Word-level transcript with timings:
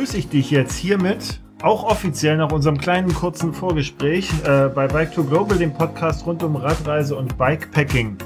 Begrüße 0.00 0.16
ich 0.16 0.30
dich 0.30 0.50
jetzt 0.50 0.76
hiermit 0.76 1.40
auch 1.60 1.84
offiziell 1.84 2.38
nach 2.38 2.52
unserem 2.52 2.78
kleinen 2.78 3.12
kurzen 3.12 3.52
Vorgespräch 3.52 4.30
äh, 4.46 4.68
bei 4.68 4.88
Bike 4.88 5.12
to 5.12 5.22
Global, 5.22 5.58
dem 5.58 5.74
Podcast 5.74 6.24
rund 6.24 6.42
um 6.42 6.56
Radreise 6.56 7.14
und 7.14 7.36
Bikepacking. 7.36 8.16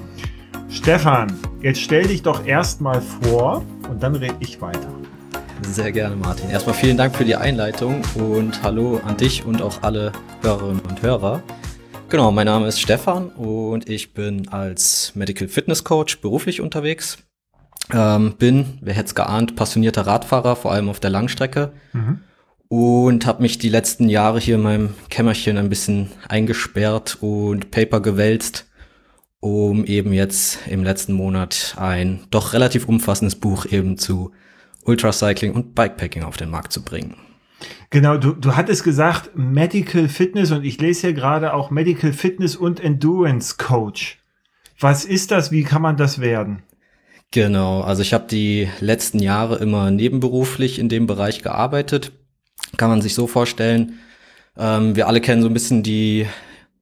Stefan, 0.70 1.32
jetzt 1.62 1.80
stell 1.80 2.06
dich 2.06 2.22
doch 2.22 2.46
erstmal 2.46 3.02
vor 3.02 3.64
und 3.90 4.00
dann 4.00 4.14
rede 4.14 4.36
ich 4.38 4.60
weiter. 4.60 4.86
Sehr 5.62 5.90
gerne, 5.90 6.14
Martin. 6.14 6.48
Erstmal 6.48 6.76
vielen 6.76 6.96
Dank 6.96 7.16
für 7.16 7.24
die 7.24 7.34
Einleitung 7.34 8.02
und 8.14 8.62
hallo 8.62 9.00
an 9.04 9.16
dich 9.16 9.44
und 9.44 9.60
auch 9.60 9.82
alle 9.82 10.12
Hörerinnen 10.42 10.80
und 10.88 11.02
Hörer. 11.02 11.42
Genau, 12.08 12.30
mein 12.30 12.46
Name 12.46 12.68
ist 12.68 12.80
Stefan 12.80 13.30
und 13.30 13.88
ich 13.88 14.14
bin 14.14 14.46
als 14.46 15.10
Medical 15.16 15.48
Fitness 15.48 15.82
Coach 15.82 16.20
beruflich 16.20 16.60
unterwegs. 16.60 17.18
Ähm, 17.92 18.34
bin, 18.38 18.78
wer 18.80 18.94
hätte 18.94 19.08
es 19.08 19.14
geahnt, 19.14 19.56
passionierter 19.56 20.06
Radfahrer, 20.06 20.56
vor 20.56 20.72
allem 20.72 20.88
auf 20.88 21.00
der 21.00 21.10
Langstrecke. 21.10 21.72
Mhm. 21.92 22.20
Und 22.68 23.26
habe 23.26 23.42
mich 23.42 23.58
die 23.58 23.68
letzten 23.68 24.08
Jahre 24.08 24.40
hier 24.40 24.56
in 24.56 24.62
meinem 24.62 24.94
Kämmerchen 25.10 25.58
ein 25.58 25.68
bisschen 25.68 26.10
eingesperrt 26.28 27.18
und 27.20 27.70
Paper 27.70 28.00
gewälzt, 28.00 28.66
um 29.40 29.84
eben 29.84 30.12
jetzt 30.12 30.66
im 30.66 30.82
letzten 30.82 31.12
Monat 31.12 31.76
ein 31.78 32.20
doch 32.30 32.52
relativ 32.54 32.88
umfassendes 32.88 33.36
Buch 33.36 33.66
eben 33.66 33.98
zu 33.98 34.32
Ultracycling 34.84 35.52
und 35.52 35.74
Bikepacking 35.74 36.22
auf 36.22 36.36
den 36.36 36.50
Markt 36.50 36.72
zu 36.72 36.82
bringen. 36.82 37.16
Genau, 37.90 38.16
du, 38.16 38.32
du 38.32 38.56
hattest 38.56 38.82
gesagt 38.82 39.30
Medical 39.36 40.08
Fitness 40.08 40.50
und 40.50 40.64
ich 40.64 40.80
lese 40.80 41.02
hier 41.02 41.12
gerade 41.12 41.54
auch 41.54 41.70
Medical 41.70 42.12
Fitness 42.12 42.56
und 42.56 42.80
Endurance 42.80 43.56
Coach. 43.56 44.18
Was 44.80 45.04
ist 45.04 45.30
das? 45.30 45.52
Wie 45.52 45.62
kann 45.62 45.82
man 45.82 45.96
das 45.96 46.20
werden? 46.20 46.62
Genau, 47.34 47.80
also 47.80 48.00
ich 48.00 48.14
habe 48.14 48.28
die 48.30 48.68
letzten 48.78 49.18
Jahre 49.18 49.56
immer 49.56 49.90
nebenberuflich 49.90 50.78
in 50.78 50.88
dem 50.88 51.08
Bereich 51.08 51.42
gearbeitet. 51.42 52.12
Kann 52.76 52.90
man 52.90 53.02
sich 53.02 53.14
so 53.14 53.26
vorstellen. 53.26 53.98
Ähm, 54.56 54.94
wir 54.94 55.08
alle 55.08 55.20
kennen 55.20 55.42
so 55.42 55.48
ein 55.48 55.52
bisschen 55.52 55.82
die 55.82 56.28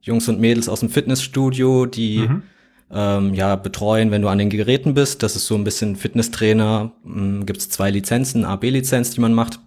Jungs 0.02 0.28
und 0.28 0.40
Mädels 0.40 0.68
aus 0.68 0.80
dem 0.80 0.90
Fitnessstudio, 0.90 1.86
die 1.86 2.28
mhm. 2.28 2.42
ähm, 2.90 3.32
ja 3.32 3.56
betreuen, 3.56 4.10
wenn 4.10 4.20
du 4.20 4.28
an 4.28 4.36
den 4.36 4.50
Geräten 4.50 4.92
bist. 4.92 5.22
Das 5.22 5.36
ist 5.36 5.46
so 5.46 5.54
ein 5.54 5.64
bisschen 5.64 5.96
Fitnesstrainer. 5.96 6.92
Ähm, 7.06 7.46
Gibt 7.46 7.60
es 7.60 7.70
zwei 7.70 7.90
Lizenzen, 7.90 8.44
A-B-Lizenz, 8.44 9.12
die 9.12 9.22
man 9.22 9.32
macht. 9.32 9.58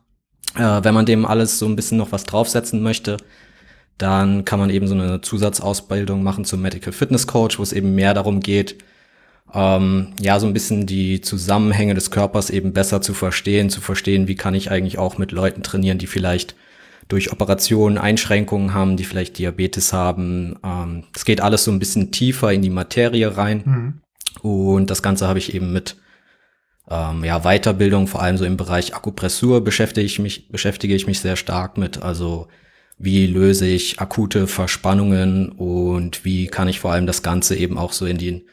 Äh, 0.54 0.84
wenn 0.84 0.94
man 0.94 1.08
dem 1.08 1.26
alles 1.26 1.58
so 1.58 1.66
ein 1.66 1.76
bisschen 1.76 1.98
noch 1.98 2.12
was 2.12 2.26
draufsetzen 2.26 2.84
möchte, 2.84 3.18
dann 3.98 4.46
kann 4.46 4.60
man 4.60 4.70
eben 4.70 4.88
so 4.88 4.94
eine 4.94 5.20
Zusatzausbildung 5.22 6.22
machen 6.22 6.46
zum 6.46 6.62
Medical 6.62 6.94
Fitness 6.94 7.26
Coach, 7.26 7.58
wo 7.58 7.64
es 7.64 7.74
eben 7.74 7.96
mehr 7.96 8.14
darum 8.14 8.40
geht, 8.40 8.78
ähm, 9.56 10.08
ja, 10.20 10.40
so 10.40 10.48
ein 10.48 10.54
bisschen 10.54 10.86
die 10.86 11.22
Zusammenhänge 11.22 11.94
des 11.94 12.12
Körpers 12.12 12.50
eben 12.50 12.74
besser 12.74 13.02
zu 13.02 13.14
verstehen, 13.14 13.70
zu 13.70 13.80
verstehen, 13.80 14.28
wie 14.28 14.36
kann 14.36 14.54
ich 14.54 14.70
eigentlich 14.70 14.98
auch 14.98 15.18
mit 15.18 15.32
Leuten 15.32 15.64
trainieren, 15.64 15.98
die 15.98 16.08
vielleicht 16.08 16.56
durch 17.08 17.32
Operationen 17.32 17.98
Einschränkungen 17.98 18.74
haben, 18.74 18.98
die 18.98 19.06
vielleicht 19.06 19.38
Diabetes 19.38 19.94
haben. 19.94 20.58
Ähm, 20.64 21.04
es 21.16 21.24
geht 21.24 21.40
alles 21.40 21.64
so 21.64 21.72
ein 21.72 21.80
bisschen 21.80 22.12
tiefer 22.12 22.52
in 22.52 22.62
die 22.62 22.70
Materie 22.70 23.38
rein. 23.38 23.64
Mhm. 23.66 23.94
Und 24.42 24.90
das 24.90 25.02
Ganze 25.02 25.28
habe 25.28 25.40
ich 25.40 25.54
eben 25.54 25.72
mit 25.72 25.96
ähm, 26.90 27.24
ja, 27.24 27.40
Weiterbildung, 27.42 28.08
vor 28.08 28.22
allem 28.22 28.38
so 28.38 28.44
im 28.44 28.58
Bereich 28.58 28.94
Akupressur 28.94 29.64
beschäftige 29.64 30.06
ich 30.06 30.20
mich, 30.20 30.50
beschäftige 30.50 30.96
ich 30.96 31.08
mich 31.08 31.20
sehr 31.22 31.36
stark 31.38 31.78
mit. 31.78 32.02
Also 32.02 32.48
wie 32.98 33.28
löse 33.28 33.68
ich 33.68 34.00
akute 34.00 34.48
Verspannungen 34.48 35.50
und 35.50 36.26
wie 36.26 36.48
kann 36.48 36.68
ich 36.68 36.80
vor 36.80 36.92
allem 36.92 37.08
das 37.08 37.24
Ganze 37.24 37.56
eben 37.56 37.78
auch 37.78 37.94
so 37.94 38.06
in 38.06 38.18
den 38.18 38.44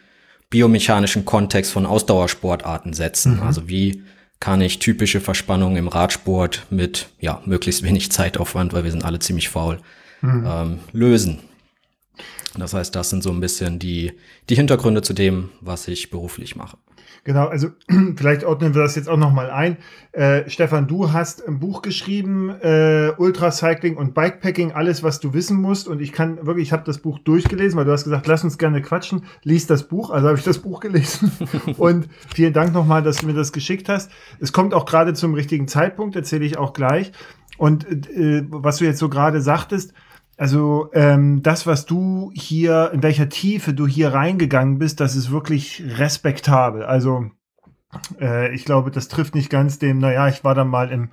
biomechanischen 0.53 1.25
Kontext 1.25 1.73
von 1.73 1.87
Ausdauersportarten 1.87 2.93
setzen. 2.93 3.37
Mhm. 3.37 3.43
Also 3.43 3.69
wie 3.69 4.05
kann 4.39 4.61
ich 4.61 4.79
typische 4.79 5.21
Verspannungen 5.21 5.77
im 5.77 5.89
Radsport 5.89 6.67
mit 6.69 7.09
ja 7.21 7.41
möglichst 7.47 7.83
wenig 7.83 8.13
Zeitaufwand, 8.13 8.73
weil 8.73 8.85
wir 8.85 8.91
sind 8.91 9.05
alle 9.05 9.19
ziemlich 9.19 9.49
faul, 9.49 9.81
mhm. 10.21 10.47
ähm, 10.47 10.79
lösen. 10.93 11.39
Das 12.59 12.75
heißt, 12.75 12.95
das 12.95 13.09
sind 13.09 13.23
so 13.23 13.31
ein 13.31 13.41
bisschen 13.41 13.79
die, 13.79 14.13
die 14.51 14.55
Hintergründe 14.55 15.01
zu 15.01 15.15
dem, 15.15 15.49
was 15.61 15.89
ich 15.89 16.11
beruflich 16.11 16.55
mache. 16.55 16.77
Genau, 17.25 17.47
also 17.47 17.69
vielleicht 18.17 18.43
ordnen 18.43 18.75
wir 18.75 18.83
das 18.83 18.97
jetzt 18.97 19.09
auch 19.09 19.17
nochmal 19.17 19.51
ein. 19.51 19.77
Äh, 20.11 20.51
Stefan, 20.51 20.89
du 20.89 21.13
hast 21.13 21.47
ein 21.47 21.61
Buch 21.61 21.81
geschrieben, 21.81 22.51
äh, 22.51 23.13
Ultracycling 23.17 23.97
und 23.97 24.13
Bikepacking, 24.13 24.73
alles, 24.73 25.05
was 25.05 25.21
du 25.21 25.33
wissen 25.33 25.61
musst. 25.61 25.87
Und 25.87 26.01
ich 26.01 26.13
kann 26.13 26.45
wirklich, 26.45 26.69
ich 26.69 26.73
habe 26.73 26.83
das 26.85 26.99
Buch 26.99 27.21
durchgelesen, 27.21 27.79
weil 27.79 27.85
du 27.85 27.93
hast 27.93 28.05
gesagt, 28.05 28.27
lass 28.27 28.43
uns 28.43 28.59
gerne 28.59 28.83
quatschen. 28.83 29.25
Lies 29.45 29.69
das 29.69 29.85
Buch, 29.85 30.11
also 30.11 30.27
habe 30.27 30.39
ich 30.39 30.45
das 30.45 30.59
Buch 30.59 30.81
gelesen. 30.81 31.31
und 31.77 32.09
vielen 32.35 32.53
Dank 32.53 32.75
nochmal, 32.75 33.03
dass 33.03 33.19
du 33.19 33.27
mir 33.27 33.35
das 33.35 33.53
geschickt 33.53 33.89
hast. 33.89 34.11
Es 34.41 34.53
kommt 34.53 34.75
auch 34.75 34.85
gerade 34.85 35.15
zum 35.15 35.35
richtigen 35.35 35.69
Zeitpunkt, 35.69 36.17
erzähle 36.17 36.45
ich 36.45 36.59
auch 36.59 36.73
gleich. 36.73 37.13
Und 37.57 37.87
äh, 38.11 38.45
was 38.49 38.79
du 38.79 38.85
jetzt 38.85 38.99
so 38.99 39.09
gerade 39.09 39.41
sagtest, 39.41 39.95
also 40.43 40.91
ähm, 40.93 41.41
das, 41.45 41.69
was 41.69 41.87
du 41.87 42.33
hier, 42.35 42.91
in 42.93 43.05
welcher 43.05 43.29
Tiefe 43.29 43.75
du 43.75 43.87
hier 43.87 44.13
reingegangen 44.13 44.81
bist, 44.81 44.99
das 44.99 45.15
ist 45.15 45.31
wirklich 45.31 45.85
respektabel. 45.87 46.83
Also 46.83 47.31
äh, 48.21 48.53
ich 48.53 48.65
glaube, 48.65 48.91
das 48.91 49.07
trifft 49.07 49.37
nicht 49.37 49.51
ganz 49.51 49.79
dem, 49.79 49.99
naja, 49.99 50.27
ich 50.27 50.43
war 50.43 50.57
dann 50.57 50.67
mal 50.67 50.91
im, 50.91 51.11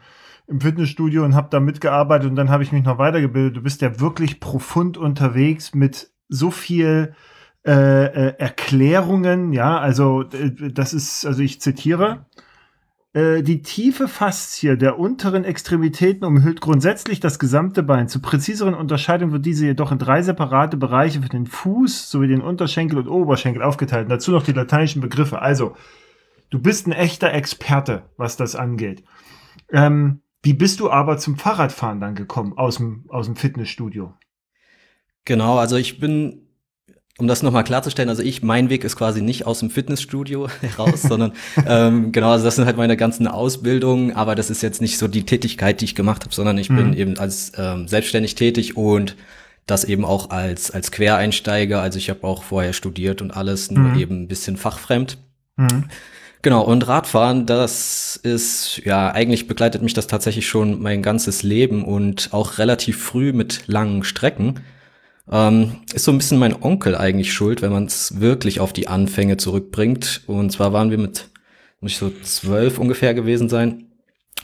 im 0.47 0.59
Fitnessstudio 0.59 1.23
und 1.23 1.35
habe 1.35 1.50
da 1.51 1.59
mitgearbeitet 1.59 2.28
und 2.28 2.38
dann 2.38 2.50
habe 2.50 2.63
ich 2.63 2.72
mich 2.72 2.84
noch 2.84 2.97
weitergebildet. 2.97 3.57
Du 3.57 3.62
bist 3.62 3.84
ja 3.84 4.00
wirklich 4.00 4.40
profund 4.40 4.97
unterwegs 4.97 5.75
mit 5.75 6.09
so 6.28 6.50
viel 6.50 7.13
äh, 7.67 8.06
äh, 8.06 8.34
Erklärungen, 8.40 9.53
ja, 9.53 9.78
also 9.78 10.23
das 10.23 10.91
ist, 10.91 11.28
also 11.28 11.44
ich 11.44 11.61
zitiere, 11.61 12.25
die 13.16 13.64
tiefe 13.64 14.08
Faszie 14.08 14.78
der 14.78 15.00
unteren 15.00 15.44
Extremitäten 15.44 16.25
umhüllt 16.25 16.62
grundsätzlich 16.62 17.20
das 17.20 17.40
gesamte 17.40 17.81
Bein. 17.81 18.08
Zur 18.08 18.22
präziseren 18.22 18.75
Unterscheidung 18.75 19.31
wird 19.31 19.47
diese 19.47 19.66
jedoch 19.66 19.92
in 19.92 19.97
drei 19.97 20.22
separate 20.22 20.78
Bereiche 20.78 21.24
für 21.24 21.30
den 21.30 21.47
Fuß 21.47 22.12
sowie 22.12 22.28
den 22.28 22.42
Unterschenkel 22.42 23.00
und 23.00 23.08
Oberschenkel 23.08 23.64
aufgeteilt. 23.64 24.03
Und 24.03 24.09
dazu 24.09 24.30
noch 24.30 24.44
die 24.44 24.52
lateinischen 24.52 25.02
Begriffe. 25.02 25.42
Also, 25.42 25.75
du 26.52 26.59
bist 26.59 26.86
ein 26.86 26.92
echter 26.92 27.34
Experte, 27.34 28.03
was 28.18 28.38
das 28.38 28.56
angeht. 28.56 29.03
Ähm, 29.72 30.22
wie 30.44 30.53
bist 30.53 30.80
du 30.80 30.91
aber 30.91 31.18
zum 31.18 31.36
Fahrradfahren 31.36 32.00
dann 32.00 32.14
gekommen 32.14 32.58
aus 32.58 32.78
dem, 32.78 33.06
aus 33.09 33.26
dem 33.26 33.36
Fitnessstudio? 33.36 34.14
Genau, 35.26 35.58
also 35.58 35.76
ich 35.76 36.00
bin 36.00 36.49
um 37.19 37.28
das 37.28 37.44
nochmal 37.44 37.66
klarzustellen, 37.66 38.09
also 38.09 38.24
ich, 38.24 38.41
mein 38.41 38.69
Weg 38.69 38.84
ist 38.84 38.96
quasi 38.96 39.22
nicht 39.22 39.46
aus 39.46 39.59
dem 39.59 39.69
Fitnessstudio 39.69 40.47
heraus, 40.62 41.02
sondern 41.02 41.34
ähm, 41.68 42.12
genau, 42.12 42.31
also 42.31 42.46
das 42.46 42.56
sind 42.56 42.66
halt 42.66 42.78
meine 42.78 42.97
ganzen 42.97 43.28
Ausbildungen, 43.28 44.16
aber 44.16 44.35
das 44.35 44.50
ist 44.50 44.63
jetzt 44.63 44.81
nicht 44.81 44.97
so 44.97 45.07
die 45.07 45.25
Tätigkeit, 45.25 45.81
die 45.81 45.85
ich 45.85 45.96
gemacht 45.96 46.24
habe, 46.24 46.34
sondern 46.34 46.58
ich 46.58 46.69
mhm. 46.69 46.75
bin 46.75 46.94
eben 46.94 47.19
als 47.19 47.52
ähm, 47.58 47.88
selbstständig 47.88 48.35
tätig 48.35 48.78
und 48.78 49.16
das 49.68 49.84
eben 49.84 50.06
auch 50.06 50.29
als, 50.29 50.72
als 50.72 50.91
Quereinsteiger. 50.91 51.81
Also 51.81 51.97
ich 51.97 52.09
habe 52.09 52.24
auch 52.24 52.44
vorher 52.44 52.74
studiert 52.74 53.22
und 53.22 53.31
alles, 53.35 53.69
nur 53.69 53.90
mhm. 53.90 54.00
eben 54.00 54.22
ein 54.24 54.28
bisschen 54.28 54.58
fachfremd. 54.58 55.18
Mhm. 55.58 55.85
Genau, 56.41 56.63
und 56.63 56.88
Radfahren, 56.88 57.46
das 57.46 58.16
ist, 58.16 58.81
ja, 58.85 59.12
eigentlich 59.12 59.47
begleitet 59.47 59.81
mich 59.81 59.94
das 59.94 60.08
tatsächlich 60.08 60.47
schon 60.47 60.81
mein 60.81 61.02
ganzes 61.02 61.44
Leben 61.44 61.84
und 61.84 62.29
auch 62.31 62.59
relativ 62.59 62.97
früh 63.03 63.34
mit 63.34 63.63
langen 63.68 64.06
Strecken. 64.06 64.62
Ähm, 65.31 65.78
ist 65.94 66.06
so 66.06 66.12
ein 66.12 66.17
bisschen 66.17 66.40
mein 66.40 66.62
Onkel 66.62 66.95
eigentlich 66.95 67.34
schuld, 67.34 67.61
wenn 67.61 67.72
man 67.72 67.85
es 67.85 68.20
wirklich 68.20 68.59
auf 68.59 68.73
die 68.73 68.87
Anfänge 68.87 69.37
zurückbringt. 69.37 70.23
Und 70.28 70.52
zwar 70.52 70.73
waren 70.73 70.90
wir 70.90 70.97
mit, 70.97 71.29
muss 71.81 71.91
ich 71.91 71.97
so 71.97 72.11
zwölf 72.23 72.79
ungefähr 72.79 73.14
gewesen 73.14 73.47
sein, 73.47 73.85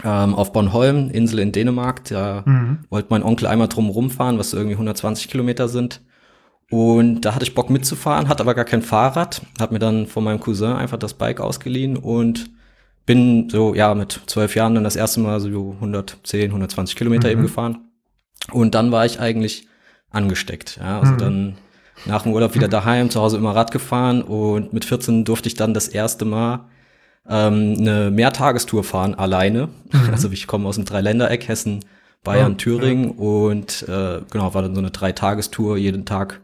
ähm, 0.04 0.36
auf 0.36 0.52
Bornholm, 0.52 1.10
Insel 1.10 1.40
in 1.40 1.52
Dänemark. 1.52 2.04
Da 2.06 2.44
mhm. 2.46 2.80
wollte 2.90 3.08
mein 3.10 3.24
Onkel 3.24 3.48
einmal 3.48 3.68
drum 3.68 3.90
rumfahren, 3.90 4.38
was 4.38 4.52
so 4.52 4.58
irgendwie 4.58 4.76
120 4.76 5.28
Kilometer 5.30 5.68
sind. 5.68 6.02
Und 6.70 7.22
da 7.22 7.36
hatte 7.36 7.46
ich 7.46 7.56
Bock 7.56 7.70
mitzufahren, 7.70 8.28
hatte 8.28 8.42
aber 8.42 8.56
gar 8.56 8.66
kein 8.66 8.82
Fahrrad, 8.82 9.42
hab 9.60 9.72
mir 9.72 9.80
dann 9.80 10.08
von 10.08 10.24
meinem 10.24 10.40
Cousin 10.40 10.74
einfach 10.74 10.98
das 10.98 11.14
Bike 11.14 11.40
ausgeliehen 11.40 11.96
und 11.96 12.50
bin 13.06 13.50
so, 13.50 13.76
ja, 13.76 13.94
mit 13.94 14.20
zwölf 14.26 14.56
Jahren 14.56 14.74
dann 14.74 14.84
das 14.84 14.96
erste 14.96 15.20
Mal 15.20 15.40
so 15.40 15.74
110, 15.74 16.50
120 16.50 16.96
Kilometer 16.96 17.28
mhm. 17.28 17.32
eben 17.32 17.42
gefahren. 17.44 17.90
Und 18.52 18.74
dann 18.76 18.92
war 18.92 19.06
ich 19.06 19.20
eigentlich 19.20 19.68
angesteckt. 20.12 20.78
Ja, 20.82 21.00
also 21.00 21.14
mhm. 21.14 21.18
dann 21.18 21.58
nach 22.06 22.24
dem 22.24 22.34
Urlaub 22.34 22.56
wieder 22.56 22.68
daheim, 22.68 23.10
zu 23.10 23.22
Hause 23.22 23.38
immer 23.38 23.56
Rad 23.56 23.72
gefahren 23.72 24.22
und 24.22 24.74
mit 24.74 24.86
14 24.86 25.26
durfte 25.26 25.48
ich 25.48 25.56
dann 25.56 25.74
das 25.74 25.88
erste 25.88 26.26
Mal 26.26 26.66
ähm, 27.28 27.76
eine 27.80 28.12
Mehrtagestour 28.12 28.84
fahren, 28.84 29.16
alleine. 29.16 29.70
Mhm. 29.92 30.10
Also 30.12 30.30
ich 30.30 30.48
komme 30.48 30.68
aus 30.68 30.76
dem 30.76 30.86
Dreiländereck, 30.86 31.48
Hessen, 31.48 31.86
Bayern, 32.24 32.54
oh, 32.54 32.56
Thüringen 32.56 33.06
ja. 33.06 33.12
und 33.18 33.84
äh, 33.88 34.22
genau, 34.30 34.54
war 34.54 34.62
dann 34.62 34.76
so 34.76 34.82
eine 34.82 34.92
Dreitagestour, 34.92 35.78
jeden 35.78 36.06
Tag 36.06 36.42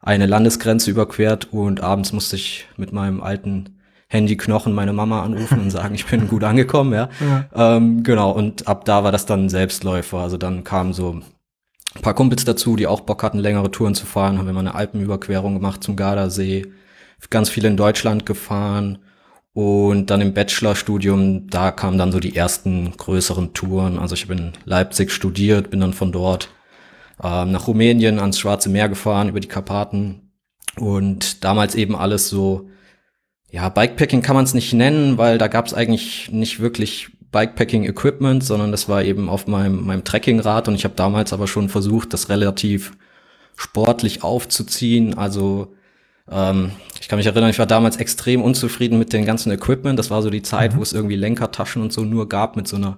eine 0.00 0.26
Landesgrenze 0.26 0.90
überquert 0.90 1.48
und 1.52 1.80
abends 1.82 2.12
musste 2.12 2.36
ich 2.36 2.66
mit 2.76 2.92
meinem 2.92 3.20
alten 3.22 3.76
Handyknochen 4.08 4.72
meine 4.72 4.92
Mama 4.92 5.22
anrufen 5.24 5.60
und 5.60 5.70
sagen, 5.70 5.94
ich 5.94 6.06
bin 6.06 6.28
gut 6.28 6.44
angekommen, 6.44 6.92
ja. 6.92 7.08
ja. 7.20 7.76
Ähm, 7.76 8.04
genau, 8.04 8.30
und 8.30 8.68
ab 8.68 8.84
da 8.84 9.02
war 9.02 9.10
das 9.10 9.26
dann 9.26 9.48
Selbstläufer. 9.48 10.18
Also 10.18 10.36
dann 10.36 10.62
kam 10.62 10.92
so 10.92 11.20
ein 11.94 12.02
paar 12.02 12.14
Kumpels 12.14 12.44
dazu, 12.44 12.76
die 12.76 12.86
auch 12.86 13.00
Bock 13.00 13.22
hatten, 13.22 13.38
längere 13.38 13.70
Touren 13.70 13.94
zu 13.94 14.06
fahren. 14.06 14.38
Haben 14.38 14.46
wir 14.46 14.52
mal 14.52 14.60
eine 14.60 14.74
Alpenüberquerung 14.74 15.54
gemacht 15.54 15.82
zum 15.82 15.96
Gardasee. 15.96 16.66
Ganz 17.30 17.48
viel 17.48 17.64
in 17.64 17.76
Deutschland 17.76 18.26
gefahren. 18.26 18.98
Und 19.52 20.10
dann 20.10 20.20
im 20.20 20.34
Bachelorstudium, 20.34 21.48
da 21.48 21.70
kamen 21.70 21.96
dann 21.96 22.12
so 22.12 22.20
die 22.20 22.36
ersten 22.36 22.94
größeren 22.94 23.54
Touren. 23.54 23.98
Also 23.98 24.14
ich 24.14 24.24
habe 24.24 24.34
in 24.34 24.52
Leipzig 24.66 25.10
studiert, 25.10 25.70
bin 25.70 25.80
dann 25.80 25.94
von 25.94 26.12
dort 26.12 26.50
ähm, 27.22 27.52
nach 27.52 27.66
Rumänien 27.66 28.18
ans 28.18 28.38
Schwarze 28.38 28.68
Meer 28.68 28.90
gefahren, 28.90 29.30
über 29.30 29.40
die 29.40 29.48
Karpaten. 29.48 30.30
Und 30.78 31.42
damals 31.42 31.74
eben 31.74 31.96
alles 31.96 32.28
so, 32.28 32.68
ja, 33.50 33.70
Bikepacking 33.70 34.20
kann 34.20 34.36
man 34.36 34.44
es 34.44 34.52
nicht 34.52 34.74
nennen, 34.74 35.16
weil 35.16 35.38
da 35.38 35.48
gab 35.48 35.66
es 35.66 35.72
eigentlich 35.72 36.30
nicht 36.30 36.60
wirklich 36.60 37.15
Bikepacking-Equipment, 37.36 38.42
sondern 38.42 38.70
das 38.70 38.88
war 38.88 39.02
eben 39.02 39.28
auf 39.28 39.46
meinem, 39.46 39.84
meinem 39.84 40.04
Trekkingrad. 40.04 40.68
Und 40.68 40.74
ich 40.74 40.84
habe 40.84 40.94
damals 40.94 41.34
aber 41.34 41.46
schon 41.46 41.68
versucht, 41.68 42.14
das 42.14 42.30
relativ 42.30 42.92
sportlich 43.56 44.22
aufzuziehen. 44.22 45.18
Also 45.18 45.74
ähm, 46.30 46.70
ich 46.98 47.08
kann 47.08 47.18
mich 47.18 47.26
erinnern, 47.26 47.50
ich 47.50 47.58
war 47.58 47.66
damals 47.66 47.98
extrem 47.98 48.40
unzufrieden 48.40 48.98
mit 48.98 49.12
den 49.12 49.26
ganzen 49.26 49.52
Equipment. 49.52 49.98
Das 49.98 50.10
war 50.10 50.22
so 50.22 50.30
die 50.30 50.40
Zeit, 50.40 50.72
mhm. 50.72 50.78
wo 50.78 50.82
es 50.82 50.94
irgendwie 50.94 51.16
Lenkertaschen 51.16 51.82
und 51.82 51.92
so 51.92 52.06
nur 52.06 52.26
gab 52.26 52.56
mit 52.56 52.66
so 52.66 52.76
einer 52.76 52.96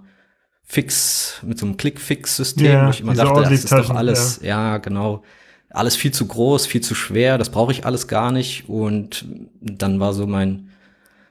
Fix, 0.62 1.40
mit 1.44 1.58
so 1.58 1.66
einem 1.66 1.76
Click-Fix-System, 1.76 2.66
ja, 2.66 2.86
wo 2.86 2.90
ich 2.90 3.00
immer 3.00 3.14
dachte, 3.14 3.42
das 3.42 3.50
ist 3.50 3.72
doch 3.72 3.90
alles, 3.90 4.38
ja. 4.40 4.74
ja, 4.74 4.78
genau, 4.78 5.24
alles 5.70 5.96
viel 5.96 6.12
zu 6.12 6.26
groß, 6.26 6.66
viel 6.66 6.82
zu 6.82 6.94
schwer, 6.94 7.38
das 7.38 7.50
brauche 7.50 7.72
ich 7.72 7.86
alles 7.86 8.06
gar 8.06 8.30
nicht. 8.30 8.68
Und 8.68 9.24
dann 9.60 9.98
war 9.98 10.12
so 10.12 10.28
mein, 10.28 10.68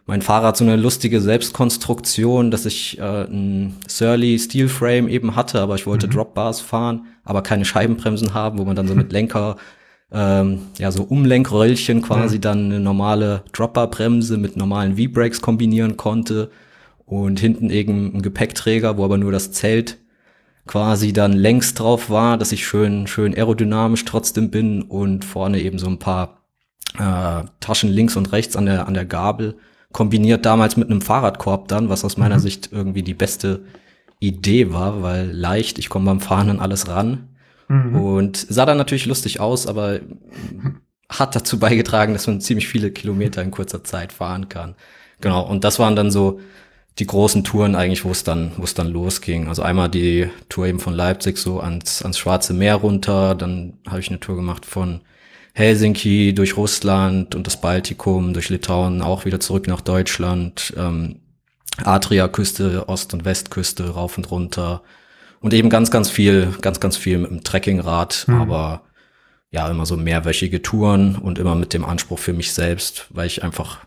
mein 0.07 0.21
Fahrrad 0.21 0.56
so 0.56 0.63
eine 0.63 0.77
lustige 0.77 1.19
Selbstkonstruktion, 1.19 2.50
dass 2.50 2.65
ich 2.65 2.98
äh, 2.98 3.25
ein 3.25 3.75
Surly 3.88 4.39
Steel 4.39 4.69
Frame 4.69 5.09
eben 5.09 5.36
hatte, 5.36 5.59
aber 5.59 5.75
ich 5.75 5.86
wollte 5.86 6.07
mhm. 6.07 6.12
Dropbars 6.12 6.62
fahren, 6.62 7.07
aber 7.25 7.44
keine 7.44 7.65
Scheibenbremsen 7.65 8.33
haben, 8.33 8.57
wo 8.57 8.63
man 8.63 8.77
dann 8.77 8.88
so 8.88 8.95
mit 8.95 9.12
Lenker 9.12 9.57
ähm, 10.09 10.59
ja, 10.77 10.92
so 10.92 11.04
Umlenkröllchen 11.04 12.01
quasi 12.01 12.36
ja. 12.36 12.42
dann 12.42 12.65
eine 12.65 12.80
normale 12.80 13.44
Dropperbremse 13.51 14.38
mit 14.38 14.56
normalen 14.56 14.95
V-Brakes 14.95 15.42
kombinieren 15.42 15.98
konnte 15.98 16.51
und 17.06 17.42
hinten 17.42 17.69
eben 17.69 18.15
ein 18.15 18.21
Gepäckträger, 18.21 18.98
wo 18.98 19.03
aber 19.03 19.18
nur 19.18 19.33
das 19.33 19.51
Zelt 19.51 19.98
quasi 20.68 21.12
dann 21.12 21.33
längs 21.33 21.74
drauf 21.74 22.10
war, 22.10 22.38
dass 22.38 22.53
ich 22.53 22.65
schön, 22.65 23.07
schön 23.07 23.33
aerodynamisch 23.33 24.06
trotzdem 24.06 24.51
bin 24.51 24.83
und 24.83 25.25
vorne 25.25 25.60
eben 25.60 25.80
so 25.80 25.88
ein 25.88 26.00
paar 26.00 26.44
äh, 26.98 27.44
Taschen 27.60 27.89
links 27.89 28.15
und 28.15 28.31
rechts 28.31 28.56
an 28.56 28.68
der, 28.68 28.88
an 28.88 28.94
der 28.94 29.06
Gabel 29.06 29.57
kombiniert 29.98 30.46
damals 30.46 30.78
mit 30.78 30.92
einem 30.92 31.02
Fahrradkorb 31.02 31.70
dann, 31.70 31.90
was 31.90 32.06
aus 32.06 32.18
meiner 32.18 32.36
mhm. 32.36 32.42
Sicht 32.42 32.70
irgendwie 32.72 33.02
die 33.02 33.16
beste 33.16 33.62
Idee 34.20 34.72
war, 34.72 35.02
weil 35.02 35.32
leicht, 35.32 35.80
ich 35.80 35.90
komme 35.90 36.06
beim 36.06 36.20
Fahren 36.20 36.52
an 36.52 36.60
alles 36.60 36.88
ran. 36.88 37.30
Mhm. 37.68 37.96
Und 37.96 38.38
sah 38.38 38.68
dann 38.68 38.78
natürlich 38.78 39.08
lustig 39.08 39.40
aus, 39.40 39.66
aber 39.66 40.02
hat 41.10 41.36
dazu 41.36 41.58
beigetragen, 41.58 42.14
dass 42.14 42.28
man 42.28 42.42
ziemlich 42.42 42.68
viele 42.68 42.92
Kilometer 42.92 43.42
in 43.42 43.50
kurzer 43.50 43.84
Zeit 43.84 44.14
fahren 44.14 44.50
kann. 44.50 44.76
Genau, 45.20 45.42
und 45.42 45.64
das 45.64 45.80
waren 45.80 45.96
dann 45.96 46.12
so 46.12 46.42
die 47.00 47.08
großen 47.08 47.44
Touren 47.44 47.74
eigentlich, 47.74 48.06
wo 48.06 48.12
es 48.12 48.24
dann, 48.24 48.52
wo 48.58 48.66
es 48.66 48.76
dann 48.76 48.90
losging. 48.90 49.48
Also 49.48 49.64
einmal 49.64 49.90
die 49.90 50.30
Tour 50.48 50.68
eben 50.68 50.80
von 50.80 50.94
Leipzig 50.94 51.40
so 51.40 51.60
ans, 51.60 52.04
ans 52.04 52.20
Schwarze 52.20 52.54
Meer 52.54 52.76
runter, 52.76 53.34
dann 53.34 53.74
habe 53.88 54.00
ich 54.00 54.10
eine 54.10 54.20
Tour 54.20 54.36
gemacht 54.36 54.64
von 54.64 55.02
Helsinki 55.57 56.36
durch 56.36 56.56
Russland 56.56 57.33
und 57.33 57.48
das 57.48 57.59
Baltikum, 57.59 58.33
durch 58.33 58.50
Litauen, 58.50 59.01
auch 59.01 59.25
wieder 59.25 59.39
zurück 59.39 59.68
nach 59.68 59.81
Deutschland, 59.81 60.71
ähm, 60.77 61.21
Adria-Küste, 61.83 62.88
Ost- 62.88 63.15
und 63.15 63.25
Westküste, 63.25 63.89
rauf 63.89 64.18
und 64.18 64.30
runter, 64.30 64.83
und 65.39 65.56
eben 65.56 65.71
ganz, 65.71 65.89
ganz 65.89 66.12
viel, 66.12 66.54
ganz, 66.62 66.80
ganz 66.80 66.95
viel 66.95 67.18
mit 67.18 67.31
dem 67.31 67.44
Trekkingrad, 67.44 68.25
mhm. 68.27 68.42
aber 68.42 68.83
ja, 69.50 69.68
immer 69.68 69.88
so 69.88 69.98
mehrwöchige 69.98 70.62
Touren 70.62 71.15
und 71.15 71.39
immer 71.39 71.56
mit 71.56 71.74
dem 71.74 71.86
Anspruch 71.86 72.19
für 72.19 72.33
mich 72.33 72.53
selbst, 72.53 73.07
weil 73.10 73.25
ich 73.25 73.44
einfach, 73.44 73.80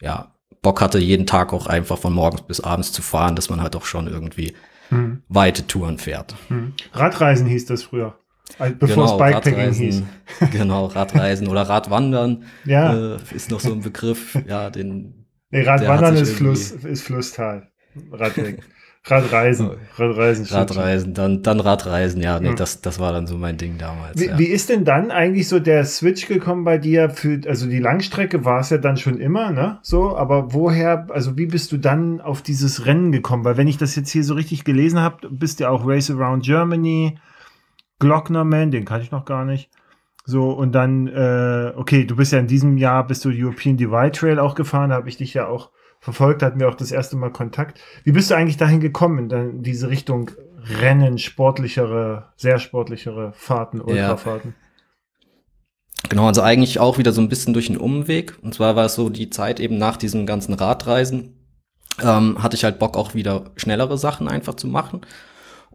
ja, 0.00 0.34
Bock 0.62 0.80
hatte, 0.80 0.98
jeden 0.98 1.26
Tag 1.26 1.52
auch 1.52 1.66
einfach 1.66 1.98
von 1.98 2.14
morgens 2.14 2.42
bis 2.42 2.60
abends 2.60 2.92
zu 2.92 3.02
fahren, 3.02 3.36
dass 3.36 3.50
man 3.50 3.60
halt 3.60 3.76
auch 3.76 3.84
schon 3.84 4.06
irgendwie 4.06 4.54
mhm. 4.88 5.22
weite 5.28 5.66
Touren 5.66 5.98
fährt. 5.98 6.34
Mhm. 6.48 6.72
Radreisen 6.94 7.46
hieß 7.46 7.66
das 7.66 7.82
früher. 7.82 8.18
Bevor 8.58 8.88
genau, 8.88 9.12
es 9.12 9.18
Bikepacking 9.18 9.72
hieß. 9.72 10.02
Genau, 10.52 10.86
Radreisen 10.86 11.48
oder 11.48 11.62
Radwandern 11.62 12.44
ja. 12.64 13.14
äh, 13.14 13.18
ist 13.34 13.50
noch 13.50 13.60
so 13.60 13.72
ein 13.72 13.80
Begriff, 13.80 14.38
ja, 14.46 14.70
den. 14.70 15.26
Nee, 15.50 15.62
Radwandern 15.62 16.16
ist 16.16 16.34
Fluss, 16.34 16.70
ist 16.70 17.02
Flusstal. 17.02 17.68
Radweg. 18.12 18.62
Radreisen. 19.04 19.70
Radreisen. 19.96 20.46
Radreisen, 20.46 21.14
dann, 21.14 21.42
dann 21.42 21.60
Radreisen, 21.60 22.22
ja, 22.22 22.38
nee, 22.38 22.48
ja. 22.48 22.54
Das, 22.54 22.82
das 22.82 22.98
war 22.98 23.12
dann 23.12 23.26
so 23.26 23.38
mein 23.38 23.56
Ding 23.56 23.78
damals. 23.78 24.20
Wie, 24.20 24.26
ja. 24.26 24.38
wie 24.38 24.44
ist 24.44 24.68
denn 24.68 24.84
dann 24.84 25.10
eigentlich 25.10 25.48
so 25.48 25.58
der 25.58 25.84
Switch 25.86 26.26
gekommen 26.26 26.64
bei 26.64 26.76
dir 26.76 27.08
für, 27.08 27.40
also 27.46 27.66
die 27.66 27.78
Langstrecke 27.78 28.44
war 28.44 28.60
es 28.60 28.70
ja 28.70 28.78
dann 28.78 28.98
schon 28.98 29.18
immer, 29.18 29.52
ne? 29.52 29.78
So, 29.82 30.16
aber 30.16 30.52
woher, 30.52 31.06
also 31.10 31.38
wie 31.38 31.46
bist 31.46 31.72
du 31.72 31.78
dann 31.78 32.20
auf 32.20 32.42
dieses 32.42 32.84
Rennen 32.84 33.10
gekommen? 33.10 33.44
Weil 33.44 33.56
wenn 33.56 33.68
ich 33.68 33.78
das 33.78 33.96
jetzt 33.96 34.10
hier 34.10 34.24
so 34.24 34.34
richtig 34.34 34.64
gelesen 34.64 35.00
habe, 35.00 35.28
bist 35.30 35.60
du 35.60 35.64
ja 35.64 35.70
auch 35.70 35.86
Race 35.86 36.10
Around 36.10 36.44
Germany, 36.44 37.16
Glocknerman, 38.00 38.72
den 38.72 38.84
kann 38.84 39.00
ich 39.00 39.12
noch 39.12 39.24
gar 39.24 39.44
nicht. 39.44 39.70
So, 40.24 40.50
und 40.50 40.72
dann, 40.72 41.06
äh, 41.06 41.72
okay, 41.76 42.04
du 42.04 42.16
bist 42.16 42.32
ja 42.32 42.38
in 42.38 42.46
diesem 42.46 42.76
Jahr, 42.76 43.06
bist 43.06 43.24
du 43.24 43.30
European 43.32 43.76
Divide 43.76 44.12
Trail 44.12 44.38
auch 44.38 44.54
gefahren, 44.54 44.90
da 44.90 44.96
habe 44.96 45.08
ich 45.08 45.16
dich 45.16 45.34
ja 45.34 45.46
auch 45.46 45.70
verfolgt, 46.00 46.42
hatten 46.42 46.60
wir 46.60 46.68
auch 46.68 46.74
das 46.74 46.92
erste 46.92 47.16
Mal 47.16 47.30
Kontakt. 47.30 47.78
Wie 48.04 48.12
bist 48.12 48.30
du 48.30 48.34
eigentlich 48.34 48.56
dahin 48.56 48.80
gekommen, 48.80 49.30
in 49.30 49.62
diese 49.62 49.88
Richtung 49.88 50.30
Rennen, 50.80 51.18
sportlichere, 51.18 52.32
sehr 52.36 52.58
sportlichere 52.58 53.32
Fahrten, 53.34 53.80
Ultrafahrten? 53.80 54.54
Ja. 54.56 54.70
Genau, 56.08 56.26
also 56.26 56.42
eigentlich 56.42 56.80
auch 56.80 56.98
wieder 56.98 57.12
so 57.12 57.20
ein 57.20 57.28
bisschen 57.28 57.52
durch 57.52 57.68
einen 57.68 57.78
Umweg. 57.78 58.38
Und 58.42 58.54
zwar 58.54 58.76
war 58.76 58.86
es 58.86 58.94
so 58.94 59.10
die 59.10 59.30
Zeit 59.30 59.60
eben 59.60 59.78
nach 59.78 59.96
diesen 59.96 60.26
ganzen 60.26 60.54
Radreisen, 60.54 61.36
ähm, 62.02 62.42
hatte 62.42 62.56
ich 62.56 62.64
halt 62.64 62.78
Bock 62.78 62.96
auch 62.96 63.14
wieder 63.14 63.50
schnellere 63.56 63.98
Sachen 63.98 64.28
einfach 64.28 64.54
zu 64.54 64.66
machen. 64.66 65.02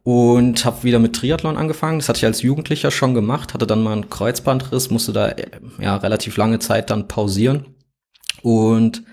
Und 0.06 0.63
habe 0.66 0.84
wieder 0.84 1.00
mit 1.00 1.16
Triathlon 1.16 1.57
angefangen. 1.57 1.98
Das 1.98 2.07
hatte 2.07 2.19
ich 2.19 2.25
als 2.25 2.44
Jugendlicher 2.44 2.92
schon 2.92 3.16
gemacht, 3.16 3.56
hatte 3.56 3.66
dann 3.66 3.81
mal 3.81 3.94
einen 3.94 4.10
Kreuzbandriss, 4.12 4.92
musste 4.92 5.13
da 5.13 5.34
ja 5.80 5.98
relativ 5.98 6.38
lange 6.38 6.60
Zeit 6.60 6.92
dann 6.92 7.07
pausieren. 7.07 7.66
Und 8.44 9.03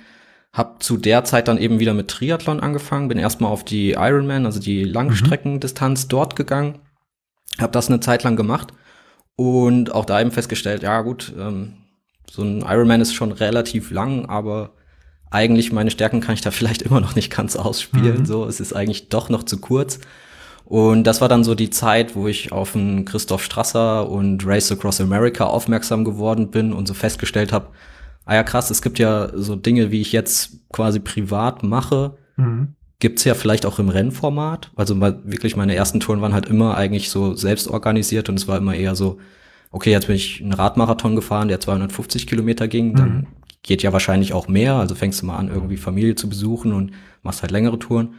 habe 0.53 0.81
zu 0.81 0.99
der 0.99 1.25
Zeit 1.25 1.49
dann 1.49 1.57
eben 1.57 1.81
wieder 1.81 1.95
mit 1.95 2.09
Triathlon 2.09 2.61
angefangen, 2.61 3.09
bin 3.09 3.19
erstmal 3.19 3.51
auf 3.51 3.65
die 3.65 3.93
Ironman, 3.93 4.45
also 4.45 4.61
die 4.61 4.85
Langstreckendistanz 4.85 6.05
mhm. 6.05 6.09
dort 6.09 6.37
gegangen, 6.37 6.81
habe 7.59 7.73
das 7.73 7.89
eine 7.89 8.01
Zeit 8.01 8.23
lang 8.23 8.37
gemacht 8.37 8.75
und 9.35 9.95
auch 9.95 10.05
da 10.05 10.21
eben 10.21 10.31
festgestellt, 10.31 10.83
ja 10.83 11.01
gut, 11.01 11.33
ähm, 11.39 11.79
so 12.31 12.43
ein 12.43 12.61
Ironman 12.61 13.01
ist 13.01 13.15
schon 13.15 13.33
relativ 13.33 13.91
lang, 13.91 14.27
aber 14.27 14.73
eigentlich 15.31 15.73
meine 15.73 15.91
Stärken 15.91 16.21
kann 16.21 16.35
ich 16.35 16.43
da 16.43 16.51
vielleicht 16.53 16.83
immer 16.83 17.01
noch 17.01 17.15
nicht 17.15 17.33
ganz 17.33 17.57
ausspielen. 17.57 18.21
Mhm. 18.21 18.27
So, 18.27 18.45
es 18.45 18.61
ist 18.61 18.75
eigentlich 18.75 19.09
doch 19.09 19.31
noch 19.31 19.45
zu 19.45 19.59
kurz. 19.59 20.01
Und 20.65 21.05
das 21.05 21.21
war 21.21 21.29
dann 21.29 21.45
so 21.45 21.55
die 21.55 21.71
Zeit, 21.71 22.17
wo 22.17 22.29
ich 22.29 22.53
auf 22.53 22.75
einen 22.75 23.05
Christoph 23.05 23.45
Strasser 23.45 24.09
und 24.09 24.47
Race 24.47 24.73
Across 24.73 25.01
America 25.01 25.45
aufmerksam 25.45 26.05
geworden 26.05 26.51
bin 26.51 26.73
und 26.73 26.89
so 26.89 26.95
festgestellt 26.95 27.53
habe, 27.53 27.69
ah 28.25 28.35
ja 28.35 28.43
krass, 28.43 28.71
es 28.71 28.83
gibt 28.83 28.99
ja 28.99 29.31
so 29.35 29.57
Dinge, 29.57 29.91
wie 29.91 30.01
ich 30.01 30.13
jetzt 30.13 30.59
quasi 30.73 31.01
privat 31.01 31.63
mache, 31.63 32.17
mhm. 32.37 32.75
gibt's 33.01 33.25
ja 33.25 33.35
vielleicht 33.35 33.67
auch 33.67 33.79
im 33.79 33.89
Rennformat. 33.89 34.71
Also 34.77 34.95
mal, 34.95 35.21
wirklich 35.25 35.57
meine 35.57 35.75
ersten 35.75 36.01
Touren 36.01 36.21
waren 36.21 36.35
halt 36.35 36.47
immer 36.47 36.77
eigentlich 36.77 37.11
so 37.11 37.35
selbst 37.35 37.69
organisiert 37.69 38.29
und 38.29 38.39
es 38.39 38.49
war 38.49 38.59
immer 38.59 38.75
eher 38.75 38.95
so, 38.95 39.19
okay, 39.71 39.91
jetzt 39.91 40.07
bin 40.07 40.17
ich 40.17 40.41
einen 40.41 40.53
Radmarathon 40.53 41.17
gefahren, 41.17 41.49
der 41.49 41.61
250 41.61 42.27
Kilometer 42.27 42.69
ging, 42.69 42.93
mhm. 42.93 42.97
dann 42.97 43.27
geht 43.63 43.83
ja 43.83 43.93
wahrscheinlich 43.93 44.33
auch 44.33 44.49
mehr, 44.49 44.75
also 44.75 44.95
fängst 44.95 45.23
du 45.23 45.27
mal 45.27 45.37
an, 45.37 45.49
irgendwie 45.49 45.77
Familie 45.77 46.15
zu 46.15 46.29
besuchen 46.29 46.73
und 46.73 46.93
machst 47.23 47.43
halt 47.43 47.53
längere 47.53 47.79
Touren. 47.79 48.15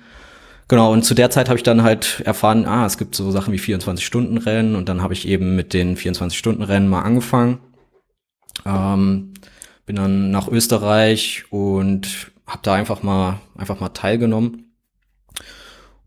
Genau, 0.68 0.92
und 0.92 1.04
zu 1.04 1.14
der 1.14 1.30
Zeit 1.30 1.50
habe 1.50 1.58
ich 1.58 1.64
dann 1.64 1.84
halt 1.84 2.22
erfahren, 2.26 2.66
ah, 2.66 2.86
es 2.86 2.98
gibt 2.98 3.16
so 3.16 3.30
Sachen 3.32 3.54
wie 3.54 3.60
24-Stunden-Rennen 3.60 4.76
und 4.76 4.90
dann 4.90 5.02
habe 5.02 5.14
ich 5.14 5.28
eben 5.28 5.56
mit 5.56 5.74
den 5.74 5.98
24-Stunden-Rennen 5.98 6.88
mal 6.88 7.02
angefangen. 7.02 7.60
Ähm, 8.66 9.34
bin 9.86 9.96
dann 9.96 10.32
nach 10.32 10.48
Österreich 10.48 11.44
und 11.50 12.32
habe 12.48 12.60
da 12.64 12.74
einfach 12.74 13.04
mal 13.04 13.40
einfach 13.56 13.80
mal 13.80 13.90
teilgenommen. 13.90 14.74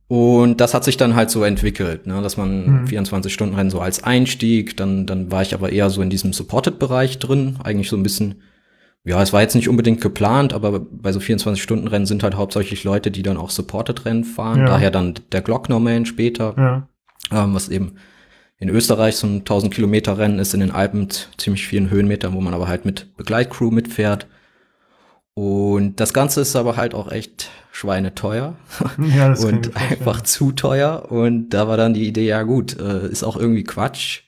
Und 0.09 0.61
das 0.61 0.73
hat 0.73 0.85
sich 0.85 0.97
dann 0.97 1.17
halt 1.17 1.31
so 1.31 1.43
entwickelt, 1.43 2.07
ne, 2.07 2.23
dass 2.23 2.37
man 2.37 2.83
mhm. 2.83 2.85
24-Stunden-Rennen 2.87 3.71
so 3.71 3.81
als 3.81 4.05
Einstieg, 4.05 4.77
dann, 4.77 5.07
dann 5.07 5.33
war 5.33 5.43
ich 5.43 5.53
aber 5.53 5.73
eher 5.73 5.91
so 5.91 6.01
in 6.01 6.11
diesem 6.11 6.33
Supported-Bereich 6.33 7.19
drin, 7.19 7.59
eigentlich 7.63 7.89
so 7.89 7.97
ein 7.97 8.05
bisschen, 8.05 8.43
ja, 9.07 9.23
es 9.23 9.33
war 9.33 9.41
jetzt 9.41 9.55
nicht 9.55 9.69
unbedingt 9.69 10.01
geplant, 10.01 10.53
aber 10.53 10.81
bei 10.81 11.13
so 11.13 11.21
24-Stunden-Rennen 11.21 12.07
sind 12.07 12.25
halt 12.25 12.35
hauptsächlich 12.35 12.83
Leute, 12.83 13.13
die 13.13 13.23
dann 13.23 13.37
auch 13.37 13.51
Supported-Rennen 13.51 14.25
fahren, 14.25 14.61
ja. 14.61 14.67
daher 14.67 14.91
dann 14.91 15.15
der 15.31 15.43
Glocknerman 15.43 16.07
später, 16.07 16.55
ja. 17.31 17.45
ähm, 17.45 17.55
was 17.55 17.69
eben 17.69 17.95
in 18.59 18.69
Österreich 18.69 19.17
so 19.17 19.29
ein 19.29 19.39
1000 19.39 19.73
Kilometer 19.73 20.19
Rennen 20.19 20.41
ist 20.41 20.55
in 20.55 20.61
den 20.61 20.73
Alpen 20.73 21.01
mit 21.01 21.29
ziemlich 21.39 21.69
vielen 21.69 21.89
Höhenmetern, 21.89 22.35
wo 22.35 22.41
man 22.41 22.53
aber 22.53 22.67
halt 22.67 22.85
mit 22.85 23.17
Begleitcrew 23.17 23.71
mitfährt. 23.71 24.27
Und 25.35 26.01
das 26.01 26.13
Ganze 26.13 26.41
ist 26.41 26.57
aber 26.57 26.77
halt 26.77 26.95
auch 26.95 27.13
echt 27.13 27.51
schweineteuer 27.71 28.57
ja, 28.99 29.29
das 29.29 29.45
und 29.45 29.77
einfach 29.77 30.23
zu 30.23 30.51
teuer. 30.51 31.13
Und 31.13 31.51
da 31.51 31.69
war 31.69 31.77
dann 31.77 31.95
die 31.95 32.09
Idee, 32.09 32.27
ja 32.27 32.43
gut, 32.43 32.77
äh, 32.81 33.07
ist 33.07 33.23
auch 33.23 33.37
irgendwie 33.37 33.63
Quatsch. 33.63 34.23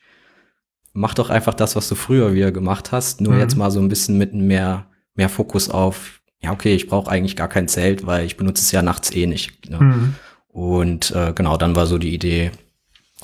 Mach 0.99 1.15
doch 1.15 1.31
einfach 1.31 1.55
das, 1.55 1.77
was 1.77 1.89
du 1.89 1.95
früher 1.95 2.35
wieder 2.35 2.53
gemacht 2.53 2.93
hast, 2.93 3.21
nur 3.21 3.35
mhm. 3.35 3.41
jetzt 3.41 3.57
mal 3.57 3.71
so 3.71 3.81
ein 3.81 3.89
bisschen 3.89 4.19
mit 4.19 4.35
mehr, 4.35 4.87
mehr 5.15 5.29
Fokus 5.29 5.71
auf 5.71 6.19
ja, 6.41 6.53
okay, 6.53 6.75
ich 6.75 6.87
brauche 6.87 7.11
eigentlich 7.11 7.37
gar 7.37 7.49
kein 7.49 7.69
Zelt, 7.69 8.07
weil 8.07 8.25
ich 8.25 8.37
benutze 8.37 8.63
es 8.63 8.73
ja 8.73 8.83
nachts 8.83 9.11
eh 9.15 9.27
nicht. 9.27 9.69
Ne? 9.71 9.81
Mhm. 9.81 10.15
Und 10.49 11.11
äh, 11.11 11.33
genau, 11.35 11.57
dann 11.57 11.77
war 11.77 11.87
so 11.87 11.99
die 11.99 12.15
Idee, 12.15 12.53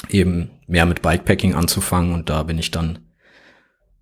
eben 0.09 0.50
mehr 0.66 0.87
mit 0.87 1.02
Bikepacking 1.02 1.54
anzufangen 1.54 2.12
und 2.12 2.28
da 2.28 2.43
bin 2.43 2.59
ich 2.59 2.71
dann 2.71 2.99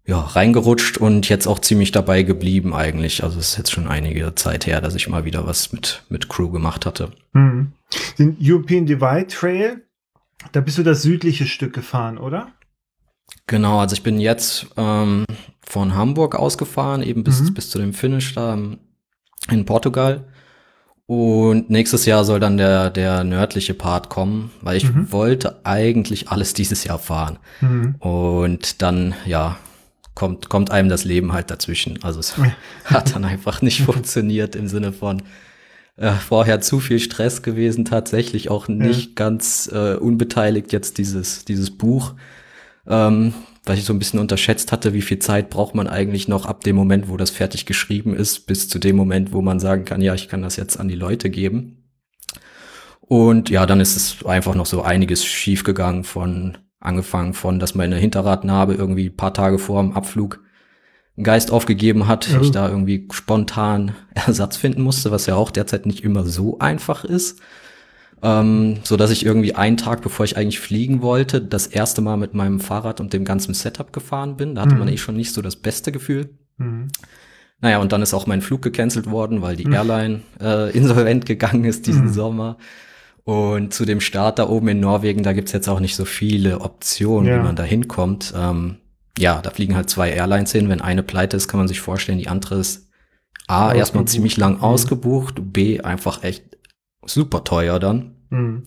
ja, 0.05 0.19
reingerutscht 0.19 0.99
und 0.99 1.29
jetzt 1.29 1.47
auch 1.47 1.61
ziemlich 1.61 1.93
dabei 1.93 2.23
geblieben 2.23 2.75
eigentlich. 2.75 3.23
Also 3.23 3.38
es 3.38 3.50
ist 3.50 3.59
jetzt 3.59 3.71
schon 3.71 3.87
einige 3.87 4.35
Zeit 4.35 4.67
her, 4.67 4.81
dass 4.81 4.95
ich 4.95 5.09
mal 5.09 5.25
wieder 5.25 5.47
was 5.47 5.73
mit, 5.73 6.02
mit 6.09 6.29
Crew 6.29 6.50
gemacht 6.50 6.87
hatte. 6.87 7.12
Mhm. 7.35 7.73
Den 8.19 8.37
European 8.41 8.87
Divide 8.87 9.29
Trail, 9.29 9.83
da 10.52 10.61
bist 10.61 10.79
du 10.79 10.83
das 10.83 11.02
südliche 11.02 11.47
Stück 11.47 11.75
gefahren, 11.75 12.19
oder? 12.19 12.49
Genau, 13.53 13.81
also 13.81 13.93
ich 13.93 14.03
bin 14.03 14.19
jetzt 14.19 14.65
ähm, 14.79 15.27
von 15.61 15.95
Hamburg 15.95 16.37
ausgefahren, 16.37 17.03
eben 17.03 17.23
bis, 17.23 17.43
mhm. 17.43 17.53
bis 17.53 17.69
zu 17.69 17.79
dem 17.79 17.93
Finish 17.93 18.35
da 18.35 18.59
in 19.51 19.67
Portugal. 19.67 20.25
Und 21.05 21.69
nächstes 21.69 22.07
Jahr 22.07 22.25
soll 22.25 22.41
dann 22.41 22.57
der, 22.57 22.89
der 22.89 23.25
nördliche 23.25 23.75
Part 23.75 24.09
kommen, 24.09 24.51
weil 24.63 24.79
ich 24.79 24.91
mhm. 24.91 25.13
wollte 25.13 25.67
eigentlich 25.67 26.31
alles 26.31 26.55
dieses 26.55 26.85
Jahr 26.85 26.99
fahren. 26.99 27.39
Mhm. 27.61 27.97
Und 27.99 28.81
dann, 28.81 29.15
ja, 29.27 29.59
kommt, 30.15 30.49
kommt 30.49 30.71
einem 30.71 30.89
das 30.89 31.05
Leben 31.05 31.35
halt 31.35 31.51
dazwischen. 31.51 32.03
Also 32.03 32.21
es 32.21 32.35
hat 32.87 33.15
dann 33.15 33.27
einfach 33.27 33.61
nicht 33.61 33.83
funktioniert 33.85 34.57
im 34.57 34.67
Sinne 34.67 34.95
von 34.95 35.25
äh, 35.99 36.13
vorher 36.13 36.63
zu 36.63 36.81
viel 36.81 37.01
Stress 37.01 37.43
gewesen, 37.43 37.85
tatsächlich 37.85 38.49
auch 38.49 38.69
nicht 38.69 39.09
ja. 39.09 39.13
ganz 39.15 39.69
äh, 39.71 39.97
unbeteiligt 39.97 40.73
jetzt 40.73 40.97
dieses, 40.97 41.45
dieses 41.45 41.77
Buch. 41.77 42.15
Ähm, 42.87 43.35
weil 43.65 43.79
ich 43.79 43.85
so 43.85 43.93
ein 43.93 43.99
bisschen 43.99 44.19
unterschätzt 44.19 44.73
hatte, 44.73 44.93
wie 44.93 45.03
viel 45.03 45.21
Zeit 45.21 45.51
braucht 45.51 45.75
man 45.75 45.87
eigentlich 45.87 46.27
noch 46.27 46.47
ab 46.47 46.65
dem 46.65 46.75
Moment, 46.75 47.09
wo 47.09 47.17
das 47.17 47.31
fertig 47.31 47.65
geschrieben 47.65 48.15
ist, 48.15 48.47
bis 48.47 48.69
zu 48.69 48.79
dem 48.79 48.97
Moment, 48.97 49.33
wo 49.33 49.41
man 49.41 49.61
sagen 49.61 49.85
kann, 49.85 50.01
ja, 50.01 50.15
ich 50.15 50.29
kann 50.29 50.43
das 50.43 50.57
jetzt 50.57 50.81
an 50.81 50.89
die 50.89 50.97
Leute 50.97 51.31
geben. 51.31 51.85
Und 53.01 53.51
ja, 53.51 53.67
dann 53.67 53.81
ist 53.81 53.97
es 53.97 54.27
einfach 54.27 54.55
noch 54.55 54.67
so 54.67 54.83
einiges 54.83 55.25
schiefgegangen 55.25 56.05
von 56.05 56.59
Angefangen 56.81 57.33
von, 57.35 57.61
dass 57.61 57.77
meine 57.77 57.95
Hinterradnarbe 57.95 58.75
irgendwie 58.75 59.09
paar 59.09 59.33
Tage 59.33 59.61
vor 59.61 59.81
dem 59.81 59.93
Abflug 59.93 60.41
einen 61.17 61.23
Geist 61.23 61.53
aufgegeben 61.53 62.09
hat, 62.09 62.29
ja. 62.29 62.41
ich 62.41 62.51
da 62.51 62.69
irgendwie 62.69 63.07
spontan 63.12 63.95
Ersatz 64.15 64.57
finden 64.57 64.83
musste, 64.83 65.12
was 65.12 65.27
ja 65.27 65.37
auch 65.37 65.53
derzeit 65.53 65.87
nicht 65.87 66.03
immer 66.03 66.25
so 66.25 66.59
einfach 66.59 67.05
ist. 67.05 67.41
Ähm, 68.25 68.79
so 68.85 68.97
dass 68.97 69.11
ich 69.11 69.26
irgendwie 69.26 69.57
einen 69.57 69.76
Tag, 69.76 70.00
bevor 70.00 70.25
ich 70.25 70.37
eigentlich 70.37 70.61
fliegen 70.61 71.02
wollte, 71.02 71.41
das 71.41 71.67
erste 71.67 72.02
Mal 72.02 72.17
mit 72.17 72.35
meinem 72.35 72.61
Fahrrad 72.61 73.00
und 73.00 73.12
dem 73.12 73.25
ganzen 73.25 73.52
Setup 73.52 73.93
gefahren 73.93 74.37
bin. 74.37 74.55
Da 74.55 74.62
hatte 74.62 74.75
mhm. 74.75 74.81
man 74.81 74.88
eh 74.88 74.97
schon 74.97 75.17
nicht 75.17 75.33
so 75.33 75.43
das 75.43 75.57
beste 75.57 75.91
Gefühl. 75.91 76.31
Mhm. 76.57 76.88
Naja, 77.61 77.79
und 77.79 77.93
dann 77.93 78.02
ist 78.02 78.14
auch 78.14 78.26
mein 78.26 78.43
Flug 78.43 78.62
gecancelt 78.62 79.11
worden, 79.11 79.43
weil 79.43 79.57
die 79.57 79.67
mhm. 79.67 79.73
Airline 79.73 80.21
äh, 80.41 80.71
insolvent 80.76 81.26
gegangen 81.26 81.64
ist 81.64 81.87
diesen 81.87 82.07
mhm. 82.07 82.12
Sommer. 82.12 82.59
Und 83.25 83.75
zu 83.75 83.85
dem 83.85 84.00
Start 84.00 84.38
da 84.38 84.49
oben 84.49 84.69
in 84.69 84.81
Norwegen, 84.81 85.23
da 85.23 85.33
gibt's 85.33 85.52
jetzt 85.52 85.69
auch 85.69 85.79
nicht 85.81 85.95
so 85.95 86.05
viele 86.05 86.61
Optionen, 86.61 87.29
ja. 87.29 87.38
wie 87.38 87.45
man 87.45 87.57
da 87.57 87.62
hinkommt. 87.62 88.35
Ähm, 88.37 88.79
ja, 89.19 89.41
da 89.43 89.50
fliegen 89.50 89.76
halt 89.76 89.91
zwei 89.91 90.11
Airlines 90.11 90.52
hin. 90.52 90.69
Wenn 90.69 90.81
eine 90.81 91.02
pleite 91.02 91.37
ist, 91.37 91.49
kann 91.49 91.59
man 91.59 91.69
sich 91.69 91.81
vorstellen, 91.81 92.19
die 92.19 92.29
andere 92.29 92.57
ist 92.57 92.88
A, 93.47 93.73
erstmal 93.73 94.07
ziemlich 94.07 94.37
lang 94.37 94.57
mhm. 94.57 94.62
ausgebucht, 94.62 95.52
B, 95.52 95.81
einfach 95.81 96.23
echt 96.23 96.45
super 97.05 97.45
teuer 97.45 97.79
dann. 97.79 98.17
Mhm. 98.31 98.65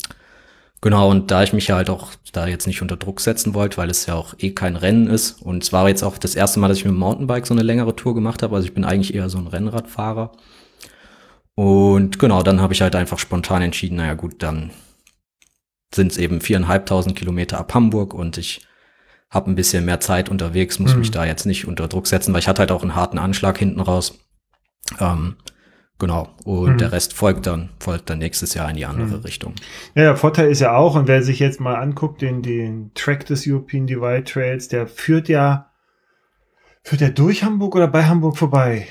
Genau, 0.81 1.09
und 1.09 1.31
da 1.31 1.41
ich 1.41 1.53
mich 1.53 1.67
ja 1.67 1.77
halt 1.77 1.89
auch 1.89 2.11
da 2.31 2.47
jetzt 2.47 2.67
nicht 2.67 2.81
unter 2.81 2.97
Druck 2.97 3.19
setzen 3.19 3.53
wollte, 3.53 3.77
weil 3.77 3.89
es 3.89 4.05
ja 4.05 4.13
auch 4.13 4.35
eh 4.37 4.51
kein 4.51 4.75
Rennen 4.75 5.07
ist. 5.07 5.41
Und 5.41 5.63
es 5.63 5.73
war 5.73 5.87
jetzt 5.87 6.03
auch 6.03 6.17
das 6.17 6.35
erste 6.35 6.59
Mal, 6.59 6.67
dass 6.67 6.77
ich 6.77 6.85
mit 6.85 6.93
dem 6.93 6.99
Mountainbike 6.99 7.47
so 7.47 7.53
eine 7.53 7.63
längere 7.63 7.95
Tour 7.95 8.13
gemacht 8.13 8.43
habe. 8.43 8.55
Also 8.55 8.67
ich 8.67 8.73
bin 8.73 8.85
eigentlich 8.85 9.15
eher 9.15 9.29
so 9.29 9.37
ein 9.37 9.47
Rennradfahrer. 9.47 10.31
Und 11.55 12.19
genau, 12.19 12.43
dann 12.43 12.61
habe 12.61 12.73
ich 12.73 12.81
halt 12.81 12.95
einfach 12.95 13.17
spontan 13.17 13.61
entschieden, 13.61 13.95
naja 13.95 14.13
gut, 14.13 14.43
dann 14.43 14.71
sind 15.93 16.11
es 16.11 16.17
eben 16.17 16.41
viereinhalbtausend 16.41 17.15
Kilometer 17.15 17.57
ab 17.57 17.73
Hamburg 17.73 18.13
und 18.13 18.37
ich 18.37 18.67
habe 19.29 19.49
ein 19.49 19.55
bisschen 19.55 19.85
mehr 19.85 20.01
Zeit 20.01 20.29
unterwegs, 20.29 20.79
muss 20.79 20.93
mhm. 20.93 20.99
mich 20.99 21.11
da 21.11 21.25
jetzt 21.25 21.45
nicht 21.45 21.67
unter 21.67 21.87
Druck 21.87 22.07
setzen, 22.07 22.33
weil 22.33 22.41
ich 22.41 22.47
hatte 22.47 22.59
halt 22.59 22.71
auch 22.71 22.81
einen 22.81 22.95
harten 22.95 23.17
Anschlag 23.17 23.57
hinten 23.57 23.79
raus. 23.79 24.19
Ähm, 24.99 25.37
genau. 25.99 26.29
Und 26.43 26.73
mhm. 26.73 26.77
der 26.77 26.91
Rest 26.91 27.13
folgt 27.13 27.47
dann, 27.47 27.69
folgt 27.79 28.09
dann 28.09 28.19
nächstes 28.19 28.53
Jahr 28.53 28.69
in 28.69 28.75
die 28.75 28.85
andere 28.85 29.17
mhm. 29.17 29.23
Richtung. 29.23 29.53
Ja, 29.95 30.03
der 30.03 30.15
Vorteil 30.15 30.49
ist 30.49 30.61
ja 30.61 30.75
auch, 30.75 30.95
und 30.95 31.07
wer 31.07 31.21
sich 31.23 31.39
jetzt 31.39 31.59
mal 31.59 31.75
anguckt, 31.75 32.21
den, 32.21 32.41
den 32.41 32.91
Track 32.93 33.25
des 33.25 33.47
European 33.47 33.87
Divide 33.87 34.23
Trails, 34.23 34.67
der 34.67 34.87
führt 34.87 35.29
ja, 35.29 35.71
führt 36.83 37.01
der 37.01 37.09
durch 37.09 37.43
Hamburg 37.43 37.75
oder 37.75 37.87
bei 37.87 38.05
Hamburg 38.05 38.37
vorbei? 38.37 38.87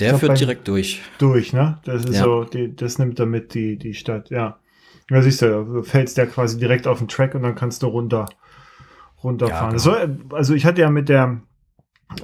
Der 0.00 0.10
glaub, 0.10 0.20
führt 0.20 0.32
bei, 0.32 0.38
direkt 0.38 0.68
durch. 0.68 1.02
Durch, 1.18 1.52
ne? 1.52 1.78
Das 1.84 2.04
ist 2.04 2.16
ja. 2.16 2.24
so, 2.24 2.44
die, 2.44 2.74
das 2.74 2.98
nimmt 2.98 3.18
damit 3.18 3.54
die, 3.54 3.76
die 3.76 3.94
Stadt, 3.94 4.30
ja. 4.30 4.58
Ja, 5.10 5.22
siehst 5.22 5.42
du, 5.42 5.64
du 5.64 5.82
fällst 5.82 6.16
ja 6.16 6.26
quasi 6.26 6.58
direkt 6.58 6.86
auf 6.86 6.98
den 6.98 7.08
Track 7.08 7.34
und 7.34 7.42
dann 7.42 7.54
kannst 7.54 7.82
du 7.82 7.86
runter, 7.88 8.26
runterfahren. 9.22 9.76
Ja, 9.78 10.06
genau. 10.06 10.18
so, 10.28 10.34
also 10.34 10.54
ich 10.54 10.64
hatte 10.64 10.80
ja 10.80 10.90
mit 10.90 11.08
der, 11.08 11.42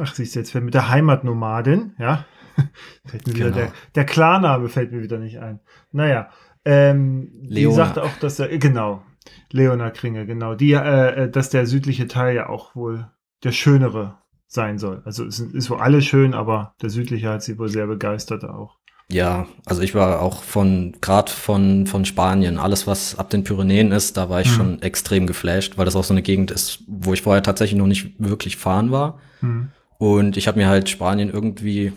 ach 0.01 0.15
siehst 0.15 0.35
du 0.35 0.41
jetzt, 0.41 0.55
mit 0.55 0.75
der 0.75 0.89
Heimatnomadin, 0.89 1.93
ja, 1.99 2.25
fällt 3.07 3.27
mir 3.27 3.33
genau. 3.33 3.47
wieder 3.47 3.51
der, 3.51 3.73
der 3.95 4.05
Klarname 4.05 4.69
fällt 4.69 4.93
mir 4.93 5.03
wieder 5.03 5.19
nicht 5.19 5.39
ein. 5.39 5.61
Naja, 5.93 6.31
ähm, 6.65 7.31
Leona. 7.43 7.71
die 7.71 7.75
sagte 7.75 8.03
auch, 8.03 8.17
dass 8.21 8.39
er, 8.39 8.49
genau, 8.59 9.03
Leona 9.51 9.91
Kringe, 9.91 10.27
genau, 10.27 10.55
die, 10.55 10.73
äh, 10.73 11.25
äh, 11.25 11.31
dass 11.31 11.51
der 11.51 11.67
südliche 11.67 12.07
Teil 12.07 12.37
ja 12.37 12.49
auch 12.49 12.75
wohl 12.75 13.11
der 13.43 13.53
schönere 13.53 14.19
sein 14.47 14.79
soll. 14.79 15.03
Also 15.05 15.25
es 15.25 15.39
ist 15.41 15.71
wohl 15.71 15.79
alles 15.79 16.05
schön, 16.05 16.35
aber 16.35 16.75
der 16.83 16.91
südliche 16.91 17.31
hat 17.31 17.43
sie 17.43 17.59
wohl 17.59 17.69
sehr 17.69 17.87
begeistert 17.87 18.45
auch. 18.45 18.81
Ja, 19.13 19.47
also 19.65 19.83
ich 19.83 19.95
war 19.95 20.21
auch 20.21 20.43
von, 20.43 20.97
gerade 21.01 21.33
von, 21.33 21.87
von 21.87 22.05
Spanien, 22.05 22.59
alles 22.59 22.87
was 22.87 23.19
ab 23.19 23.29
den 23.31 23.43
Pyrenäen 23.43 23.91
ist, 23.91 24.17
da 24.17 24.29
war 24.29 24.41
ich 24.41 24.49
mhm. 24.51 24.55
schon 24.55 24.83
extrem 24.83 25.27
geflasht, 25.27 25.77
weil 25.77 25.85
das 25.85 25.97
auch 25.97 26.05
so 26.05 26.15
eine 26.15 26.23
Gegend 26.23 26.53
ist, 26.53 26.85
wo 26.87 27.13
ich 27.13 27.23
vorher 27.23 27.43
tatsächlich 27.43 27.79
noch 27.79 27.89
nicht 27.89 28.15
wirklich 28.21 28.57
fahren 28.57 28.93
war. 28.93 29.19
Mhm. 29.41 29.71
Und 29.99 30.37
ich 30.37 30.47
habe 30.47 30.59
mir 30.59 30.69
halt 30.69 30.89
Spanien 30.89 31.29
irgendwie, 31.29 31.93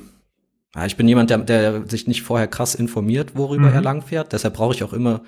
ja, 0.75 0.85
ich 0.85 0.97
bin 0.97 1.07
jemand, 1.07 1.29
der, 1.29 1.39
der 1.39 1.87
sich 1.87 2.07
nicht 2.07 2.23
vorher 2.23 2.47
krass 2.47 2.75
informiert, 2.75 3.35
worüber 3.35 3.69
mhm. 3.69 3.75
er 3.75 3.81
langfährt. 3.81 4.33
Deshalb 4.33 4.55
brauche 4.55 4.73
ich 4.73 4.83
auch 4.83 4.93
immer 4.93 5.21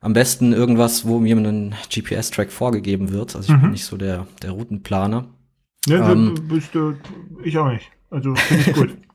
am 0.00 0.12
besten 0.12 0.52
irgendwas, 0.52 1.06
wo 1.06 1.18
mir 1.18 1.36
ein 1.36 1.74
GPS-Track 1.92 2.52
vorgegeben 2.52 3.10
wird. 3.10 3.36
Also 3.36 3.52
ich 3.52 3.58
bin 3.58 3.68
mhm. 3.68 3.72
nicht 3.72 3.84
so 3.84 3.96
der, 3.96 4.26
der 4.42 4.52
Routenplaner. 4.52 5.26
Ja, 5.86 6.10
ähm, 6.10 6.34
bist 6.48 6.74
du, 6.74 6.94
ich 7.42 7.56
auch 7.58 7.70
nicht. 7.70 7.90
Also 8.10 8.34
finde 8.34 8.70
ich 8.70 8.76
gut. 8.76 8.96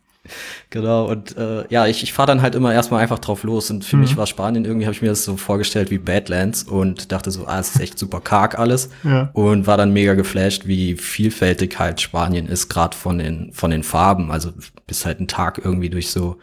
genau, 0.69 1.09
und 1.09 1.35
äh, 1.37 1.65
ja, 1.69 1.87
ich, 1.87 2.03
ich 2.03 2.13
fahre 2.13 2.27
dann 2.27 2.41
halt 2.41 2.55
immer 2.55 2.73
erstmal 2.73 3.01
einfach 3.01 3.19
drauf 3.19 3.43
los. 3.43 3.71
Und 3.71 3.83
für 3.83 3.95
mhm. 3.95 4.03
mich 4.03 4.17
war 4.17 4.27
Spanien, 4.27 4.65
irgendwie 4.65 4.85
habe 4.85 4.93
ich 4.93 5.01
mir 5.01 5.09
das 5.09 5.23
so 5.23 5.37
vorgestellt 5.37 5.91
wie 5.91 5.97
Badlands 5.97 6.63
und 6.63 7.11
dachte 7.11 7.31
so, 7.31 7.45
ah, 7.45 7.59
es 7.59 7.75
ist 7.75 7.81
echt 7.81 7.99
super 7.99 8.21
karg 8.21 8.57
alles. 8.57 8.89
Ja. 9.03 9.29
Und 9.33 9.67
war 9.67 9.77
dann 9.77 9.93
mega 9.93 10.13
geflasht, 10.13 10.67
wie 10.67 10.95
vielfältig 10.95 11.79
halt 11.79 11.99
Spanien 11.99 12.47
ist, 12.47 12.69
gerade 12.69 12.95
von 12.95 13.17
den, 13.17 13.51
von 13.51 13.71
den 13.71 13.83
Farben. 13.83 14.31
Also 14.31 14.51
bis 14.85 15.05
halt 15.05 15.19
ein 15.19 15.27
Tag 15.27 15.59
irgendwie 15.63 15.89
durch 15.89 16.11
so 16.11 16.37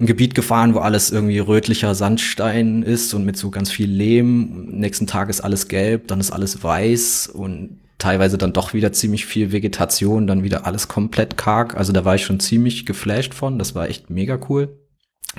ein 0.00 0.06
Gebiet 0.06 0.34
gefahren, 0.34 0.74
wo 0.74 0.78
alles 0.78 1.10
irgendwie 1.10 1.38
rötlicher 1.38 1.94
Sandstein 1.94 2.82
ist 2.82 3.14
und 3.14 3.24
mit 3.24 3.36
so 3.36 3.50
ganz 3.50 3.70
viel 3.70 3.90
Lehm. 3.90 4.66
nächsten 4.70 5.06
Tag 5.06 5.28
ist 5.28 5.40
alles 5.40 5.68
gelb, 5.68 6.08
dann 6.08 6.20
ist 6.20 6.32
alles 6.32 6.62
weiß 6.62 7.28
und 7.28 7.80
teilweise 7.98 8.38
dann 8.38 8.52
doch 8.52 8.74
wieder 8.74 8.92
ziemlich 8.92 9.26
viel 9.26 9.52
Vegetation, 9.52 10.26
dann 10.26 10.42
wieder 10.42 10.66
alles 10.66 10.88
komplett 10.88 11.36
karg. 11.36 11.76
Also 11.76 11.92
da 11.92 12.04
war 12.04 12.14
ich 12.14 12.24
schon 12.24 12.40
ziemlich 12.40 12.86
geflasht 12.86 13.34
von. 13.34 13.58
Das 13.58 13.74
war 13.74 13.88
echt 13.88 14.10
mega 14.10 14.38
cool. 14.48 14.78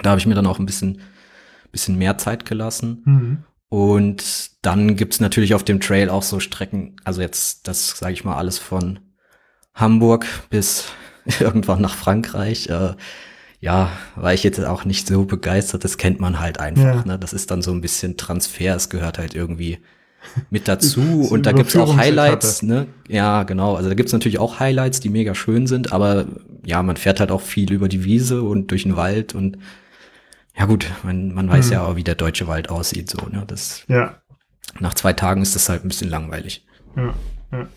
Da 0.02 0.12
habe 0.12 0.20
ich 0.20 0.26
mir 0.26 0.36
dann 0.36 0.48
auch 0.48 0.60
ein 0.60 0.66
bisschen, 0.66 1.02
bisschen 1.72 1.98
mehr 1.98 2.18
Zeit 2.18 2.46
gelassen. 2.46 3.02
Mhm. 3.06 3.44
Und 3.70 4.52
dann 4.62 4.96
gibt's 4.96 5.20
natürlich 5.20 5.54
auf 5.54 5.64
dem 5.64 5.80
Trail 5.80 6.10
auch 6.10 6.24
so 6.24 6.40
Strecken, 6.40 6.96
also 7.04 7.22
jetzt, 7.22 7.68
das 7.68 7.90
sage 7.98 8.14
ich 8.14 8.24
mal, 8.24 8.38
alles 8.38 8.58
von 8.58 9.00
Hamburg 9.74 10.26
bis 10.50 10.86
irgendwann 11.40 11.82
nach 11.82 11.96
Frankreich. 11.96 12.70
Äh, 12.70 12.96
ja, 13.60 13.92
war 14.16 14.34
ich 14.34 14.44
jetzt 14.44 14.64
auch 14.64 14.86
nicht 14.86 15.08
so 15.08 15.26
begeistert. 15.26 15.84
Das 15.84 15.98
kennt 15.98 16.20
man 16.20 16.40
halt 16.40 16.60
einfach. 16.60 16.84
Ja. 16.84 17.06
Ne? 17.06 17.20
Das 17.20 17.34
ist 17.34 17.52
dann 17.52 17.62
so 17.62 17.72
ein 17.72 17.82
bisschen 17.82 18.18
Transfer. 18.18 18.76
Es 18.76 18.90
gehört 18.90 19.18
halt 19.18 19.36
irgendwie 19.36 19.80
mit 20.50 20.68
dazu. 20.68 21.28
und 21.32 21.46
da 21.46 21.52
gibt's 21.52 21.76
auch 21.76 21.98
Highlights, 21.98 22.64
ne? 22.64 22.88
Ja, 23.08 23.44
genau. 23.44 23.76
Also 23.76 23.90
da 23.90 23.96
gibt's 23.96 24.14
natürlich 24.14 24.40
auch 24.40 24.60
Highlights, 24.60 25.00
die 25.00 25.10
mega 25.10 25.36
schön 25.36 25.68
sind, 25.68 25.94
aber 25.94 26.26
ja, 26.66 26.84
man 26.84 26.98
fährt 26.98 27.20
halt 27.20 27.32
auch 27.32 27.42
viel 27.42 27.72
über 27.72 27.88
die 27.88 28.04
Wiese 28.04 28.44
und 28.44 28.72
durch 28.72 28.84
den 28.84 28.96
Wald 28.96 29.36
und 29.36 29.58
ja 30.58 30.66
gut, 30.66 30.92
man, 31.04 31.34
man 31.34 31.50
weiß 31.50 31.68
mhm. 31.68 31.74
ja 31.74 31.86
auch, 31.86 31.96
wie 31.96 32.04
der 32.04 32.16
deutsche 32.16 32.48
Wald 32.48 32.70
aussieht, 32.70 33.10
so, 33.10 33.28
ne? 33.28 33.44
Das, 33.46 33.84
ja. 33.88 34.22
Nach 34.80 34.94
zwei 34.94 35.14
Tagen 35.14 35.42
ist 35.42 35.56
das 35.56 35.70
halt 35.70 35.86
ein 35.86 35.88
bisschen 35.88 36.10
langweilig. 36.10 36.66
Ja, 36.96 37.14
ja. 37.52 37.68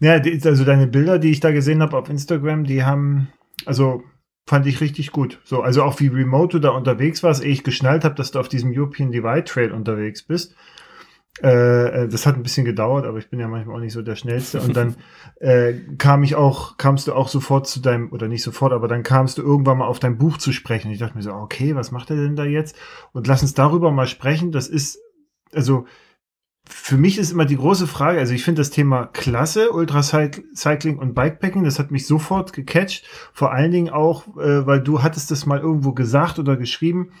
Ja, 0.00 0.12
also 0.14 0.64
deine 0.64 0.86
Bilder, 0.86 1.18
die 1.18 1.30
ich 1.30 1.40
da 1.40 1.52
gesehen 1.52 1.82
habe 1.82 1.96
auf 1.96 2.08
Instagram, 2.08 2.64
die 2.64 2.84
haben, 2.84 3.28
also 3.66 4.02
fand 4.46 4.66
ich 4.66 4.80
richtig 4.80 5.12
gut. 5.12 5.38
So, 5.44 5.62
also 5.62 5.84
auch 5.84 6.00
wie 6.00 6.08
remote 6.08 6.56
du 6.56 6.58
da 6.58 6.70
unterwegs 6.70 7.22
warst, 7.22 7.44
ehe 7.44 7.52
ich 7.52 7.62
geschnallt 7.62 8.04
habe, 8.04 8.16
dass 8.16 8.32
du 8.32 8.40
auf 8.40 8.48
diesem 8.48 8.72
European 8.74 9.12
Divide 9.12 9.44
Trail 9.44 9.70
unterwegs 9.70 10.22
bist. 10.22 10.56
Äh, 11.42 12.04
äh, 12.04 12.08
das 12.08 12.26
hat 12.26 12.36
ein 12.36 12.42
bisschen 12.42 12.66
gedauert, 12.66 13.06
aber 13.06 13.18
ich 13.18 13.30
bin 13.30 13.40
ja 13.40 13.48
manchmal 13.48 13.76
auch 13.76 13.80
nicht 13.80 13.92
so 13.92 14.02
der 14.02 14.16
Schnellste. 14.16 14.60
Und 14.60 14.76
dann 14.76 14.96
äh, 15.40 15.74
kam 15.96 16.22
ich 16.22 16.34
auch, 16.34 16.76
kamst 16.76 17.06
du 17.06 17.14
auch 17.14 17.28
sofort 17.28 17.66
zu 17.66 17.80
deinem, 17.80 18.12
oder 18.12 18.28
nicht 18.28 18.42
sofort, 18.42 18.72
aber 18.72 18.88
dann 18.88 19.02
kamst 19.02 19.38
du 19.38 19.42
irgendwann 19.42 19.78
mal 19.78 19.86
auf 19.86 20.00
dein 20.00 20.18
Buch 20.18 20.38
zu 20.38 20.52
sprechen. 20.52 20.90
Ich 20.90 20.98
dachte 20.98 21.16
mir 21.16 21.22
so, 21.22 21.32
okay, 21.32 21.74
was 21.74 21.92
macht 21.92 22.10
er 22.10 22.16
denn 22.16 22.36
da 22.36 22.44
jetzt? 22.44 22.76
Und 23.12 23.26
lass 23.26 23.42
uns 23.42 23.54
darüber 23.54 23.90
mal 23.90 24.06
sprechen. 24.06 24.52
Das 24.52 24.68
ist, 24.68 24.98
also 25.52 25.86
für 26.68 26.98
mich 26.98 27.18
ist 27.18 27.32
immer 27.32 27.46
die 27.46 27.56
große 27.56 27.86
Frage, 27.86 28.18
also 28.18 28.34
ich 28.34 28.44
finde 28.44 28.60
das 28.60 28.70
Thema 28.70 29.06
klasse, 29.06 29.72
Ultracycling 29.72 30.98
und 30.98 31.14
Bikepacking, 31.14 31.64
das 31.64 31.78
hat 31.78 31.90
mich 31.90 32.06
sofort 32.06 32.52
gecatcht. 32.52 33.06
Vor 33.32 33.52
allen 33.52 33.72
Dingen 33.72 33.90
auch, 33.90 34.26
äh, 34.36 34.66
weil 34.66 34.80
du 34.80 35.02
hattest 35.02 35.30
das 35.30 35.46
mal 35.46 35.58
irgendwo 35.58 35.92
gesagt 35.92 36.38
oder 36.38 36.56
geschrieben, 36.56 37.12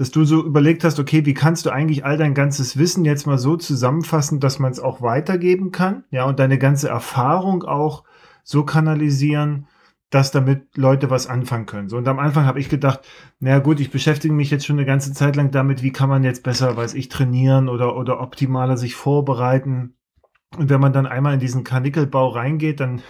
dass 0.00 0.10
du 0.10 0.24
so 0.24 0.42
überlegt 0.42 0.82
hast, 0.82 0.98
okay, 0.98 1.26
wie 1.26 1.34
kannst 1.34 1.66
du 1.66 1.70
eigentlich 1.70 2.06
all 2.06 2.16
dein 2.16 2.32
ganzes 2.32 2.78
Wissen 2.78 3.04
jetzt 3.04 3.26
mal 3.26 3.36
so 3.36 3.58
zusammenfassen, 3.58 4.40
dass 4.40 4.58
man 4.58 4.72
es 4.72 4.80
auch 4.80 5.02
weitergeben 5.02 5.72
kann, 5.72 6.04
ja, 6.10 6.24
und 6.24 6.38
deine 6.38 6.56
ganze 6.56 6.88
Erfahrung 6.88 7.64
auch 7.64 8.04
so 8.42 8.64
kanalisieren, 8.64 9.66
dass 10.08 10.30
damit 10.30 10.74
Leute 10.74 11.10
was 11.10 11.26
anfangen 11.26 11.66
können. 11.66 11.90
So, 11.90 11.98
und 11.98 12.08
am 12.08 12.18
Anfang 12.18 12.46
habe 12.46 12.60
ich 12.60 12.70
gedacht, 12.70 13.00
naja 13.40 13.58
gut, 13.58 13.78
ich 13.78 13.90
beschäftige 13.90 14.32
mich 14.32 14.50
jetzt 14.50 14.64
schon 14.64 14.78
eine 14.78 14.86
ganze 14.86 15.12
Zeit 15.12 15.36
lang 15.36 15.50
damit, 15.50 15.82
wie 15.82 15.92
kann 15.92 16.08
man 16.08 16.24
jetzt 16.24 16.44
besser, 16.44 16.78
weiß 16.78 16.94
ich, 16.94 17.10
trainieren 17.10 17.68
oder, 17.68 17.94
oder 17.94 18.22
optimaler 18.22 18.78
sich 18.78 18.94
vorbereiten. 18.94 19.96
Und 20.56 20.70
wenn 20.70 20.80
man 20.80 20.94
dann 20.94 21.04
einmal 21.04 21.34
in 21.34 21.40
diesen 21.40 21.62
Karnickelbau 21.62 22.28
reingeht, 22.28 22.80
dann, 22.80 23.02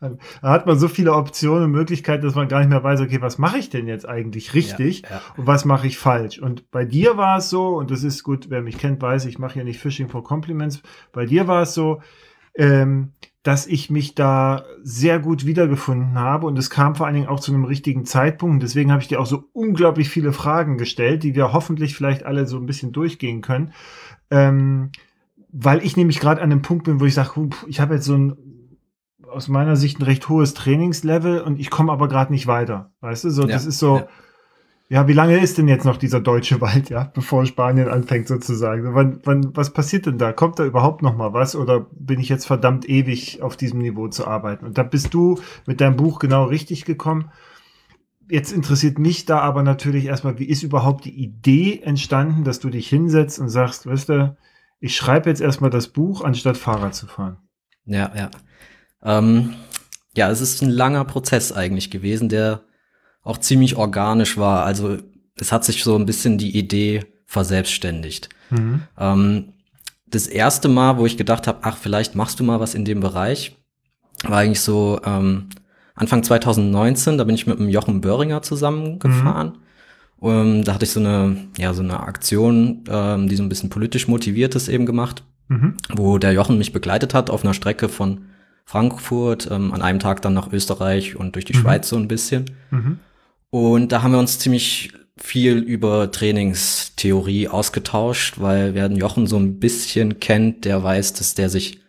dann 0.00 0.18
hat 0.42 0.66
man 0.66 0.78
so 0.78 0.88
viele 0.88 1.14
Optionen 1.14 1.64
und 1.64 1.70
Möglichkeiten, 1.70 2.24
dass 2.24 2.34
man 2.34 2.48
gar 2.48 2.60
nicht 2.60 2.70
mehr 2.70 2.82
weiß, 2.82 3.00
okay, 3.00 3.20
was 3.20 3.38
mache 3.38 3.58
ich 3.58 3.70
denn 3.70 3.86
jetzt 3.86 4.08
eigentlich 4.08 4.54
richtig 4.54 5.02
ja, 5.02 5.10
ja. 5.10 5.22
und 5.36 5.46
was 5.46 5.64
mache 5.64 5.86
ich 5.86 5.98
falsch. 5.98 6.38
Und 6.38 6.70
bei 6.70 6.84
dir 6.84 7.16
war 7.16 7.38
es 7.38 7.50
so, 7.50 7.76
und 7.76 7.90
das 7.90 8.02
ist 8.02 8.22
gut, 8.22 8.50
wer 8.50 8.62
mich 8.62 8.78
kennt, 8.78 9.00
weiß, 9.00 9.26
ich 9.26 9.38
mache 9.38 9.58
ja 9.58 9.64
nicht 9.64 9.80
Fishing 9.80 10.08
for 10.08 10.24
Compliments, 10.24 10.82
bei 11.12 11.26
dir 11.26 11.46
war 11.46 11.62
es 11.62 11.74
so, 11.74 12.00
ähm, 12.54 13.12
dass 13.42 13.66
ich 13.66 13.90
mich 13.90 14.14
da 14.14 14.64
sehr 14.82 15.18
gut 15.18 15.46
wiedergefunden 15.46 16.14
habe 16.14 16.46
und 16.46 16.56
es 16.58 16.70
kam 16.70 16.94
vor 16.94 17.06
allen 17.06 17.16
Dingen 17.16 17.28
auch 17.28 17.40
zu 17.40 17.52
einem 17.52 17.64
richtigen 17.64 18.04
Zeitpunkt. 18.04 18.62
Deswegen 18.62 18.92
habe 18.92 19.02
ich 19.02 19.08
dir 19.08 19.20
auch 19.20 19.26
so 19.26 19.44
unglaublich 19.52 20.08
viele 20.08 20.32
Fragen 20.32 20.78
gestellt, 20.78 21.24
die 21.24 21.34
wir 21.34 21.52
hoffentlich 21.52 21.96
vielleicht 21.96 22.24
alle 22.24 22.46
so 22.46 22.56
ein 22.56 22.66
bisschen 22.66 22.92
durchgehen 22.92 23.40
können. 23.40 23.72
Ähm, 24.30 24.90
weil 25.50 25.84
ich 25.84 25.96
nämlich 25.96 26.20
gerade 26.20 26.40
an 26.40 26.52
einem 26.52 26.62
Punkt 26.62 26.84
bin, 26.84 27.00
wo 27.00 27.04
ich 27.04 27.14
sage, 27.14 27.50
ich 27.66 27.80
habe 27.80 27.94
jetzt 27.94 28.06
so 28.06 28.16
ein 28.16 28.36
aus 29.32 29.48
meiner 29.48 29.76
Sicht 29.76 29.98
ein 29.98 30.04
recht 30.04 30.28
hohes 30.28 30.54
Trainingslevel 30.54 31.40
und 31.40 31.58
ich 31.58 31.70
komme 31.70 31.92
aber 31.92 32.08
gerade 32.08 32.32
nicht 32.32 32.46
weiter. 32.46 32.92
Weißt 33.00 33.24
du, 33.24 33.30
so 33.30 33.42
ja, 33.42 33.48
das 33.48 33.66
ist 33.66 33.78
so, 33.78 33.98
ja. 33.98 34.08
Ja, 34.92 35.08
wie 35.08 35.14
lange 35.14 35.38
ist 35.38 35.56
denn 35.56 35.68
jetzt 35.68 35.86
noch 35.86 35.96
dieser 35.96 36.20
deutsche 36.20 36.60
Wald, 36.60 36.90
ja, 36.90 37.10
bevor 37.14 37.46
Spanien 37.46 37.88
anfängt 37.88 38.28
sozusagen? 38.28 38.94
Wann, 38.94 39.20
wann, 39.24 39.56
was 39.56 39.72
passiert 39.72 40.04
denn 40.04 40.18
da? 40.18 40.34
Kommt 40.34 40.58
da 40.58 40.66
überhaupt 40.66 41.00
noch 41.00 41.16
mal 41.16 41.32
was 41.32 41.56
oder 41.56 41.86
bin 41.92 42.20
ich 42.20 42.28
jetzt 42.28 42.44
verdammt 42.44 42.86
ewig 42.86 43.40
auf 43.40 43.56
diesem 43.56 43.78
Niveau 43.78 44.08
zu 44.08 44.26
arbeiten? 44.26 44.66
Und 44.66 44.76
da 44.76 44.82
bist 44.82 45.14
du 45.14 45.38
mit 45.64 45.80
deinem 45.80 45.96
Buch 45.96 46.18
genau 46.18 46.44
richtig 46.44 46.84
gekommen. 46.84 47.30
Jetzt 48.28 48.52
interessiert 48.52 48.98
mich 48.98 49.24
da 49.24 49.38
aber 49.38 49.62
natürlich 49.62 50.04
erstmal, 50.04 50.38
wie 50.38 50.44
ist 50.44 50.62
überhaupt 50.62 51.06
die 51.06 51.18
Idee 51.18 51.80
entstanden, 51.82 52.44
dass 52.44 52.60
du 52.60 52.68
dich 52.68 52.86
hinsetzt 52.86 53.38
und 53.38 53.48
sagst, 53.48 53.86
weißt 53.86 54.10
du, 54.10 54.36
ich 54.78 54.94
schreibe 54.94 55.30
jetzt 55.30 55.40
erstmal 55.40 55.70
das 55.70 55.88
Buch, 55.88 56.22
anstatt 56.22 56.58
Fahrrad 56.58 56.94
zu 56.94 57.06
fahren. 57.06 57.38
Ja, 57.86 58.12
ja. 58.14 58.30
Ähm, 59.04 59.54
ja, 60.16 60.30
es 60.30 60.40
ist 60.40 60.62
ein 60.62 60.70
langer 60.70 61.04
Prozess 61.04 61.52
eigentlich 61.52 61.90
gewesen, 61.90 62.28
der 62.28 62.62
auch 63.22 63.38
ziemlich 63.38 63.76
organisch 63.76 64.36
war. 64.36 64.64
Also 64.64 64.98
es 65.36 65.52
hat 65.52 65.64
sich 65.64 65.82
so 65.82 65.96
ein 65.96 66.06
bisschen 66.06 66.38
die 66.38 66.56
Idee 66.56 67.04
verselbstständigt. 67.26 68.28
Mhm. 68.50 68.82
Ähm, 68.98 69.52
das 70.06 70.26
erste 70.26 70.68
Mal, 70.68 70.98
wo 70.98 71.06
ich 71.06 71.16
gedacht 71.16 71.46
habe, 71.46 71.60
ach, 71.62 71.78
vielleicht 71.78 72.14
machst 72.14 72.38
du 72.38 72.44
mal 72.44 72.60
was 72.60 72.74
in 72.74 72.84
dem 72.84 73.00
Bereich, 73.00 73.56
war 74.24 74.38
eigentlich 74.38 74.60
so 74.60 75.00
ähm, 75.04 75.48
Anfang 75.94 76.22
2019, 76.22 77.18
da 77.18 77.24
bin 77.24 77.34
ich 77.34 77.46
mit 77.46 77.58
dem 77.58 77.68
Jochen 77.68 78.00
Böhringer 78.00 78.42
zusammengefahren. 78.42 79.48
Mhm. 79.48 79.62
Um, 80.18 80.30
ähm, 80.30 80.64
da 80.64 80.74
hatte 80.74 80.84
ich 80.84 80.92
so 80.92 81.00
eine, 81.00 81.48
ja, 81.58 81.74
so 81.74 81.82
eine 81.82 81.98
Aktion, 81.98 82.84
ähm, 82.88 83.28
die 83.28 83.34
so 83.34 83.42
ein 83.42 83.48
bisschen 83.48 83.70
politisch 83.70 84.06
motiviert 84.06 84.54
ist, 84.54 84.68
eben 84.68 84.86
gemacht, 84.86 85.24
mhm. 85.48 85.76
wo 85.92 86.18
der 86.18 86.32
Jochen 86.32 86.58
mich 86.58 86.72
begleitet 86.72 87.12
hat 87.12 87.28
auf 87.28 87.42
einer 87.42 87.54
Strecke 87.54 87.88
von 87.88 88.26
Frankfurt, 88.64 89.50
ähm, 89.50 89.72
an 89.72 89.82
einem 89.82 89.98
Tag 89.98 90.22
dann 90.22 90.34
nach 90.34 90.52
Österreich 90.52 91.16
und 91.16 91.34
durch 91.34 91.44
die 91.44 91.56
mhm. 91.56 91.60
Schweiz 91.60 91.88
so 91.88 91.96
ein 91.96 92.08
bisschen. 92.08 92.46
Mhm. 92.70 92.98
Und 93.50 93.92
da 93.92 94.02
haben 94.02 94.12
wir 94.12 94.18
uns 94.18 94.38
ziemlich 94.38 94.92
viel 95.16 95.58
über 95.58 96.10
Trainingstheorie 96.10 97.48
ausgetauscht, 97.48 98.40
weil 98.40 98.74
wer 98.74 98.88
den 98.88 98.98
Jochen 98.98 99.26
so 99.26 99.36
ein 99.36 99.58
bisschen 99.60 100.20
kennt, 100.20 100.64
der 100.64 100.82
weiß, 100.82 101.12
dass 101.14 101.34
der 101.34 101.48
sich 101.48 101.80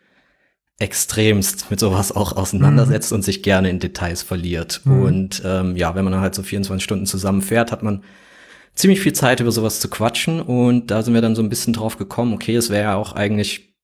extremst 0.79 1.71
mit 1.71 1.79
sowas 1.79 2.11
auch 2.11 2.35
auseinandersetzt 2.35 3.11
mhm. 3.11 3.15
und 3.15 3.21
sich 3.21 3.43
gerne 3.43 3.69
in 3.69 3.79
Details 3.79 4.21
verliert. 4.23 4.81
Mhm. 4.83 5.01
Und 5.01 5.41
ähm, 5.45 5.75
ja, 5.77 5.95
wenn 5.95 6.03
man 6.03 6.13
dann 6.13 6.21
halt 6.21 6.35
so 6.35 6.43
24 6.43 6.83
Stunden 6.83 7.05
zusammen 7.05 7.41
fährt, 7.41 7.71
hat 7.71 7.83
man 7.83 8.03
ziemlich 8.75 8.99
viel 8.99 9.13
Zeit, 9.13 9.39
über 9.39 9.51
sowas 9.51 9.79
zu 9.79 9.87
quatschen. 9.87 10.41
Und 10.41 10.91
da 10.91 11.01
sind 11.01 11.13
wir 11.13 11.21
dann 11.21 11.35
so 11.35 11.41
ein 11.41 11.49
bisschen 11.49 11.73
drauf 11.73 11.97
gekommen, 11.97 12.33
okay, 12.33 12.55
es 12.55 12.69
wäre 12.69 12.83
ja 12.83 12.95
auch 12.95 13.13
eigentlich 13.13 13.75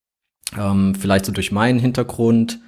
ähm, 0.57 0.95
vielleicht 0.95 1.25
so 1.25 1.31
durch 1.31 1.51
meinen 1.51 1.79
Hintergrund 1.79 2.59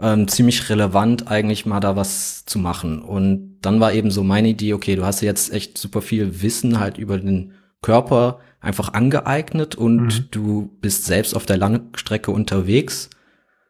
ähm, 0.00 0.28
ziemlich 0.28 0.68
relevant, 0.68 1.28
eigentlich 1.30 1.66
mal 1.66 1.80
da 1.80 1.96
was 1.96 2.44
zu 2.44 2.58
machen. 2.58 3.00
Und 3.00 3.58
dann 3.62 3.80
war 3.80 3.92
eben 3.92 4.10
so 4.10 4.22
meine 4.22 4.48
Idee, 4.48 4.74
okay, 4.74 4.96
du 4.96 5.04
hast 5.04 5.20
jetzt 5.22 5.52
echt 5.52 5.78
super 5.78 6.02
viel 6.02 6.42
Wissen 6.42 6.78
halt 6.78 6.98
über 6.98 7.18
den 7.18 7.52
Körper 7.82 8.40
einfach 8.60 8.92
angeeignet 8.94 9.74
und 9.74 10.06
mhm. 10.06 10.28
du 10.30 10.76
bist 10.80 11.04
selbst 11.04 11.34
auf 11.34 11.46
der 11.46 11.56
Langstrecke 11.56 12.30
unterwegs. 12.30 13.10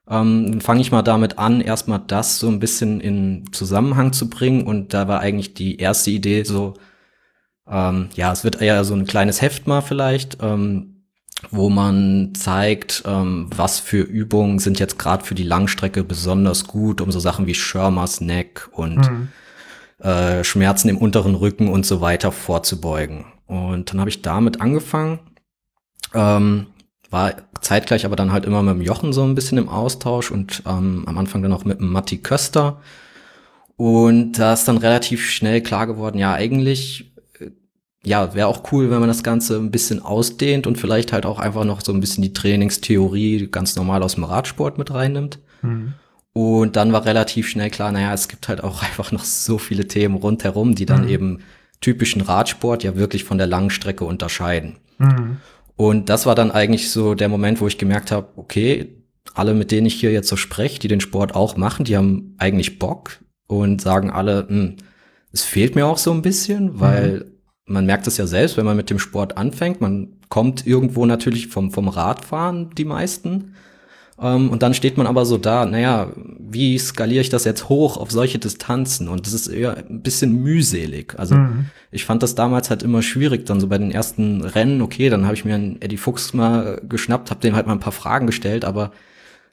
Ähm, 0.09 0.61
fange 0.61 0.81
ich 0.81 0.93
mal 0.93 1.03
damit 1.03 1.39
an, 1.39 1.61
erstmal 1.61 2.01
das 2.07 2.39
so 2.39 2.49
ein 2.49 2.61
bisschen 2.61 3.01
in 3.01 3.45
Zusammenhang 3.53 4.13
zu 4.13 4.31
bringen. 4.31 4.67
Und 4.67 4.95
da 4.95 5.09
war 5.09 5.21
eigentlich 5.21 5.55
die 5.55 5.79
erste 5.79 6.11
Idee 6.11 6.45
so, 6.45 6.75
ähm, 7.69 8.09
ja, 8.15 8.33
es 8.33 8.45
wird 8.45 8.63
eher 8.63 8.85
so 8.85 8.95
ein 8.95 9.07
kleines 9.07 9.43
Heft 9.43 9.67
mal 9.67 9.81
vielleicht, 9.81 10.39
ähm, 10.41 10.96
wo 11.51 11.69
man 11.69 12.33
zeigt, 12.35 13.05
ähm, 13.07 13.49
was 13.55 13.79
für 13.81 14.01
Übungen 14.03 14.59
sind 14.59 14.79
jetzt 14.79 14.99
gerade 14.99 15.25
für 15.25 15.35
die 15.35 15.43
Langstrecke 15.43 16.05
besonders 16.05 16.67
gut, 16.67 17.01
um 17.01 17.11
so 17.11 17.21
Sachen 17.21 17.47
wie 17.47 17.55
Schirmers 17.55 18.21
Neck 18.21 18.69
und 18.73 18.99
mhm. 18.99 19.29
äh, 19.99 20.45
Schmerzen 20.45 20.89
im 20.89 20.99
unteren 20.99 21.35
Rücken 21.35 21.69
und 21.69 21.87
so 21.87 22.01
weiter 22.01 22.33
vorzubeugen. 22.33 23.27
Und 23.47 23.93
dann 23.93 24.01
habe 24.01 24.11
ich 24.11 24.23
damit 24.23 24.61
angefangen, 24.61 25.21
ähm, 26.15 26.67
war 27.11 27.35
zeitgleich 27.61 28.05
aber 28.05 28.17
dann 28.17 28.33
halt 28.33 28.45
immer 28.45 28.63
mit 28.63 28.75
dem 28.75 28.83
Jochen 28.83 29.13
so 29.13 29.23
ein 29.23 29.35
bisschen 29.35 29.59
im 29.59 29.69
Austausch 29.69 30.31
und 30.31 30.63
ähm, 30.67 31.05
am 31.07 31.19
Anfang 31.19 31.43
dann 31.43 31.53
auch 31.53 31.65
mit 31.65 31.81
dem 31.81 31.93
Matti 31.93 32.19
Köster. 32.19 32.81
Und 33.77 34.33
da 34.33 34.55
ist 34.55 34.67
dann 34.67 34.79
relativ 34.79 35.31
schnell 35.31 35.61
klar 35.61 35.87
geworden, 35.87 36.19
ja, 36.19 36.33
eigentlich 36.33 37.13
ja, 38.07 38.35
wäre 38.35 38.47
auch 38.47 38.71
cool, 38.71 38.89
wenn 38.89 39.01
man 39.01 39.09
das 39.09 39.25
Ganze 39.25 39.57
ein 39.57 39.73
bisschen 39.73 40.01
ausdehnt 40.01 40.69
und 40.69 40.79
vielleicht 40.79 41.13
halt 41.13 41.27
auch 41.27 41.41
einfach 41.41 41.65
noch 41.65 41.81
so 41.81 41.93
ein 41.93 41.99
bisschen 41.99 42.23
die 42.23 42.33
Trainingstheorie 42.33 43.49
ganz 43.51 43.75
normal 43.75 44.05
aus 44.05 44.15
dem 44.15 44.23
Radsport 44.23 44.79
mit 44.79 44.93
reinnimmt. 44.93 45.41
Mhm. 45.63 45.95
Und 46.33 46.77
dann 46.77 46.93
war 46.93 47.05
relativ 47.05 47.49
schnell 47.49 47.69
klar, 47.69 47.91
naja, 47.91 48.15
es 48.15 48.29
gibt 48.29 48.47
halt 48.47 48.63
auch 48.63 48.83
einfach 48.85 49.11
noch 49.11 49.25
so 49.25 49.59
viele 49.59 49.89
Themen 49.89 50.15
rundherum, 50.15 50.77
die 50.77 50.87
dann 50.87 51.03
mhm. 51.03 51.09
eben 51.09 51.39
typischen 51.81 52.21
Radsport 52.21 52.85
ja 52.85 52.95
wirklich 52.95 53.25
von 53.25 53.39
der 53.39 53.49
langen 53.49 53.71
Strecke 53.71 54.05
unterscheiden. 54.05 54.77
Mhm. 54.99 55.39
Und 55.75 56.09
das 56.09 56.27
war 56.27 56.37
dann 56.37 56.53
eigentlich 56.53 56.93
so 56.93 57.17
der 57.17 57.29
Moment, 57.29 57.61
wo 57.61 57.67
ich 57.67 57.77
gemerkt 57.77 58.13
habe, 58.13 58.29
okay, 58.37 59.03
alle, 59.35 59.53
mit 59.53 59.73
denen 59.73 59.89
ich 59.89 59.95
hier 59.95 60.13
jetzt 60.13 60.29
so 60.29 60.37
spreche, 60.37 60.79
die 60.79 60.89
den 60.89 61.01
Sport 61.01 61.35
auch 61.35 61.57
machen, 61.57 61.85
die 61.85 61.97
haben 61.97 62.37
eigentlich 62.39 62.79
Bock 62.79 63.19
und 63.49 63.83
sagen 63.83 64.13
alle, 64.13 64.47
hm, 64.47 64.77
es 65.33 65.43
fehlt 65.43 65.75
mir 65.75 65.87
auch 65.87 65.99
so 65.99 66.13
ein 66.13 66.23
bisschen, 66.23 66.79
weil 66.79 67.25
mhm 67.27 67.36
man 67.67 67.85
merkt 67.85 68.07
es 68.07 68.17
ja 68.17 68.27
selbst, 68.27 68.57
wenn 68.57 68.65
man 68.65 68.77
mit 68.77 68.91
dem 68.91 68.99
Sport 68.99 69.37
anfängt, 69.37 69.81
man 69.81 70.09
kommt 70.29 70.67
irgendwo 70.67 71.05
natürlich 71.05 71.49
vom, 71.49 71.73
vom 71.73 71.89
Radfahren, 71.89 72.71
die 72.77 72.85
meisten. 72.85 73.55
Ähm, 74.21 74.51
und 74.51 74.63
dann 74.63 74.73
steht 74.73 74.97
man 74.97 75.07
aber 75.07 75.27
so 75.27 75.37
da, 75.37 75.67
naja, 75.67 76.13
wie 76.39 76.79
skaliere 76.79 77.21
ich 77.21 77.29
das 77.29 77.45
jetzt 77.45 77.69
hoch 77.69 77.97
auf 77.97 78.11
solche 78.11 78.39
Distanzen? 78.39 79.09
Und 79.09 79.27
das 79.27 79.35
ist 79.35 79.49
eher 79.49 79.77
ein 79.77 80.03
bisschen 80.03 80.43
mühselig. 80.43 81.19
Also 81.19 81.35
mhm. 81.35 81.67
ich 81.91 82.05
fand 82.05 82.23
das 82.23 82.35
damals 82.35 82.71
halt 82.71 82.83
immer 82.83 83.03
schwierig, 83.03 83.47
dann 83.47 83.61
so 83.61 83.67
bei 83.67 83.79
den 83.79 83.91
ersten 83.91 84.43
Rennen, 84.43 84.81
okay, 84.81 85.11
dann 85.11 85.25
habe 85.25 85.35
ich 85.35 85.45
mir 85.45 85.57
einen 85.57 85.83
Eddie 85.83 85.99
Fuchs 85.99 86.33
mal 86.33 86.81
geschnappt, 86.89 87.31
habe 87.31 87.41
dem 87.41 87.57
halt 87.57 87.67
mal 87.67 87.75
ein 87.75 87.81
paar 87.81 87.93
Fragen 87.93 88.27
gestellt, 88.27 88.65
aber 88.65 88.93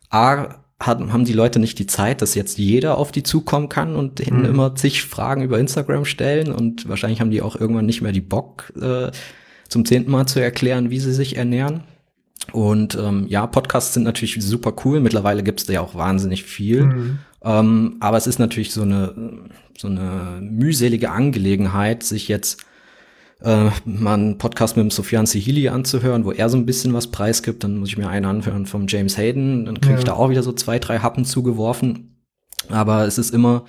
A, 0.10 0.63
haben 0.86 1.26
die 1.26 1.34
Leute 1.34 1.60
nicht 1.60 1.80
die 1.80 1.88
Zeit, 1.88 2.22
dass 2.22 2.36
jetzt 2.36 2.58
jeder 2.58 2.98
auf 2.98 3.12
die 3.12 3.24
zukommen 3.24 3.70
kann 3.70 3.96
und 3.96 4.20
denen 4.20 4.40
mhm. 4.40 4.46
immer 4.46 4.76
zig 4.76 5.04
Fragen 5.04 5.44
über 5.44 5.60
Instagram 5.60 6.06
stellen 6.06 6.52
und 6.52 6.88
wahrscheinlich 6.88 7.22
haben 7.22 7.32
die 7.32 7.42
auch 7.42 7.56
irgendwann 7.56 7.86
nicht 7.86 8.02
mehr 8.02 8.12
die 8.12 8.22
Bock, 8.22 8.74
äh, 8.80 9.12
zum 9.70 9.86
zehnten 9.86 10.12
Mal 10.12 10.28
zu 10.28 10.40
erklären, 10.40 10.90
wie 10.90 11.00
sie 11.00 11.14
sich 11.14 11.38
ernähren. 11.38 11.84
Und 12.52 12.96
ähm, 12.96 13.26
ja, 13.30 13.48
Podcasts 13.48 13.94
sind 13.94 14.04
natürlich 14.04 14.44
super 14.44 14.74
cool. 14.84 15.00
Mittlerweile 15.00 15.44
gibt 15.44 15.62
es 15.62 15.66
da 15.66 15.74
ja 15.74 15.82
auch 15.82 15.96
wahnsinnig 15.96 16.44
viel. 16.44 16.86
Mhm. 16.86 17.20
Ähm, 17.44 17.98
aber 18.00 18.18
es 18.18 18.28
ist 18.28 18.40
natürlich 18.40 18.72
so 18.72 18.82
eine, 18.82 19.48
so 19.78 19.88
eine 19.88 20.40
mühselige 20.42 21.12
Angelegenheit, 21.12 22.04
sich 22.04 22.28
jetzt 22.28 22.66
äh, 23.44 23.70
mal 23.86 24.14
einen 24.14 24.38
Podcast 24.38 24.78
mit 24.78 24.84
dem 24.84 24.92
Sofian 24.92 25.26
Sihili 25.26 25.68
anzuhören, 25.68 26.24
wo 26.26 26.32
er 26.32 26.50
so 26.50 26.58
ein 26.58 26.66
bisschen 26.66 26.94
was 26.94 27.08
preisgibt. 27.08 27.64
Dann 27.64 27.78
muss 27.78 27.90
ich 27.90 27.98
mir 27.98 28.08
einen 28.08 28.26
anhören 28.26 28.66
vom 28.66 28.88
James 28.88 29.18
Hayden. 29.18 29.66
Dann 29.66 29.82
kriege 29.82 29.98
ich 29.98 30.06
da 30.06 30.14
auch 30.14 30.30
wieder 30.30 30.44
so 30.44 30.54
zwei, 30.54 30.80
drei 30.80 31.00
Happen 31.00 31.26
zugeworfen. 31.26 32.26
Aber 32.70 33.06
es 33.06 33.18
ist 33.18 33.34
immer, 33.34 33.66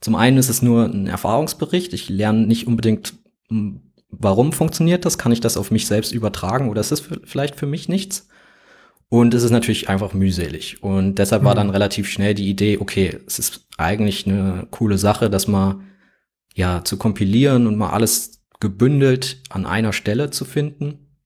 zum 0.00 0.14
einen 0.14 0.36
ist 0.36 0.50
es 0.50 0.60
nur 0.60 0.84
ein 0.84 1.06
Erfahrungsbericht. 1.06 1.94
Ich 1.94 2.10
lerne 2.10 2.46
nicht 2.46 2.66
unbedingt, 2.66 3.14
warum 4.10 4.52
funktioniert 4.52 5.06
das? 5.06 5.16
Kann 5.16 5.32
ich 5.32 5.40
das 5.40 5.56
auf 5.56 5.70
mich 5.70 5.86
selbst 5.86 6.12
übertragen 6.12 6.68
oder 6.68 6.82
ist 6.82 6.92
es 6.92 7.02
vielleicht 7.24 7.56
für 7.56 7.66
mich 7.66 7.88
nichts? 7.88 8.28
Und 9.08 9.32
es 9.32 9.42
ist 9.42 9.52
natürlich 9.52 9.88
einfach 9.88 10.12
mühselig. 10.12 10.82
Und 10.82 11.18
deshalb 11.18 11.42
mhm. 11.42 11.46
war 11.46 11.54
dann 11.54 11.70
relativ 11.70 12.08
schnell 12.08 12.34
die 12.34 12.48
Idee, 12.50 12.78
okay, 12.78 13.18
es 13.26 13.38
ist 13.38 13.66
eigentlich 13.78 14.26
eine 14.26 14.66
coole 14.70 14.98
Sache, 14.98 15.30
das 15.30 15.48
mal 15.48 15.76
ja 16.54 16.84
zu 16.84 16.96
kompilieren 16.98 17.66
und 17.66 17.76
mal 17.76 17.90
alles 17.90 18.43
gebündelt 18.64 19.42
an 19.50 19.66
einer 19.66 19.92
Stelle 19.92 20.30
zu 20.30 20.46
finden. 20.46 21.18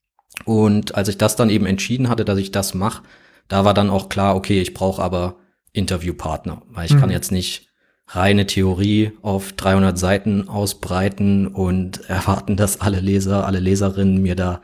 Und 0.44 0.96
als 0.96 1.06
ich 1.06 1.18
das 1.18 1.36
dann 1.36 1.50
eben 1.50 1.66
entschieden 1.66 2.08
hatte, 2.08 2.24
dass 2.24 2.36
ich 2.36 2.50
das 2.50 2.74
mache, 2.74 3.04
da 3.46 3.64
war 3.64 3.74
dann 3.74 3.90
auch 3.90 4.08
klar, 4.08 4.34
okay, 4.34 4.60
ich 4.60 4.74
brauche 4.74 5.00
aber 5.00 5.36
Interviewpartner, 5.72 6.62
weil 6.68 6.86
ich 6.86 6.94
mhm. 6.94 7.00
kann 7.00 7.10
jetzt 7.10 7.30
nicht 7.30 7.68
reine 8.08 8.46
Theorie 8.46 9.12
auf 9.22 9.52
300 9.52 9.96
Seiten 9.96 10.48
ausbreiten 10.48 11.46
und 11.46 12.00
erwarten, 12.10 12.56
dass 12.56 12.80
alle 12.80 12.98
Leser, 12.98 13.46
alle 13.46 13.60
Leserinnen 13.60 14.20
mir 14.20 14.34
da 14.34 14.60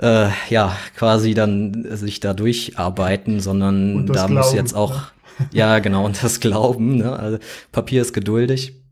äh, 0.00 0.28
ja 0.48 0.74
quasi 0.96 1.34
dann 1.34 1.86
sich 1.94 2.20
da 2.20 2.32
durcharbeiten, 2.32 3.40
sondern 3.40 4.06
da 4.06 4.14
Glauben, 4.14 4.34
muss 4.34 4.54
jetzt 4.54 4.74
auch 4.74 4.94
ne? 5.38 5.48
ja 5.52 5.78
genau 5.80 6.06
und 6.06 6.22
das 6.22 6.40
Glauben. 6.40 6.96
Ne? 6.96 7.12
Also 7.18 7.38
Papier 7.70 8.00
ist 8.00 8.14
geduldig. 8.14 8.85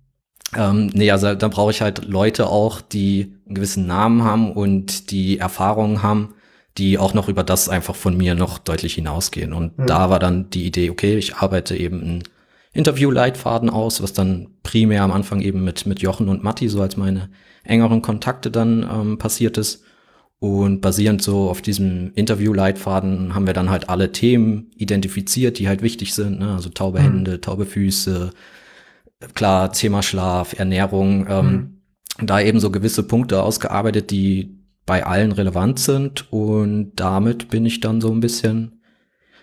Ähm, 0.57 0.91
nee, 0.93 1.11
also 1.11 1.35
dann 1.35 1.51
brauche 1.51 1.71
ich 1.71 1.81
halt 1.81 2.05
Leute 2.05 2.49
auch, 2.49 2.81
die 2.81 3.35
einen 3.47 3.55
gewissen 3.55 3.87
Namen 3.87 4.23
haben 4.23 4.53
und 4.53 5.11
die 5.11 5.39
Erfahrungen 5.39 6.03
haben, 6.03 6.35
die 6.79 6.99
auch 6.99 7.15
noch 7.15 7.29
über 7.29 7.45
das 7.45 7.69
einfach 7.69 7.95
von 7.95 8.17
mir 8.17 8.35
noch 8.35 8.59
deutlich 8.59 8.95
hinausgehen. 8.95 9.53
Und 9.53 9.79
mhm. 9.79 9.87
da 9.87 10.11
war 10.11 10.19
dann 10.19 10.51
die 10.51 10.65
Idee, 10.65 10.91
okay, 10.91 11.17
ich 11.17 11.37
arbeite 11.37 11.77
eben 11.77 12.01
einen 12.01 12.23
Interviewleitfaden 12.73 13.71
aus, 13.71 14.03
was 14.03 14.13
dann 14.13 14.49
primär 14.63 15.03
am 15.03 15.13
Anfang 15.13 15.41
eben 15.41 15.63
mit, 15.63 15.87
mit 15.87 16.01
Jochen 16.01 16.29
und 16.29 16.43
Matti 16.43 16.69
so 16.69 16.83
als 16.83 16.97
meine 16.97 17.31
engeren 17.63 18.03
Kontakte 18.03 18.51
dann 18.51 18.83
ähm, 18.83 19.19
passiert 19.19 19.57
ist. 19.59 19.85
Und 20.41 20.81
basierend 20.83 21.23
so 21.23 21.49
auf 21.49 21.63
diesem 21.63 22.13
Interviewleitfaden 22.15 23.35
haben 23.35 23.47
wir 23.47 23.55
dann 23.55 23.71
halt 23.71 23.89
alle 23.89 24.13
Themen 24.13 24.71
identifiziert, 24.77 25.59
die 25.59 25.69
halt 25.69 25.81
wichtig 25.81 26.13
sind. 26.13 26.41
Ne? 26.41 26.53
Also 26.53 26.69
taube 26.69 26.99
mhm. 26.99 27.05
Hände, 27.05 27.41
taube 27.41 27.65
Füße, 27.65 28.31
klar, 29.35 29.73
Thema 29.73 30.03
Schlaf, 30.03 30.59
Ernährung, 30.59 31.27
ähm, 31.29 31.47
mhm. 32.19 32.27
da 32.27 32.41
eben 32.41 32.61
so 32.61 32.71
gewisse 32.71 33.03
Punkte 33.03 33.43
ausgearbeitet, 33.43 34.11
die 34.11 34.59
bei 34.87 35.05
allen 35.07 35.33
relevant 35.33 35.79
sind. 35.79 36.31
Und 36.33 36.93
damit 36.97 37.49
bin 37.49 37.65
ich 37.67 37.81
dann 37.81 38.01
so 38.01 38.11
ein 38.13 38.21
bisschen 38.21 38.81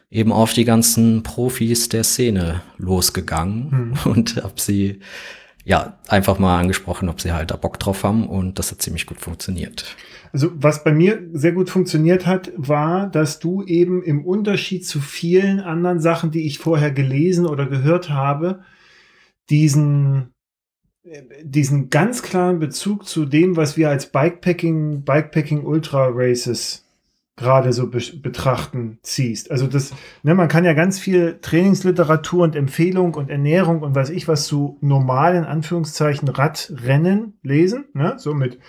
eben 0.09 0.31
auf 0.31 0.53
die 0.53 0.65
ganzen 0.65 1.23
Profis 1.23 1.89
der 1.89 2.03
Szene 2.03 2.61
losgegangen 2.77 3.95
mhm. 4.03 4.11
und 4.11 4.35
habe 4.43 4.59
sie 4.59 4.99
ja 5.63 5.99
einfach 6.07 6.39
mal 6.39 6.59
angesprochen, 6.59 7.07
ob 7.07 7.21
sie 7.21 7.31
halt 7.31 7.51
da 7.51 7.55
Bock 7.55 7.79
drauf 7.79 8.03
haben 8.03 8.27
und 8.27 8.57
das 8.57 8.71
hat 8.71 8.81
ziemlich 8.81 9.05
gut 9.05 9.21
funktioniert. 9.21 9.95
Also 10.33 10.49
was 10.55 10.83
bei 10.83 10.91
mir 10.91 11.21
sehr 11.33 11.51
gut 11.51 11.69
funktioniert 11.69 12.25
hat, 12.25 12.51
war, 12.55 13.07
dass 13.07 13.39
du 13.39 13.63
eben 13.63 14.01
im 14.01 14.25
Unterschied 14.25 14.87
zu 14.87 14.99
vielen 14.99 15.59
anderen 15.59 15.99
Sachen, 15.99 16.31
die 16.31 16.47
ich 16.47 16.59
vorher 16.59 16.91
gelesen 16.91 17.45
oder 17.45 17.67
gehört 17.67 18.09
habe, 18.09 18.61
diesen, 19.49 20.33
diesen 21.43 21.89
ganz 21.89 22.21
klaren 22.21 22.59
Bezug 22.59 23.07
zu 23.07 23.25
dem, 23.25 23.57
was 23.57 23.77
wir 23.77 23.89
als 23.89 24.11
Bikepacking, 24.11 25.03
Bikepacking 25.03 25.63
Ultra 25.65 26.09
Races 26.11 26.85
gerade 27.37 27.73
so 27.73 27.89
be 27.89 27.99
betrachten 28.21 28.99
ziehst. 29.01 29.49
Also 29.51 29.67
das, 29.67 29.93
ne, 30.21 30.35
man 30.35 30.47
kann 30.47 30.65
ja 30.65 30.73
ganz 30.73 30.99
viel 30.99 31.39
Trainingsliteratur 31.41 32.43
und 32.43 32.55
Empfehlung 32.55 33.15
und 33.15 33.29
Ernährung 33.29 33.81
und 33.81 33.95
weiß 33.95 34.09
ich 34.11 34.27
was 34.27 34.45
zu 34.45 34.77
normalen 34.81 35.45
Anführungszeichen 35.45 36.27
Radrennen 36.27 37.39
lesen, 37.41 37.85
ne, 37.93 38.15
so 38.17 38.33
mit 38.33 38.59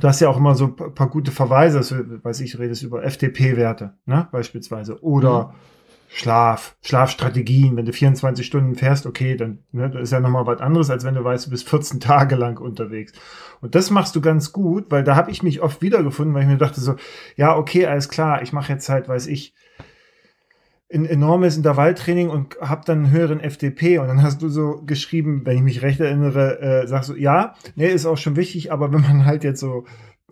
Du 0.00 0.06
hast 0.06 0.20
ja 0.20 0.28
auch 0.28 0.36
immer 0.36 0.54
so 0.54 0.66
ein 0.66 0.94
paar 0.94 1.08
gute 1.08 1.32
Verweise, 1.32 1.78
also, 1.78 1.96
weiß 1.96 2.40
ich, 2.40 2.58
redest 2.58 2.82
über 2.82 3.02
FTP-Werte, 3.02 3.94
ne, 4.04 4.28
beispielsweise. 4.30 5.02
Oder 5.02 5.48
mhm. 5.48 5.52
Schlaf, 6.08 6.76
Schlafstrategien. 6.82 7.76
Wenn 7.76 7.84
du 7.84 7.92
24 7.92 8.44
Stunden 8.44 8.74
fährst, 8.74 9.06
okay, 9.06 9.36
dann 9.36 9.58
ne, 9.72 9.90
das 9.90 10.04
ist 10.04 10.12
ja 10.12 10.20
nochmal 10.20 10.46
was 10.46 10.60
anderes, 10.60 10.90
als 10.90 11.04
wenn 11.04 11.14
du 11.14 11.22
weißt, 11.22 11.46
du 11.46 11.50
bist 11.50 11.68
14 11.68 12.00
Tage 12.00 12.34
lang 12.34 12.58
unterwegs. 12.58 13.12
Und 13.60 13.74
das 13.74 13.90
machst 13.90 14.16
du 14.16 14.20
ganz 14.20 14.52
gut, 14.52 14.86
weil 14.90 15.04
da 15.04 15.16
habe 15.16 15.30
ich 15.30 15.42
mich 15.42 15.60
oft 15.60 15.82
wiedergefunden, 15.82 16.34
weil 16.34 16.42
ich 16.42 16.48
mir 16.48 16.56
dachte 16.56 16.80
so, 16.80 16.96
ja, 17.36 17.56
okay, 17.56 17.86
alles 17.86 18.08
klar, 18.08 18.42
ich 18.42 18.52
mache 18.52 18.72
jetzt 18.72 18.88
halt, 18.88 19.08
weiß 19.08 19.26
ich, 19.26 19.54
ein 20.92 21.04
enormes 21.04 21.56
Intervalltraining 21.58 22.30
und 22.30 22.58
habe 22.60 22.82
dann 22.86 23.04
einen 23.04 23.10
höheren 23.10 23.40
FDP. 23.40 23.98
Und 23.98 24.08
dann 24.08 24.22
hast 24.22 24.40
du 24.40 24.48
so 24.48 24.82
geschrieben, 24.86 25.42
wenn 25.44 25.58
ich 25.58 25.62
mich 25.62 25.82
recht 25.82 26.00
erinnere, 26.00 26.60
äh, 26.60 26.86
sagst 26.86 27.10
du, 27.10 27.14
ja, 27.14 27.54
nee, 27.74 27.88
ist 27.88 28.06
auch 28.06 28.16
schon 28.16 28.36
wichtig, 28.36 28.72
aber 28.72 28.92
wenn 28.92 29.02
man 29.02 29.26
halt 29.26 29.44
jetzt 29.44 29.60
so 29.60 29.84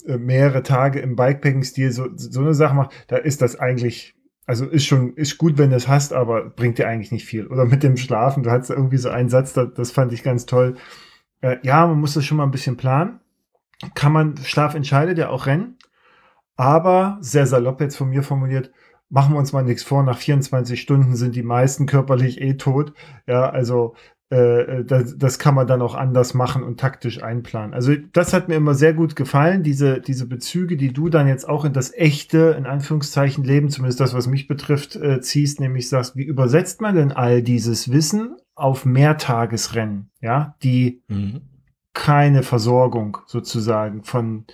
äh, 0.07 0.17
mehrere 0.17 0.63
Tage 0.63 1.01
im 1.01 1.17
Bikepacking-Stil 1.17 1.93
so, 1.93 2.09
so 2.15 2.41
eine 2.41 2.55
Sache 2.55 2.75
macht, 2.75 2.93
da 3.09 3.17
ist 3.17 3.43
das 3.43 3.57
eigentlich 3.57 4.15
also 4.47 4.67
ist 4.67 4.87
schon, 4.87 5.15
ist 5.15 5.39
gut, 5.39 5.59
wenn 5.59 5.71
du 5.71 5.77
es 5.77 5.89
hast, 5.89 6.13
aber 6.13 6.51
bringt 6.51 6.79
dir 6.79 6.87
eigentlich 6.87 7.13
nicht 7.13 7.27
viel. 7.27 7.47
Oder 7.49 7.65
mit 7.65 7.83
dem 7.83 7.97
Schlafen, 7.97 8.45
du 8.45 8.51
hattest 8.51 8.71
irgendwie 8.71 8.97
so 8.97 9.09
einen 9.09 9.29
Satz, 9.29 9.53
das, 9.53 9.91
fand 9.91 10.13
ich 10.13 10.23
ganz 10.23 10.47
toll. 10.47 10.77
Äh, 11.41 11.57
ja, 11.63 11.87
man 11.87 11.99
muss 11.99 12.15
das 12.15 12.25
schon 12.25 12.39
mal 12.39 12.45
ein 12.45 12.53
bisschen 12.53 12.77
planen. 12.77 13.21
Kann 13.95 14.13
man, 14.13 14.37
Schlaf 14.39 14.75
entscheidet 14.75 15.19
ja 15.19 15.31
auch 15.31 15.47
Rennen. 15.47 15.77
Aber, 16.57 17.19
sehr 17.21 17.47
salopp 17.47 17.81
jetzt 17.81 17.97
von 17.97 18.09
mir 18.09 18.23
formuliert, 18.23 18.71
machen 19.11 19.35
wir 19.35 19.39
uns 19.39 19.53
mal 19.53 19.63
nichts 19.63 19.83
vor, 19.83 20.03
nach 20.03 20.19
24 20.19 20.81
Stunden 20.81 21.17
sind 21.17 21.35
die 21.37 21.43
meisten 21.43 21.87
körperlich 21.87 22.41
eh 22.41 22.55
tot. 22.55 22.95
Ja, 23.27 23.51
also 23.51 23.95
äh, 24.31 24.85
das, 24.85 25.17
das 25.17 25.39
kann 25.39 25.55
man 25.55 25.67
dann 25.67 25.83
auch 25.83 25.95
anders 25.95 26.35
machen 26.35 26.65
und 26.65 26.81
taktisch 26.81 27.23
einplanen. 27.23 27.75
Also 27.75 27.95
das 28.13 28.33
hat 28.33 28.49
mir 28.49 28.57
immer 28.57 28.75
sehr 28.75 28.93
gut 28.93 29.15
gefallen, 29.15 29.63
diese, 29.63 30.01
diese 30.01 30.27
Bezüge, 30.27 30.77
die 30.77 30.93
du 30.93 31.09
dann 31.09 31.29
jetzt 31.29 31.49
auch 31.49 31.65
in 31.65 31.73
das 31.73 31.95
echte, 31.95 32.57
in 32.59 32.67
Anführungszeichen, 32.67 33.45
Leben, 33.45 33.69
zumindest 33.71 34.01
das, 34.01 34.15
was 34.15 34.27
mich 34.27 34.49
betrifft, 34.49 34.97
äh, 34.97 35.21
ziehst, 35.21 35.61
nämlich 35.61 35.89
sagst, 35.89 36.17
wie 36.17 36.25
übersetzt 36.25 36.81
man 36.81 36.97
denn 36.97 37.13
all 37.13 37.43
dieses 37.43 37.93
Wissen 37.93 38.37
auf 38.57 38.85
Mehrtagesrennen, 38.85 40.11
ja, 40.21 40.57
die 40.63 41.03
mhm. 41.09 41.43
keine 41.93 42.43
Versorgung 42.43 43.19
sozusagen 43.27 44.03
von 44.03 44.47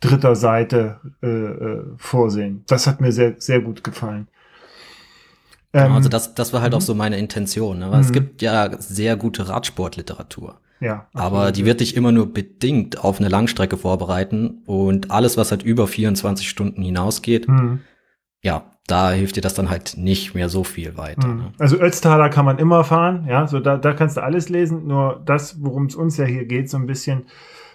dritter 0.00 0.36
Seite 0.36 1.00
äh, 1.22 1.26
äh, 1.26 1.84
vorsehen. 1.96 2.62
Das 2.68 2.86
hat 2.86 3.00
mir 3.00 3.10
sehr, 3.10 3.34
sehr 3.38 3.60
gut 3.60 3.82
gefallen. 3.82 4.28
Ähm, 5.72 5.92
also 5.92 6.08
das, 6.08 6.34
das 6.34 6.52
war 6.52 6.62
halt 6.62 6.74
auch 6.74 6.80
mhm. 6.80 6.84
so 6.84 6.94
meine 6.94 7.18
Intention. 7.18 7.78
Ne? 7.78 7.90
Weil 7.90 8.00
es 8.00 8.08
mhm. 8.08 8.14
gibt 8.14 8.42
ja 8.42 8.70
sehr 8.78 9.16
gute 9.16 9.48
Radsportliteratur. 9.48 10.60
Ja. 10.80 11.08
Aber 11.12 11.52
die 11.52 11.64
wird 11.64 11.80
dich 11.80 11.96
immer 11.96 12.12
nur 12.12 12.32
bedingt 12.32 13.02
auf 13.02 13.18
eine 13.18 13.28
Langstrecke 13.28 13.76
vorbereiten 13.76 14.62
und 14.64 15.10
alles, 15.10 15.36
was 15.36 15.50
halt 15.50 15.62
über 15.62 15.88
24 15.88 16.48
Stunden 16.48 16.82
hinausgeht, 16.82 17.48
mhm. 17.48 17.80
ja, 18.42 18.78
da 18.86 19.10
hilft 19.10 19.36
dir 19.36 19.40
das 19.40 19.54
dann 19.54 19.70
halt 19.70 19.96
nicht 19.96 20.34
mehr 20.34 20.48
so 20.48 20.64
viel 20.64 20.96
weiter. 20.96 21.26
Mhm. 21.26 21.36
Ne? 21.36 21.52
Also 21.58 21.78
Ötztaler 21.78 22.30
kann 22.30 22.44
man 22.44 22.58
immer 22.58 22.84
fahren, 22.84 23.26
ja, 23.28 23.46
so 23.46 23.60
da, 23.60 23.76
da 23.76 23.92
kannst 23.92 24.16
du 24.16 24.22
alles 24.22 24.48
lesen, 24.48 24.86
nur 24.86 25.20
das, 25.24 25.62
worum 25.62 25.86
es 25.86 25.94
uns 25.94 26.16
ja 26.16 26.24
hier 26.24 26.46
geht, 26.46 26.70
so 26.70 26.76
ein 26.76 26.86
bisschen, 26.86 27.26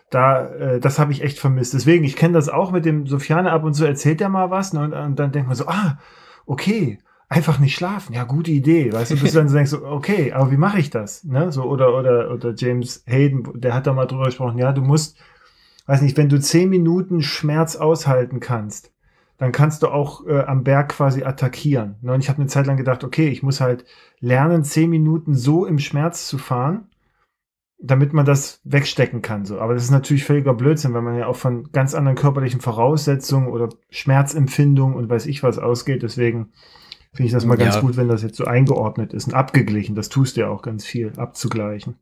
da, 0.09 0.47
äh, 0.47 0.79
das 0.79 0.97
habe 0.97 1.11
ich 1.11 1.21
echt 1.23 1.39
vermisst. 1.39 1.73
Deswegen, 1.73 2.05
ich 2.05 2.15
kenne 2.15 2.33
das 2.33 2.47
auch 2.47 2.71
mit 2.71 2.85
dem 2.85 3.05
Sofiane 3.05 3.51
ab 3.51 3.63
und 3.63 3.73
zu 3.73 3.85
erzählt 3.85 4.21
er 4.21 4.29
mal 4.29 4.49
was 4.49 4.71
ne, 4.73 4.81
und, 4.81 4.93
und 4.93 5.19
dann 5.19 5.31
denkt 5.31 5.47
man 5.47 5.57
so, 5.57 5.67
ah, 5.67 5.99
okay, 6.45 6.99
einfach 7.33 7.59
nicht 7.59 7.75
schlafen. 7.75 8.13
Ja, 8.13 8.23
gute 8.25 8.51
Idee. 8.51 8.93
Weißt 8.93 9.11
du, 9.11 9.17
bis 9.17 9.33
dann 9.33 9.51
denkst 9.51 9.71
du, 9.71 9.85
okay, 9.85 10.31
aber 10.33 10.51
wie 10.51 10.57
mache 10.57 10.79
ich 10.79 10.89
das? 10.89 11.23
Ne? 11.23 11.51
So, 11.51 11.63
oder, 11.63 11.97
oder, 11.97 12.31
oder 12.31 12.53
James 12.55 13.03
Hayden, 13.07 13.43
der 13.55 13.73
hat 13.73 13.87
da 13.87 13.93
mal 13.93 14.05
drüber 14.05 14.25
gesprochen, 14.25 14.59
ja, 14.59 14.71
du 14.71 14.81
musst, 14.81 15.17
weiß 15.87 16.01
nicht, 16.01 16.15
wenn 16.15 16.29
du 16.29 16.39
zehn 16.39 16.69
Minuten 16.69 17.23
Schmerz 17.23 17.75
aushalten 17.75 18.39
kannst, 18.39 18.91
dann 19.37 19.51
kannst 19.51 19.81
du 19.81 19.87
auch 19.87 20.25
äh, 20.27 20.41
am 20.41 20.63
Berg 20.63 20.89
quasi 20.89 21.23
attackieren. 21.23 21.95
Ne? 22.01 22.13
Und 22.13 22.21
ich 22.21 22.29
habe 22.29 22.39
eine 22.39 22.47
Zeit 22.47 22.67
lang 22.67 22.77
gedacht, 22.77 23.03
okay, 23.03 23.29
ich 23.29 23.41
muss 23.41 23.61
halt 23.61 23.83
lernen, 24.19 24.63
zehn 24.63 24.89
Minuten 24.89 25.33
so 25.33 25.65
im 25.65 25.79
Schmerz 25.79 26.27
zu 26.27 26.37
fahren, 26.37 26.87
damit 27.79 28.13
man 28.13 28.25
das 28.25 28.61
wegstecken 28.63 29.23
kann. 29.23 29.43
So. 29.45 29.59
Aber 29.59 29.73
das 29.73 29.83
ist 29.83 29.91
natürlich 29.91 30.23
völliger 30.23 30.53
Blödsinn, 30.53 30.93
weil 30.93 31.01
man 31.01 31.17
ja 31.17 31.27
auch 31.27 31.35
von 31.35 31.71
ganz 31.71 31.95
anderen 31.95 32.15
körperlichen 32.15 32.61
Voraussetzungen 32.61 33.47
oder 33.47 33.69
Schmerzempfindungen 33.89 34.95
und 34.95 35.09
weiß 35.09 35.25
ich 35.25 35.41
was 35.41 35.57
ausgeht. 35.57 36.03
Deswegen 36.03 36.51
finde 37.13 37.27
ich 37.27 37.33
das 37.33 37.45
mal 37.45 37.57
ganz 37.57 37.75
ja. 37.75 37.81
gut, 37.81 37.95
wenn 37.95 38.07
das 38.07 38.23
jetzt 38.23 38.37
so 38.37 38.45
eingeordnet 38.45 39.13
ist 39.13 39.27
und 39.27 39.33
abgeglichen. 39.33 39.95
Das 39.95 40.09
tust 40.09 40.35
du 40.35 40.41
ja 40.41 40.47
auch 40.49 40.61
ganz 40.61 40.85
viel, 40.85 41.13
abzugleichen. 41.17 41.95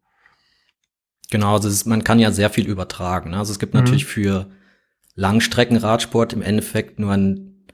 Genau, 1.30 1.54
also 1.54 1.68
ist, 1.68 1.86
man 1.86 2.04
kann 2.04 2.20
ja 2.20 2.32
sehr 2.32 2.50
viel 2.50 2.68
übertragen. 2.68 3.32
Ne? 3.32 3.38
Also 3.38 3.52
es 3.52 3.60
gibt 3.60 3.74
mhm. 3.74 3.82
natürlich 3.82 4.06
für 4.06 4.48
Langstreckenradsport 5.16 6.34
im 6.34 6.42
Endeffekt 6.42 7.00
nur 7.00 7.12
ein, 7.12 7.66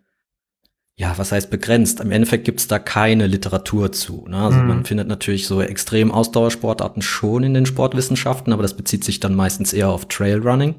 ja, 0.95 1.15
was 1.17 1.32
heißt 1.32 1.52
begrenzt? 1.52 2.00
Im 2.00 2.12
Endeffekt 2.12 2.45
gibt 2.45 2.60
es 2.60 2.67
da 2.67 2.80
keine 2.80 3.28
Literatur 3.28 3.91
zu. 3.91 4.26
Ne? 4.28 4.38
Also 4.38 4.60
mhm. 4.60 4.67
man 4.67 4.86
findet 4.86 5.08
natürlich 5.08 5.45
so 5.47 5.62
extrem 5.62 6.12
Ausdauersportarten 6.12 7.04
schon 7.04 7.43
in 7.43 7.54
den 7.54 7.65
Sportwissenschaften, 7.67 8.52
aber 8.52 8.63
das 8.63 8.76
bezieht 8.76 9.04
sich 9.04 9.19
dann 9.19 9.36
meistens 9.36 9.73
eher 9.73 9.89
auf 9.89 10.08
Trailrunning. 10.08 10.76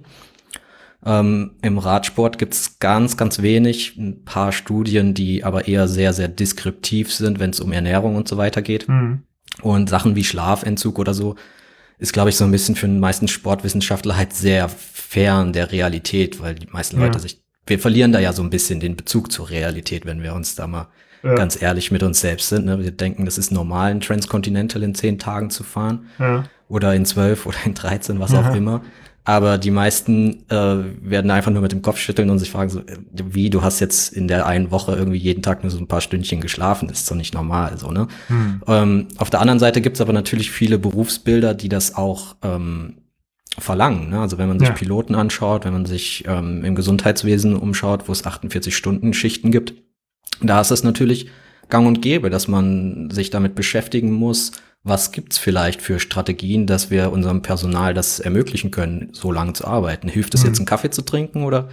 Ähm, 1.04 1.52
Im 1.62 1.78
Radsport 1.78 2.38
gibt 2.38 2.54
es 2.54 2.78
ganz, 2.80 3.16
ganz 3.16 3.40
wenig, 3.40 3.96
ein 3.96 4.24
paar 4.24 4.52
Studien, 4.52 5.14
die 5.14 5.44
aber 5.44 5.68
eher 5.68 5.86
sehr, 5.86 6.12
sehr 6.12 6.28
deskriptiv 6.28 7.12
sind, 7.12 7.38
wenn 7.38 7.50
es 7.50 7.60
um 7.60 7.72
Ernährung 7.72 8.16
und 8.16 8.28
so 8.28 8.36
weiter 8.36 8.62
geht. 8.62 8.88
Mhm. 8.88 9.22
Und 9.62 9.88
Sachen 9.88 10.16
wie 10.16 10.24
Schlafentzug 10.24 10.98
oder 10.98 11.14
so 11.14 11.36
ist, 11.98 12.12
glaube 12.12 12.30
ich, 12.30 12.36
so 12.36 12.44
ein 12.44 12.50
bisschen 12.50 12.76
für 12.76 12.86
den 12.86 13.00
meisten 13.00 13.28
Sportwissenschaftler 13.28 14.16
halt 14.16 14.32
sehr 14.32 14.68
fern 14.68 15.52
der 15.52 15.72
Realität, 15.72 16.40
weil 16.40 16.54
die 16.54 16.68
meisten 16.70 16.98
ja. 16.98 17.06
Leute 17.06 17.18
sich, 17.18 17.42
wir 17.66 17.78
verlieren 17.78 18.12
da 18.12 18.20
ja 18.20 18.32
so 18.32 18.42
ein 18.42 18.50
bisschen 18.50 18.80
den 18.80 18.96
Bezug 18.96 19.32
zur 19.32 19.50
Realität, 19.50 20.06
wenn 20.06 20.22
wir 20.22 20.34
uns 20.34 20.54
da 20.54 20.66
mal 20.66 20.88
ja. 21.22 21.34
ganz 21.34 21.60
ehrlich 21.60 21.90
mit 21.90 22.02
uns 22.02 22.20
selbst 22.20 22.48
sind. 22.48 22.66
Ne? 22.66 22.78
Wir 22.80 22.92
denken, 22.92 23.24
das 23.24 23.38
ist 23.38 23.50
normal, 23.50 23.90
ein 23.90 24.00
Transcontinental 24.00 24.82
in 24.82 24.94
zehn 24.94 25.18
Tagen 25.18 25.50
zu 25.50 25.64
fahren. 25.64 26.06
Ja. 26.18 26.44
Oder 26.68 26.94
in 26.94 27.06
zwölf 27.06 27.46
oder 27.46 27.56
in 27.64 27.74
dreizehn, 27.74 28.20
was 28.20 28.34
auch 28.34 28.54
immer. 28.54 28.82
Aber 29.28 29.58
die 29.58 29.70
meisten 29.70 30.48
äh, 30.48 30.54
werden 31.02 31.30
einfach 31.30 31.50
nur 31.50 31.60
mit 31.60 31.70
dem 31.70 31.82
Kopf 31.82 31.98
schütteln 31.98 32.30
und 32.30 32.38
sich 32.38 32.50
fragen 32.50 32.70
so, 32.70 32.78
äh, 32.78 32.96
wie, 33.12 33.50
du 33.50 33.60
hast 33.60 33.78
jetzt 33.78 34.10
in 34.14 34.26
der 34.26 34.46
einen 34.46 34.70
Woche 34.70 34.96
irgendwie 34.96 35.18
jeden 35.18 35.42
Tag 35.42 35.62
nur 35.62 35.70
so 35.70 35.76
ein 35.76 35.86
paar 35.86 36.00
Stündchen 36.00 36.40
geschlafen, 36.40 36.88
das 36.88 37.00
ist 37.00 37.10
doch 37.10 37.14
nicht 37.14 37.34
normal, 37.34 37.76
so, 37.76 37.90
ne? 37.90 38.08
Hm. 38.28 38.62
Ähm, 38.66 39.08
auf 39.18 39.28
der 39.28 39.42
anderen 39.42 39.58
Seite 39.58 39.82
gibt's 39.82 40.00
aber 40.00 40.14
natürlich 40.14 40.50
viele 40.50 40.78
Berufsbilder, 40.78 41.52
die 41.52 41.68
das 41.68 41.94
auch 41.94 42.36
ähm, 42.40 43.02
verlangen. 43.58 44.08
Ne? 44.08 44.18
Also 44.18 44.38
wenn 44.38 44.48
man 44.48 44.60
sich 44.60 44.68
ja. 44.68 44.74
Piloten 44.74 45.14
anschaut, 45.14 45.66
wenn 45.66 45.74
man 45.74 45.84
sich 45.84 46.24
ähm, 46.26 46.64
im 46.64 46.74
Gesundheitswesen 46.74 47.54
umschaut, 47.54 48.08
wo 48.08 48.12
es 48.12 48.24
48 48.24 48.74
Stunden 48.74 49.12
Schichten 49.12 49.50
gibt, 49.50 49.74
da 50.40 50.62
ist 50.62 50.70
es 50.70 50.84
natürlich 50.84 51.28
gang 51.68 51.86
und 51.86 52.00
gäbe, 52.00 52.30
dass 52.30 52.48
man 52.48 53.10
sich 53.10 53.28
damit 53.28 53.54
beschäftigen 53.54 54.10
muss, 54.10 54.52
was 54.84 55.12
gibt's 55.12 55.38
vielleicht 55.38 55.82
für 55.82 55.98
Strategien, 55.98 56.66
dass 56.66 56.90
wir 56.90 57.12
unserem 57.12 57.42
Personal 57.42 57.94
das 57.94 58.20
ermöglichen 58.20 58.70
können, 58.70 59.10
so 59.12 59.32
lange 59.32 59.52
zu 59.52 59.66
arbeiten? 59.66 60.08
Hilft 60.08 60.34
es 60.34 60.42
mhm. 60.42 60.48
jetzt, 60.48 60.58
einen 60.58 60.66
Kaffee 60.66 60.90
zu 60.90 61.02
trinken 61.02 61.44
oder 61.44 61.68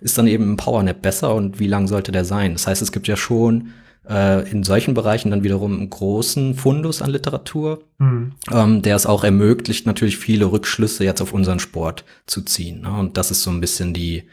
ist 0.00 0.18
dann 0.18 0.26
eben 0.26 0.52
ein 0.52 0.56
Powernap 0.56 1.02
besser 1.02 1.34
und 1.34 1.58
wie 1.58 1.66
lang 1.66 1.88
sollte 1.88 2.12
der 2.12 2.24
sein? 2.24 2.52
Das 2.52 2.66
heißt, 2.66 2.82
es 2.82 2.92
gibt 2.92 3.08
ja 3.08 3.16
schon 3.16 3.72
äh, 4.08 4.48
in 4.50 4.62
solchen 4.64 4.94
Bereichen 4.94 5.30
dann 5.30 5.44
wiederum 5.44 5.76
einen 5.76 5.90
großen 5.90 6.54
Fundus 6.54 7.02
an 7.02 7.10
Literatur, 7.10 7.84
mhm. 7.98 8.32
ähm, 8.52 8.82
der 8.82 8.96
es 8.96 9.06
auch 9.06 9.24
ermöglicht, 9.24 9.86
natürlich 9.86 10.16
viele 10.16 10.46
Rückschlüsse 10.46 11.04
jetzt 11.04 11.20
auf 11.20 11.32
unseren 11.32 11.58
Sport 11.58 12.04
zu 12.26 12.42
ziehen. 12.42 12.82
Ne? 12.82 12.92
Und 12.92 13.16
das 13.16 13.30
ist 13.30 13.42
so 13.42 13.50
ein 13.50 13.60
bisschen 13.60 13.92
die, 13.94 14.24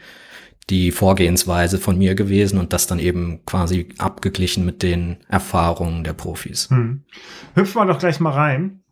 die 0.70 0.90
Vorgehensweise 0.90 1.78
von 1.78 1.96
mir 1.96 2.14
gewesen 2.14 2.58
und 2.58 2.72
das 2.72 2.86
dann 2.86 2.98
eben 2.98 3.44
quasi 3.46 3.88
abgeglichen 3.98 4.64
mit 4.64 4.82
den 4.82 5.18
Erfahrungen 5.28 6.02
der 6.02 6.12
Profis. 6.12 6.70
Hm. 6.70 7.04
Hüpfen 7.54 7.80
wir 7.80 7.86
doch 7.86 7.98
gleich 7.98 8.18
mal 8.18 8.32
rein. 8.32 8.82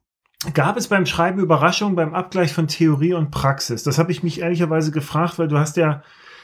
Gab 0.52 0.76
es 0.76 0.88
beim 0.88 1.06
Schreiben 1.06 1.40
Überraschungen 1.40 1.96
beim 1.96 2.14
Abgleich 2.14 2.52
von 2.52 2.68
Theorie 2.68 3.14
und 3.14 3.30
Praxis? 3.30 3.82
Das 3.82 3.98
habe 3.98 4.12
ich 4.12 4.22
mich 4.22 4.40
ehrlicherweise 4.40 4.90
gefragt, 4.90 5.38
weil 5.38 5.48
du 5.48 5.58
hast 5.58 5.76
ja, 5.76 6.02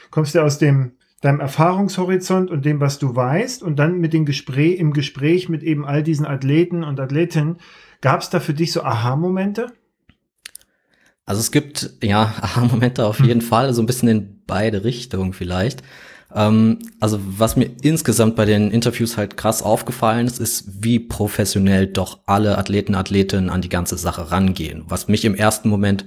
kommst 0.09 0.33
ja 0.33 0.43
aus 0.43 0.57
dem, 0.57 0.93
deinem 1.21 1.39
Erfahrungshorizont 1.39 2.49
und 2.49 2.65
dem, 2.65 2.81
was 2.81 2.97
du 2.97 3.15
weißt 3.15 3.61
und 3.61 3.77
dann 3.77 3.99
mit 3.99 4.11
dem 4.13 4.25
Gespräch, 4.25 4.79
im 4.79 4.91
Gespräch 4.91 5.49
mit 5.49 5.61
eben 5.61 5.85
all 5.85 6.03
diesen 6.03 6.25
Athleten 6.25 6.83
und 6.83 6.99
Athletinnen, 6.99 7.57
gab 8.01 8.21
es 8.21 8.31
da 8.31 8.39
für 8.39 8.55
dich 8.55 8.71
so 8.71 8.83
Aha-Momente? 8.83 9.67
Also 11.31 11.39
es 11.39 11.51
gibt 11.51 11.91
ja 12.03 12.23
Aha-Momente 12.41 13.05
auf 13.05 13.19
hm. 13.19 13.25
jeden 13.25 13.41
Fall, 13.41 13.73
so 13.73 13.81
ein 13.81 13.85
bisschen 13.85 14.09
in 14.09 14.41
beide 14.45 14.83
Richtungen 14.83 15.31
vielleicht. 15.31 15.81
Ähm, 16.35 16.79
also 16.99 17.21
was 17.23 17.55
mir 17.55 17.71
insgesamt 17.83 18.35
bei 18.35 18.43
den 18.43 18.69
Interviews 18.69 19.15
halt 19.15 19.37
krass 19.37 19.63
aufgefallen 19.63 20.27
ist, 20.27 20.41
ist, 20.41 20.83
wie 20.83 20.99
professionell 20.99 21.87
doch 21.87 22.19
alle 22.25 22.57
Athleten, 22.57 22.95
Athletinnen 22.95 23.49
an 23.49 23.61
die 23.61 23.69
ganze 23.69 23.95
Sache 23.95 24.29
rangehen. 24.29 24.83
Was 24.89 25.07
mich 25.07 25.23
im 25.23 25.33
ersten 25.33 25.69
Moment 25.69 26.03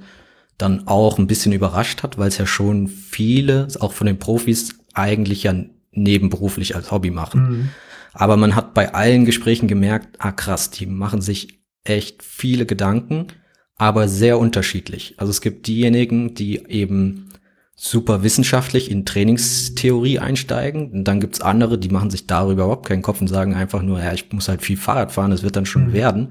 dann 0.59 0.87
auch 0.89 1.17
ein 1.17 1.27
bisschen 1.27 1.53
überrascht 1.53 2.03
hat, 2.03 2.19
weil 2.19 2.29
es 2.29 2.37
ja 2.37 2.45
schon 2.45 2.87
viele, 2.87 3.69
auch 3.81 3.95
von 3.95 4.07
den 4.07 4.19
Profis, 4.19 4.75
eigentlich 4.93 5.45
ja 5.45 5.55
nebenberuflich 5.93 6.77
als 6.77 6.91
Hobby 6.91 7.11
machen. 7.11 7.41
Mhm. 7.41 7.69
Aber 8.13 8.37
man 8.37 8.55
hat 8.55 8.75
bei 8.75 8.93
allen 8.93 9.25
Gesprächen 9.25 9.69
gemerkt, 9.69 10.17
ah 10.19 10.33
krass, 10.33 10.69
die 10.69 10.85
machen 10.85 11.23
sich 11.23 11.61
echt 11.83 12.23
viele 12.23 12.67
Gedanken 12.67 13.29
aber 13.77 14.09
sehr 14.09 14.39
unterschiedlich. 14.39 15.15
Also 15.17 15.31
es 15.31 15.41
gibt 15.41 15.67
diejenigen, 15.67 16.35
die 16.35 16.65
eben 16.69 17.29
super 17.77 18.23
wissenschaftlich 18.23 18.91
in 18.91 19.05
Trainingstheorie 19.05 20.21
einsteigen. 20.21 20.91
Und 20.93 21.05
dann 21.05 21.21
gibt's 21.21 21.41
andere, 21.41 21.79
die 21.79 21.89
machen 21.89 22.11
sich 22.11 22.27
darüber 22.27 22.65
überhaupt 22.65 22.87
keinen 22.87 23.03
Kopf 23.03 23.21
und 23.21 23.27
sagen 23.27 23.55
einfach 23.55 23.83
nur, 23.83 24.01
ja, 24.01 24.13
ich 24.13 24.31
muss 24.33 24.49
halt 24.49 24.63
viel 24.63 24.77
Fahrrad 24.77 25.13
fahren, 25.13 25.31
das 25.31 25.43
wird 25.43 25.57
dann 25.57 25.67
schon 25.67 25.89
mhm. 25.89 25.93
werden. 25.93 26.29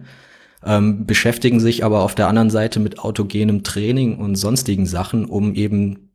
Ähm, 0.66 1.06
beschäftigen 1.06 1.60
sich 1.60 1.84
aber 1.84 2.04
auf 2.04 2.16
der 2.16 2.30
anderen 2.30 2.50
Seite 2.50 2.80
mit 2.80 3.00
autogenem 3.00 3.64
Training 3.64 4.18
und 4.18 4.36
sonstigen 4.36 4.86
Sachen, 4.86 5.26
um 5.26 5.54
eben 5.56 6.12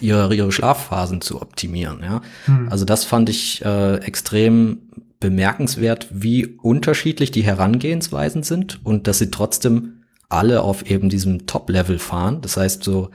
ihre, 0.00 0.34
ihre 0.34 0.52
Schlafphasen 0.52 1.22
zu 1.22 1.40
optimieren. 1.40 2.00
Ja? 2.02 2.20
Mhm. 2.46 2.68
Also 2.68 2.84
das 2.84 3.04
fand 3.04 3.30
ich 3.30 3.64
äh, 3.64 3.96
extrem 3.96 4.78
bemerkenswert, 5.18 6.08
wie 6.10 6.46
unterschiedlich 6.46 7.30
die 7.30 7.42
Herangehensweisen 7.42 8.42
sind 8.42 8.80
und 8.84 9.06
dass 9.06 9.18
sie 9.18 9.30
trotzdem 9.30 9.95
alle 10.28 10.62
auf 10.62 10.90
eben 10.90 11.08
diesem 11.08 11.46
Top-Level 11.46 11.98
fahren. 11.98 12.40
Das 12.40 12.56
heißt, 12.56 12.82
so, 12.82 13.10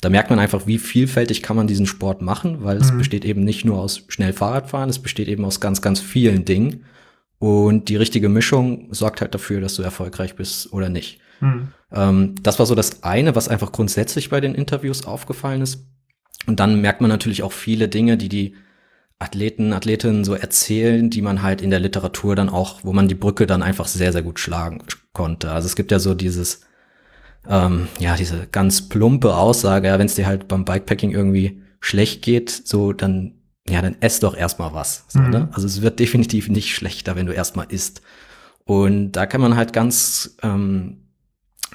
da 0.00 0.08
merkt 0.08 0.30
man 0.30 0.38
einfach, 0.38 0.66
wie 0.66 0.78
vielfältig 0.78 1.42
kann 1.42 1.56
man 1.56 1.66
diesen 1.66 1.86
Sport 1.86 2.22
machen, 2.22 2.62
weil 2.62 2.76
es 2.76 2.92
mhm. 2.92 2.98
besteht 2.98 3.24
eben 3.24 3.42
nicht 3.42 3.64
nur 3.64 3.78
aus 3.78 4.04
schnell 4.08 4.32
Fahrradfahren, 4.32 4.90
es 4.90 4.98
besteht 4.98 5.28
eben 5.28 5.44
aus 5.44 5.60
ganz, 5.60 5.82
ganz 5.82 6.00
vielen 6.00 6.44
Dingen. 6.44 6.84
Und 7.38 7.88
die 7.88 7.96
richtige 7.96 8.28
Mischung 8.28 8.88
sorgt 8.92 9.20
halt 9.20 9.34
dafür, 9.34 9.60
dass 9.60 9.74
du 9.74 9.82
erfolgreich 9.82 10.36
bist 10.36 10.72
oder 10.72 10.88
nicht. 10.88 11.20
Mhm. 11.40 11.68
Ähm, 11.92 12.34
das 12.42 12.58
war 12.58 12.66
so 12.66 12.74
das 12.74 13.02
eine, 13.02 13.34
was 13.34 13.48
einfach 13.48 13.72
grundsätzlich 13.72 14.30
bei 14.30 14.40
den 14.40 14.54
Interviews 14.54 15.06
aufgefallen 15.06 15.62
ist. 15.62 15.86
Und 16.46 16.60
dann 16.60 16.80
merkt 16.80 17.00
man 17.00 17.10
natürlich 17.10 17.42
auch 17.42 17.52
viele 17.52 17.88
Dinge, 17.88 18.16
die 18.16 18.28
die 18.28 18.54
Athleten, 19.18 19.72
Athletinnen 19.72 20.24
so 20.24 20.34
erzählen, 20.34 21.08
die 21.08 21.22
man 21.22 21.42
halt 21.42 21.62
in 21.62 21.70
der 21.70 21.80
Literatur 21.80 22.36
dann 22.36 22.50
auch, 22.50 22.80
wo 22.84 22.92
man 22.92 23.08
die 23.08 23.14
Brücke 23.14 23.46
dann 23.46 23.62
einfach 23.62 23.86
sehr, 23.88 24.12
sehr 24.12 24.22
gut 24.22 24.38
schlagen 24.38 24.82
konnte. 25.16 25.50
Also 25.50 25.64
es 25.64 25.76
gibt 25.76 25.90
ja 25.90 25.98
so 25.98 26.14
dieses, 26.14 26.60
ähm, 27.48 27.88
ja, 27.98 28.16
diese 28.16 28.46
ganz 28.52 28.90
plumpe 28.90 29.34
Aussage, 29.34 29.88
ja, 29.88 29.98
wenn 29.98 30.06
es 30.06 30.14
dir 30.14 30.26
halt 30.26 30.46
beim 30.46 30.66
Bikepacking 30.66 31.10
irgendwie 31.10 31.62
schlecht 31.80 32.20
geht, 32.20 32.50
so 32.50 32.92
dann, 32.92 33.32
ja, 33.66 33.80
dann 33.80 33.96
ess 34.00 34.20
doch 34.20 34.36
erstmal 34.36 34.74
was. 34.74 35.06
So, 35.08 35.20
mhm. 35.20 35.30
ne? 35.30 35.48
Also 35.52 35.66
es 35.66 35.80
wird 35.80 36.00
definitiv 36.00 36.50
nicht 36.50 36.74
schlechter, 36.74 37.16
wenn 37.16 37.24
du 37.24 37.32
erstmal 37.32 37.66
isst. 37.70 38.02
Und 38.64 39.12
da 39.12 39.24
kann 39.24 39.40
man 39.40 39.56
halt 39.56 39.72
ganz, 39.72 40.36
ähm, 40.42 40.98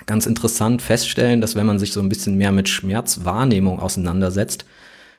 ganz 0.06 0.28
interessant 0.28 0.84
feststellen, 0.84 1.42
dass 1.42 1.56
wenn 1.56 1.66
man 1.66 1.80
sich 1.80 1.94
so 1.94 2.00
ein 2.00 2.10
bisschen 2.10 2.38
mehr 2.38 2.52
mit 2.52 2.70
Schmerzwahrnehmung 2.70 3.80
auseinandersetzt, 3.80 4.66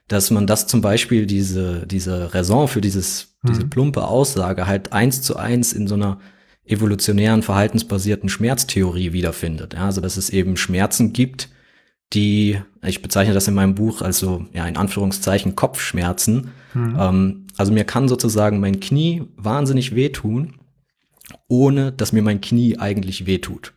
dass 0.07 0.31
man 0.31 0.47
das 0.47 0.69
zum 0.69 0.81
Beispiel 0.81 1.27
diese, 1.27 1.89
diese 1.89 2.35
Raison 2.35 2.69
für 2.69 2.81
dieses, 2.81 3.35
mhm. 3.43 3.49
diese 3.49 3.67
plumpe 3.67 4.05
Aussage 4.07 4.69
halt 4.69 4.93
eins 4.93 5.23
zu 5.23 5.37
eins 5.37 5.73
in 5.73 5.89
so 5.89 5.97
einer 5.97 6.21
evolutionären, 6.65 7.43
verhaltensbasierten 7.43 8.29
Schmerztheorie 8.29 9.13
wiederfindet. 9.13 9.75
Ja, 9.75 9.87
also, 9.87 10.01
dass 10.01 10.17
es 10.17 10.31
eben 10.31 10.57
Schmerzen 10.57 11.13
gibt, 11.13 11.49
die, 12.13 12.61
ich 12.85 13.03
bezeichne 13.03 13.35
das 13.35 13.49
in 13.49 13.55
meinem 13.55 13.75
Buch 13.75 14.03
als 14.03 14.19
so, 14.19 14.47
ja, 14.53 14.67
in 14.67 14.77
Anführungszeichen 14.77 15.57
Kopfschmerzen. 15.57 16.53
Mhm. 16.75 16.97
Ähm, 16.99 17.47
also 17.57 17.73
mir 17.73 17.85
kann 17.85 18.09
sozusagen 18.09 18.61
mein 18.61 18.81
Knie 18.81 19.23
wahnsinnig 19.37 19.95
wehtun, 19.95 20.55
ohne 21.49 21.93
dass 21.93 22.13
mir 22.13 22.23
mein 22.23 22.41
Knie 22.41 22.79
eigentlich 22.79 23.27
wehtut. 23.27 23.75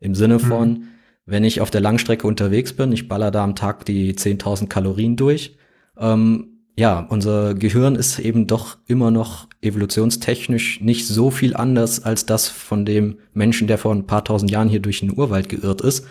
Im 0.00 0.14
Sinne 0.14 0.38
von, 0.38 0.70
mhm. 0.70 0.84
wenn 1.26 1.44
ich 1.44 1.60
auf 1.60 1.70
der 1.70 1.80
Langstrecke 1.80 2.26
unterwegs 2.26 2.72
bin, 2.72 2.92
ich 2.92 3.08
baller 3.08 3.30
da 3.30 3.44
am 3.44 3.54
Tag 3.54 3.84
die 3.84 4.14
10.000 4.14 4.66
Kalorien 4.68 5.16
durch, 5.16 5.56
ähm, 5.98 6.55
ja, 6.78 7.06
unser 7.08 7.54
Gehirn 7.54 7.96
ist 7.96 8.18
eben 8.18 8.46
doch 8.46 8.76
immer 8.86 9.10
noch 9.10 9.48
evolutionstechnisch 9.62 10.82
nicht 10.82 11.06
so 11.06 11.30
viel 11.30 11.56
anders 11.56 12.04
als 12.04 12.26
das 12.26 12.48
von 12.48 12.84
dem 12.84 13.16
Menschen, 13.32 13.66
der 13.66 13.78
vor 13.78 13.94
ein 13.94 14.06
paar 14.06 14.24
tausend 14.24 14.50
Jahren 14.50 14.68
hier 14.68 14.80
durch 14.80 15.00
den 15.00 15.16
Urwald 15.16 15.48
geirrt 15.48 15.80
ist, 15.80 16.06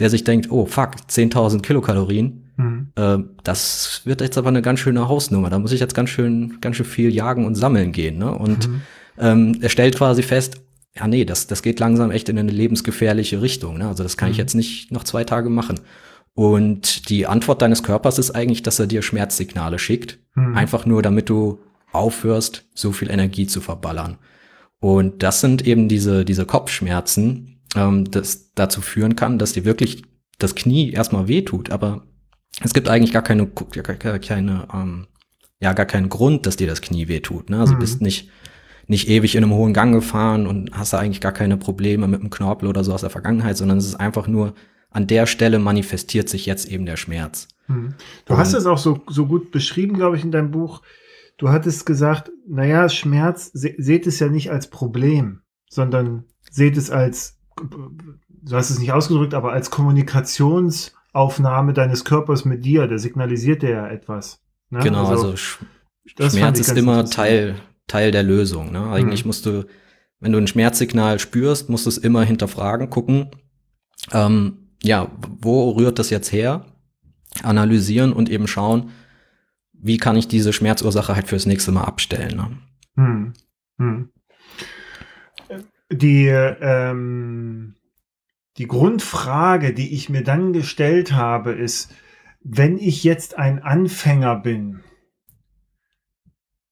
der 0.00 0.10
sich 0.10 0.24
denkt, 0.24 0.50
oh 0.50 0.66
fuck, 0.66 0.96
10.000 1.08 1.62
Kilokalorien, 1.62 2.50
mhm. 2.56 2.88
äh, 2.96 3.18
das 3.44 4.02
wird 4.04 4.20
jetzt 4.20 4.36
aber 4.36 4.48
eine 4.48 4.62
ganz 4.62 4.80
schöne 4.80 5.08
Hausnummer, 5.08 5.48
da 5.48 5.60
muss 5.60 5.72
ich 5.72 5.80
jetzt 5.80 5.94
ganz 5.94 6.10
schön, 6.10 6.58
ganz 6.60 6.76
schön 6.76 6.86
viel 6.86 7.14
jagen 7.14 7.44
und 7.44 7.54
sammeln 7.54 7.92
gehen. 7.92 8.18
Ne? 8.18 8.32
Und 8.32 8.68
mhm. 8.68 8.80
ähm, 9.16 9.58
er 9.60 9.68
stellt 9.68 9.96
quasi 9.96 10.24
fest, 10.24 10.60
ja 10.96 11.06
nee, 11.06 11.24
das, 11.24 11.46
das 11.46 11.62
geht 11.62 11.78
langsam 11.78 12.10
echt 12.10 12.28
in 12.28 12.36
eine 12.36 12.50
lebensgefährliche 12.50 13.42
Richtung. 13.42 13.78
Ne? 13.78 13.86
Also 13.86 14.02
das 14.02 14.16
kann 14.16 14.28
mhm. 14.28 14.32
ich 14.32 14.38
jetzt 14.38 14.54
nicht 14.54 14.90
noch 14.90 15.04
zwei 15.04 15.22
Tage 15.22 15.50
machen. 15.50 15.78
Und 16.34 17.08
die 17.08 17.26
Antwort 17.26 17.60
deines 17.62 17.82
Körpers 17.82 18.18
ist 18.18 18.30
eigentlich, 18.30 18.62
dass 18.62 18.78
er 18.78 18.86
dir 18.86 19.02
Schmerzsignale 19.02 19.78
schickt. 19.78 20.18
Mhm. 20.34 20.56
Einfach 20.56 20.86
nur, 20.86 21.02
damit 21.02 21.28
du 21.28 21.58
aufhörst, 21.92 22.66
so 22.74 22.92
viel 22.92 23.10
Energie 23.10 23.46
zu 23.46 23.60
verballern. 23.60 24.18
Und 24.78 25.22
das 25.22 25.40
sind 25.40 25.66
eben 25.66 25.88
diese, 25.88 26.24
diese 26.24 26.46
Kopfschmerzen, 26.46 27.60
ähm, 27.76 28.10
das 28.10 28.52
dazu 28.54 28.80
führen 28.80 29.16
kann, 29.16 29.38
dass 29.38 29.52
dir 29.52 29.64
wirklich 29.64 30.04
das 30.38 30.54
Knie 30.54 30.92
erstmal 30.92 31.28
wehtut. 31.28 31.70
Aber 31.70 32.06
es 32.62 32.72
gibt 32.72 32.88
eigentlich 32.88 33.12
gar 33.12 33.22
keine, 33.22 33.46
gar 33.46 34.18
keine, 34.18 34.68
ähm, 34.72 35.06
ja, 35.60 35.72
gar 35.74 35.86
keinen 35.86 36.08
Grund, 36.08 36.46
dass 36.46 36.56
dir 36.56 36.66
das 36.66 36.80
Knie 36.80 37.08
wehtut. 37.08 37.50
Ne? 37.50 37.60
Also 37.60 37.74
mhm. 37.74 37.80
bist 37.80 38.00
nicht, 38.00 38.30
nicht 38.86 39.08
ewig 39.08 39.34
in 39.34 39.44
einem 39.44 39.52
hohen 39.52 39.74
Gang 39.74 39.92
gefahren 39.92 40.46
und 40.46 40.70
hast 40.72 40.92
da 40.92 40.98
eigentlich 40.98 41.20
gar 41.20 41.32
keine 41.32 41.56
Probleme 41.56 42.08
mit 42.08 42.22
dem 42.22 42.30
Knorpel 42.30 42.68
oder 42.68 42.82
so 42.82 42.94
aus 42.94 43.02
der 43.02 43.10
Vergangenheit, 43.10 43.56
sondern 43.56 43.78
es 43.78 43.86
ist 43.86 43.96
einfach 43.96 44.26
nur 44.26 44.54
an 44.90 45.06
der 45.06 45.26
Stelle 45.26 45.58
manifestiert 45.58 46.28
sich 46.28 46.46
jetzt 46.46 46.68
eben 46.68 46.86
der 46.86 46.96
Schmerz. 46.96 47.48
Hm. 47.66 47.94
Du 48.26 48.36
hast 48.36 48.54
es 48.54 48.66
auch 48.66 48.78
so, 48.78 49.00
so 49.08 49.26
gut 49.26 49.52
beschrieben, 49.52 49.94
glaube 49.94 50.16
ich, 50.16 50.24
in 50.24 50.32
deinem 50.32 50.50
Buch. 50.50 50.82
Du 51.38 51.48
hattest 51.48 51.86
gesagt, 51.86 52.30
naja, 52.46 52.88
Schmerz, 52.88 53.50
se 53.52 53.74
seht 53.78 54.06
es 54.06 54.18
ja 54.18 54.28
nicht 54.28 54.50
als 54.50 54.68
Problem, 54.68 55.40
sondern 55.68 56.24
seht 56.50 56.76
es 56.76 56.90
als, 56.90 57.38
du 57.56 58.56
hast 58.56 58.70
es 58.70 58.78
nicht 58.78 58.92
ausgedrückt, 58.92 59.34
aber 59.34 59.52
als 59.52 59.70
Kommunikationsaufnahme 59.70 61.72
deines 61.72 62.04
Körpers 62.04 62.44
mit 62.44 62.64
dir. 62.64 62.88
Der 62.88 62.98
signalisiert 62.98 63.62
dir 63.62 63.70
ja 63.70 63.88
etwas. 63.88 64.42
Ne? 64.70 64.80
Genau, 64.80 65.06
also, 65.06 65.30
also 65.30 65.36
Sch 65.36 65.60
Schmerz 66.18 66.58
ist 66.58 66.76
immer 66.76 67.04
Teil, 67.04 67.54
Teil 67.86 68.10
der 68.10 68.24
Lösung. 68.24 68.72
Ne? 68.72 68.90
Eigentlich 68.90 69.24
mhm. 69.24 69.28
musst 69.28 69.46
du, 69.46 69.66
wenn 70.18 70.32
du 70.32 70.38
ein 70.38 70.48
Schmerzsignal 70.48 71.20
spürst, 71.20 71.70
musst 71.70 71.86
du 71.86 71.90
es 71.90 71.98
immer 71.98 72.24
hinterfragen, 72.24 72.90
gucken, 72.90 73.30
ähm, 74.12 74.59
ja, 74.82 75.10
wo 75.40 75.70
rührt 75.70 75.98
das 75.98 76.10
jetzt 76.10 76.32
her? 76.32 76.64
Analysieren 77.42 78.12
und 78.12 78.28
eben 78.28 78.48
schauen, 78.48 78.90
wie 79.72 79.98
kann 79.98 80.16
ich 80.16 80.28
diese 80.28 80.52
Schmerzursache 80.52 81.14
halt 81.14 81.28
fürs 81.28 81.46
nächste 81.46 81.72
Mal 81.72 81.84
abstellen. 81.84 82.36
Ne? 82.36 82.58
Hm. 82.96 83.32
Hm. 83.78 84.10
Die, 85.92 86.26
ähm, 86.26 87.74
die 88.58 88.66
Grundfrage, 88.66 89.72
die 89.72 89.94
ich 89.94 90.08
mir 90.08 90.22
dann 90.22 90.52
gestellt 90.52 91.12
habe, 91.12 91.52
ist, 91.52 91.92
wenn 92.42 92.78
ich 92.78 93.04
jetzt 93.04 93.38
ein 93.38 93.62
Anfänger 93.62 94.36
bin 94.36 94.80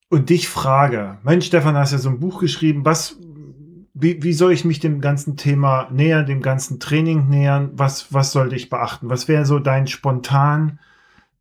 und 0.08 0.30
dich 0.30 0.48
frage, 0.48 1.18
Mensch, 1.22 1.46
Stefan, 1.46 1.76
hast 1.76 1.92
ja 1.92 1.98
so 1.98 2.10
ein 2.10 2.20
Buch 2.20 2.40
geschrieben, 2.40 2.84
was, 2.84 3.18
wie, 4.00 4.22
wie 4.22 4.32
soll 4.32 4.52
ich 4.52 4.64
mich 4.64 4.80
dem 4.80 5.00
ganzen 5.00 5.36
Thema 5.36 5.88
nähern, 5.90 6.26
dem 6.26 6.40
ganzen 6.40 6.78
Training 6.78 7.28
nähern? 7.28 7.70
Was, 7.74 8.12
was 8.12 8.32
sollte 8.32 8.56
ich 8.56 8.70
beachten? 8.70 9.10
Was 9.10 9.28
wäre 9.28 9.44
so 9.44 9.58
dein 9.58 9.86
spontan, 9.86 10.78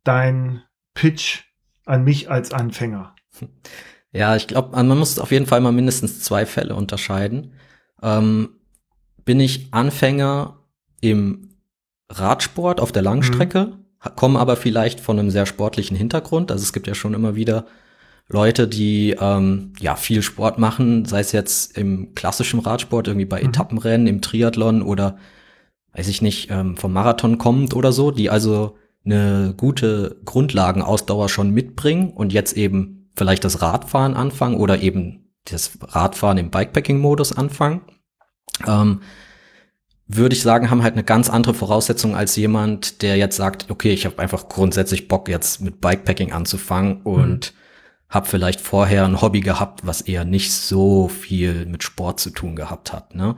dein 0.02 0.62
Pitch 0.94 1.44
an 1.84 2.04
mich 2.04 2.30
als 2.30 2.52
Anfänger? 2.52 3.14
Ja, 4.10 4.36
ich 4.36 4.46
glaube, 4.46 4.74
man 4.74 4.98
muss 4.98 5.18
auf 5.18 5.30
jeden 5.30 5.46
Fall 5.46 5.60
mal 5.60 5.72
mindestens 5.72 6.20
zwei 6.20 6.46
Fälle 6.46 6.74
unterscheiden. 6.74 7.52
Ähm, 8.02 8.50
bin 9.24 9.38
ich 9.38 9.68
Anfänger 9.72 10.58
im 11.00 11.50
Radsport 12.10 12.80
auf 12.80 12.90
der 12.90 13.02
Langstrecke, 13.02 13.66
mhm. 13.66 14.16
komme 14.16 14.38
aber 14.38 14.56
vielleicht 14.56 15.00
von 15.00 15.18
einem 15.18 15.30
sehr 15.30 15.46
sportlichen 15.46 15.96
Hintergrund. 15.96 16.50
Also 16.50 16.62
es 16.62 16.72
gibt 16.72 16.86
ja 16.86 16.94
schon 16.94 17.14
immer 17.14 17.36
wieder 17.36 17.66
Leute, 18.30 18.68
die 18.68 19.16
ähm, 19.18 19.72
ja 19.80 19.96
viel 19.96 20.22
Sport 20.22 20.58
machen, 20.58 21.06
sei 21.06 21.20
es 21.20 21.32
jetzt 21.32 21.76
im 21.78 22.14
klassischen 22.14 22.60
Radsport, 22.60 23.08
irgendwie 23.08 23.24
bei 23.24 23.40
mhm. 23.40 23.48
Etappenrennen, 23.48 24.06
im 24.06 24.20
Triathlon 24.20 24.82
oder 24.82 25.16
weiß 25.94 26.08
ich 26.08 26.20
nicht, 26.20 26.50
ähm, 26.50 26.76
vom 26.76 26.92
Marathon 26.92 27.38
kommt 27.38 27.74
oder 27.74 27.90
so, 27.90 28.10
die 28.10 28.28
also 28.28 28.76
eine 29.04 29.54
gute 29.56 30.20
Grundlagenausdauer 30.26 31.30
schon 31.30 31.50
mitbringen 31.50 32.10
und 32.10 32.32
jetzt 32.32 32.52
eben 32.52 33.10
vielleicht 33.16 33.44
das 33.44 33.62
Radfahren 33.62 34.14
anfangen 34.14 34.56
oder 34.56 34.80
eben 34.80 35.32
das 35.44 35.78
Radfahren 35.80 36.36
im 36.36 36.50
Bikepacking-Modus 36.50 37.32
anfangen, 37.32 37.80
ähm, 38.66 39.00
würde 40.06 40.34
ich 40.34 40.42
sagen, 40.42 40.70
haben 40.70 40.82
halt 40.82 40.94
eine 40.94 41.04
ganz 41.04 41.30
andere 41.30 41.54
Voraussetzung 41.54 42.14
als 42.14 42.36
jemand, 42.36 43.00
der 43.00 43.16
jetzt 43.16 43.36
sagt, 43.36 43.70
okay, 43.70 43.92
ich 43.92 44.04
habe 44.04 44.18
einfach 44.18 44.48
grundsätzlich 44.48 45.08
Bock 45.08 45.28
jetzt 45.30 45.62
mit 45.62 45.80
Bikepacking 45.80 46.32
anzufangen 46.32 47.00
und 47.02 47.54
mhm 47.54 47.58
habe 48.10 48.26
vielleicht 48.26 48.60
vorher 48.60 49.04
ein 49.04 49.20
Hobby 49.20 49.40
gehabt, 49.40 49.86
was 49.86 50.00
eher 50.00 50.24
nicht 50.24 50.52
so 50.52 51.08
viel 51.08 51.66
mit 51.66 51.82
Sport 51.82 52.20
zu 52.20 52.30
tun 52.30 52.56
gehabt 52.56 52.92
hat. 52.92 53.14
Ne? 53.14 53.36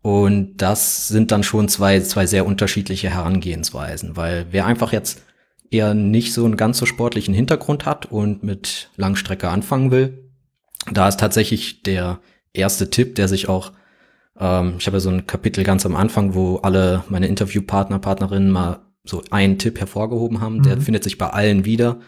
Und 0.00 0.56
das 0.58 1.08
sind 1.08 1.30
dann 1.32 1.42
schon 1.42 1.68
zwei, 1.68 2.00
zwei 2.00 2.26
sehr 2.26 2.46
unterschiedliche 2.46 3.10
Herangehensweisen, 3.10 4.16
weil 4.16 4.46
wer 4.50 4.66
einfach 4.66 4.92
jetzt 4.92 5.22
eher 5.70 5.94
nicht 5.94 6.34
so 6.34 6.44
einen 6.44 6.56
ganz 6.56 6.78
so 6.78 6.86
sportlichen 6.86 7.34
Hintergrund 7.34 7.86
hat 7.86 8.06
und 8.06 8.42
mit 8.42 8.90
Langstrecke 8.96 9.48
anfangen 9.48 9.90
will, 9.90 10.30
da 10.90 11.08
ist 11.08 11.20
tatsächlich 11.20 11.82
der 11.82 12.20
erste 12.52 12.90
Tipp, 12.90 13.14
der 13.14 13.28
sich 13.28 13.48
auch, 13.48 13.72
ähm, 14.38 14.74
ich 14.78 14.86
habe 14.86 14.96
ja 14.96 15.00
so 15.00 15.10
ein 15.10 15.26
Kapitel 15.26 15.64
ganz 15.64 15.86
am 15.86 15.96
Anfang, 15.96 16.34
wo 16.34 16.56
alle 16.56 17.04
meine 17.08 17.28
Interviewpartner, 17.28 17.98
Partnerinnen 17.98 18.50
mal 18.50 18.80
so 19.04 19.22
einen 19.30 19.58
Tipp 19.58 19.80
hervorgehoben 19.80 20.40
haben, 20.40 20.58
mhm. 20.58 20.62
der 20.64 20.80
findet 20.80 21.04
sich 21.04 21.18
bei 21.18 21.28
allen 21.28 21.64
wieder. 21.64 21.98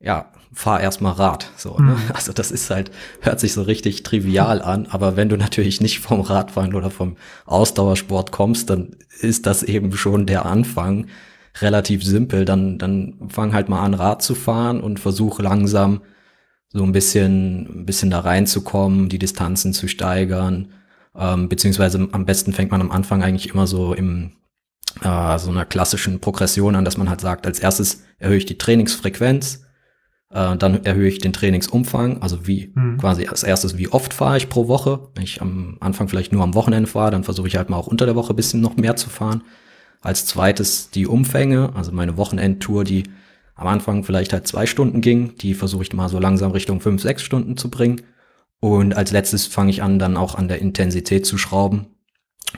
Ja, 0.00 0.30
fahr 0.52 0.80
erstmal 0.80 1.12
Rad. 1.12 1.50
So, 1.56 1.78
ne? 1.78 1.92
Mhm. 1.92 2.10
Also 2.12 2.32
das 2.32 2.50
ist 2.50 2.70
halt, 2.70 2.90
hört 3.20 3.40
sich 3.40 3.52
so 3.52 3.62
richtig 3.62 4.02
trivial 4.02 4.62
an, 4.62 4.86
aber 4.86 5.16
wenn 5.16 5.28
du 5.28 5.36
natürlich 5.36 5.80
nicht 5.80 6.00
vom 6.00 6.20
Radfahren 6.20 6.74
oder 6.74 6.90
vom 6.90 7.16
Ausdauersport 7.44 8.32
kommst, 8.32 8.70
dann 8.70 8.96
ist 9.20 9.46
das 9.46 9.62
eben 9.62 9.92
schon 9.96 10.26
der 10.26 10.46
Anfang 10.46 11.06
relativ 11.60 12.04
simpel. 12.04 12.44
Dann, 12.44 12.78
dann 12.78 13.14
fang 13.28 13.54
halt 13.54 13.68
mal 13.68 13.82
an, 13.82 13.94
Rad 13.94 14.22
zu 14.22 14.34
fahren 14.34 14.80
und 14.80 15.00
versuch 15.00 15.38
langsam 15.40 16.02
so 16.68 16.82
ein 16.82 16.92
bisschen, 16.92 17.80
ein 17.80 17.86
bisschen 17.86 18.10
da 18.10 18.20
reinzukommen, 18.20 19.08
die 19.08 19.18
Distanzen 19.18 19.72
zu 19.72 19.88
steigern. 19.88 20.72
Ähm, 21.14 21.48
beziehungsweise 21.48 22.08
am 22.12 22.26
besten 22.26 22.52
fängt 22.52 22.70
man 22.70 22.82
am 22.82 22.90
Anfang 22.90 23.22
eigentlich 23.22 23.50
immer 23.52 23.66
so 23.66 23.94
im 23.94 24.32
äh, 25.02 25.38
so 25.38 25.50
einer 25.50 25.64
klassischen 25.64 26.20
Progression 26.20 26.74
an, 26.74 26.84
dass 26.84 26.96
man 26.96 27.08
halt 27.08 27.20
sagt, 27.20 27.46
als 27.46 27.58
erstes 27.58 28.04
erhöhe 28.18 28.38
ich 28.38 28.46
die 28.46 28.58
Trainingsfrequenz, 28.58 29.65
äh, 30.30 30.56
dann 30.56 30.84
erhöhe 30.84 31.08
ich 31.08 31.18
den 31.18 31.32
Trainingsumfang, 31.32 32.22
also 32.22 32.46
wie 32.46 32.72
mhm. 32.74 32.98
quasi 32.98 33.26
als 33.26 33.42
erstes, 33.42 33.78
wie 33.78 33.88
oft 33.88 34.12
fahre 34.12 34.36
ich 34.36 34.48
pro 34.48 34.68
Woche. 34.68 35.08
Wenn 35.14 35.24
ich 35.24 35.40
am 35.40 35.76
Anfang 35.80 36.08
vielleicht 36.08 36.32
nur 36.32 36.42
am 36.42 36.54
Wochenende 36.54 36.88
fahre, 36.88 37.10
dann 37.10 37.24
versuche 37.24 37.48
ich 37.48 37.56
halt 37.56 37.70
mal 37.70 37.76
auch 37.76 37.86
unter 37.86 38.06
der 38.06 38.16
Woche 38.16 38.32
ein 38.32 38.36
bisschen 38.36 38.60
noch 38.60 38.76
mehr 38.76 38.96
zu 38.96 39.08
fahren. 39.08 39.42
Als 40.00 40.26
zweites 40.26 40.90
die 40.90 41.06
Umfänge, 41.06 41.70
also 41.74 41.92
meine 41.92 42.16
Wochenendtour, 42.16 42.84
die 42.84 43.04
am 43.54 43.68
Anfang 43.68 44.04
vielleicht 44.04 44.32
halt 44.32 44.46
zwei 44.46 44.66
Stunden 44.66 45.00
ging, 45.00 45.36
die 45.38 45.54
versuche 45.54 45.82
ich 45.82 45.92
mal 45.92 46.08
so 46.08 46.18
langsam 46.18 46.52
Richtung 46.52 46.80
fünf, 46.80 47.02
sechs 47.02 47.22
Stunden 47.22 47.56
zu 47.56 47.70
bringen. 47.70 48.02
Und 48.60 48.96
als 48.96 49.12
letztes 49.12 49.46
fange 49.46 49.70
ich 49.70 49.82
an, 49.82 49.98
dann 49.98 50.16
auch 50.16 50.34
an 50.34 50.48
der 50.48 50.60
Intensität 50.60 51.24
zu 51.26 51.38
schrauben 51.38 51.86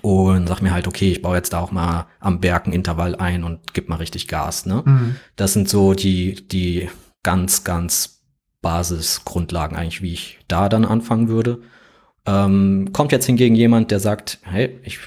und 0.02 0.48
sag 0.48 0.60
mir 0.60 0.72
halt, 0.72 0.86
okay, 0.86 1.10
ich 1.10 1.22
baue 1.22 1.36
jetzt 1.36 1.52
da 1.52 1.60
auch 1.60 1.72
mal 1.72 2.06
am 2.20 2.40
Berg 2.40 2.66
ein 2.66 2.72
Intervall 2.72 3.14
ein 3.14 3.44
und 3.44 3.74
gib 3.74 3.88
mal 3.88 3.96
richtig 3.96 4.28
Gas. 4.28 4.66
Ne? 4.66 4.82
Mhm. 4.84 5.16
Das 5.36 5.52
sind 5.52 5.68
so 5.68 5.94
die, 5.94 6.46
die 6.48 6.88
ganz, 7.22 7.64
ganz 7.64 8.22
Basisgrundlagen 8.62 9.76
eigentlich, 9.76 10.02
wie 10.02 10.12
ich 10.12 10.38
da 10.48 10.68
dann 10.68 10.84
anfangen 10.84 11.28
würde. 11.28 11.60
Ähm, 12.26 12.90
kommt 12.92 13.12
jetzt 13.12 13.26
hingegen 13.26 13.54
jemand, 13.54 13.90
der 13.90 14.00
sagt, 14.00 14.38
hey, 14.42 14.78
ich, 14.82 14.98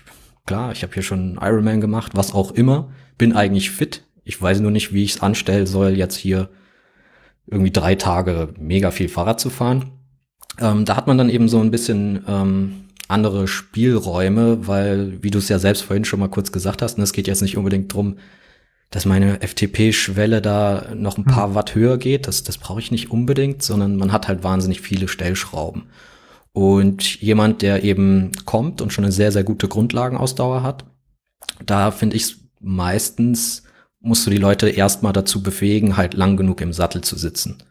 klar, 0.45 0.71
ich 0.71 0.83
habe 0.83 0.93
hier 0.93 1.03
schon 1.03 1.37
Ironman 1.41 1.81
gemacht, 1.81 2.13
was 2.15 2.33
auch 2.33 2.51
immer, 2.51 2.91
bin 3.17 3.33
eigentlich 3.33 3.71
fit. 3.71 4.03
Ich 4.23 4.41
weiß 4.41 4.59
nur 4.59 4.71
nicht, 4.71 4.93
wie 4.93 5.03
ich 5.03 5.15
es 5.15 5.21
anstellen 5.21 5.67
soll, 5.67 5.91
jetzt 5.91 6.15
hier 6.15 6.49
irgendwie 7.47 7.71
drei 7.71 7.95
Tage 7.95 8.53
mega 8.57 8.91
viel 8.91 9.09
Fahrrad 9.09 9.39
zu 9.39 9.49
fahren. 9.49 9.91
Ähm, 10.59 10.85
da 10.85 10.95
hat 10.95 11.07
man 11.07 11.17
dann 11.17 11.29
eben 11.29 11.49
so 11.49 11.59
ein 11.59 11.71
bisschen 11.71 12.23
ähm, 12.27 12.85
andere 13.07 13.47
Spielräume, 13.47 14.67
weil, 14.67 15.21
wie 15.21 15.31
du 15.31 15.39
es 15.39 15.49
ja 15.49 15.59
selbst 15.59 15.83
vorhin 15.83 16.05
schon 16.05 16.19
mal 16.19 16.29
kurz 16.29 16.51
gesagt 16.51 16.81
hast, 16.81 16.97
ne, 16.97 17.03
es 17.03 17.13
geht 17.13 17.27
jetzt 17.27 17.41
nicht 17.41 17.57
unbedingt 17.57 17.93
drum, 17.93 18.17
dass 18.91 19.05
meine 19.05 19.39
FTP-Schwelle 19.39 20.41
da 20.41 20.93
noch 20.93 21.17
ein 21.17 21.23
paar 21.23 21.47
hm. 21.47 21.55
Watt 21.55 21.75
höher 21.75 21.97
geht. 21.97 22.27
Das, 22.27 22.43
das 22.43 22.57
brauche 22.57 22.81
ich 22.81 22.91
nicht 22.91 23.09
unbedingt, 23.09 23.63
sondern 23.63 23.95
man 23.95 24.11
hat 24.11 24.27
halt 24.27 24.43
wahnsinnig 24.43 24.81
viele 24.81 25.07
Stellschrauben. 25.07 25.83
Und 26.51 27.21
jemand, 27.21 27.61
der 27.61 27.83
eben 27.83 28.31
kommt 28.43 28.81
und 28.81 28.91
schon 28.91 29.05
eine 29.05 29.13
sehr, 29.13 29.31
sehr 29.31 29.45
gute 29.45 29.69
Grundlagenausdauer 29.69 30.61
hat, 30.61 30.85
da 31.65 31.91
finde 31.91 32.17
ich 32.17 32.35
meistens, 32.59 33.63
musst 34.01 34.25
du 34.25 34.29
die 34.29 34.37
Leute 34.37 34.69
erstmal 34.69 35.13
dazu 35.13 35.41
befähigen, 35.41 35.95
halt 35.95 36.13
lang 36.13 36.35
genug 36.35 36.59
im 36.59 36.73
Sattel 36.73 37.01
zu 37.01 37.15
sitzen. 37.15 37.63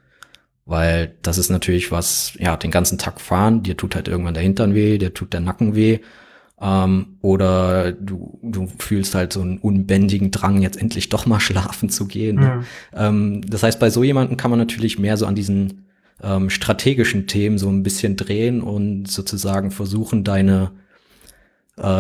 Weil 0.64 1.16
das 1.20 1.36
ist 1.36 1.50
natürlich 1.50 1.92
was, 1.92 2.32
ja, 2.38 2.56
den 2.56 2.70
ganzen 2.70 2.96
Tag 2.96 3.20
fahren, 3.20 3.62
dir 3.62 3.76
tut 3.76 3.94
halt 3.94 4.08
irgendwann 4.08 4.34
der 4.34 4.42
Hintern 4.42 4.74
weh, 4.74 4.96
dir 4.96 5.12
tut 5.12 5.34
der 5.34 5.40
Nacken 5.40 5.74
weh. 5.74 5.98
Ähm, 6.60 7.16
oder 7.22 7.92
du, 7.92 8.38
du 8.42 8.68
fühlst 8.78 9.14
halt 9.14 9.32
so 9.32 9.40
einen 9.40 9.58
unbändigen 9.58 10.30
Drang, 10.30 10.60
jetzt 10.60 10.80
endlich 10.80 11.08
doch 11.08 11.26
mal 11.26 11.40
schlafen 11.40 11.88
zu 11.88 12.06
gehen. 12.06 12.36
Ne? 12.36 12.64
Ja. 12.92 13.08
Ähm, 13.08 13.42
das 13.48 13.62
heißt, 13.62 13.80
bei 13.80 13.90
so 13.90 14.02
jemandem 14.02 14.36
kann 14.36 14.50
man 14.50 14.58
natürlich 14.58 14.98
mehr 14.98 15.16
so 15.16 15.26
an 15.26 15.34
diesen 15.34 15.86
ähm, 16.22 16.50
strategischen 16.50 17.26
Themen 17.26 17.58
so 17.58 17.68
ein 17.70 17.82
bisschen 17.82 18.16
drehen 18.16 18.60
und 18.60 19.08
sozusagen 19.08 19.70
versuchen, 19.70 20.22
deine 20.22 20.72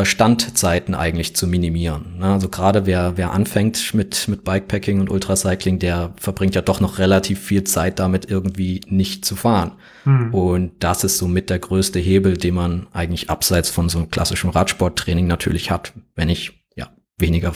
Standzeiten 0.04 0.94
eigentlich 0.94 1.34
zu 1.34 1.46
minimieren. 1.46 2.18
Ne? 2.18 2.26
Also 2.26 2.48
gerade 2.48 2.86
wer, 2.86 3.16
wer 3.16 3.32
anfängt 3.32 3.94
mit, 3.94 4.28
mit 4.28 4.44
Bikepacking 4.44 5.00
und 5.00 5.10
Ultracycling, 5.10 5.78
der 5.78 6.12
verbringt 6.16 6.54
ja 6.54 6.60
doch 6.60 6.80
noch 6.80 6.98
relativ 6.98 7.40
viel 7.40 7.64
Zeit 7.64 7.98
damit, 7.98 8.30
irgendwie 8.30 8.82
nicht 8.88 9.24
zu 9.24 9.36
fahren. 9.36 9.72
Mhm. 10.04 10.34
Und 10.34 10.72
das 10.80 11.04
ist 11.04 11.18
somit 11.18 11.48
der 11.50 11.58
größte 11.58 11.98
Hebel, 11.98 12.36
den 12.36 12.54
man 12.54 12.86
eigentlich 12.92 13.30
abseits 13.30 13.70
von 13.70 13.88
so 13.88 13.98
einem 13.98 14.10
klassischen 14.10 14.50
Radsporttraining 14.50 15.26
natürlich 15.26 15.70
hat. 15.70 15.92
Wenn 16.14 16.28
ich 16.28 16.62
ja 16.76 16.88
weniger 17.16 17.52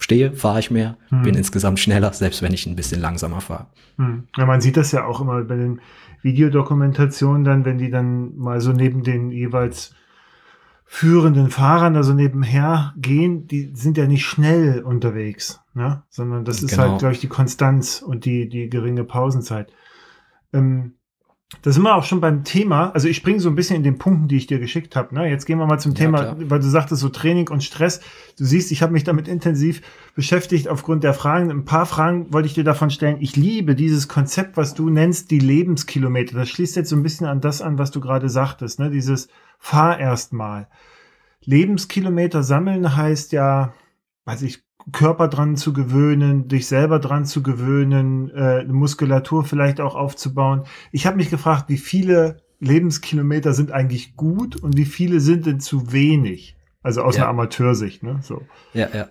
stehe, 0.00 0.32
fahre 0.32 0.58
ich 0.58 0.70
mehr, 0.70 0.96
mhm. 1.10 1.22
bin 1.22 1.34
insgesamt 1.36 1.78
schneller, 1.78 2.12
selbst 2.12 2.42
wenn 2.42 2.52
ich 2.52 2.66
ein 2.66 2.76
bisschen 2.76 3.00
langsamer 3.00 3.40
fahre. 3.40 3.66
Mhm. 3.98 4.24
Ja, 4.36 4.46
man 4.46 4.60
sieht 4.60 4.76
das 4.76 4.90
ja 4.90 5.04
auch 5.04 5.20
immer 5.20 5.42
bei 5.44 5.56
den 5.56 5.80
Videodokumentationen 6.22 7.44
dann, 7.44 7.64
wenn 7.64 7.78
die 7.78 7.90
dann 7.90 8.36
mal 8.36 8.60
so 8.60 8.72
neben 8.72 9.02
den 9.02 9.30
jeweils 9.30 9.94
führenden 10.94 11.48
Fahrern 11.48 11.96
also 11.96 12.12
nebenher 12.12 12.92
gehen, 12.98 13.46
die 13.46 13.72
sind 13.74 13.96
ja 13.96 14.06
nicht 14.06 14.26
schnell 14.26 14.82
unterwegs, 14.82 15.58
ne? 15.72 16.02
sondern 16.10 16.44
das 16.44 16.62
ist 16.62 16.72
genau. 16.72 16.82
halt, 16.82 16.98
glaube 16.98 17.14
ich, 17.14 17.20
die 17.20 17.28
Konstanz 17.28 18.02
und 18.02 18.26
die, 18.26 18.46
die 18.46 18.68
geringe 18.68 19.02
Pausenzeit. 19.02 19.72
Ähm, 20.52 20.96
da 21.60 21.70
sind 21.70 21.82
wir 21.82 21.94
auch 21.94 22.04
schon 22.04 22.20
beim 22.20 22.44
Thema. 22.44 22.90
Also 22.94 23.08
ich 23.08 23.16
springe 23.16 23.38
so 23.38 23.50
ein 23.50 23.54
bisschen 23.54 23.76
in 23.76 23.82
den 23.82 23.98
Punkten, 23.98 24.26
die 24.26 24.36
ich 24.36 24.46
dir 24.46 24.58
geschickt 24.58 24.96
habe. 24.96 25.14
Ne? 25.14 25.28
Jetzt 25.28 25.44
gehen 25.44 25.58
wir 25.58 25.66
mal 25.66 25.78
zum 25.78 25.92
ja, 25.92 25.98
Thema, 25.98 26.18
klar. 26.18 26.36
weil 26.38 26.58
du 26.60 26.68
sagtest 26.68 27.02
so 27.02 27.10
Training 27.10 27.48
und 27.48 27.62
Stress. 27.62 28.00
Du 28.38 28.44
siehst, 28.44 28.72
ich 28.72 28.82
habe 28.82 28.92
mich 28.92 29.04
damit 29.04 29.28
intensiv 29.28 29.82
beschäftigt 30.14 30.68
aufgrund 30.68 31.04
der 31.04 31.14
Fragen. 31.14 31.50
Ein 31.50 31.64
paar 31.64 31.86
Fragen 31.86 32.32
wollte 32.32 32.46
ich 32.46 32.54
dir 32.54 32.64
davon 32.64 32.90
stellen. 32.90 33.18
Ich 33.20 33.36
liebe 33.36 33.74
dieses 33.74 34.08
Konzept, 34.08 34.56
was 34.56 34.74
du 34.74 34.88
nennst, 34.88 35.30
die 35.30 35.38
Lebenskilometer. 35.38 36.36
Das 36.36 36.48
schließt 36.48 36.74
jetzt 36.76 36.88
so 36.88 36.96
ein 36.96 37.02
bisschen 37.02 37.26
an 37.26 37.40
das 37.40 37.60
an, 37.60 37.78
was 37.78 37.90
du 37.90 38.00
gerade 38.00 38.28
sagtest. 38.28 38.78
Ne? 38.78 38.90
Dieses 38.90 39.28
Fahr 39.58 39.98
erst 40.00 40.32
mal. 40.32 40.68
Lebenskilometer 41.44 42.42
sammeln 42.42 42.96
heißt 42.96 43.32
ja, 43.32 43.74
weiß 44.24 44.42
ich, 44.42 44.62
Körper 44.90 45.28
dran 45.28 45.56
zu 45.56 45.72
gewöhnen, 45.72 46.48
dich 46.48 46.66
selber 46.66 46.98
dran 46.98 47.24
zu 47.24 47.42
gewöhnen, 47.42 48.30
äh, 48.30 48.64
Muskulatur 48.64 49.44
vielleicht 49.44 49.80
auch 49.80 49.94
aufzubauen. 49.94 50.64
Ich 50.90 51.06
habe 51.06 51.16
mich 51.16 51.30
gefragt, 51.30 51.66
wie 51.68 51.78
viele 51.78 52.42
Lebenskilometer 52.58 53.52
sind 53.52 53.70
eigentlich 53.70 54.16
gut 54.16 54.56
und 54.56 54.76
wie 54.76 54.84
viele 54.84 55.20
sind 55.20 55.46
denn 55.46 55.60
zu 55.60 55.92
wenig? 55.92 56.56
Also 56.82 57.02
aus 57.02 57.16
ja. 57.16 57.22
einer 57.22 57.30
Amateursicht, 57.30 58.02
ne? 58.02 58.18
So. 58.22 58.42
Ja, 58.74 58.88
ja. 58.92 59.08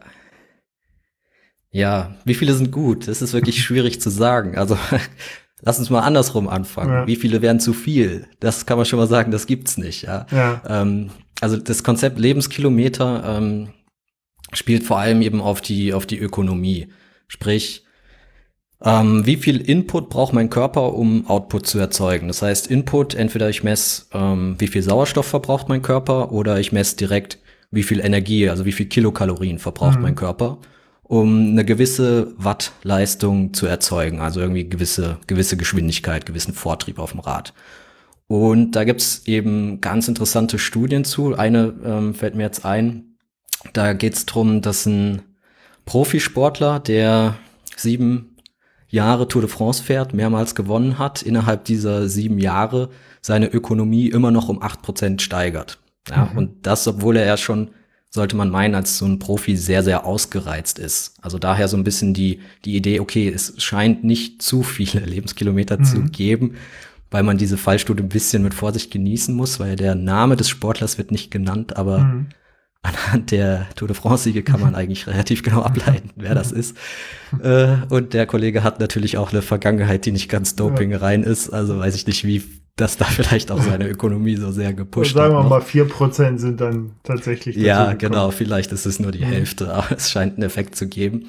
Ja, 1.73 2.15
wie 2.25 2.33
viele 2.33 2.53
sind 2.53 2.71
gut? 2.71 3.07
Das 3.07 3.21
ist 3.21 3.31
wirklich 3.31 3.63
schwierig 3.63 4.01
zu 4.01 4.09
sagen. 4.09 4.57
Also 4.57 4.77
lass 5.61 5.79
uns 5.79 5.89
mal 5.89 6.01
andersrum 6.01 6.49
anfangen. 6.49 6.91
Ja. 6.91 7.07
Wie 7.07 7.15
viele 7.15 7.41
wären 7.41 7.61
zu 7.61 7.73
viel? 7.73 8.27
Das 8.41 8.65
kann 8.65 8.77
man 8.77 8.85
schon 8.85 8.99
mal 8.99 9.07
sagen, 9.07 9.31
das 9.31 9.47
gibt's 9.47 9.77
nicht. 9.77 10.03
Ja. 10.03 10.25
ja. 10.31 10.61
Ähm, 10.67 11.11
also 11.39 11.55
das 11.57 11.83
Konzept 11.83 12.19
Lebenskilometer 12.19 13.37
ähm, 13.37 13.69
spielt 14.53 14.83
vor 14.83 14.99
allem 14.99 15.21
eben 15.21 15.41
auf 15.41 15.61
die, 15.61 15.93
auf 15.93 16.05
die 16.05 16.19
Ökonomie. 16.19 16.87
Sprich, 17.27 17.85
ähm, 18.83 19.25
wie 19.25 19.35
viel 19.35 19.61
Input 19.61 20.09
braucht 20.09 20.33
mein 20.33 20.49
Körper, 20.49 20.93
um 20.93 21.27
Output 21.27 21.67
zu 21.67 21.77
erzeugen? 21.77 22.27
Das 22.27 22.41
heißt, 22.41 22.67
Input, 22.67 23.13
entweder 23.13 23.49
ich 23.49 23.63
messe, 23.63 24.05
ähm, 24.13 24.55
wie 24.57 24.67
viel 24.67 24.81
Sauerstoff 24.81 25.27
verbraucht 25.27 25.69
mein 25.69 25.83
Körper 25.83 26.31
oder 26.31 26.59
ich 26.59 26.71
messe 26.71 26.95
direkt, 26.95 27.37
wie 27.69 27.83
viel 27.83 27.99
Energie, 27.99 28.49
also 28.49 28.65
wie 28.65 28.71
viel 28.71 28.87
Kilokalorien 28.87 29.59
verbraucht 29.59 29.97
mhm. 29.97 30.01
mein 30.01 30.15
Körper, 30.15 30.57
um 31.03 31.51
eine 31.51 31.63
gewisse 31.63 32.33
Wattleistung 32.37 33.53
zu 33.53 33.67
erzeugen, 33.67 34.19
also 34.19 34.39
irgendwie 34.39 34.67
gewisse, 34.67 35.17
gewisse 35.27 35.57
Geschwindigkeit, 35.57 36.25
gewissen 36.25 36.53
Vortrieb 36.53 36.97
auf 36.97 37.11
dem 37.11 37.19
Rad. 37.19 37.53
Und 38.27 38.71
da 38.71 38.83
gibt's 38.83 39.23
eben 39.25 39.81
ganz 39.81 40.07
interessante 40.07 40.57
Studien 40.57 41.03
zu. 41.03 41.35
Eine 41.35 41.73
ähm, 41.83 42.13
fällt 42.15 42.33
mir 42.35 42.43
jetzt 42.43 42.65
ein, 42.65 43.10
da 43.73 43.93
geht 43.93 44.13
es 44.13 44.25
darum, 44.25 44.61
dass 44.61 44.85
ein 44.85 45.21
Profisportler, 45.85 46.79
der 46.79 47.35
sieben 47.75 48.35
Jahre 48.89 49.27
Tour 49.27 49.41
de 49.41 49.49
France 49.49 49.81
fährt, 49.81 50.13
mehrmals 50.13 50.53
gewonnen 50.53 50.99
hat, 50.99 51.21
innerhalb 51.21 51.65
dieser 51.65 52.07
sieben 52.09 52.39
Jahre 52.39 52.89
seine 53.21 53.47
Ökonomie 53.47 54.07
immer 54.07 54.31
noch 54.31 54.49
um 54.49 54.61
acht 54.61 54.81
Prozent 54.81 55.21
steigert. 55.21 55.79
Ja, 56.09 56.25
mhm. 56.25 56.37
Und 56.37 56.67
das, 56.67 56.87
obwohl 56.87 57.17
er 57.17 57.25
ja 57.25 57.37
schon, 57.37 57.69
sollte 58.09 58.35
man 58.35 58.49
meinen, 58.49 58.75
als 58.75 58.97
so 58.97 59.05
ein 59.05 59.19
Profi 59.19 59.55
sehr, 59.55 59.83
sehr 59.83 60.05
ausgereizt 60.05 60.77
ist. 60.79 61.13
Also 61.21 61.39
daher 61.39 61.69
so 61.69 61.77
ein 61.77 61.85
bisschen 61.85 62.13
die, 62.13 62.41
die 62.65 62.75
Idee, 62.75 62.99
okay, 62.99 63.29
es 63.29 63.53
scheint 63.57 64.03
nicht 64.03 64.41
zu 64.41 64.63
viele 64.63 64.99
Lebenskilometer 65.05 65.79
mhm. 65.79 65.83
zu 65.85 66.01
geben, 66.03 66.55
weil 67.09 67.23
man 67.23 67.37
diese 67.37 67.57
Fallstudie 67.57 68.03
ein 68.03 68.09
bisschen 68.09 68.43
mit 68.43 68.53
Vorsicht 68.53 68.91
genießen 68.91 69.33
muss, 69.33 69.59
weil 69.61 69.77
der 69.77 69.95
Name 69.95 70.35
des 70.35 70.49
Sportlers 70.49 70.97
wird 70.97 71.11
nicht 71.11 71.31
genannt, 71.31 71.77
aber 71.77 71.99
mhm 71.99 72.27
anhand 72.83 73.31
der 73.31 73.67
Tour 73.75 73.87
de 73.87 73.95
France-Siege 73.95 74.43
kann 74.43 74.59
man 74.59 74.75
eigentlich 74.75 75.07
relativ 75.07 75.43
genau 75.43 75.61
ableiten, 75.61 76.09
wer 76.15 76.33
das 76.33 76.51
ist. 76.51 76.75
Äh, 77.41 77.75
und 77.89 78.13
der 78.13 78.25
Kollege 78.25 78.63
hat 78.63 78.79
natürlich 78.79 79.17
auch 79.17 79.31
eine 79.31 79.41
Vergangenheit, 79.41 80.05
die 80.05 80.11
nicht 80.11 80.29
ganz 80.29 80.55
Doping 80.55 80.93
rein 80.95 81.23
ist. 81.23 81.49
Also 81.49 81.77
weiß 81.77 81.95
ich 81.95 82.07
nicht, 82.07 82.25
wie 82.25 82.43
das 82.75 82.97
da 82.97 83.05
vielleicht 83.05 83.51
auch 83.51 83.61
seine 83.61 83.87
Ökonomie 83.87 84.35
so 84.35 84.51
sehr 84.51 84.73
gepusht 84.73 85.13
sagen 85.13 85.35
hat. 85.35 85.41
Sagen 85.41 85.45
wir 85.45 85.49
mal, 85.49 85.61
vier 85.61 85.85
Prozent 85.87 86.39
sind 86.39 86.61
dann 86.61 86.93
tatsächlich. 87.03 87.55
Ja, 87.55 87.93
genau. 87.93 88.31
Vielleicht 88.31 88.71
ist 88.71 88.85
es 88.85 88.99
nur 88.99 89.11
die 89.11 89.23
mhm. 89.23 89.29
Hälfte, 89.29 89.73
aber 89.73 89.91
es 89.95 90.09
scheint 90.09 90.33
einen 90.33 90.43
Effekt 90.43 90.75
zu 90.75 90.87
geben. 90.87 91.27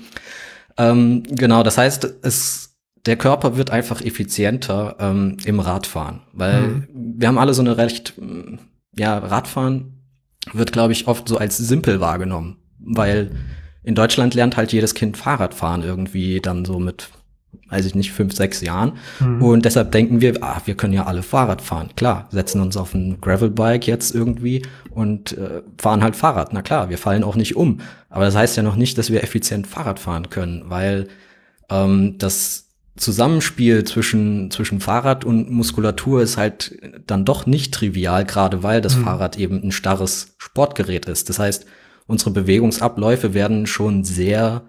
Ähm, 0.79 1.23
genau, 1.29 1.63
das 1.63 1.77
heißt, 1.77 2.09
es, 2.23 2.77
der 3.05 3.17
Körper 3.17 3.59
wird 3.59 3.71
einfach 3.71 4.01
effizienter 4.01 4.97
ähm, 4.99 5.37
im 5.45 5.61
Radfahren, 5.61 6.23
weil 6.33 6.63
mhm. 6.63 6.89
wir 7.19 7.29
haben 7.29 7.39
alle 7.39 7.53
so 7.53 7.61
eine 7.61 7.77
recht, 7.77 8.15
ja, 8.97 9.19
Radfahren 9.19 10.02
wird, 10.53 10.73
glaube 10.73 10.93
ich, 10.93 11.07
oft 11.07 11.29
so 11.29 11.39
als 11.39 11.57
simpel 11.57 12.01
wahrgenommen, 12.01 12.57
weil 12.79 13.31
in 13.83 13.95
Deutschland 13.95 14.35
lernt 14.35 14.57
halt 14.57 14.73
jedes 14.73 14.95
Kind 14.95 15.17
Fahrradfahren 15.17 15.83
irgendwie 15.83 16.41
dann 16.41 16.65
so 16.65 16.79
mit, 16.79 17.09
weiß 17.69 17.87
ich 17.87 17.95
nicht, 17.95 18.13
fünf, 18.13 18.35
sechs 18.35 18.61
Jahren. 18.61 18.95
Mhm. 19.21 19.43
Und 19.43 19.65
deshalb 19.65 19.93
denken 19.93 20.21
wir, 20.21 20.43
ah, 20.43 20.61
wir 20.65 20.77
können 20.77 20.93
ja 20.93 21.07
alle 21.07 21.23
Fahrrad 21.23 21.61
fahren. 21.61 21.91
Klar, 21.97 22.29
setzen 22.31 22.61
uns 22.61 22.77
auf 22.77 22.95
ein 22.95 23.21
Gravelbike 23.21 23.87
jetzt 23.87 24.15
irgendwie 24.15 24.65
und 24.91 25.37
äh, 25.37 25.63
fahren 25.79 26.03
halt 26.03 26.17
Fahrrad. 26.17 26.53
Na 26.53 26.63
klar, 26.63 26.91
wir 26.91 26.99
fallen 26.99 27.25
auch 27.25 27.37
nicht 27.37 27.57
um. 27.57 27.81
Aber 28.09 28.25
das 28.25 28.37
heißt 28.37 28.57
ja 28.57 28.63
noch 28.63 28.77
nicht, 28.77 28.99
dass 28.99 29.11
wir 29.11 29.23
effizient 29.23 29.67
Fahrrad 29.67 29.99
fahren 29.99 30.31
können, 30.31 30.65
weil 30.67 31.09
ähm, 31.71 32.19
das 32.19 32.69
Zusammenspiel 32.97 33.85
zwischen, 33.85 34.51
zwischen 34.51 34.81
Fahrrad 34.81 35.25
und 35.25 35.51
Muskulatur 35.51 36.21
ist 36.23 36.37
halt 36.37 36.79
dann 37.07 37.25
doch 37.25 37.47
nicht 37.47 37.73
trivial, 37.73 38.25
gerade 38.25 38.63
weil 38.63 38.83
das 38.83 38.97
mhm. 38.97 39.05
Fahrrad 39.05 39.39
eben 39.39 39.63
ein 39.63 39.73
starres 39.73 40.35
Sportgerät 40.37 41.07
ist. 41.07 41.31
Das 41.31 41.39
heißt, 41.39 41.65
unsere 42.07 42.31
Bewegungsabläufe 42.31 43.33
werden 43.33 43.67
schon 43.67 44.05
sehr 44.05 44.63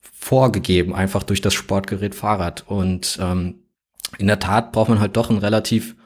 vorgegeben, 0.00 0.94
einfach 0.94 1.22
durch 1.22 1.42
das 1.42 1.52
Sportgerät 1.52 2.14
Fahrrad. 2.14 2.64
Und 2.66 3.18
ähm, 3.20 3.56
in 4.16 4.26
der 4.26 4.38
Tat 4.38 4.72
braucht 4.72 4.88
man 4.88 5.00
halt 5.00 5.16
doch 5.16 5.28
ein 5.28 5.38
relativ 5.38 5.96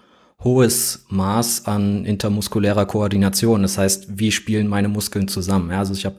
hohes 0.43 1.07
Maß 1.09 1.67
an 1.67 2.05
intermuskulärer 2.05 2.87
Koordination. 2.87 3.63
Das 3.63 3.79
heißt, 3.79 4.19
wie 4.19 4.33
spielen 4.33 4.67
meine 4.67 4.89
Muskeln 4.89 5.29
zusammen? 5.29 5.71
Ja, 5.71 5.79
also 5.79 5.93
ich 5.93 6.07
habe 6.07 6.17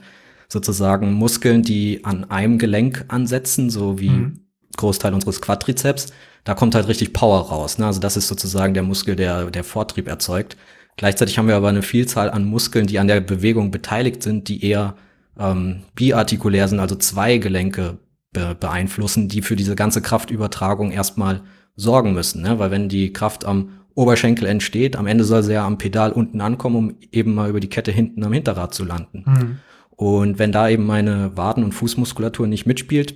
sozusagen 0.47 1.13
Muskeln, 1.13 1.63
die 1.63 2.05
an 2.05 2.29
einem 2.29 2.57
Gelenk 2.57 3.05
ansetzen, 3.09 3.69
so 3.69 3.99
wie 3.99 4.09
mhm. 4.09 4.39
Großteil 4.77 5.13
unseres 5.13 5.41
Quadrizeps, 5.41 6.07
da 6.43 6.53
kommt 6.53 6.75
halt 6.75 6.87
richtig 6.87 7.13
Power 7.13 7.49
raus. 7.49 7.77
Ne? 7.77 7.85
Also 7.85 7.99
das 7.99 8.17
ist 8.17 8.27
sozusagen 8.27 8.73
der 8.73 8.83
Muskel, 8.83 9.15
der, 9.15 9.51
der 9.51 9.63
Vortrieb 9.63 10.07
erzeugt. 10.07 10.57
Gleichzeitig 10.97 11.37
haben 11.37 11.47
wir 11.47 11.55
aber 11.55 11.69
eine 11.69 11.81
Vielzahl 11.83 12.29
an 12.29 12.45
Muskeln, 12.45 12.87
die 12.87 12.99
an 12.99 13.07
der 13.07 13.21
Bewegung 13.21 13.71
beteiligt 13.71 14.23
sind, 14.23 14.47
die 14.47 14.63
eher 14.65 14.95
ähm, 15.39 15.83
biartikulär 15.95 16.67
sind, 16.67 16.79
also 16.79 16.95
zwei 16.95 17.37
Gelenke 17.37 17.99
be 18.33 18.55
beeinflussen, 18.59 19.27
die 19.27 19.41
für 19.41 19.55
diese 19.55 19.75
ganze 19.75 20.01
Kraftübertragung 20.01 20.91
erstmal 20.91 21.41
sorgen 21.75 22.13
müssen. 22.13 22.41
Ne? 22.41 22.59
Weil 22.59 22.71
wenn 22.71 22.89
die 22.89 23.13
Kraft 23.13 23.45
am 23.45 23.81
Oberschenkel 23.93 24.47
entsteht, 24.47 24.95
am 24.95 25.07
Ende 25.07 25.23
soll 25.23 25.43
sie 25.43 25.53
ja 25.53 25.65
am 25.65 25.77
Pedal 25.77 26.11
unten 26.11 26.39
ankommen, 26.41 26.75
um 26.75 26.95
eben 27.11 27.33
mal 27.33 27.49
über 27.49 27.59
die 27.59 27.69
Kette 27.69 27.91
hinten 27.91 28.23
am 28.23 28.33
Hinterrad 28.33 28.73
zu 28.73 28.85
landen. 28.85 29.25
Mhm. 29.25 29.57
Und 29.89 30.39
wenn 30.39 30.51
da 30.51 30.69
eben 30.69 30.85
meine 30.85 31.35
Waden- 31.35 31.63
und 31.63 31.73
Fußmuskulatur 31.73 32.47
nicht 32.47 32.65
mitspielt, 32.65 33.15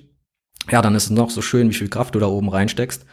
ja, 0.72 0.82
dann 0.82 0.96
ist 0.96 1.06
es 1.06 1.10
noch 1.10 1.30
so 1.30 1.42
schön, 1.42 1.70
wie 1.70 1.76
viel 1.76 1.90
Kraft 1.90 2.16
du 2.16 2.20
da 2.20 2.28
oben 2.28 2.50
reinsteckst. 2.50 3.06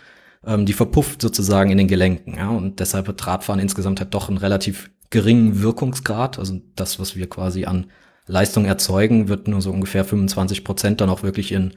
Ähm, 0.45 0.67
die 0.67 0.73
verpufft 0.73 1.23
sozusagen 1.23 1.71
in 1.71 1.79
den 1.79 1.89
Gelenken. 1.89 2.37
Ja, 2.37 2.51
und 2.51 2.81
deshalb 2.81 3.09
hat 3.09 3.27
Radfahren 3.27 3.61
insgesamt 3.61 4.01
halt 4.01 4.15
doch 4.15 4.29
einen 4.29 4.39
relativ 4.39 4.91
geringen 5.11 5.63
Wirkungsgrad. 5.63 6.39
Also 6.39 6.61
das, 6.75 6.99
was 6.99 7.17
wir 7.17 7.29
quasi 7.29 7.65
an 7.65 7.87
Leistung 8.27 8.65
erzeugen, 8.65 9.29
wird 9.29 9.49
nur 9.49 9.61
so 9.61 9.71
ungefähr 9.71 10.05
25 10.05 10.65
Prozent 10.65 11.01
dann 11.01 11.11
auch 11.11 11.23
wirklich 11.23 11.53
in 11.53 11.75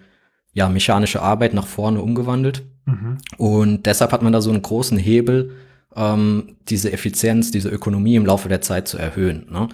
ja, 0.54 0.70
mechanische 0.70 1.22
Arbeit 1.22 1.54
nach 1.54 1.68
vorne 1.68 2.02
umgewandelt. 2.02 2.64
Mhm. 2.86 3.18
Und 3.38 3.86
deshalb 3.86 4.12
hat 4.12 4.22
man 4.22 4.34
da 4.34 4.42
so 4.42 4.52
einen 4.52 4.62
großen 4.62 4.98
Hebel, 4.98 5.52
ähm, 5.96 6.56
diese 6.70 6.92
Effizienz, 6.92 7.52
diese 7.52 7.70
Ökonomie 7.70 8.16
im 8.16 8.26
Laufe 8.26 8.50
der 8.50 8.62
Zeit 8.62 8.88
zu 8.88 8.98
erhöhen. 8.98 9.48
Ne? 9.52 9.70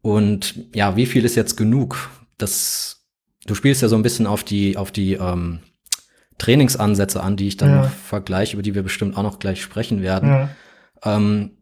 Und 0.00 0.54
ja, 0.74 0.96
wie 0.96 1.06
viel 1.06 1.24
ist 1.24 1.36
jetzt 1.36 1.56
genug? 1.56 2.10
Das 2.38 3.01
du 3.46 3.54
spielst 3.54 3.82
ja 3.82 3.88
so 3.88 3.96
ein 3.96 4.02
bisschen 4.02 4.26
auf 4.26 4.44
die, 4.44 4.76
auf 4.76 4.92
die 4.92 5.14
ähm, 5.14 5.60
Trainingsansätze 6.38 7.22
an, 7.22 7.36
die 7.36 7.48
ich 7.48 7.56
dann 7.56 7.70
ja. 7.70 7.82
noch 7.82 7.90
vergleiche, 7.90 8.54
über 8.54 8.62
die 8.62 8.74
wir 8.74 8.82
bestimmt 8.82 9.16
auch 9.16 9.22
noch 9.22 9.38
gleich 9.38 9.62
sprechen 9.62 10.02
werden. 10.02 10.28
Ja. 10.28 10.48
Ähm, 11.04 11.52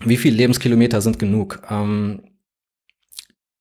wie 0.00 0.16
viele 0.16 0.36
Lebenskilometer 0.36 1.00
sind 1.00 1.18
genug? 1.18 1.62
Ähm, 1.70 2.22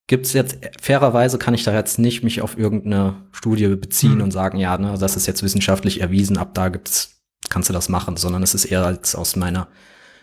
Gibt 0.07 0.25
es 0.25 0.33
jetzt, 0.33 0.59
fairerweise 0.81 1.37
kann 1.37 1.53
ich 1.53 1.63
da 1.63 1.73
jetzt 1.73 1.99
nicht 1.99 2.23
mich 2.23 2.41
auf 2.41 2.57
irgendeine 2.57 3.27
Studie 3.33 3.67
beziehen 3.75 4.15
mhm. 4.15 4.21
und 4.21 4.31
sagen, 4.31 4.57
ja, 4.57 4.77
ne, 4.77 4.95
das 4.97 5.17
ist 5.17 5.27
jetzt 5.27 5.43
wissenschaftlich 5.43 5.99
erwiesen, 5.99 6.37
ab 6.37 6.53
da 6.53 6.69
gibt's, 6.69 7.21
kannst 7.49 7.67
du 7.67 7.73
das 7.73 7.89
machen, 7.89 8.15
sondern 8.15 8.41
es 8.41 8.53
ist 8.53 8.65
eher 8.65 8.85
als 8.85 9.15
aus 9.15 9.35
meiner 9.35 9.67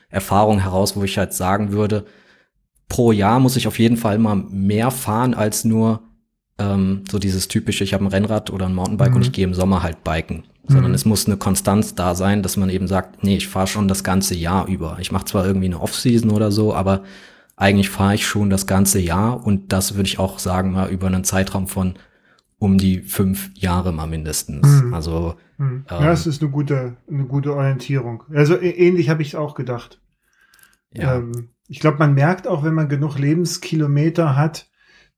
Erfahrung 0.09 0.61
heraus, 0.61 0.97
wo 0.97 1.05
ich 1.05 1.18
halt 1.18 1.34
sagen 1.34 1.72
würde, 1.72 2.07
pro 2.88 3.12
Jahr 3.12 3.40
muss 3.40 3.57
ich 3.57 3.66
auf 3.66 3.78
jeden 3.78 3.99
Fall 3.99 4.18
mal 4.18 4.36
mehr 4.36 4.90
fahren 4.90 5.34
als 5.34 5.64
nur 5.64 6.03
ähm, 6.59 7.02
so 7.11 7.18
dieses 7.18 7.48
typische, 7.48 7.84
ich 7.84 7.94
habe 7.94 8.05
ein 8.05 8.09
Rennrad 8.09 8.50
oder 8.50 8.66
ein 8.66 8.74
Mountainbike 8.74 9.11
mhm. 9.11 9.16
und 9.16 9.22
ich 9.22 9.32
gehe 9.32 9.44
im 9.44 9.55
Sommer 9.55 9.82
halt 9.82 10.05
biken. 10.05 10.44
Sondern 10.66 10.92
mhm. 10.92 10.94
es 10.94 11.05
muss 11.05 11.26
eine 11.26 11.36
Konstanz 11.36 11.94
da 11.94 12.14
sein, 12.14 12.42
dass 12.42 12.57
man 12.57 12.70
eben 12.70 12.86
sagt, 12.86 13.22
nee, 13.22 13.36
ich 13.36 13.48
fahre 13.48 13.66
schon 13.66 13.86
das 13.86 14.02
ganze 14.02 14.34
Jahr 14.34 14.66
über. 14.66 14.96
Ich 14.98 15.12
mache 15.12 15.26
zwar 15.26 15.46
irgendwie 15.46 15.66
eine 15.66 15.80
Off-Season 15.80 16.30
oder 16.30 16.50
so, 16.50 16.74
aber 16.74 17.02
eigentlich 17.57 17.90
fahre 17.90 18.14
ich 18.14 18.26
schon 18.26 18.48
das 18.48 18.66
ganze 18.66 18.98
Jahr 18.98 19.46
und 19.46 19.72
das 19.72 19.94
würde 19.94 20.09
ich 20.09 20.18
auch 20.18 20.38
sagen 20.38 20.72
mal 20.72 20.90
über 20.90 21.07
einen 21.07 21.24
Zeitraum 21.24 21.68
von 21.68 21.94
um 22.59 22.78
die 22.78 23.00
fünf 23.00 23.50
Jahre 23.55 23.92
mal 23.92 24.07
mindestens. 24.07 24.66
Mhm. 24.82 24.94
Also 24.94 25.34
mhm. 25.59 25.84
ja, 25.90 26.00
ähm, 26.00 26.09
es 26.09 26.26
ist 26.26 26.40
eine 26.40 26.50
gute, 26.50 26.96
eine 27.11 27.24
gute 27.26 27.55
Orientierung. 27.55 28.24
Also 28.32 28.59
ähnlich 28.59 29.11
habe 29.11 29.22
ich 29.22 29.28
es 29.28 29.34
auch 29.34 29.55
gedacht. 29.55 30.00
Ja. 30.92 31.16
Ähm, 31.16 31.50
ich 31.68 31.80
glaube, 31.80 31.98
man 31.98 32.14
merkt 32.14 32.46
auch, 32.48 32.64
wenn 32.64 32.74
man 32.74 32.88
genug 32.88 33.18
Lebenskilometer 33.18 34.36
hat, 34.36 34.68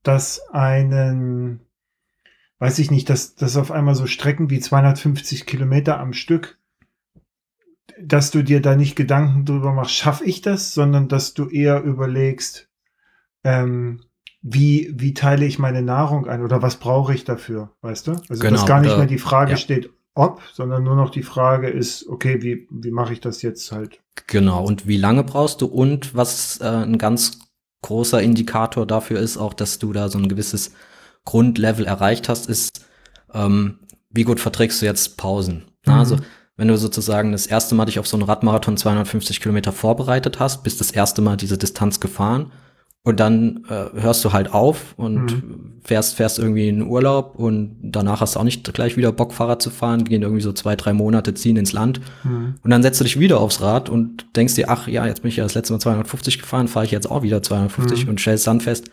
dass 0.07 0.48
einen, 0.50 1.61
weiß 2.59 2.78
ich 2.78 2.90
nicht, 2.90 3.11
dass, 3.11 3.34
dass 3.34 3.57
auf 3.57 3.70
einmal 3.70 3.94
so 3.94 4.07
Strecken 4.07 4.50
wie 4.50 4.61
250 4.61 5.46
Kilometer 5.46 5.98
am 5.98 6.12
Stück, 6.12 6.59
dass 8.00 8.30
du 8.30 8.42
dir 8.42 8.61
da 8.61 8.76
nicht 8.76 8.94
Gedanken 8.94 9.44
drüber 9.44 9.72
machst, 9.72 9.94
schaffe 9.94 10.24
ich 10.24 10.42
das, 10.42 10.74
sondern 10.74 11.09
dass 11.09 11.34
du 11.34 11.48
eher 11.48 11.82
überlegst, 11.82 12.68
ähm, 13.42 14.02
wie, 14.42 14.92
wie 14.94 15.14
teile 15.14 15.44
ich 15.44 15.59
meine 15.59 15.82
Nahrung 15.82 16.28
ein 16.28 16.42
oder 16.42 16.62
was 16.62 16.76
brauche 16.76 17.14
ich 17.14 17.24
dafür, 17.24 17.72
weißt 17.80 18.07
du? 18.07 18.12
Also 18.28 18.40
genau, 18.42 18.50
dass 18.50 18.66
gar 18.66 18.80
nicht 18.80 18.96
mehr 18.96 19.07
die 19.07 19.18
Frage 19.18 19.52
ja. 19.52 19.57
steht, 19.57 19.90
ob, 20.14 20.40
sondern 20.52 20.84
nur 20.84 20.94
noch 20.94 21.11
die 21.11 21.22
Frage 21.24 21.68
ist, 21.68 22.07
okay, 22.07 22.42
wie, 22.42 22.68
wie 22.70 22.90
mache 22.90 23.12
ich 23.12 23.20
das 23.20 23.42
jetzt 23.42 23.72
halt? 23.72 24.00
Genau, 24.26 24.64
und 24.64 24.86
wie 24.86 24.96
lange 24.96 25.24
brauchst 25.24 25.62
du 25.62 25.66
und 25.66 26.14
was 26.14 26.61
äh, 26.61 26.64
ein 26.64 26.98
ganz 26.98 27.45
großer 27.83 28.22
Indikator 28.22 28.87
dafür 28.87 29.20
ist, 29.20 29.37
auch 29.37 29.55
dass 29.55 29.79
du 29.79 29.93
da 29.93 30.09
so 30.09 30.18
ein 30.18 30.29
gewisses 30.29 30.72
Grundlevel 31.24 31.87
erreicht 31.87 32.29
hast, 32.29 32.49
ist, 32.49 32.85
ähm, 33.33 33.81
wie 34.11 34.24
gut 34.24 34.41
verträgst 34.41 34.81
du 34.81 34.87
jetzt 34.87 35.16
Pausen? 35.16 35.64
Mhm. 35.87 35.93
Also 35.93 36.16
wenn 36.57 36.68
du 36.68 36.79
sozusagen 36.79 37.33
das 37.33 37.47
erste 37.47 37.74
Mal 37.74 37.85
dich 37.85 37.99
auf 37.99 38.07
so 38.07 38.16
einen 38.16 38.24
Radmarathon 38.24 38.77
250 38.77 39.41
Kilometer 39.41 39.72
vorbereitet 39.72 40.41
hast, 40.41 40.62
bist 40.62 40.81
das 40.81 40.91
erste 40.91 41.20
Mal 41.20 41.37
diese 41.37 41.59
Distanz 41.59 42.01
gefahren 42.01 42.53
und 43.07 43.20
dann 43.20 43.64
äh, 43.68 44.00
hörst 44.02 44.24
du 44.24 44.32
halt 44.32 44.52
auf 44.52 44.94
und 44.96 45.26
mhm. 45.26 45.72
fährst, 45.84 46.16
fährst 46.16 46.40
irgendwie 46.40 46.68
in 46.68 46.82
Urlaub 46.82 47.36
und 47.36 47.76
danach 47.80 48.20
hast 48.20 48.34
du 48.34 48.40
auch 48.40 48.44
nicht 48.44 48.74
gleich 48.74 48.96
wieder 48.96 49.12
Bock, 49.12 49.32
Fahrrad 49.32 49.62
zu 49.62 49.70
fahren, 49.70 50.02
gehen 50.02 50.22
irgendwie 50.22 50.42
so 50.42 50.52
zwei, 50.52 50.74
drei 50.74 50.92
Monate, 50.92 51.32
ziehen 51.32 51.57
ins 51.57 51.72
Land. 51.72 52.00
Mhm. 52.24 52.57
Und 52.64 52.70
dann 52.70 52.82
setzt 52.82 52.98
du 52.98 53.04
dich 53.04 53.20
wieder 53.20 53.38
aufs 53.38 53.61
Rad 53.61 53.88
und 53.90 54.26
denkst 54.34 54.57
dir, 54.57 54.68
ach 54.70 54.88
ja, 54.88 55.07
jetzt 55.07 55.22
bin 55.22 55.28
ich 55.28 55.36
ja 55.36 55.44
das 55.44 55.54
letzte 55.54 55.72
Mal 55.72 55.78
250 55.78 56.40
gefahren, 56.40 56.66
fahre 56.66 56.84
ich 56.84 56.90
jetzt 56.90 57.09
auch 57.09 57.22
wieder 57.22 57.44
250 57.44 58.02
mhm. 58.02 58.11
und 58.11 58.20
stellst 58.20 58.44
dann 58.48 58.61
fest, 58.61 58.90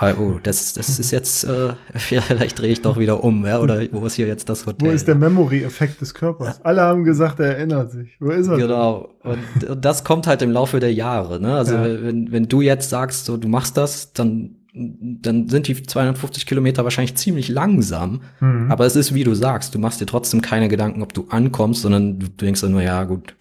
oh, 0.00 0.40
das, 0.42 0.72
das 0.72 0.98
ist 0.98 1.10
jetzt, 1.10 1.44
äh, 1.44 1.74
vielleicht 1.94 2.58
drehe 2.58 2.72
ich 2.72 2.82
doch 2.82 2.98
wieder 2.98 3.22
um, 3.22 3.46
ja, 3.46 3.60
oder 3.60 3.80
wo 3.92 4.04
ist 4.06 4.14
hier 4.14 4.26
jetzt 4.26 4.48
das 4.48 4.66
Hotel? 4.66 4.88
Wo 4.88 4.92
ist 4.92 5.06
der 5.06 5.14
Memory-Effekt 5.14 6.00
des 6.00 6.14
Körpers? 6.14 6.60
Alle 6.64 6.82
haben 6.82 7.04
gesagt, 7.04 7.38
er 7.40 7.56
erinnert 7.56 7.92
sich. 7.92 8.16
Wo 8.18 8.30
ist 8.30 8.48
er? 8.48 8.56
Genau. 8.56 9.14
Und, 9.22 9.68
und 9.68 9.84
das 9.84 10.04
kommt 10.04 10.26
halt 10.26 10.42
im 10.42 10.50
Laufe 10.50 10.80
der 10.80 10.92
Jahre, 10.92 11.40
ne? 11.40 11.54
Also, 11.54 11.74
ja. 11.74 11.84
wenn, 11.84 12.32
wenn 12.32 12.48
du 12.48 12.60
jetzt 12.60 12.90
sagst, 12.90 13.26
so, 13.26 13.36
du 13.36 13.48
machst 13.48 13.76
das, 13.76 14.12
dann, 14.12 14.56
dann 14.74 15.48
sind 15.48 15.68
die 15.68 15.80
250 15.80 16.46
Kilometer 16.46 16.82
wahrscheinlich 16.82 17.14
ziemlich 17.14 17.48
langsam. 17.48 18.22
Mhm. 18.40 18.72
Aber 18.72 18.86
es 18.86 18.96
ist, 18.96 19.14
wie 19.14 19.24
du 19.24 19.34
sagst, 19.34 19.74
du 19.74 19.78
machst 19.78 20.00
dir 20.00 20.06
trotzdem 20.06 20.42
keine 20.42 20.68
Gedanken, 20.68 21.02
ob 21.02 21.14
du 21.14 21.26
ankommst, 21.30 21.82
sondern 21.82 22.18
du 22.18 22.28
denkst 22.28 22.62
dann 22.62 22.72
nur, 22.72 22.82
ja, 22.82 23.04
gut, 23.04 23.36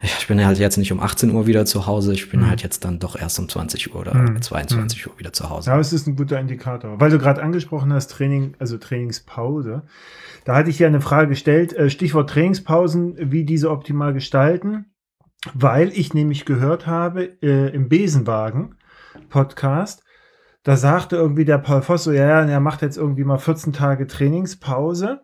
ich 0.00 0.26
bin 0.26 0.44
halt 0.44 0.58
jetzt 0.58 0.76
nicht 0.76 0.92
um 0.92 1.00
18 1.00 1.32
Uhr 1.32 1.46
wieder 1.46 1.64
zu 1.64 1.86
Hause, 1.86 2.12
ich 2.12 2.30
bin 2.30 2.40
mhm. 2.40 2.50
halt 2.50 2.62
jetzt 2.62 2.84
dann 2.84 2.98
doch 2.98 3.16
erst 3.16 3.38
um 3.38 3.48
20 3.48 3.94
Uhr 3.94 4.00
oder 4.00 4.14
mhm. 4.14 4.42
22 4.42 5.06
Uhr 5.06 5.18
wieder 5.18 5.32
zu 5.32 5.48
Hause. 5.48 5.70
Ja, 5.70 5.78
es 5.78 5.92
ist 5.92 6.06
ein 6.06 6.16
guter 6.16 6.38
Indikator. 6.38 7.00
Weil 7.00 7.10
du 7.10 7.18
gerade 7.18 7.42
angesprochen 7.42 7.92
hast, 7.92 8.08
Training, 8.08 8.54
also 8.58 8.76
Trainingspause. 8.76 9.84
Da 10.44 10.54
hatte 10.54 10.70
ich 10.70 10.78
ja 10.78 10.86
eine 10.86 11.00
Frage 11.00 11.28
gestellt, 11.28 11.72
äh, 11.72 11.88
Stichwort 11.88 12.28
Trainingspausen, 12.30 13.32
wie 13.32 13.44
diese 13.44 13.70
optimal 13.70 14.12
gestalten, 14.12 14.86
weil 15.54 15.88
ich 15.88 16.12
nämlich 16.12 16.44
gehört 16.44 16.86
habe 16.86 17.40
äh, 17.42 17.74
im 17.74 17.88
Besenwagen 17.88 18.74
Podcast, 19.30 20.02
da 20.62 20.76
sagte 20.76 21.16
irgendwie 21.16 21.44
der 21.44 21.58
Paul 21.58 21.80
Voss 21.80 22.04
so, 22.04 22.12
ja, 22.12 22.26
ja, 22.26 22.44
er 22.44 22.60
macht 22.60 22.82
jetzt 22.82 22.98
irgendwie 22.98 23.24
mal 23.24 23.38
14 23.38 23.72
Tage 23.72 24.06
Trainingspause 24.06 25.20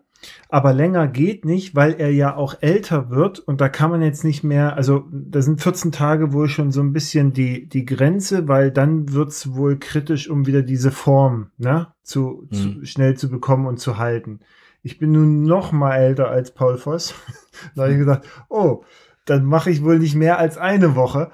aber 0.48 0.72
länger 0.72 1.08
geht 1.08 1.44
nicht, 1.44 1.74
weil 1.74 1.94
er 1.94 2.12
ja 2.12 2.36
auch 2.36 2.56
älter 2.60 3.10
wird 3.10 3.38
und 3.38 3.60
da 3.60 3.68
kann 3.68 3.90
man 3.90 4.02
jetzt 4.02 4.24
nicht 4.24 4.44
mehr, 4.44 4.76
also 4.76 5.06
da 5.10 5.42
sind 5.42 5.60
14 5.60 5.92
Tage 5.92 6.32
wohl 6.32 6.48
schon 6.48 6.70
so 6.72 6.80
ein 6.80 6.92
bisschen 6.92 7.32
die, 7.32 7.68
die 7.68 7.84
Grenze, 7.84 8.48
weil 8.48 8.70
dann 8.70 9.12
wird's 9.12 9.54
wohl 9.54 9.78
kritisch, 9.78 10.28
um 10.28 10.46
wieder 10.46 10.62
diese 10.62 10.90
Form 10.90 11.50
ne, 11.58 11.88
zu, 12.02 12.46
mhm. 12.50 12.54
zu 12.54 12.86
schnell 12.86 13.16
zu 13.16 13.30
bekommen 13.30 13.66
und 13.66 13.78
zu 13.78 13.98
halten. 13.98 14.40
Ich 14.82 14.98
bin 14.98 15.12
nun 15.12 15.44
noch 15.44 15.72
mal 15.72 15.96
älter 15.96 16.28
als 16.28 16.52
Paul 16.52 16.76
Voss. 16.76 17.14
da 17.74 17.82
habe 17.82 17.92
ich 17.92 17.98
gesagt, 17.98 18.26
oh, 18.48 18.84
dann 19.24 19.44
mache 19.44 19.70
ich 19.70 19.84
wohl 19.84 19.98
nicht 19.98 20.14
mehr 20.14 20.38
als 20.38 20.58
eine 20.58 20.96
Woche. 20.96 21.30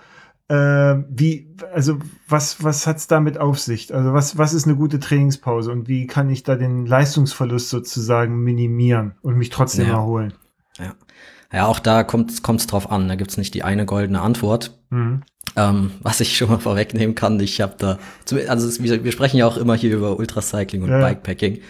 Äh, 0.48 0.54
wie, 1.10 1.54
also 1.74 1.98
was, 2.26 2.64
was 2.64 2.86
hat's 2.86 3.06
damit 3.06 3.38
auf 3.38 3.58
sich? 3.58 3.94
Also 3.94 4.14
was, 4.14 4.38
was 4.38 4.54
ist 4.54 4.66
eine 4.66 4.76
gute 4.76 4.98
Trainingspause 4.98 5.70
und 5.70 5.88
wie 5.88 6.06
kann 6.06 6.30
ich 6.30 6.42
da 6.42 6.56
den 6.56 6.86
Leistungsverlust 6.86 7.68
sozusagen 7.68 8.42
minimieren 8.42 9.14
und 9.20 9.36
mich 9.36 9.50
trotzdem 9.50 9.88
ja. 9.88 9.94
erholen? 9.94 10.32
Ja. 10.78 10.94
Ja, 11.52 11.66
auch 11.66 11.78
da 11.78 12.04
kommt 12.04 12.30
es 12.30 12.66
drauf 12.66 12.90
an. 12.90 13.08
Da 13.08 13.14
gibt's 13.14 13.38
nicht 13.38 13.54
die 13.54 13.64
eine 13.64 13.86
goldene 13.86 14.20
Antwort. 14.20 14.78
Mhm. 14.90 15.22
Ähm, 15.56 15.92
was 16.02 16.20
ich 16.20 16.36
schon 16.36 16.50
mal 16.50 16.58
vorwegnehmen 16.60 17.14
kann, 17.14 17.40
ich 17.40 17.60
habe 17.60 17.74
da, 17.78 17.98
also 18.48 18.82
wir, 18.82 19.04
wir, 19.04 19.12
sprechen 19.12 19.38
ja 19.38 19.46
auch 19.46 19.56
immer 19.56 19.74
hier 19.74 19.94
über 19.96 20.18
Ultracycling 20.18 20.82
und 20.82 20.90
ja. 20.90 21.00
Bikepacking. 21.00 21.60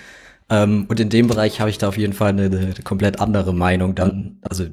Ähm, 0.51 0.87
und 0.89 0.99
in 0.99 1.11
dem 1.11 1.29
Bereich 1.29 1.61
habe 1.61 1.71
ich 1.71 1.79
da 1.79 1.89
auf 1.89 1.99
jeden 1.99 2.13
Fall 2.13 2.31
eine, 2.31 2.45
eine 2.45 2.75
komplett 2.83 3.21
andere 3.21 3.55
Meinung 3.55 3.95
dann. 3.95 4.39
Also 4.43 4.67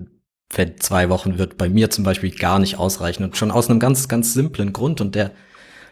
wenn 0.57 0.79
zwei 0.79 1.09
Wochen 1.09 1.37
wird 1.37 1.57
bei 1.57 1.69
mir 1.69 1.89
zum 1.89 2.03
Beispiel 2.03 2.31
gar 2.31 2.59
nicht 2.59 2.77
ausreichen 2.77 3.23
und 3.23 3.37
schon 3.37 3.51
aus 3.51 3.69
einem 3.69 3.79
ganz, 3.79 4.07
ganz 4.07 4.33
simplen 4.33 4.73
Grund 4.73 5.01
und 5.01 5.15
der, 5.15 5.31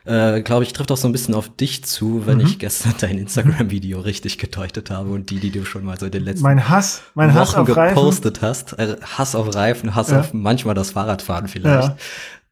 äh, 0.05 0.41
glaube 0.41 0.63
ich, 0.63 0.73
trifft 0.73 0.91
auch 0.91 0.97
so 0.97 1.07
ein 1.07 1.11
bisschen 1.11 1.33
auf 1.33 1.55
dich 1.55 1.83
zu, 1.83 2.25
wenn 2.25 2.39
mhm. 2.39 2.45
ich 2.45 2.59
gestern 2.59 2.95
dein 2.99 3.17
Instagram-Video 3.17 3.99
richtig 3.99 4.37
gedeutet 4.37 4.89
habe 4.89 5.11
und 5.11 5.29
die, 5.29 5.39
die 5.39 5.51
du 5.51 5.65
schon 5.65 5.83
mal 5.85 5.99
so 5.99 6.05
in 6.05 6.11
den 6.11 6.23
letzten 6.23 6.43
mein 6.43 6.69
Hass, 6.69 7.03
mein 7.13 7.29
Wochen 7.29 7.39
Hass 7.39 7.55
auf 7.55 7.67
gepostet 7.67 8.41
Reifen. 8.41 8.47
hast. 8.47 8.73
Äh, 8.79 8.97
Hass 9.01 9.35
auf 9.35 9.53
Reifen, 9.53 9.95
Hass 9.95 10.11
ja. 10.11 10.21
auf 10.21 10.33
manchmal 10.33 10.75
das 10.75 10.91
Fahrradfahren 10.91 11.47
vielleicht. 11.47 11.95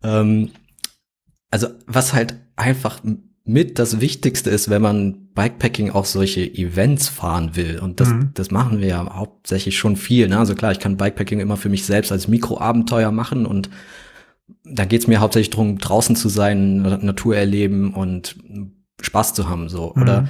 Ja. 0.04 0.22
Ähm, 0.22 0.52
also 1.50 1.68
was 1.86 2.14
halt 2.14 2.36
einfach 2.56 3.02
mit 3.44 3.80
das 3.80 4.00
Wichtigste 4.00 4.50
ist, 4.50 4.70
wenn 4.70 4.82
man 4.82 5.30
Bikepacking 5.34 5.92
auch 5.92 6.06
solche 6.06 6.42
Events 6.42 7.10
fahren 7.10 7.56
will. 7.56 7.80
Und 7.80 8.00
das, 8.00 8.10
mhm. 8.10 8.32
das 8.34 8.52
machen 8.52 8.80
wir 8.80 8.88
ja 8.88 9.16
hauptsächlich 9.16 9.78
schon 9.78 9.96
viel. 9.96 10.28
Ne? 10.28 10.38
Also 10.38 10.56
klar, 10.56 10.72
ich 10.72 10.80
kann 10.80 10.98
Bikepacking 10.98 11.40
immer 11.40 11.58
für 11.58 11.70
mich 11.70 11.86
selbst 11.86 12.12
als 12.12 12.28
Mikroabenteuer 12.28 13.12
machen 13.12 13.46
und 13.46 13.70
da 14.64 14.86
geht's 14.86 15.08
mir 15.08 15.20
hauptsächlich 15.20 15.50
drum, 15.50 15.80
draußen 15.80 16.16
zu 16.16 16.30
sein, 16.30 16.82
Natur 16.82 17.36
erleben 17.36 17.94
und 17.94 18.36
Spaß 19.02 19.34
zu 19.34 19.50
haben. 19.50 19.70
So. 19.70 19.94
Mhm. 19.96 20.02
Oder 20.02 20.28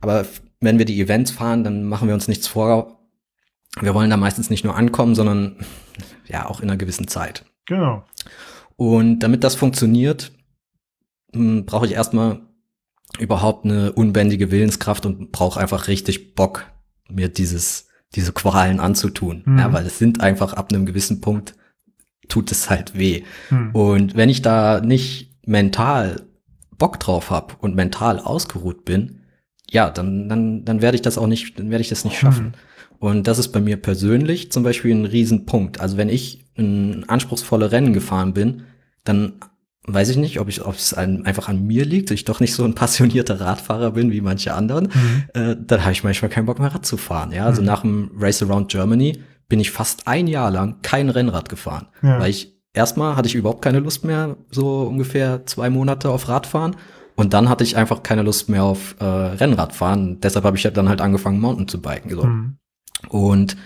aber 0.00 0.26
wenn 0.60 0.78
wir 0.78 0.84
die 0.84 1.00
Events 1.00 1.30
fahren, 1.30 1.64
dann 1.64 1.84
machen 1.84 2.08
wir 2.08 2.14
uns 2.14 2.28
nichts 2.28 2.46
vor. 2.46 2.98
Wir 3.80 3.94
wollen 3.94 4.10
da 4.10 4.16
meistens 4.16 4.50
nicht 4.50 4.64
nur 4.64 4.76
ankommen, 4.76 5.14
sondern 5.14 5.56
ja 6.26 6.46
auch 6.46 6.60
in 6.60 6.68
einer 6.68 6.76
gewissen 6.76 7.08
Zeit. 7.08 7.44
Genau. 7.66 8.04
Und 8.76 9.20
damit 9.20 9.44
das 9.44 9.54
funktioniert, 9.54 10.32
brauche 11.66 11.86
ich 11.86 11.92
erstmal 11.92 12.40
überhaupt 13.18 13.64
eine 13.64 13.92
unbändige 13.92 14.50
Willenskraft 14.50 15.06
und 15.06 15.32
brauche 15.32 15.60
einfach 15.60 15.88
richtig 15.88 16.34
Bock, 16.34 16.66
mir 17.08 17.28
dieses, 17.28 17.88
diese 18.14 18.32
Qualen 18.32 18.80
anzutun. 18.80 19.42
Mhm. 19.44 19.58
Ja, 19.58 19.72
weil 19.72 19.86
es 19.86 19.98
sind 19.98 20.20
einfach 20.20 20.54
ab 20.54 20.70
einem 20.70 20.86
gewissen 20.86 21.20
Punkt 21.20 21.54
tut 22.28 22.50
es 22.50 22.70
halt 22.70 22.98
weh. 22.98 23.22
Mhm. 23.50 23.70
Und 23.72 24.16
wenn 24.16 24.28
ich 24.28 24.42
da 24.42 24.80
nicht 24.80 25.36
mental 25.46 26.22
Bock 26.76 26.98
drauf 26.98 27.30
habe 27.30 27.54
und 27.60 27.76
mental 27.76 28.18
ausgeruht 28.18 28.84
bin, 28.84 29.20
ja, 29.70 29.90
dann, 29.90 30.28
dann, 30.28 30.64
dann 30.64 30.82
werde 30.82 30.96
ich 30.96 31.02
das 31.02 31.18
auch 31.18 31.26
nicht, 31.26 31.58
dann 31.58 31.70
werde 31.70 31.82
ich 31.82 31.88
das 31.88 32.04
nicht 32.04 32.18
schaffen. 32.18 32.46
Mhm. 32.46 32.52
Und 32.98 33.26
das 33.26 33.38
ist 33.38 33.48
bei 33.48 33.60
mir 33.60 33.76
persönlich 33.76 34.52
zum 34.52 34.62
Beispiel 34.62 34.94
ein 34.94 35.04
Riesenpunkt. 35.04 35.80
Also 35.80 35.96
wenn 35.96 36.08
ich 36.08 36.46
ein 36.56 37.08
anspruchsvolle 37.08 37.72
Rennen 37.72 37.92
gefahren 37.92 38.32
bin, 38.32 38.62
dann 39.02 39.34
weiß 39.86 40.08
ich 40.08 40.16
nicht, 40.16 40.40
ob 40.40 40.48
ich, 40.48 40.64
ob 40.64 40.74
es 40.74 40.94
einfach 40.94 41.48
an 41.48 41.66
mir 41.66 41.84
liegt, 41.84 42.10
ich 42.10 42.24
doch 42.24 42.40
nicht 42.40 42.54
so 42.54 42.64
ein 42.64 42.74
passionierter 42.74 43.40
Radfahrer 43.40 43.92
bin 43.92 44.12
wie 44.12 44.20
manche 44.20 44.54
anderen, 44.54 44.84
mhm. 44.84 45.24
äh, 45.34 45.56
dann 45.58 45.82
habe 45.82 45.92
ich 45.92 46.04
manchmal 46.04 46.30
keinen 46.30 46.46
Bock 46.46 46.58
mehr 46.58 46.74
Rad 46.74 46.86
zu 46.86 46.96
fahren. 46.96 47.32
Ja, 47.32 47.44
also 47.44 47.60
mhm. 47.60 47.66
nach 47.66 47.82
dem 47.82 48.10
Race 48.18 48.42
Around 48.42 48.70
Germany 48.70 49.20
bin 49.48 49.60
ich 49.60 49.70
fast 49.70 50.08
ein 50.08 50.26
Jahr 50.26 50.50
lang 50.50 50.76
kein 50.82 51.10
Rennrad 51.10 51.48
gefahren, 51.48 51.88
ja. 52.02 52.18
weil 52.18 52.30
ich 52.30 52.54
erstmal 52.72 53.16
hatte 53.16 53.28
ich 53.28 53.34
überhaupt 53.34 53.62
keine 53.62 53.80
Lust 53.80 54.04
mehr, 54.04 54.36
so 54.50 54.82
ungefähr 54.82 55.44
zwei 55.46 55.70
Monate 55.70 56.10
auf 56.10 56.28
Radfahren. 56.28 56.76
Und 57.16 57.32
dann 57.32 57.48
hatte 57.48 57.62
ich 57.62 57.76
einfach 57.76 58.02
keine 58.02 58.22
Lust 58.22 58.48
mehr 58.48 58.64
auf 58.64 58.96
äh, 58.98 59.04
Rennradfahren. 59.04 60.18
Deshalb 60.18 60.44
habe 60.44 60.56
ich 60.56 60.64
dann 60.64 60.88
halt 60.88 61.00
angefangen, 61.00 61.38
Mountain 61.38 61.68
zu 61.68 61.80
biken. 61.80 62.10
So. 62.10 62.24
Mhm. 62.24 62.56
Und 63.08 63.56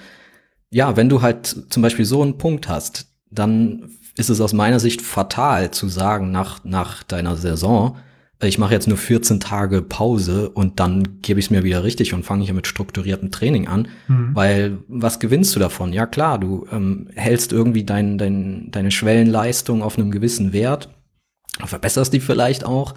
ja, 0.71 0.97
wenn 0.97 1.09
du 1.09 1.23
halt 1.23 1.47
zum 1.71 1.83
Beispiel 1.83 2.05
so 2.05 2.21
einen 2.21 2.37
Punkt 2.37 2.69
hast, 2.69 3.07
dann 3.31 3.91
ist 4.19 4.31
es 4.31 4.41
aus 4.41 4.53
meiner 4.53 4.81
Sicht 4.81 5.03
fatal 5.03 5.71
zu 5.71 5.89
sagen 5.89 6.31
nach, 6.31 6.65
nach 6.65 7.03
deiner 7.03 7.37
Saison, 7.37 7.97
ich 8.41 8.59
mache 8.59 8.73
jetzt 8.73 8.87
nur 8.87 8.97
14 8.97 9.41
Tage 9.41 9.83
Pause 9.83 10.49
und 10.51 10.79
dann 10.79 11.21
gebe 11.23 11.41
ich 11.41 11.47
es 11.47 11.51
mir 11.51 11.65
wieder 11.65 11.83
richtig 11.83 12.15
und 12.15 12.25
fange 12.25 12.45
hier 12.45 12.55
mit 12.55 12.69
strukturiertem 12.69 13.33
Training 13.33 13.67
an. 13.67 13.89
Mhm. 14.07 14.31
Weil 14.33 14.79
was 14.87 15.19
gewinnst 15.19 15.57
du 15.57 15.61
davon? 15.61 15.93
Ja 15.93 16.07
klar, 16.07 16.39
du 16.39 16.65
ähm, 16.71 17.09
hältst 17.17 17.53
irgendwie 17.53 17.83
dein, 17.83 18.17
dein, 18.17 18.71
deine 18.71 18.93
Schwellenleistung 18.93 19.83
auf 19.83 19.99
einem 19.99 20.13
gewissen 20.13 20.53
Wert, 20.53 20.89
verbesserst 21.65 22.13
die 22.13 22.21
vielleicht 22.21 22.65
auch. 22.65 22.95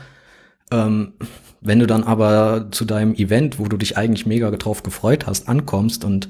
Ähm, 0.69 1.13
wenn 1.59 1.79
du 1.79 1.87
dann 1.87 2.03
aber 2.03 2.67
zu 2.69 2.85
deinem 2.85 3.15
Event, 3.15 3.57
wo 3.57 3.65
du 3.65 3.77
dich 3.77 3.97
eigentlich 3.97 4.27
mega 4.27 4.51
drauf 4.51 4.83
gefreut 4.83 5.25
hast, 5.25 5.49
ankommst 5.49 6.05
und 6.05 6.29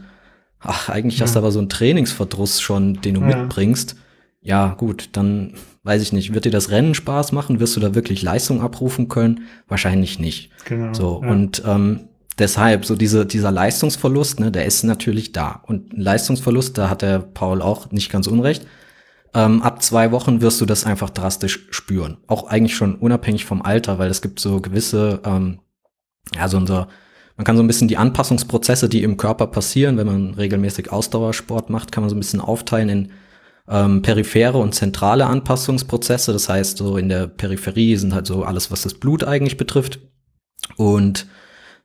ach, 0.60 0.88
eigentlich 0.88 1.20
ja. 1.20 1.26
hast 1.26 1.36
du 1.36 1.40
aber 1.40 1.52
so 1.52 1.60
einen 1.60 1.70
Trainingsverdruss 1.70 2.62
schon, 2.62 3.02
den 3.02 3.16
du 3.16 3.22
ja. 3.22 3.28
mitbringst, 3.28 3.98
ja, 4.42 4.74
gut, 4.74 5.10
dann 5.14 5.54
weiß 5.84 6.02
ich 6.02 6.14
nicht, 6.14 6.34
wird 6.34 6.46
dir 6.46 6.52
das 6.52 6.72
Rennen 6.72 6.96
Spaß 6.96 7.32
machen? 7.32 7.60
Wirst 7.60 7.76
du 7.76 7.80
da 7.80 7.94
wirklich 7.94 8.24
Leistung 8.24 8.62
abrufen 8.62 9.08
können? 9.08 9.42
Wahrscheinlich 9.68 10.20
nicht. 10.20 10.52
Genau. 10.66 10.94
So, 10.94 11.22
ja. 11.24 11.30
und 11.30 11.64
ähm, 11.66 12.10
deshalb, 12.40 12.86
so 12.86 12.96
diese, 12.96 13.26
dieser 13.26 13.52
Leistungsverlust, 13.52 14.40
ne, 14.40 14.52
der 14.52 14.66
ist 14.66 14.84
natürlich 14.84 15.32
da. 15.32 15.64
Und 15.68 15.94
Leistungsverlust, 15.94 16.78
da 16.78 16.90
hat 16.90 17.04
der 17.04 17.20
Paul 17.20 17.62
auch 17.62 17.92
nicht 17.92 18.12
ganz 18.12 18.28
unrecht. 18.28 18.66
Ähm, 19.34 19.62
ab 19.62 19.82
zwei 19.84 20.12
Wochen 20.12 20.42
wirst 20.42 20.60
du 20.60 20.66
das 20.66 20.86
einfach 20.86 21.12
drastisch 21.12 21.68
spüren. 21.70 22.18
Auch 22.28 22.48
eigentlich 22.48 22.76
schon 22.76 22.96
unabhängig 22.96 23.46
vom 23.46 23.62
Alter, 23.62 24.00
weil 24.00 24.10
es 24.10 24.22
gibt 24.22 24.40
so 24.40 24.60
gewisse, 24.60 25.22
ähm, 25.24 25.60
ja, 26.36 26.48
so 26.48 26.58
unser, 26.58 26.88
man 27.38 27.46
kann 27.46 27.58
so 27.58 27.64
ein 27.64 27.68
bisschen 27.68 27.88
die 27.88 27.98
Anpassungsprozesse, 27.98 28.90
die 28.90 29.04
im 29.04 29.18
Körper 29.18 29.48
passieren, 29.48 29.98
wenn 29.98 30.08
man 30.08 30.34
regelmäßig 30.34 30.92
Ausdauersport 30.92 31.70
macht, 31.70 31.92
kann 31.92 32.02
man 32.02 32.10
so 32.10 32.16
ein 32.16 32.20
bisschen 32.20 32.42
aufteilen 32.42 32.90
in 32.90 33.12
ähm, 33.72 34.02
periphere 34.02 34.58
und 34.58 34.76
zentrale 34.76 35.26
Anpassungsprozesse. 35.26 36.34
Das 36.34 36.50
heißt, 36.50 36.78
so 36.78 36.98
in 36.98 37.10
der 37.10 37.28
Peripherie 37.28 37.96
sind 37.96 38.14
halt 38.14 38.28
so 38.28 38.44
alles, 38.44 38.70
was 38.70 38.82
das 38.82 38.94
Blut 38.94 39.24
eigentlich 39.24 39.58
betrifft. 39.58 40.00
Und 40.76 41.26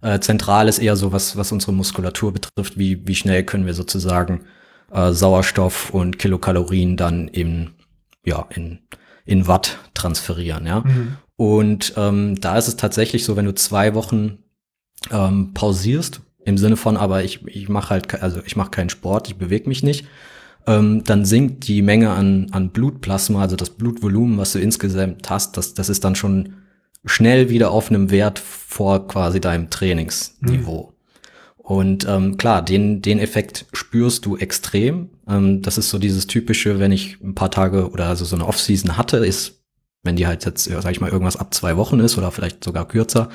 äh, 0.02 0.18
zentral 0.18 0.68
ist 0.68 0.80
eher 0.80 0.96
so, 0.96 1.12
was, 1.12 1.36
was 1.36 1.52
unsere 1.52 1.72
Muskulatur 1.72 2.32
betrifft, 2.32 2.76
wie, 2.76 3.06
wie 3.06 3.14
schnell 3.14 3.44
können 3.44 3.66
wir 3.66 3.74
sozusagen 3.74 4.44
äh, 4.90 5.12
Sauerstoff 5.12 5.90
und 5.90 6.18
Kilokalorien 6.18 6.96
dann 6.96 7.28
in, 7.28 7.70
ja, 8.24 8.46
in, 8.50 8.80
in 9.24 9.46
Watt 9.46 9.78
transferieren, 9.94 10.66
ja. 10.66 10.80
Mhm. 10.80 11.16
Und 11.36 11.92
ähm, 11.96 12.40
da 12.40 12.56
ist 12.56 12.68
es 12.68 12.76
tatsächlich 12.76 13.24
so, 13.24 13.36
wenn 13.36 13.44
du 13.44 13.54
zwei 13.54 13.94
Wochen 13.94 14.38
ähm, 15.10 15.52
pausierst, 15.52 16.22
im 16.44 16.56
Sinne 16.56 16.76
von, 16.76 16.96
aber 16.96 17.24
ich, 17.24 17.44
ich 17.46 17.68
mache 17.68 17.90
halt, 17.90 18.22
also 18.22 18.40
ich 18.46 18.56
mache 18.56 18.70
keinen 18.70 18.88
Sport, 18.88 19.28
ich 19.28 19.36
bewege 19.36 19.68
mich 19.68 19.82
nicht, 19.82 20.06
ähm, 20.66 21.04
dann 21.04 21.24
sinkt 21.24 21.68
die 21.68 21.82
Menge 21.82 22.10
an, 22.10 22.48
an 22.50 22.70
Blutplasma, 22.70 23.40
also 23.40 23.56
das 23.56 23.70
Blutvolumen, 23.70 24.38
was 24.38 24.52
du 24.52 24.58
insgesamt 24.58 25.30
hast, 25.30 25.56
das, 25.56 25.74
das 25.74 25.88
ist 25.88 26.04
dann 26.04 26.14
schon 26.14 26.54
schnell 27.04 27.50
wieder 27.50 27.70
auf 27.70 27.90
einem 27.90 28.10
Wert 28.10 28.38
vor 28.38 29.06
quasi 29.06 29.40
deinem 29.40 29.70
Trainingsniveau. 29.70 30.88
Mhm. 30.88 30.96
Und 31.56 32.06
ähm, 32.08 32.36
klar, 32.36 32.62
den, 32.62 33.02
den 33.02 33.18
Effekt 33.18 33.66
spürst 33.72 34.24
du 34.24 34.36
extrem. 34.36 35.10
Ähm, 35.28 35.62
das 35.62 35.78
ist 35.78 35.90
so 35.90 35.98
dieses 35.98 36.26
typische, 36.26 36.78
wenn 36.78 36.92
ich 36.92 37.20
ein 37.20 37.34
paar 37.34 37.50
Tage 37.50 37.90
oder 37.90 38.06
also 38.06 38.24
so 38.24 38.36
eine 38.36 38.46
Off-Season 38.46 38.96
hatte, 38.96 39.18
ist, 39.18 39.64
wenn 40.04 40.14
die 40.14 40.26
halt 40.26 40.44
jetzt, 40.44 40.64
sag 40.64 40.90
ich 40.90 41.00
mal, 41.00 41.10
irgendwas 41.10 41.36
ab 41.36 41.52
zwei 41.54 41.76
Wochen 41.76 41.98
ist 41.98 42.18
oder 42.18 42.30
vielleicht 42.30 42.62
sogar 42.62 42.86
kürzer, 42.86 43.30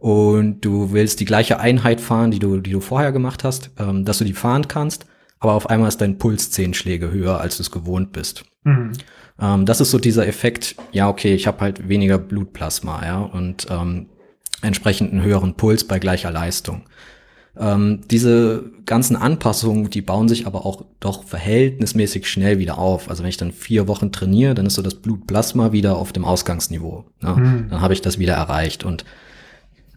und 0.00 0.62
du 0.62 0.92
willst 0.92 1.20
die 1.20 1.26
gleiche 1.26 1.60
Einheit 1.60 2.00
fahren, 2.00 2.30
die 2.30 2.38
du, 2.38 2.56
die 2.56 2.70
du 2.70 2.80
vorher 2.80 3.12
gemacht 3.12 3.44
hast, 3.44 3.70
ähm, 3.78 4.06
dass 4.06 4.16
du 4.16 4.24
die 4.24 4.32
fahren 4.32 4.66
kannst, 4.66 5.04
aber 5.40 5.54
auf 5.54 5.68
einmal 5.68 5.88
ist 5.88 6.00
dein 6.00 6.18
Puls 6.18 6.50
zehn 6.50 6.74
Schläge 6.74 7.10
höher, 7.10 7.40
als 7.40 7.56
du 7.56 7.62
es 7.62 7.70
gewohnt 7.70 8.12
bist. 8.12 8.44
Mhm. 8.64 8.92
Ähm, 9.40 9.66
das 9.66 9.80
ist 9.80 9.90
so 9.90 9.98
dieser 9.98 10.26
Effekt, 10.26 10.76
ja, 10.92 11.08
okay, 11.08 11.34
ich 11.34 11.46
habe 11.46 11.60
halt 11.60 11.88
weniger 11.88 12.18
Blutplasma, 12.18 13.04
ja, 13.04 13.20
und 13.20 13.66
ähm, 13.70 14.06
entsprechend 14.62 15.12
einen 15.12 15.22
höheren 15.22 15.54
Puls 15.54 15.84
bei 15.84 15.98
gleicher 15.98 16.30
Leistung. 16.30 16.82
Ähm, 17.58 18.02
diese 18.10 18.70
ganzen 18.86 19.16
Anpassungen, 19.16 19.90
die 19.90 20.02
bauen 20.02 20.28
sich 20.28 20.46
aber 20.46 20.64
auch 20.64 20.84
doch 21.00 21.24
verhältnismäßig 21.24 22.28
schnell 22.28 22.58
wieder 22.58 22.78
auf. 22.78 23.10
Also 23.10 23.22
wenn 23.22 23.30
ich 23.30 23.38
dann 23.38 23.52
vier 23.52 23.88
Wochen 23.88 24.12
trainiere, 24.12 24.54
dann 24.54 24.66
ist 24.66 24.74
so 24.74 24.82
das 24.82 24.94
Blutplasma 24.94 25.72
wieder 25.72 25.96
auf 25.96 26.12
dem 26.12 26.24
Ausgangsniveau. 26.24 27.06
Ne? 27.20 27.34
Mhm. 27.34 27.66
Dann 27.70 27.80
habe 27.80 27.92
ich 27.92 28.02
das 28.02 28.18
wieder 28.18 28.34
erreicht. 28.34 28.84
Und 28.84 29.04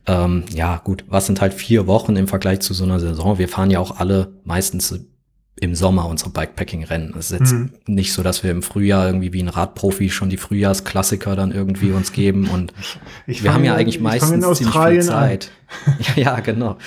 ähm, 0.07 0.45
ja, 0.53 0.77
gut, 0.83 1.05
was 1.07 1.27
sind 1.27 1.41
halt 1.41 1.53
vier 1.53 1.85
Wochen 1.85 2.15
im 2.15 2.27
Vergleich 2.27 2.61
zu 2.61 2.73
so 2.73 2.85
einer 2.85 2.99
Saison? 2.99 3.37
Wir 3.37 3.47
fahren 3.47 3.71
ja 3.71 3.79
auch 3.79 3.99
alle 3.99 4.33
meistens 4.43 4.99
im 5.55 5.75
Sommer 5.75 6.07
unsere 6.07 6.31
Bikepacking-Rennen. 6.31 7.13
Es 7.17 7.31
ist 7.31 7.39
jetzt 7.39 7.53
mhm. 7.53 7.73
nicht 7.85 8.13
so, 8.13 8.23
dass 8.23 8.43
wir 8.43 8.51
im 8.51 8.63
Frühjahr 8.63 9.05
irgendwie 9.05 9.33
wie 9.33 9.43
ein 9.43 9.49
Radprofi 9.49 10.09
schon 10.09 10.29
die 10.29 10.37
Frühjahrsklassiker 10.37 11.35
dann 11.35 11.51
irgendwie 11.51 11.91
uns 11.91 12.11
geben 12.11 12.49
und 12.49 12.73
ich 13.27 13.43
wir 13.43 13.53
haben 13.53 13.63
ja 13.63 13.75
eigentlich 13.75 13.99
meistens 13.99 14.57
ziemlich 14.57 14.75
viel 14.75 15.01
Zeit. 15.01 15.51
ja, 16.15 16.23
ja, 16.23 16.39
genau. 16.39 16.77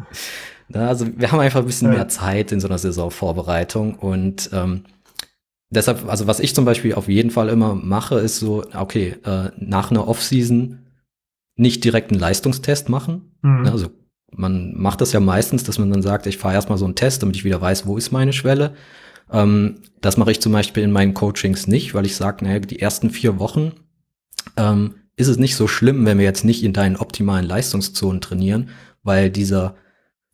also 0.72 1.06
wir 1.16 1.30
haben 1.30 1.40
einfach 1.40 1.60
ein 1.60 1.66
bisschen 1.66 1.88
ja. 1.88 1.98
mehr 1.98 2.08
Zeit 2.08 2.50
in 2.50 2.60
so 2.60 2.68
einer 2.68 2.78
Saisonvorbereitung 2.78 3.96
und 3.96 4.48
ähm, 4.54 4.84
deshalb, 5.68 6.08
also 6.08 6.26
was 6.26 6.40
ich 6.40 6.54
zum 6.54 6.64
Beispiel 6.64 6.94
auf 6.94 7.08
jeden 7.08 7.30
Fall 7.30 7.50
immer 7.50 7.74
mache, 7.74 8.18
ist 8.18 8.38
so, 8.38 8.64
okay, 8.74 9.16
äh, 9.24 9.50
nach 9.58 9.90
einer 9.90 10.08
Offseason 10.08 10.78
nicht 11.56 11.84
direkt 11.84 12.10
einen 12.10 12.20
Leistungstest 12.20 12.88
machen. 12.88 13.36
Mhm. 13.42 13.66
Also 13.66 13.90
man 14.34 14.74
macht 14.76 15.00
das 15.00 15.12
ja 15.12 15.20
meistens, 15.20 15.64
dass 15.64 15.78
man 15.78 15.90
dann 15.90 16.02
sagt, 16.02 16.26
ich 16.26 16.38
fahre 16.38 16.54
erstmal 16.54 16.78
so 16.78 16.84
einen 16.84 16.94
Test, 16.94 17.22
damit 17.22 17.36
ich 17.36 17.44
wieder 17.44 17.60
weiß, 17.60 17.86
wo 17.86 17.96
ist 17.96 18.12
meine 18.12 18.32
Schwelle. 18.32 18.74
Ähm, 19.30 19.76
das 20.00 20.16
mache 20.16 20.32
ich 20.32 20.40
zum 20.40 20.52
Beispiel 20.52 20.82
in 20.82 20.92
meinen 20.92 21.14
Coachings 21.14 21.66
nicht, 21.66 21.94
weil 21.94 22.06
ich 22.06 22.16
sage, 22.16 22.44
naja, 22.44 22.58
die 22.58 22.80
ersten 22.80 23.10
vier 23.10 23.38
Wochen 23.38 23.72
ähm, 24.56 24.94
ist 25.16 25.28
es 25.28 25.38
nicht 25.38 25.56
so 25.56 25.68
schlimm, 25.68 26.04
wenn 26.06 26.18
wir 26.18 26.24
jetzt 26.24 26.44
nicht 26.44 26.64
in 26.64 26.72
deinen 26.72 26.96
optimalen 26.96 27.46
Leistungszonen 27.46 28.20
trainieren, 28.20 28.70
weil 29.02 29.30
dieser, 29.30 29.76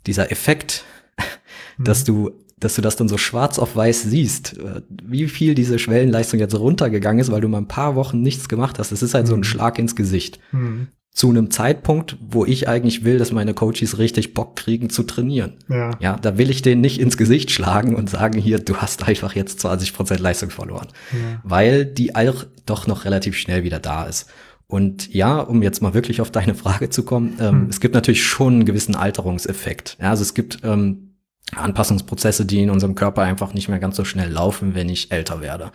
dieser 0.07 0.31
Effekt, 0.31 0.85
mhm. 1.79 1.85
dass 1.85 2.05
du 2.05 2.31
dass 2.61 2.75
du 2.75 2.83
das 2.83 2.97
dann 2.97 3.09
so 3.09 3.19
schwarz 3.19 3.61
auf 3.61 3.77
weiß 3.77 4.03
siehst, 4.03 4.59
äh, 4.59 4.83
wie 4.91 5.29
viel 5.29 5.55
diese 5.55 5.79
Schwellenleistung 5.79 6.41
jetzt 6.41 6.59
runtergegangen 6.59 7.21
ist, 7.21 7.31
weil 7.31 7.41
du 7.41 7.47
mal 7.47 7.59
ein 7.59 7.69
paar 7.69 7.95
Wochen 7.95 8.21
nichts 8.21 8.49
gemacht 8.49 8.81
hast. 8.81 8.91
Das 8.91 9.01
ist 9.01 9.15
halt 9.15 9.27
mhm. 9.27 9.29
so 9.29 9.35
ein 9.35 9.41
mhm. 9.41 9.45
Schlag 9.45 9.79
ins 9.79 9.95
Gesicht. 9.95 10.41
Mhm 10.51 10.89
zu 11.11 11.31
einem 11.31 11.51
Zeitpunkt, 11.51 12.17
wo 12.21 12.45
ich 12.45 12.69
eigentlich 12.69 13.05
will, 13.05 13.19
dass 13.19 13.33
meine 13.33 13.53
Coaches 13.53 13.99
richtig 13.99 14.35
Bock 14.35 14.55
kriegen 14.55 14.89
zu 14.89 15.03
trainieren. 15.03 15.55
Ja. 15.69 15.91
ja, 15.99 16.17
da 16.17 16.39
will 16.39 16.49
ich 16.49 16.63
denen 16.63 16.81
nicht 16.81 17.01
ins 17.01 17.17
Gesicht 17.17 17.51
schlagen 17.51 17.97
und 17.97 18.09
sagen, 18.09 18.39
hier, 18.39 18.61
du 18.61 18.77
hast 18.77 19.09
einfach 19.09 19.35
jetzt 19.35 19.61
20 19.61 19.95
Prozent 19.95 20.21
Leistung 20.21 20.51
verloren. 20.51 20.89
Ja. 21.13 21.41
Weil 21.43 21.87
die 21.87 22.15
auch 22.15 22.45
doch 22.67 22.87
noch 22.87 23.05
relativ 23.05 23.37
schnell 23.37 23.65
wieder 23.65 23.81
da 23.81 24.05
ist. 24.05 24.31
Und 24.69 25.13
ja, 25.13 25.41
um 25.41 25.63
jetzt 25.63 25.83
mal 25.83 25.95
wirklich 25.95 26.21
auf 26.21 26.31
deine 26.31 26.55
Frage 26.55 26.91
zu 26.91 27.03
kommen, 27.03 27.37
ähm, 27.41 27.63
hm. 27.63 27.67
es 27.69 27.81
gibt 27.81 27.95
natürlich 27.95 28.23
schon 28.23 28.55
einen 28.55 28.65
gewissen 28.65 28.95
Alterungseffekt. 28.95 29.97
Ja, 30.01 30.11
also 30.11 30.23
es 30.23 30.35
gibt 30.35 30.59
ähm, 30.63 31.17
Anpassungsprozesse, 31.57 32.45
die 32.45 32.63
in 32.63 32.71
unserem 32.71 32.95
Körper 32.95 33.23
einfach 33.23 33.55
nicht 33.55 33.69
mehr 33.69 33.79
ganz 33.79 33.97
so 33.97 34.05
schnell 34.05 34.31
laufen, 34.31 34.75
wenn 34.75 34.89
ich 34.89 35.11
älter 35.11 35.41
werde. 35.41 35.73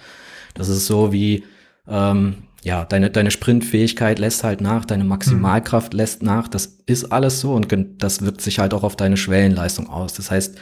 Das 0.54 0.70
ist 0.70 0.86
so 0.86 1.12
wie, 1.12 1.44
ähm, 1.88 2.44
ja, 2.64 2.86
deine, 2.86 3.09
deine 3.09 3.30
Sprintfähigkeit 3.30 4.20
lässt 4.20 4.43
halt 4.43 4.61
nach, 4.61 4.86
deine 4.86 5.03
Maximalkraft 5.03 5.93
mhm. 5.93 5.97
lässt 5.97 6.24
nach. 6.24 6.47
Das 6.47 6.78
ist 6.86 7.11
alles 7.11 7.41
so 7.41 7.53
und 7.53 7.68
das 8.01 8.22
wirkt 8.22 8.41
sich 8.41 8.59
halt 8.59 8.74
auch 8.74 8.84
auf 8.84 8.95
deine 8.95 9.18
Schwellenleistung 9.18 9.89
aus. 9.89 10.14
Das 10.14 10.32
heißt, 10.32 10.57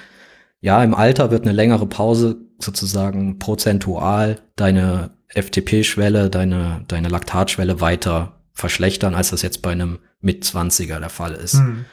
ja, 0.61 0.83
im 0.83 0.95
Alter 0.95 1.31
wird 1.31 1.43
eine 1.43 1.53
längere 1.53 1.85
Pause 1.87 2.37
sozusagen 2.59 3.39
prozentual 3.39 4.39
deine 4.55 5.11
FTP-Schwelle, 5.29 6.29
deine, 6.29 6.83
deine 6.87 7.07
Laktatschwelle 7.07 7.81
weiter 7.81 8.41
verschlechtern, 8.53 9.15
als 9.15 9.29
das 9.29 9.43
jetzt 9.43 9.61
bei 9.61 9.71
einem 9.71 9.99
Mitzwanziger 10.21 10.99
der 10.99 11.09
Fall 11.09 11.33
ist. 11.33 11.55
Mhm. 11.55 11.85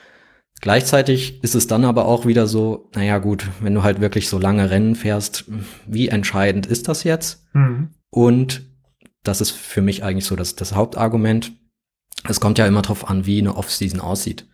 Gleichzeitig 0.60 1.42
ist 1.44 1.54
es 1.54 1.66
dann 1.66 1.84
aber 1.84 2.06
auch 2.06 2.26
wieder 2.26 2.46
so, 2.46 2.90
naja 2.94 3.18
gut, 3.18 3.46
wenn 3.60 3.74
du 3.74 3.82
halt 3.82 4.00
wirklich 4.00 4.28
so 4.28 4.38
lange 4.38 4.70
Rennen 4.70 4.96
fährst, 4.96 5.44
wie 5.86 6.08
entscheidend 6.08 6.66
ist 6.66 6.88
das 6.88 7.04
jetzt? 7.04 7.44
Mhm. 7.52 7.90
Und 8.10 8.67
das 9.28 9.40
ist 9.40 9.50
für 9.50 9.82
mich 9.82 10.02
eigentlich 10.02 10.24
so 10.24 10.36
das, 10.36 10.56
das 10.56 10.74
Hauptargument. 10.74 11.52
Es 12.28 12.40
kommt 12.40 12.58
ja 12.58 12.66
immer 12.66 12.82
drauf 12.82 13.08
an, 13.08 13.26
wie 13.26 13.38
eine 13.38 13.56
Off-Season 13.56 14.00
aussieht. 14.00 14.46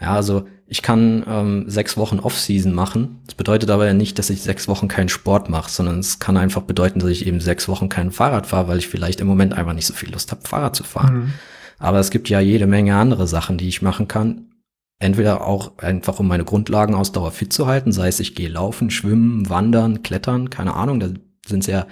Ja, 0.00 0.14
also 0.14 0.46
ich 0.66 0.82
kann 0.82 1.24
ähm, 1.26 1.64
sechs 1.66 1.96
Wochen 1.96 2.20
Off-Season 2.20 2.72
machen. 2.72 3.20
Das 3.26 3.34
bedeutet 3.34 3.70
aber 3.70 3.86
ja 3.86 3.94
nicht, 3.94 4.18
dass 4.18 4.30
ich 4.30 4.42
sechs 4.42 4.68
Wochen 4.68 4.86
keinen 4.86 5.08
Sport 5.08 5.48
mache, 5.48 5.70
sondern 5.70 5.98
es 5.98 6.20
kann 6.20 6.36
einfach 6.36 6.62
bedeuten, 6.62 7.00
dass 7.00 7.10
ich 7.10 7.26
eben 7.26 7.40
sechs 7.40 7.68
Wochen 7.68 7.88
kein 7.88 8.12
Fahrrad 8.12 8.46
fahre, 8.46 8.68
weil 8.68 8.78
ich 8.78 8.86
vielleicht 8.86 9.20
im 9.20 9.26
Moment 9.26 9.54
einfach 9.54 9.72
nicht 9.72 9.86
so 9.86 9.94
viel 9.94 10.12
Lust 10.12 10.30
habe, 10.30 10.46
Fahrrad 10.46 10.76
zu 10.76 10.84
fahren. 10.84 11.14
Mhm. 11.14 11.32
Aber 11.78 11.98
es 11.98 12.10
gibt 12.10 12.28
ja 12.28 12.38
jede 12.38 12.66
Menge 12.66 12.96
andere 12.96 13.26
Sachen, 13.26 13.58
die 13.58 13.68
ich 13.68 13.82
machen 13.82 14.08
kann. 14.08 14.52
Entweder 15.00 15.46
auch 15.46 15.78
einfach, 15.78 16.18
um 16.18 16.28
meine 16.28 16.44
Grundlagenausdauer 16.44 17.30
fit 17.30 17.52
zu 17.52 17.66
halten, 17.66 17.92
sei 17.92 18.08
es 18.08 18.20
ich 18.20 18.34
gehe 18.34 18.48
laufen, 18.48 18.90
schwimmen, 18.90 19.48
wandern, 19.48 20.02
klettern, 20.02 20.50
keine 20.50 20.74
Ahnung, 20.74 21.00
da 21.00 21.08
sind 21.46 21.64
sehr 21.64 21.86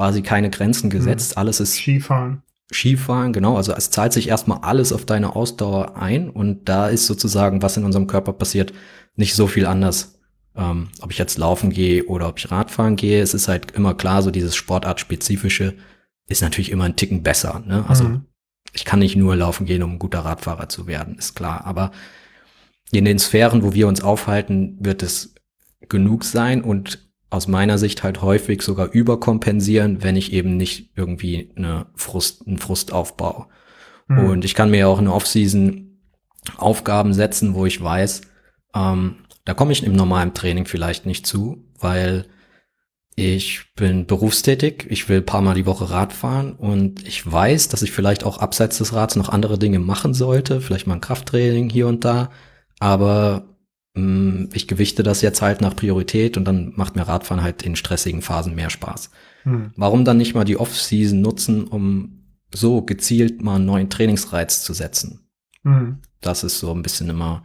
quasi 0.00 0.22
keine 0.22 0.48
Grenzen 0.48 0.86
mhm. 0.86 0.92
gesetzt. 0.92 1.36
Mhm. 1.36 1.40
Alles 1.40 1.60
ist 1.60 1.74
Skifahren. 1.74 2.42
Skifahren, 2.72 3.34
genau. 3.34 3.56
Also 3.56 3.74
es 3.74 3.90
zahlt 3.90 4.14
sich 4.14 4.28
erstmal 4.28 4.60
alles 4.62 4.94
auf 4.94 5.04
deine 5.04 5.36
Ausdauer 5.36 5.98
ein 5.98 6.30
und 6.30 6.70
da 6.70 6.88
ist 6.88 7.06
sozusagen, 7.06 7.60
was 7.60 7.76
in 7.76 7.84
unserem 7.84 8.06
Körper 8.06 8.32
passiert, 8.32 8.72
nicht 9.16 9.34
so 9.34 9.46
viel 9.46 9.66
anders. 9.66 10.18
Ähm, 10.56 10.88
ob 11.02 11.12
ich 11.12 11.18
jetzt 11.18 11.36
laufen 11.36 11.68
gehe 11.68 12.06
oder 12.06 12.28
ob 12.28 12.38
ich 12.38 12.50
Radfahren 12.50 12.96
gehe, 12.96 13.20
es 13.20 13.34
ist 13.34 13.46
halt 13.46 13.72
immer 13.72 13.92
klar, 13.92 14.22
so 14.22 14.30
dieses 14.30 14.56
Sportartspezifische 14.56 15.76
ist 16.28 16.40
natürlich 16.40 16.70
immer 16.70 16.84
ein 16.84 16.96
Ticken 16.96 17.22
besser. 17.22 17.62
Ne? 17.66 17.84
Also 17.86 18.04
mhm. 18.04 18.24
ich 18.72 18.86
kann 18.86 19.00
nicht 19.00 19.16
nur 19.16 19.36
laufen 19.36 19.66
gehen, 19.66 19.82
um 19.82 19.92
ein 19.92 19.98
guter 19.98 20.20
Radfahrer 20.20 20.70
zu 20.70 20.86
werden, 20.86 21.16
ist 21.16 21.34
klar. 21.34 21.66
Aber 21.66 21.90
in 22.90 23.04
den 23.04 23.18
Sphären, 23.18 23.62
wo 23.62 23.74
wir 23.74 23.86
uns 23.86 24.00
aufhalten, 24.00 24.78
wird 24.80 25.02
es 25.02 25.34
genug 25.90 26.24
sein 26.24 26.62
und 26.62 27.09
aus 27.30 27.46
meiner 27.46 27.78
Sicht 27.78 28.02
halt 28.02 28.22
häufig 28.22 28.62
sogar 28.62 28.90
überkompensieren, 28.90 30.02
wenn 30.02 30.16
ich 30.16 30.32
eben 30.32 30.56
nicht 30.56 30.90
irgendwie 30.96 31.52
eine 31.56 31.86
Frust, 31.94 32.46
einen 32.46 32.58
Frust 32.58 32.92
aufbaue. 32.92 33.46
Mhm. 34.08 34.18
Und 34.18 34.44
ich 34.44 34.54
kann 34.54 34.70
mir 34.70 34.80
ja 34.80 34.86
auch 34.88 34.98
eine 34.98 35.12
Off-Season 35.12 35.86
Aufgaben 36.56 37.14
setzen, 37.14 37.54
wo 37.54 37.66
ich 37.66 37.82
weiß, 37.82 38.22
ähm, 38.74 39.16
da 39.44 39.54
komme 39.54 39.72
ich 39.72 39.84
im 39.84 39.92
normalen 39.92 40.34
Training 40.34 40.66
vielleicht 40.66 41.06
nicht 41.06 41.26
zu, 41.26 41.64
weil 41.78 42.26
ich 43.14 43.74
bin 43.76 44.06
berufstätig, 44.06 44.86
ich 44.88 45.08
will 45.08 45.20
paar 45.20 45.42
Mal 45.42 45.54
die 45.54 45.66
Woche 45.66 45.90
Rad 45.90 46.12
fahren 46.12 46.54
und 46.54 47.06
ich 47.06 47.30
weiß, 47.30 47.68
dass 47.68 47.82
ich 47.82 47.92
vielleicht 47.92 48.24
auch 48.24 48.38
abseits 48.38 48.78
des 48.78 48.94
Rads 48.94 49.16
noch 49.16 49.28
andere 49.28 49.58
Dinge 49.58 49.78
machen 49.78 50.14
sollte, 50.14 50.60
vielleicht 50.60 50.86
mal 50.86 50.94
ein 50.94 51.00
Krafttraining 51.00 51.68
hier 51.68 51.86
und 51.86 52.04
da, 52.04 52.30
aber 52.78 53.49
ich 53.94 54.68
gewichte 54.68 55.02
das 55.02 55.20
jetzt 55.20 55.42
halt 55.42 55.60
nach 55.60 55.74
Priorität 55.74 56.36
und 56.36 56.44
dann 56.44 56.72
macht 56.76 56.94
mir 56.94 57.02
Radfahren 57.02 57.42
halt 57.42 57.62
in 57.62 57.74
stressigen 57.74 58.22
Phasen 58.22 58.54
mehr 58.54 58.70
Spaß. 58.70 59.10
Hm. 59.42 59.72
Warum 59.76 60.04
dann 60.04 60.16
nicht 60.16 60.34
mal 60.34 60.44
die 60.44 60.58
Off-Season 60.58 61.20
nutzen, 61.20 61.64
um 61.64 62.22
so 62.54 62.82
gezielt 62.82 63.42
mal 63.42 63.56
einen 63.56 63.66
neuen 63.66 63.90
Trainingsreiz 63.90 64.62
zu 64.62 64.74
setzen? 64.74 65.26
Hm. 65.64 65.98
Das 66.20 66.44
ist 66.44 66.60
so 66.60 66.72
ein 66.72 66.82
bisschen 66.82 67.10
immer 67.10 67.42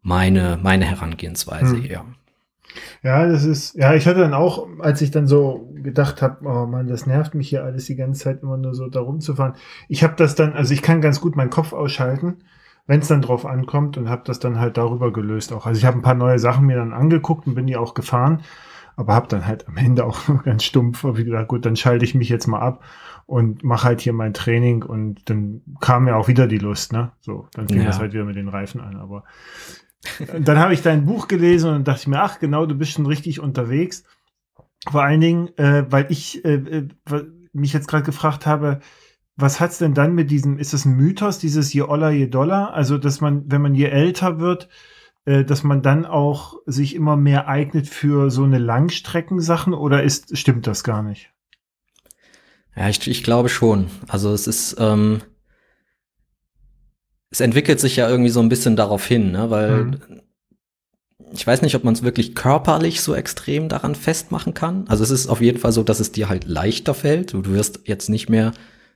meine, 0.00 0.58
meine 0.62 0.84
Herangehensweise 0.84 1.76
hm. 1.76 1.82
hier. 1.82 2.04
Ja, 3.02 3.26
das 3.26 3.44
ist, 3.44 3.74
ja, 3.74 3.94
ich 3.94 4.06
hatte 4.06 4.20
dann 4.20 4.34
auch, 4.34 4.68
als 4.78 5.00
ich 5.00 5.10
dann 5.10 5.26
so 5.26 5.72
gedacht 5.74 6.22
habe, 6.22 6.46
oh 6.46 6.66
Mann, 6.66 6.86
das 6.86 7.06
nervt 7.06 7.34
mich 7.34 7.48
hier 7.48 7.64
alles 7.64 7.86
die 7.86 7.96
ganze 7.96 8.20
Zeit 8.22 8.42
immer 8.42 8.56
nur 8.56 8.74
so 8.74 8.88
da 8.88 9.00
rumzufahren. 9.00 9.54
Ich 9.88 10.04
habe 10.04 10.14
das 10.16 10.34
dann, 10.36 10.52
also 10.52 10.72
ich 10.72 10.82
kann 10.82 11.00
ganz 11.00 11.20
gut 11.20 11.34
meinen 11.34 11.50
Kopf 11.50 11.72
ausschalten, 11.72 12.36
wenn 12.88 13.00
es 13.00 13.08
dann 13.08 13.22
drauf 13.22 13.46
ankommt 13.46 13.96
und 13.96 14.08
habe 14.08 14.22
das 14.24 14.40
dann 14.40 14.58
halt 14.58 14.78
darüber 14.78 15.12
gelöst 15.12 15.52
auch. 15.52 15.66
Also 15.66 15.78
ich 15.78 15.84
habe 15.84 15.98
ein 15.98 16.02
paar 16.02 16.14
neue 16.14 16.38
Sachen 16.40 16.66
mir 16.66 16.76
dann 16.76 16.92
angeguckt 16.92 17.46
und 17.46 17.54
bin 17.54 17.66
die 17.66 17.76
auch 17.76 17.94
gefahren, 17.94 18.40
aber 18.96 19.14
habe 19.14 19.28
dann 19.28 19.46
halt 19.46 19.68
am 19.68 19.76
Ende 19.76 20.04
auch 20.04 20.18
ganz 20.44 20.64
stumpf 20.64 21.04
wie 21.04 21.24
gesagt, 21.24 21.48
gut, 21.48 21.64
dann 21.64 21.76
schalte 21.76 22.04
ich 22.04 22.16
mich 22.16 22.30
jetzt 22.30 22.48
mal 22.48 22.60
ab 22.60 22.82
und 23.26 23.62
mache 23.62 23.86
halt 23.86 24.00
hier 24.00 24.14
mein 24.14 24.32
Training 24.32 24.82
und 24.82 25.28
dann 25.28 25.60
kam 25.80 26.04
mir 26.04 26.16
auch 26.16 26.28
wieder 26.28 26.48
die 26.48 26.58
Lust, 26.58 26.94
ne? 26.94 27.12
So, 27.20 27.46
dann 27.52 27.68
fing 27.68 27.80
ja. 27.80 27.84
das 27.84 28.00
halt 28.00 28.14
wieder 28.14 28.24
mit 28.24 28.36
den 28.36 28.48
Reifen 28.48 28.80
an, 28.80 28.96
aber 28.96 29.24
dann 30.40 30.58
habe 30.58 30.72
ich 30.72 30.80
dein 30.80 31.04
Buch 31.04 31.28
gelesen 31.28 31.74
und 31.74 31.86
dachte 31.86 32.08
mir, 32.08 32.22
ach 32.22 32.38
genau, 32.38 32.64
du 32.64 32.74
bist 32.74 32.92
schon 32.92 33.06
richtig 33.06 33.38
unterwegs. 33.40 34.04
Vor 34.90 35.02
allen 35.02 35.20
Dingen, 35.20 35.58
äh, 35.58 35.84
weil 35.90 36.06
ich 36.08 36.42
äh, 36.44 36.54
äh 36.54 36.88
mich 37.52 37.72
jetzt 37.72 37.88
gerade 37.88 38.04
gefragt 38.04 38.46
habe, 38.46 38.80
was 39.38 39.60
hat's 39.60 39.78
denn 39.78 39.94
dann 39.94 40.14
mit 40.14 40.32
diesem, 40.32 40.58
ist 40.58 40.72
das 40.72 40.84
ein 40.84 40.96
Mythos, 40.96 41.38
dieses 41.38 41.72
je 41.72 41.82
Oller, 41.82 42.10
je 42.10 42.26
Dollar? 42.26 42.74
Also, 42.74 42.98
dass 42.98 43.20
man, 43.20 43.44
wenn 43.46 43.62
man 43.62 43.74
je 43.74 43.86
älter 43.86 44.40
wird, 44.40 44.68
äh, 45.26 45.44
dass 45.44 45.62
man 45.62 45.80
dann 45.80 46.04
auch 46.04 46.56
sich 46.66 46.96
immer 46.96 47.16
mehr 47.16 47.46
eignet 47.46 47.86
für 47.86 48.30
so 48.30 48.42
eine 48.42 48.58
Langstreckensachen 48.58 49.74
oder 49.74 50.02
ist, 50.02 50.36
stimmt 50.36 50.66
das 50.66 50.82
gar 50.82 51.04
nicht? 51.04 51.30
Ja, 52.74 52.88
ich, 52.88 53.06
ich 53.06 53.22
glaube 53.22 53.48
schon. 53.48 53.86
Also 54.08 54.32
es 54.32 54.48
ist, 54.48 54.76
ähm, 54.80 55.20
es 57.30 57.40
entwickelt 57.40 57.78
sich 57.78 57.94
ja 57.94 58.08
irgendwie 58.08 58.30
so 58.30 58.40
ein 58.40 58.48
bisschen 58.48 58.74
darauf 58.74 59.06
hin, 59.06 59.30
ne? 59.30 59.50
weil 59.50 59.84
mhm. 59.84 60.20
ich 61.32 61.46
weiß 61.46 61.62
nicht, 61.62 61.76
ob 61.76 61.84
man 61.84 61.94
es 61.94 62.02
wirklich 62.02 62.34
körperlich 62.34 63.02
so 63.02 63.14
extrem 63.14 63.68
daran 63.68 63.94
festmachen 63.94 64.52
kann. 64.52 64.88
Also 64.88 65.04
es 65.04 65.10
ist 65.10 65.28
auf 65.28 65.40
jeden 65.40 65.58
Fall 65.58 65.72
so, 65.72 65.84
dass 65.84 66.00
es 66.00 66.10
dir 66.10 66.28
halt 66.28 66.44
leichter 66.44 66.94
fällt. 66.94 67.34
Du 67.34 67.46
wirst 67.46 67.82
jetzt 67.84 68.08
nicht 68.08 68.28
mehr 68.28 68.52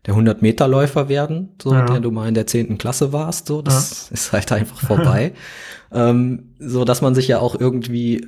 der 0.07 0.15
100-Meter-Läufer 0.15 1.09
werden, 1.09 1.51
so 1.63 1.73
ja. 1.73 1.85
der 1.85 2.01
du 2.01 2.11
mal 2.11 2.29
in 2.29 2.35
der 2.35 2.47
zehnten 2.47 2.77
Klasse 2.77 3.13
warst. 3.13 3.47
So, 3.47 3.63
das 3.63 4.09
ja. 4.11 4.15
ist 4.15 4.33
halt 4.33 4.53
einfach 4.53 4.81
vorbei. 4.87 5.33
ähm, 5.93 6.55
so 6.59 6.85
dass 6.85 7.03
man 7.03 7.15
sich 7.15 7.29
ja 7.29 7.39
auch 7.39 7.59
irgendwie 7.59 8.27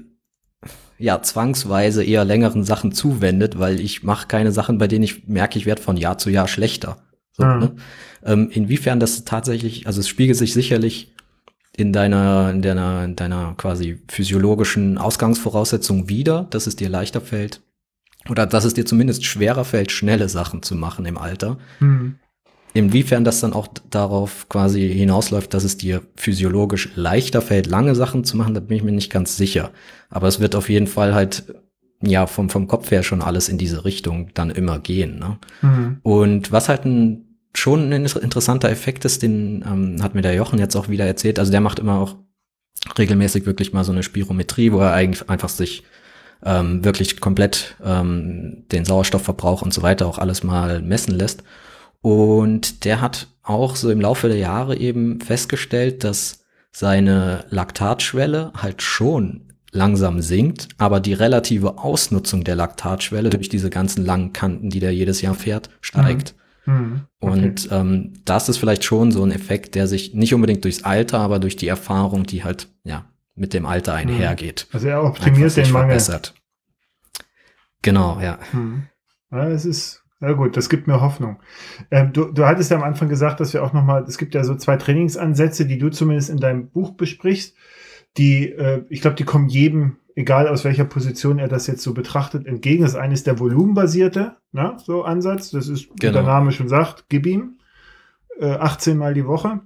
ja 0.98 1.20
zwangsweise 1.20 2.04
eher 2.04 2.24
längeren 2.24 2.62
Sachen 2.62 2.92
zuwendet, 2.92 3.58
weil 3.58 3.80
ich 3.80 4.04
mache 4.04 4.28
keine 4.28 4.52
Sachen, 4.52 4.78
bei 4.78 4.86
denen 4.86 5.02
ich 5.02 5.26
merke, 5.26 5.58
ich 5.58 5.66
werde 5.66 5.82
von 5.82 5.96
Jahr 5.96 6.18
zu 6.18 6.30
Jahr 6.30 6.46
schlechter. 6.46 6.98
So, 7.32 7.44
mhm. 7.44 7.58
ne? 7.58 7.76
ähm, 8.24 8.50
inwiefern 8.52 9.00
das 9.00 9.24
tatsächlich, 9.24 9.88
also 9.88 10.00
es 10.00 10.08
spiegelt 10.08 10.38
sich 10.38 10.52
sicherlich 10.52 11.12
in 11.76 11.92
deiner, 11.92 12.50
in 12.52 12.62
deiner, 12.62 13.04
in 13.04 13.16
deiner 13.16 13.54
quasi 13.56 14.00
physiologischen 14.06 14.96
Ausgangsvoraussetzung 14.96 16.08
wieder, 16.08 16.46
dass 16.50 16.68
es 16.68 16.76
dir 16.76 16.88
leichter 16.88 17.20
fällt 17.20 17.63
oder 18.28 18.46
dass 18.46 18.64
es 18.64 18.74
dir 18.74 18.86
zumindest 18.86 19.24
schwerer 19.24 19.64
fällt, 19.64 19.92
schnelle 19.92 20.28
Sachen 20.28 20.62
zu 20.62 20.74
machen 20.74 21.04
im 21.04 21.18
Alter. 21.18 21.58
Mhm. 21.80 22.16
Inwiefern 22.72 23.22
das 23.22 23.40
dann 23.40 23.52
auch 23.52 23.68
darauf 23.90 24.48
quasi 24.48 24.88
hinausläuft, 24.92 25.54
dass 25.54 25.62
es 25.62 25.76
dir 25.76 26.02
physiologisch 26.16 26.90
leichter 26.96 27.40
fällt, 27.40 27.66
lange 27.66 27.94
Sachen 27.94 28.24
zu 28.24 28.36
machen, 28.36 28.54
da 28.54 28.60
bin 28.60 28.76
ich 28.76 28.82
mir 28.82 28.90
nicht 28.92 29.12
ganz 29.12 29.36
sicher. 29.36 29.70
Aber 30.10 30.26
es 30.26 30.40
wird 30.40 30.56
auf 30.56 30.68
jeden 30.68 30.88
Fall 30.88 31.14
halt 31.14 31.54
ja 32.02 32.26
vom, 32.26 32.50
vom 32.50 32.66
Kopf 32.66 32.90
her 32.90 33.02
schon 33.02 33.22
alles 33.22 33.48
in 33.48 33.58
diese 33.58 33.84
Richtung 33.84 34.30
dann 34.34 34.50
immer 34.50 34.80
gehen. 34.80 35.18
Ne? 35.18 35.38
Mhm. 35.62 35.98
Und 36.02 36.52
was 36.52 36.68
halt 36.68 36.84
ein 36.84 37.24
schon 37.56 37.92
ein 37.92 38.04
interessanter 38.04 38.68
Effekt 38.68 39.04
ist, 39.04 39.22
den 39.22 39.64
ähm, 39.66 40.02
hat 40.02 40.14
mir 40.14 40.22
der 40.22 40.34
Jochen 40.34 40.58
jetzt 40.58 40.74
auch 40.76 40.88
wieder 40.88 41.06
erzählt. 41.06 41.38
Also 41.38 41.52
der 41.52 41.60
macht 41.60 41.78
immer 41.78 42.00
auch 42.00 42.16
regelmäßig 42.98 43.46
wirklich 43.46 43.72
mal 43.72 43.84
so 43.84 43.92
eine 43.92 44.02
Spirometrie, 44.02 44.72
wo 44.72 44.80
er 44.80 44.92
eigentlich 44.92 45.30
einfach 45.30 45.48
sich 45.48 45.84
ähm, 46.44 46.84
wirklich 46.84 47.20
komplett 47.20 47.76
ähm, 47.82 48.64
den 48.70 48.84
Sauerstoffverbrauch 48.84 49.62
und 49.62 49.72
so 49.72 49.82
weiter 49.82 50.06
auch 50.06 50.18
alles 50.18 50.42
mal 50.42 50.82
messen 50.82 51.14
lässt. 51.14 51.42
Und 52.02 52.84
der 52.84 53.00
hat 53.00 53.28
auch 53.42 53.76
so 53.76 53.90
im 53.90 54.00
Laufe 54.00 54.28
der 54.28 54.36
Jahre 54.36 54.76
eben 54.76 55.20
festgestellt, 55.20 56.04
dass 56.04 56.44
seine 56.70 57.44
Laktatschwelle 57.50 58.52
halt 58.56 58.82
schon 58.82 59.52
langsam 59.70 60.20
sinkt, 60.20 60.68
aber 60.78 61.00
die 61.00 61.14
relative 61.14 61.78
Ausnutzung 61.78 62.44
der 62.44 62.56
Laktatschwelle 62.56 63.30
durch 63.30 63.48
diese 63.48 63.70
ganzen 63.70 64.04
langen 64.04 64.32
Kanten, 64.32 64.70
die 64.70 64.80
der 64.80 64.94
jedes 64.94 65.20
Jahr 65.20 65.34
fährt, 65.34 65.70
steigt. 65.80 66.34
Mhm. 66.66 66.74
mhm. 66.74 67.00
Okay. 67.20 67.32
Und 67.32 67.68
ähm, 67.72 68.12
das 68.24 68.48
ist 68.48 68.58
vielleicht 68.58 68.84
schon 68.84 69.10
so 69.10 69.22
ein 69.22 69.32
Effekt, 69.32 69.74
der 69.74 69.86
sich 69.86 70.14
nicht 70.14 70.34
unbedingt 70.34 70.64
durchs 70.64 70.84
Alter, 70.84 71.20
aber 71.20 71.38
durch 71.38 71.56
die 71.56 71.68
Erfahrung, 71.68 72.24
die 72.24 72.44
halt 72.44 72.68
ja 72.84 73.06
mit 73.34 73.54
dem 73.54 73.66
Alter 73.66 73.92
mhm. 73.92 73.98
einhergeht. 73.98 74.68
Also 74.72 74.88
er 74.88 75.04
optimiert 75.04 75.56
den 75.56 75.70
Mangel. 75.72 75.88
Verbessert. 75.88 76.34
Genau, 77.82 78.18
ja. 78.20 78.38
Mhm. 78.52 78.84
Ja, 79.30 79.48
es 79.48 79.64
ist 79.64 80.02
ja 80.20 80.32
gut, 80.32 80.56
das 80.56 80.70
gibt 80.70 80.86
mir 80.86 81.00
Hoffnung. 81.00 81.40
Ähm, 81.90 82.12
du, 82.12 82.32
du 82.32 82.46
hattest 82.46 82.70
ja 82.70 82.78
am 82.78 82.82
Anfang 82.82 83.08
gesagt, 83.08 83.40
dass 83.40 83.52
wir 83.52 83.62
auch 83.62 83.74
noch 83.74 83.84
mal, 83.84 84.04
es 84.04 84.16
gibt 84.16 84.34
ja 84.34 84.42
so 84.42 84.54
zwei 84.54 84.76
Trainingsansätze, 84.76 85.66
die 85.66 85.76
du 85.76 85.90
zumindest 85.90 86.30
in 86.30 86.38
deinem 86.38 86.70
Buch 86.70 86.92
besprichst 86.92 87.54
die, 88.16 88.50
äh, 88.50 88.84
ich 88.88 89.00
glaube, 89.00 89.16
die 89.16 89.24
kommen 89.24 89.48
jedem, 89.48 89.96
egal 90.14 90.48
aus 90.48 90.64
welcher 90.64 90.84
Position 90.84 91.38
er 91.38 91.48
das 91.48 91.66
jetzt 91.66 91.82
so 91.82 91.94
betrachtet, 91.94 92.46
entgegen. 92.46 92.82
Das 92.82 92.94
eine 92.94 93.14
ist 93.14 93.26
der 93.26 93.38
volumenbasierte 93.38 94.36
ne, 94.52 94.76
so 94.84 95.02
Ansatz. 95.02 95.50
Das 95.50 95.68
ist, 95.68 95.88
genau. 95.88 96.00
wie 96.00 96.12
der 96.12 96.22
Name 96.22 96.52
schon 96.52 96.68
sagt, 96.68 97.06
gib 97.08 97.26
ihm 97.26 97.58
äh, 98.38 98.52
18 98.52 98.96
Mal 98.96 99.14
die 99.14 99.26
Woche. 99.26 99.60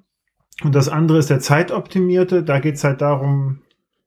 Und 0.65 0.75
das 0.75 0.89
andere 0.89 1.19
ist 1.19 1.31
der 1.31 1.41
zeitoptimierte. 1.41 2.43
Da 2.43 2.59
geht 2.59 2.77
es 2.77 2.85
halt 2.85 3.01
darum, 3.01 3.61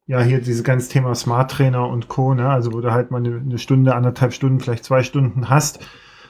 ja, 0.06 0.22
hier 0.22 0.41
dieses 0.41 0.64
ganze 0.64 0.89
Thema 0.89 1.16
Smart 1.16 1.52
Trainer 1.52 1.88
und 1.88 2.08
Co., 2.08 2.34
ne? 2.34 2.49
also 2.49 2.74
wo 2.74 2.82
du 2.82 2.91
halt 2.91 3.12
mal 3.12 3.26
eine, 3.26 3.58
Stunde, 3.58 3.95
anderthalb 3.95 4.34
Stunden, 4.34 4.60
vielleicht 4.60 4.84
zwei 4.84 5.04
Stunden 5.04 5.49
hast 5.49 5.80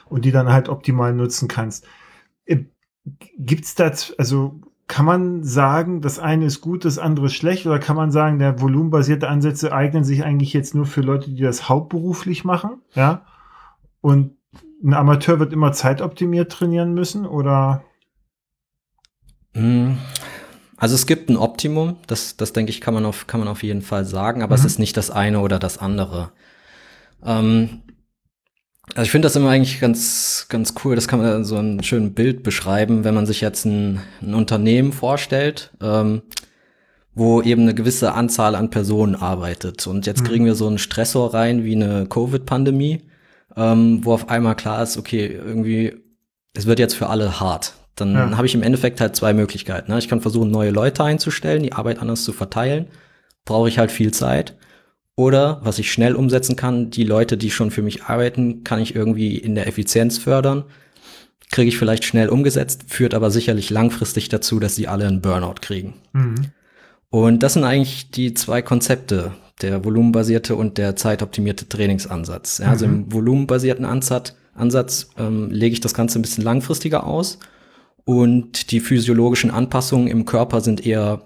und 0.08 0.24
die 0.24 0.30
dann 0.30 0.52
halt 0.52 0.68
optimal 0.68 1.12
nutzen 1.12 1.48
kannst. 1.48 1.86
Äh, 2.44 2.64
gibt's 3.36 3.74
da, 3.74 3.90
also 4.18 4.60
kann 4.86 5.06
man 5.06 5.42
sagen, 5.42 6.00
das 6.02 6.18
eine 6.18 6.44
ist 6.44 6.60
gut, 6.60 6.84
das 6.84 6.98
andere 6.98 7.26
ist 7.26 7.34
schlecht? 7.34 7.66
Oder 7.66 7.78
kann 7.78 7.96
man 7.96 8.12
sagen, 8.12 8.38
der 8.38 8.60
volumenbasierte 8.60 9.28
Ansätze 9.28 9.72
eignen 9.72 10.04
sich 10.04 10.22
eigentlich 10.22 10.52
jetzt 10.52 10.74
nur 10.74 10.86
für 10.86 11.00
Leute, 11.00 11.30
die 11.30 11.42
das 11.42 11.68
hauptberuflich 11.68 12.44
machen? 12.44 12.82
Ja. 12.94 13.24
Und 14.00 14.36
ein 14.84 14.94
Amateur 14.94 15.40
wird 15.40 15.52
immer 15.52 15.72
zeitoptimiert 15.72 16.52
trainieren 16.52 16.92
müssen? 16.92 17.26
Oder? 17.26 17.84
Hm. 19.54 19.98
Also 20.76 20.96
es 20.96 21.06
gibt 21.06 21.30
ein 21.30 21.36
Optimum, 21.36 21.98
das, 22.08 22.36
das 22.36 22.52
denke 22.52 22.70
ich, 22.70 22.80
kann 22.80 22.94
man 22.94 23.04
auf, 23.06 23.28
kann 23.28 23.38
man 23.38 23.48
auf 23.48 23.62
jeden 23.62 23.82
Fall 23.82 24.04
sagen, 24.04 24.42
aber 24.42 24.56
mhm. 24.56 24.60
es 24.60 24.64
ist 24.66 24.78
nicht 24.80 24.96
das 24.96 25.10
eine 25.10 25.38
oder 25.38 25.60
das 25.60 25.78
andere. 25.78 26.32
Ähm, 27.24 27.82
also 28.94 29.02
ich 29.02 29.10
finde 29.10 29.26
das 29.26 29.36
immer 29.36 29.50
eigentlich 29.50 29.80
ganz, 29.80 30.46
ganz 30.48 30.74
cool. 30.84 30.96
Das 30.96 31.08
kann 31.08 31.20
man 31.20 31.44
so 31.44 31.56
ein 31.56 31.82
schönes 31.82 32.14
Bild 32.14 32.42
beschreiben, 32.42 33.04
wenn 33.04 33.14
man 33.14 33.26
sich 33.26 33.40
jetzt 33.40 33.64
ein, 33.64 34.00
ein 34.20 34.34
Unternehmen 34.34 34.92
vorstellt, 34.92 35.70
ähm, 35.80 36.22
wo 37.14 37.42
eben 37.42 37.62
eine 37.62 37.74
gewisse 37.74 38.12
Anzahl 38.14 38.54
an 38.54 38.70
Personen 38.70 39.14
arbeitet. 39.14 39.86
Und 39.86 40.06
jetzt 40.06 40.22
mhm. 40.22 40.26
kriegen 40.26 40.44
wir 40.44 40.54
so 40.54 40.66
einen 40.66 40.78
Stressor 40.78 41.32
rein 41.32 41.64
wie 41.64 41.76
eine 41.76 42.06
Covid-Pandemie, 42.06 43.02
ähm, 43.56 44.04
wo 44.04 44.14
auf 44.14 44.28
einmal 44.28 44.56
klar 44.56 44.82
ist, 44.82 44.96
okay, 44.98 45.26
irgendwie, 45.26 45.94
es 46.54 46.66
wird 46.66 46.78
jetzt 46.80 46.94
für 46.94 47.08
alle 47.08 47.38
hart. 47.38 47.74
Dann 47.96 48.14
ja. 48.14 48.36
habe 48.36 48.46
ich 48.46 48.54
im 48.54 48.62
Endeffekt 48.62 49.00
halt 49.00 49.14
zwei 49.16 49.32
Möglichkeiten. 49.32 49.92
Ne? 49.92 49.98
Ich 49.98 50.08
kann 50.08 50.20
versuchen, 50.20 50.50
neue 50.50 50.70
Leute 50.70 51.04
einzustellen, 51.04 51.62
die 51.62 51.72
Arbeit 51.72 51.98
anders 51.98 52.24
zu 52.24 52.32
verteilen. 52.32 52.86
Brauche 53.44 53.68
ich 53.68 53.78
halt 53.78 53.90
viel 53.90 54.12
Zeit. 54.12 54.56
Oder, 55.14 55.60
was 55.62 55.78
ich 55.78 55.92
schnell 55.92 56.14
umsetzen 56.14 56.56
kann, 56.56 56.90
die 56.90 57.04
Leute, 57.04 57.36
die 57.36 57.50
schon 57.50 57.70
für 57.70 57.82
mich 57.82 58.04
arbeiten, 58.04 58.64
kann 58.64 58.80
ich 58.80 58.94
irgendwie 58.94 59.36
in 59.36 59.54
der 59.54 59.66
Effizienz 59.66 60.16
fördern. 60.16 60.64
Kriege 61.50 61.68
ich 61.68 61.76
vielleicht 61.76 62.04
schnell 62.04 62.30
umgesetzt, 62.30 62.84
führt 62.88 63.12
aber 63.12 63.30
sicherlich 63.30 63.68
langfristig 63.68 64.30
dazu, 64.30 64.58
dass 64.58 64.74
sie 64.74 64.88
alle 64.88 65.06
einen 65.06 65.20
Burnout 65.20 65.56
kriegen. 65.60 65.94
Mhm. 66.14 66.46
Und 67.10 67.42
das 67.42 67.52
sind 67.52 67.64
eigentlich 67.64 68.10
die 68.10 68.32
zwei 68.32 68.62
Konzepte, 68.62 69.32
der 69.60 69.84
volumenbasierte 69.84 70.56
und 70.56 70.78
der 70.78 70.96
zeitoptimierte 70.96 71.68
Trainingsansatz. 71.68 72.58
Ja, 72.58 72.70
also 72.70 72.86
im 72.86 73.12
volumenbasierten 73.12 73.84
Ansatz, 73.84 74.34
Ansatz 74.54 75.10
ähm, 75.18 75.50
lege 75.50 75.74
ich 75.74 75.80
das 75.80 75.92
Ganze 75.92 76.18
ein 76.18 76.22
bisschen 76.22 76.44
langfristiger 76.44 77.06
aus 77.06 77.38
und 78.04 78.70
die 78.70 78.80
physiologischen 78.80 79.50
Anpassungen 79.50 80.08
im 80.08 80.24
Körper 80.24 80.60
sind 80.60 80.84
eher 80.84 81.22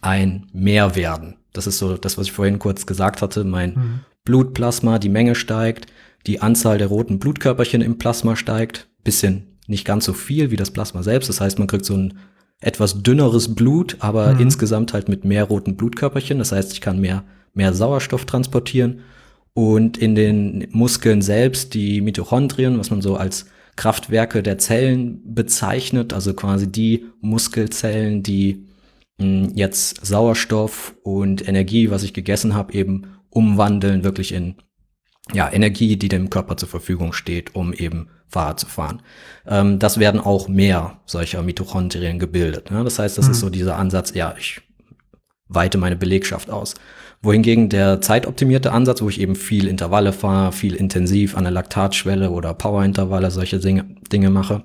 ein 0.00 0.46
Mehrwerden. 0.52 1.36
Das 1.52 1.66
ist 1.66 1.78
so 1.78 1.96
das, 1.96 2.18
was 2.18 2.26
ich 2.26 2.32
vorhin 2.32 2.58
kurz 2.58 2.86
gesagt 2.86 3.22
hatte. 3.22 3.44
Mein 3.44 3.70
mhm. 3.70 4.00
Blutplasma, 4.24 4.98
die 4.98 5.08
Menge 5.08 5.34
steigt, 5.34 5.86
die 6.26 6.42
Anzahl 6.42 6.78
der 6.78 6.88
roten 6.88 7.18
Blutkörperchen 7.18 7.80
im 7.80 7.98
Plasma 7.98 8.36
steigt. 8.36 8.88
Bisschen 9.04 9.58
nicht 9.66 9.84
ganz 9.84 10.04
so 10.04 10.12
viel 10.12 10.50
wie 10.50 10.56
das 10.56 10.70
Plasma 10.70 11.02
selbst. 11.02 11.28
Das 11.28 11.40
heißt, 11.40 11.58
man 11.58 11.68
kriegt 11.68 11.84
so 11.84 11.96
ein 11.96 12.18
etwas 12.60 13.02
dünneres 13.02 13.54
Blut, 13.54 13.96
aber 14.00 14.34
mhm. 14.34 14.40
insgesamt 14.40 14.92
halt 14.92 15.08
mit 15.08 15.24
mehr 15.24 15.44
roten 15.44 15.76
Blutkörperchen. 15.76 16.38
Das 16.38 16.52
heißt, 16.52 16.72
ich 16.72 16.80
kann 16.80 17.00
mehr, 17.00 17.24
mehr 17.54 17.72
Sauerstoff 17.72 18.26
transportieren. 18.26 19.00
Und 19.54 19.96
in 19.96 20.14
den 20.14 20.68
Muskeln 20.72 21.22
selbst, 21.22 21.72
die 21.72 22.02
Mitochondrien, 22.02 22.78
was 22.78 22.90
man 22.90 23.00
so 23.00 23.16
als 23.16 23.46
Kraftwerke 23.76 24.42
der 24.42 24.58
Zellen 24.58 25.34
bezeichnet, 25.34 26.12
also 26.12 26.34
quasi 26.34 26.70
die 26.70 27.06
Muskelzellen, 27.20 28.22
die 28.22 28.66
mh, 29.18 29.24
hm, 29.24 29.52
jetzt 29.54 30.04
Sauerstoff 30.04 30.94
und 31.02 31.46
Energie, 31.46 31.90
was 31.90 32.02
ich 32.02 32.14
gegessen 32.14 32.54
habe, 32.54 32.72
eben 32.72 33.18
umwandeln 33.30 34.02
wirklich 34.02 34.32
in 34.32 34.56
ja, 35.32 35.50
Energie, 35.52 35.96
die 35.96 36.08
dem 36.08 36.30
Körper 36.30 36.56
zur 36.56 36.68
Verfügung 36.68 37.12
steht, 37.12 37.54
um 37.54 37.72
eben 37.72 38.08
Fahrrad 38.28 38.60
zu 38.60 38.66
fahren. 38.66 39.02
Ähm, 39.46 39.78
das 39.78 39.98
werden 39.98 40.20
auch 40.20 40.48
mehr 40.48 41.00
solcher 41.04 41.42
Mitochondrien 41.42 42.18
gebildet. 42.18 42.70
Ne? 42.70 42.84
Das 42.84 42.98
heißt, 42.98 43.18
das 43.18 43.26
mhm. 43.26 43.32
ist 43.32 43.40
so 43.40 43.50
dieser 43.50 43.76
Ansatz, 43.76 44.14
ja, 44.14 44.34
ich 44.38 44.62
weite 45.48 45.78
meine 45.78 45.96
Belegschaft 45.96 46.50
aus. 46.50 46.74
Wohingegen 47.22 47.68
der 47.68 48.00
zeitoptimierte 48.00 48.72
Ansatz, 48.72 49.02
wo 49.02 49.08
ich 49.08 49.20
eben 49.20 49.34
viel 49.34 49.66
Intervalle 49.66 50.12
fahre, 50.12 50.52
viel 50.52 50.74
intensiv 50.74 51.36
an 51.36 51.44
der 51.44 51.52
Laktatschwelle 51.52 52.30
oder 52.30 52.54
Powerintervalle, 52.54 53.30
solche 53.30 53.58
Dinge, 53.58 53.84
Dinge 54.12 54.30
mache, 54.30 54.62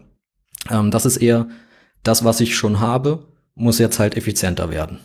ähm, 0.69 0.91
das 0.91 1.05
ist 1.05 1.17
eher 1.17 1.47
das, 2.03 2.23
was 2.23 2.39
ich 2.39 2.55
schon 2.55 2.79
habe, 2.79 3.25
muss 3.55 3.79
jetzt 3.79 3.99
halt 3.99 4.17
effizienter 4.17 4.69
werden. 4.69 4.99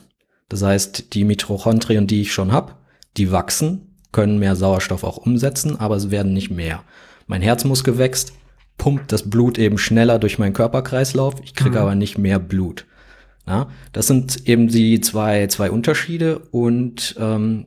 Das 0.49 0.62
heißt, 0.62 1.14
die 1.14 1.24
Mitochondrien, 1.24 2.07
die 2.07 2.22
ich 2.22 2.32
schon 2.32 2.53
habe, 2.53 2.74
die 3.16 3.32
wachsen, 3.32 3.97
können 4.12 4.38
mehr 4.38 4.57
Sauerstoff 4.57 5.05
auch 5.05 5.18
umsetzen, 5.18 5.78
aber 5.78 5.97
es 5.97 6.11
werden 6.11 6.32
nicht 6.32 6.51
mehr. 6.51 6.82
Mein 7.26 7.42
Herzmuskel 7.42 7.99
wächst, 7.99 8.32
pumpt 8.78 9.11
das 9.12 9.28
Blut 9.28 9.59
eben 9.59 9.78
schneller 9.78 10.18
durch 10.18 10.38
meinen 10.38 10.53
Körperkreislauf, 10.53 11.34
ich 11.42 11.55
kriege 11.55 11.76
mhm. 11.76 11.82
aber 11.82 11.94
nicht 11.94 12.18
mehr 12.18 12.38
Blut. 12.38 12.86
Ja, 13.47 13.68
das 13.92 14.09
sind 14.09 14.49
eben 14.49 14.68
die 14.68 15.01
zwei, 15.01 15.47
zwei 15.47 15.70
Unterschiede 15.70 16.40
und 16.51 17.14
ähm, 17.18 17.66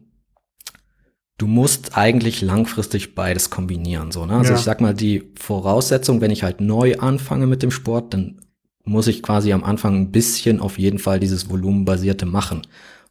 du 1.38 1.48
musst 1.48 1.98
eigentlich 1.98 2.42
langfristig 2.42 3.16
beides 3.16 3.50
kombinieren. 3.50 4.12
So, 4.12 4.26
ne? 4.26 4.34
Also 4.34 4.52
ja. 4.52 4.58
ich 4.58 4.64
sag 4.64 4.82
mal, 4.82 4.94
die 4.94 5.32
Voraussetzung, 5.40 6.20
wenn 6.20 6.32
ich 6.32 6.44
halt 6.44 6.60
neu 6.60 6.98
anfange 6.98 7.48
mit 7.48 7.64
dem 7.64 7.72
Sport, 7.72 8.14
dann 8.14 8.42
muss 8.84 9.08
ich 9.08 9.24
quasi 9.24 9.54
am 9.54 9.64
Anfang 9.64 9.96
ein 9.96 10.12
bisschen 10.12 10.60
auf 10.60 10.78
jeden 10.78 11.00
Fall 11.00 11.20
dieses 11.20 11.50
Volumenbasierte 11.50 12.26
machen. 12.26 12.64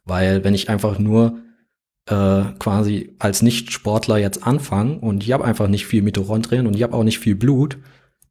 Weil 0.05 0.43
wenn 0.43 0.53
ich 0.53 0.69
einfach 0.69 0.99
nur 0.99 1.39
äh, 2.05 2.43
quasi 2.59 3.15
als 3.19 3.41
Nicht-Sportler 3.41 4.17
jetzt 4.17 4.43
anfange 4.43 4.99
und 4.99 5.23
ich 5.23 5.31
habe 5.31 5.45
einfach 5.45 5.67
nicht 5.67 5.87
viel 5.87 6.01
Mitochondrien 6.01 6.67
und 6.67 6.75
ich 6.75 6.83
habe 6.83 6.95
auch 6.95 7.03
nicht 7.03 7.19
viel 7.19 7.35
Blut, 7.35 7.77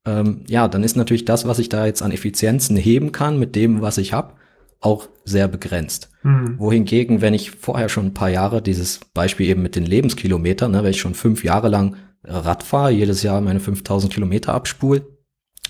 ähm, 0.08 0.40
ja, 0.48 0.68
dann 0.68 0.82
ist 0.82 0.96
natürlich 0.96 1.26
das, 1.26 1.46
was 1.46 1.58
ich 1.58 1.68
da 1.68 1.84
jetzt 1.84 2.02
an 2.02 2.12
Effizienzen 2.12 2.76
heben 2.76 3.12
kann 3.12 3.38
mit 3.38 3.54
dem, 3.54 3.82
was 3.82 3.98
ich 3.98 4.12
habe, 4.14 4.32
auch 4.80 5.08
sehr 5.24 5.48
begrenzt. 5.48 6.10
Mhm. 6.22 6.58
Wohingegen, 6.58 7.20
wenn 7.20 7.34
ich 7.34 7.50
vorher 7.50 7.88
schon 7.88 8.06
ein 8.06 8.14
paar 8.14 8.30
Jahre, 8.30 8.62
dieses 8.62 9.00
Beispiel 9.12 9.48
eben 9.48 9.62
mit 9.62 9.76
den 9.76 9.84
Lebenskilometern, 9.84 10.70
ne, 10.70 10.82
wenn 10.82 10.92
ich 10.92 11.00
schon 11.00 11.14
fünf 11.14 11.44
Jahre 11.44 11.68
lang 11.68 11.96
Rad 12.24 12.62
fahre, 12.62 12.90
jedes 12.90 13.22
Jahr 13.22 13.40
meine 13.40 13.60
5000 13.60 14.12
Kilometer 14.12 14.54
abspule, 14.54 15.06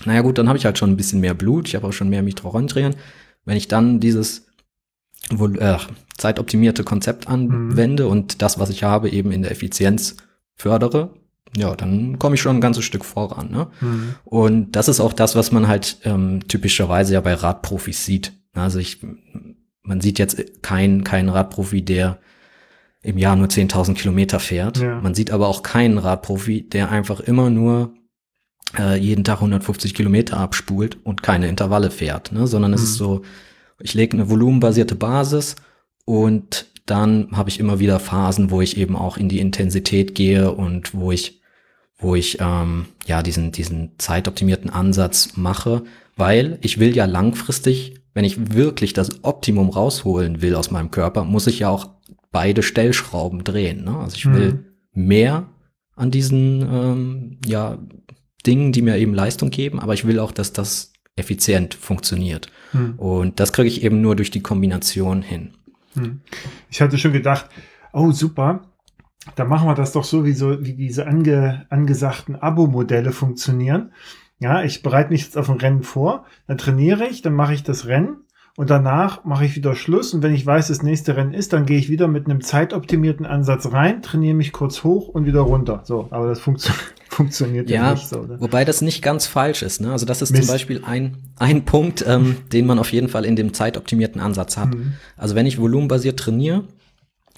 naja 0.05 0.21
gut, 0.21 0.37
dann 0.37 0.47
habe 0.47 0.57
ich 0.57 0.65
halt 0.65 0.77
schon 0.77 0.91
ein 0.91 0.97
bisschen 0.97 1.19
mehr 1.19 1.33
Blut, 1.33 1.67
ich 1.67 1.75
habe 1.75 1.87
auch 1.87 1.93
schon 1.93 2.09
mehr 2.09 2.23
Mitochondrien. 2.23 2.95
Wenn 3.43 3.57
ich 3.57 3.67
dann 3.67 3.99
dieses 3.99 4.47
äh, 5.31 5.77
zeitoptimierte 6.17 6.83
Konzept 6.83 7.27
anwende 7.27 8.05
mhm. 8.05 8.11
und 8.11 8.41
das, 8.41 8.59
was 8.59 8.69
ich 8.69 8.83
habe, 8.83 9.09
eben 9.09 9.31
in 9.31 9.41
der 9.41 9.51
Effizienz 9.51 10.15
fördere, 10.55 11.13
ja, 11.55 11.75
dann 11.75 12.19
komme 12.19 12.35
ich 12.35 12.41
schon 12.41 12.57
ein 12.57 12.61
ganzes 12.61 12.85
Stück 12.85 13.05
voran. 13.05 13.49
Ne? 13.51 13.67
Mhm. 13.81 14.15
Und 14.23 14.71
das 14.75 14.87
ist 14.87 14.99
auch 14.99 15.13
das, 15.13 15.35
was 15.35 15.51
man 15.51 15.67
halt 15.67 15.97
ähm, 16.03 16.47
typischerweise 16.47 17.13
ja 17.13 17.21
bei 17.21 17.33
Radprofis 17.33 18.05
sieht. 18.05 18.33
Also 18.53 18.79
ich, 18.79 18.99
man 19.81 20.01
sieht 20.01 20.19
jetzt 20.19 20.61
keinen 20.61 21.03
keinen 21.03 21.29
Radprofi, 21.29 21.81
der 21.81 22.19
im 23.01 23.17
Jahr 23.17 23.35
nur 23.35 23.47
10.000 23.47 23.93
Kilometer 23.93 24.39
fährt. 24.39 24.77
Ja. 24.77 24.99
Man 24.99 25.15
sieht 25.15 25.31
aber 25.31 25.47
auch 25.47 25.63
keinen 25.63 25.97
Radprofi, 25.97 26.67
der 26.67 26.91
einfach 26.91 27.19
immer 27.21 27.49
nur 27.49 27.93
äh, 28.77 28.97
jeden 28.97 29.23
Tag 29.23 29.37
150 29.37 29.93
Kilometer 29.93 30.37
abspult 30.37 30.97
und 31.03 31.23
keine 31.23 31.47
Intervalle 31.47 31.91
fährt, 31.91 32.31
ne? 32.31 32.45
sondern 32.45 32.73
es 32.73 32.83
ist 32.83 32.95
mhm. 32.95 33.03
so, 33.03 33.21
ich 33.79 33.93
lege 33.93 34.17
eine 34.17 34.29
volumenbasierte 34.29 34.95
Basis 34.95 35.55
und 36.05 36.67
dann 36.85 37.29
habe 37.31 37.49
ich 37.49 37.59
immer 37.59 37.79
wieder 37.79 37.99
Phasen, 37.99 38.51
wo 38.51 38.61
ich 38.61 38.77
eben 38.77 38.95
auch 38.95 39.17
in 39.17 39.29
die 39.29 39.39
Intensität 39.39 40.15
gehe 40.15 40.51
und 40.51 40.93
wo 40.93 41.11
ich, 41.11 41.38
wo 41.99 42.15
ich 42.15 42.37
ähm, 42.39 42.85
ja 43.05 43.21
diesen 43.21 43.51
diesen 43.51 43.91
zeitoptimierten 43.97 44.69
Ansatz 44.69 45.35
mache, 45.35 45.83
weil 46.15 46.57
ich 46.61 46.79
will 46.79 46.95
ja 46.95 47.05
langfristig, 47.05 47.95
wenn 48.13 48.25
ich 48.25 48.53
wirklich 48.55 48.93
das 48.93 49.23
Optimum 49.23 49.69
rausholen 49.69 50.41
will 50.41 50.55
aus 50.55 50.71
meinem 50.71 50.91
Körper, 50.91 51.23
muss 51.23 51.47
ich 51.47 51.59
ja 51.59 51.69
auch 51.69 51.89
beide 52.31 52.63
Stellschrauben 52.63 53.43
drehen. 53.43 53.83
Ne? 53.83 53.97
Also 53.97 54.15
ich 54.15 54.25
will 54.25 54.65
mhm. 54.93 55.05
mehr 55.07 55.49
an 55.95 56.11
diesen 56.11 56.61
ähm, 56.61 57.37
ja 57.45 57.77
Dingen, 58.45 58.71
die 58.71 58.81
mir 58.81 58.97
eben 58.97 59.13
Leistung 59.13 59.49
geben, 59.49 59.79
aber 59.79 59.93
ich 59.93 60.07
will 60.07 60.19
auch, 60.19 60.31
dass 60.31 60.53
das 60.53 60.93
effizient 61.15 61.73
funktioniert. 61.73 62.49
Hm. 62.71 62.95
Und 62.97 63.39
das 63.39 63.51
kriege 63.51 63.67
ich 63.67 63.83
eben 63.83 64.01
nur 64.01 64.15
durch 64.15 64.31
die 64.31 64.41
Kombination 64.41 65.21
hin. 65.21 65.51
Hm. 65.95 66.21
Ich 66.69 66.81
hatte 66.81 66.97
schon 66.97 67.11
gedacht, 67.11 67.49
oh 67.91 68.11
super, 68.11 68.61
da 69.35 69.45
machen 69.45 69.67
wir 69.67 69.75
das 69.75 69.91
doch 69.91 70.03
so, 70.03 70.25
wie, 70.25 70.33
so, 70.33 70.63
wie 70.63 70.73
diese 70.73 71.07
ange, 71.07 71.65
angesagten 71.69 72.35
Abo-Modelle 72.35 73.11
funktionieren. 73.11 73.91
Ja, 74.39 74.63
ich 74.63 74.81
bereite 74.81 75.11
mich 75.11 75.23
jetzt 75.23 75.37
auf 75.37 75.49
ein 75.49 75.57
Rennen 75.57 75.83
vor, 75.83 76.25
dann 76.47 76.57
trainiere 76.57 77.05
ich, 77.07 77.21
dann 77.21 77.33
mache 77.33 77.53
ich 77.53 77.63
das 77.63 77.87
Rennen 77.87 78.21
und 78.55 78.69
danach 78.69 79.25
mache 79.25 79.45
ich 79.45 79.55
wieder 79.55 79.75
Schluss 79.75 80.13
und 80.13 80.23
wenn 80.23 80.33
ich 80.33 80.45
weiß, 80.45 80.69
das 80.69 80.81
nächste 80.81 81.17
Rennen 81.17 81.33
ist, 81.33 81.51
dann 81.51 81.65
gehe 81.65 81.77
ich 81.77 81.89
wieder 81.89 82.07
mit 82.07 82.25
einem 82.25 82.41
zeitoptimierten 82.41 83.25
Ansatz 83.25 83.71
rein, 83.73 84.01
trainiere 84.01 84.35
mich 84.35 84.53
kurz 84.53 84.85
hoch 84.85 85.09
und 85.09 85.25
wieder 85.25 85.41
runter. 85.41 85.81
So, 85.83 86.07
aber 86.11 86.27
das 86.27 86.39
funktioniert 86.39 86.93
funktioniert 87.09 87.69
ja, 87.69 87.83
ja 87.83 87.91
nicht 87.93 88.07
so. 88.07 88.19
Oder? 88.19 88.39
Wobei 88.39 88.63
das 88.63 88.81
nicht 88.81 89.01
ganz 89.01 89.27
falsch 89.27 89.61
ist. 89.61 89.81
Ne? 89.81 89.91
Also 89.91 90.05
das 90.05 90.21
ist 90.21 90.31
Mist. 90.31 90.43
zum 90.43 90.53
Beispiel 90.53 90.83
ein, 90.85 91.17
ein 91.37 91.65
Punkt, 91.65 92.05
ähm, 92.07 92.37
den 92.53 92.65
man 92.65 92.79
auf 92.79 92.93
jeden 92.93 93.09
Fall 93.09 93.25
in 93.25 93.35
dem 93.35 93.53
zeitoptimierten 93.53 94.21
Ansatz 94.21 94.55
hat. 94.55 94.73
Mhm. 94.73 94.93
Also 95.17 95.35
wenn 95.35 95.45
ich 95.45 95.59
volumenbasiert 95.59 96.17
trainiere, 96.17 96.63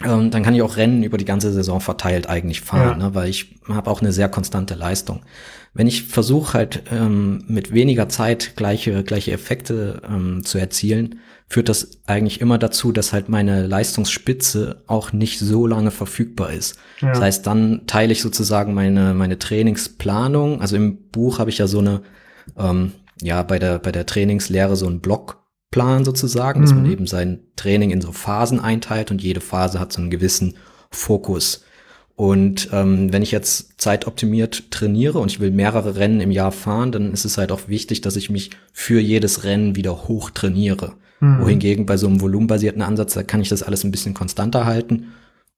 ähm, 0.06 0.32
dann 0.32 0.44
kann 0.44 0.56
ich 0.56 0.62
auch 0.62 0.78
Rennen 0.78 1.04
über 1.04 1.18
die 1.18 1.26
ganze 1.26 1.52
Saison 1.52 1.82
verteilt 1.82 2.28
eigentlich 2.28 2.62
fahren, 2.62 3.00
ja. 3.00 3.08
ne? 3.08 3.16
weil 3.16 3.30
ich 3.30 3.60
habe 3.68 3.90
auch 3.90 4.02
eine 4.02 4.12
sehr 4.12 4.30
konstante 4.30 4.76
Leistung. 4.76 5.22
Wenn 5.74 5.88
ich 5.88 6.04
versuche 6.04 6.54
halt 6.54 6.84
ähm, 6.92 7.46
mit 7.48 7.74
weniger 7.74 8.10
Zeit 8.10 8.56
gleiche, 8.58 9.04
gleiche 9.04 9.32
Effekte 9.32 10.02
ähm, 10.08 10.44
zu 10.44 10.58
erzielen, 10.58 11.20
führt 11.48 11.70
das 11.70 12.02
eigentlich 12.08 12.42
immer 12.42 12.58
dazu, 12.58 12.92
dass 12.92 13.14
halt 13.14 13.30
meine 13.30 13.68
Leistungsspitze 13.68 14.84
auch 14.88 15.12
nicht 15.12 15.40
so 15.40 15.68
lange 15.68 15.92
verfügbar 15.92 16.52
ist. 16.52 16.78
Ja. 17.02 17.10
Das 17.10 17.22
heißt, 17.22 17.48
dann 17.48 17.84
teile 17.88 18.14
ich 18.14 18.22
sozusagen 18.22 18.74
meine, 18.74 19.14
meine 19.14 19.38
Trainingsplanung. 19.40 20.62
Also 20.62 20.76
im 20.76 21.10
Buch 21.10 21.40
habe 21.40 21.50
ich 21.50 21.58
ja 21.58 21.68
so 21.68 21.80
eine, 21.80 22.02
ähm, 22.58 22.94
ja, 23.22 23.44
bei 23.44 23.60
der, 23.60 23.80
bei 23.80 23.92
der 23.92 24.06
Trainingslehre 24.06 24.76
so 24.76 24.88
einen 24.88 25.02
Blockplan 25.72 26.06
sozusagen, 26.06 26.60
mhm. 26.60 26.64
dass 26.64 26.74
man 26.74 26.84
mhm. 26.84 26.92
eben 26.92 27.08
sein 27.08 27.40
Training 27.56 27.92
in 27.92 28.02
so 28.02 28.12
Phasen 28.12 28.60
einteilt 28.60 29.10
und 29.12 29.22
jede 29.22 29.42
Phase 29.42 29.80
hat 29.80 29.92
so 29.92 30.02
einen 30.02 30.12
gewissen 30.12 30.56
Fokus. 30.92 31.64
Und 32.16 32.70
ähm, 32.72 33.12
wenn 33.12 33.24
ich 33.24 33.32
jetzt 33.32 33.82
zeitoptimiert 33.82 34.70
trainiere 34.70 35.18
und 35.18 35.32
ich 35.32 35.40
will 35.40 35.50
mehrere 35.50 35.96
Rennen 35.96 36.20
im 36.20 36.30
Jahr 36.30 36.52
fahren, 36.52 36.92
dann 36.92 37.14
ist 37.14 37.26
es 37.26 37.38
halt 37.38 37.52
auch 37.52 37.68
wichtig, 37.68 38.02
dass 38.02 38.16
ich 38.16 38.30
mich 38.30 38.52
für 38.74 39.00
jedes 39.00 39.44
Rennen 39.44 39.76
wieder 39.76 40.08
hoch 40.08 40.30
trainiere. 40.30 40.94
Mhm. 41.20 41.40
Wohingegen 41.42 41.86
bei 41.86 41.98
so 41.98 42.08
einem 42.08 42.22
volumenbasierten 42.22 42.82
Ansatz, 42.82 43.14
da 43.14 43.24
kann 43.24 43.42
ich 43.42 43.50
das 43.50 43.64
alles 43.64 43.84
ein 43.84 43.92
bisschen 43.92 44.14
konstanter 44.14 44.66
halten. 44.66 45.14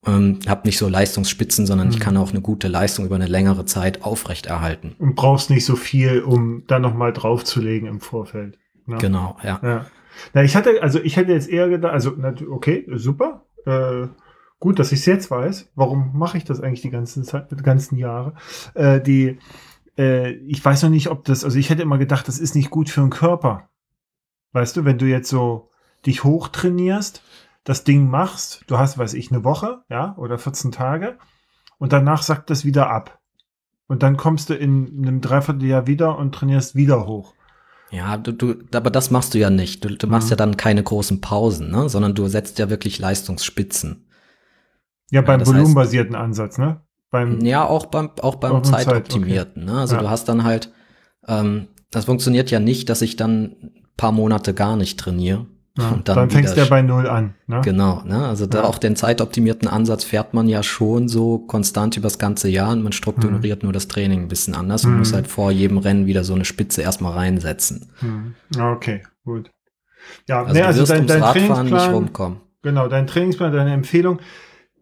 Ähm, 0.06 0.40
habe 0.48 0.68
nicht 0.68 0.78
so 0.78 0.88
Leistungsspitzen, 0.88 1.66
sondern 1.66 1.88
mhm. 1.88 1.94
ich 1.94 2.00
kann 2.00 2.16
auch 2.18 2.30
eine 2.30 2.42
gute 2.42 2.68
Leistung 2.68 3.06
über 3.06 3.16
eine 3.16 3.28
längere 3.28 3.66
Zeit 3.66 4.04
aufrechterhalten. 4.04 4.96
Und 5.00 5.16
brauchst 5.16 5.50
nicht 5.50 5.66
so 5.66 5.76
viel, 5.76 6.22
um 6.22 6.64
da 6.68 6.80
nochmal 6.80 7.14
draufzulegen 7.14 7.88
im 7.88 8.00
Vorfeld. 8.00 8.58
Ne? 8.86 8.98
Genau, 9.00 9.38
ja. 9.44 9.60
ja. 9.64 9.86
Na, 10.34 10.44
ich 10.44 10.56
hatte, 10.56 10.82
also 10.82 11.00
ich 11.00 11.18
hätte 11.18 11.32
jetzt 11.32 11.50
eher 11.50 11.70
gedacht, 11.70 11.94
also 11.94 12.16
okay, 12.50 12.86
super. 12.94 13.46
Äh, 13.66 14.08
gut, 14.60 14.80
dass 14.80 14.92
ich 14.92 15.00
es 15.00 15.06
jetzt 15.06 15.32
weiß. 15.32 15.72
Warum 15.76 16.18
mache 16.18 16.38
ich 16.38 16.46
das 16.46 16.62
eigentlich 16.62 16.82
die 16.82 16.90
ganzen 16.90 17.24
Zeit, 17.24 17.52
die 17.52 17.56
ganzen 17.58 17.98
Jahre? 17.98 18.34
Äh, 18.74 19.02
die, 19.02 19.40
äh, 19.98 20.32
ich 20.32 20.64
weiß 20.64 20.84
noch 20.84 20.90
nicht, 20.90 21.10
ob 21.10 21.26
das, 21.26 21.44
also 21.44 21.58
ich 21.58 21.70
hätte 21.70 21.82
immer 21.82 21.98
gedacht, 21.98 22.28
das 22.28 22.40
ist 22.40 22.56
nicht 22.56 22.70
gut 22.70 22.90
für 22.90 23.02
den 23.02 23.10
Körper. 23.10 23.70
Weißt 24.54 24.78
du, 24.78 24.86
wenn 24.86 24.98
du 24.98 25.06
jetzt 25.06 25.30
so 25.30 25.70
dich 26.06 26.24
hochtrainierst, 26.24 27.24
das 27.64 27.84
Ding 27.84 28.10
machst, 28.10 28.64
du 28.68 28.78
hast, 28.78 28.98
weiß 28.98 29.14
ich, 29.14 29.32
eine 29.32 29.44
Woche, 29.44 29.84
ja, 29.90 30.16
oder 30.18 30.38
14 30.38 30.72
Tage, 30.72 31.18
und 31.78 31.94
danach 31.94 32.22
sackt 32.22 32.50
das 32.50 32.66
wieder 32.66 32.90
ab. 32.90 33.20
Und 33.88 34.04
dann 34.04 34.18
kommst 34.18 34.50
du 34.50 34.54
in 34.54 34.98
einem 34.98 35.22
Dreivierteljahr 35.22 35.88
wieder 35.88 36.18
und 36.18 36.34
trainierst 36.34 36.76
wieder 36.76 37.06
hoch. 37.06 37.36
Ja, 37.94 38.18
du, 38.18 38.32
du, 38.32 38.56
aber 38.74 38.90
das 38.90 39.12
machst 39.12 39.36
du 39.36 39.38
ja 39.38 39.52
nicht. 39.52 39.86
Du, 39.86 39.96
du 39.96 40.08
machst 40.08 40.28
mhm. 40.28 40.32
ja 40.32 40.36
dann 40.38 40.58
keine 40.58 40.82
großen 40.82 41.22
Pausen, 41.22 41.70
ne? 41.70 41.90
sondern 41.90 42.16
du 42.16 42.28
setzt 42.28 42.58
ja 42.58 42.72
wirklich 42.72 42.98
Leistungsspitzen. 42.98 44.08
Ja, 45.12 45.22
beim 45.22 45.42
ja, 45.42 45.46
volumenbasierten 45.46 46.16
Ansatz, 46.16 46.58
ne? 46.58 46.82
Beim, 47.12 47.42
ja, 47.42 47.64
auch 47.64 47.86
beim, 47.86 48.10
auch 48.22 48.36
beim 48.36 48.54
auch 48.54 48.62
zeitoptimierten. 48.64 49.62
Zeit, 49.62 49.64
okay. 49.64 49.74
ne? 49.76 49.80
Also 49.80 49.96
ja. 49.96 50.02
du 50.02 50.10
hast 50.10 50.28
dann 50.28 50.44
halt, 50.44 50.74
ähm, 51.28 51.68
das 51.92 52.06
funktioniert 52.06 52.50
ja 52.50 52.60
nicht, 52.60 52.90
dass 52.90 53.04
ich 53.04 53.16
dann 53.16 53.56
paar 53.96 54.12
Monate 54.12 54.56
gar 54.56 54.76
nicht 54.76 55.00
trainiere. 55.00 55.46
Ja, 55.78 55.90
und 55.90 56.08
dann, 56.08 56.16
dann 56.16 56.30
fängst 56.30 56.56
du 56.56 56.62
ja 56.62 56.68
bei 56.68 56.84
Null 56.84 57.08
an. 57.08 57.34
Ne? 57.48 57.62
Genau, 57.64 58.04
ne? 58.06 58.28
also 58.28 58.46
da 58.46 58.64
auch 58.64 58.78
den 58.78 58.96
zeitoptimierten 58.96 59.68
Ansatz 59.68 60.04
fährt 60.04 60.36
man 60.36 60.48
ja 60.48 60.62
schon 60.62 61.08
so 61.08 61.40
konstant 61.40 61.98
übers 61.98 62.20
ganze 62.20 62.48
Jahr 62.48 62.72
und 62.72 62.84
man 62.84 62.92
strukturiert 62.92 63.64
mhm. 63.64 63.68
nur 63.68 63.74
das 63.74 63.88
Training 63.88 64.22
ein 64.22 64.28
bisschen 64.28 64.54
anders 64.54 64.84
mhm. 64.84 64.92
und 64.92 65.00
muss 65.00 65.14
halt 65.14 65.28
vor 65.28 65.52
jedem 65.52 65.80
Rennen 65.80 66.06
wieder 66.06 66.24
so 66.24 66.36
eine 66.36 66.46
Spitze 66.46 66.84
erstmal 66.84 67.14
reinsetzen. 67.14 67.90
Mhm. 68.02 68.36
Okay, 68.56 69.02
gut. 69.26 69.50
Ja, 70.28 70.44
also, 70.44 70.54
ne, 70.54 70.66
also 70.66 70.86
dein, 70.86 71.08
dein 71.08 71.22
Trainingsplan, 71.22 71.66
nicht 71.66 71.92
rumkommen. 71.92 72.38
Genau, 72.62 72.88
dein 72.88 73.08
Trainingsplan, 73.08 73.52
deine 73.52 73.74
Empfehlung 73.74 74.20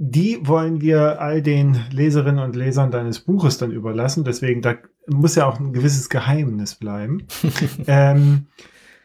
die 0.03 0.39
wollen 0.41 0.81
wir 0.81 1.21
all 1.21 1.43
den 1.43 1.79
Leserinnen 1.91 2.43
und 2.43 2.55
Lesern 2.55 2.89
deines 2.89 3.19
Buches 3.19 3.59
dann 3.59 3.71
überlassen. 3.71 4.23
Deswegen, 4.23 4.63
da 4.63 4.73
muss 5.05 5.35
ja 5.35 5.45
auch 5.45 5.59
ein 5.59 5.73
gewisses 5.73 6.09
Geheimnis 6.09 6.73
bleiben. 6.73 7.27
ähm, 7.87 8.47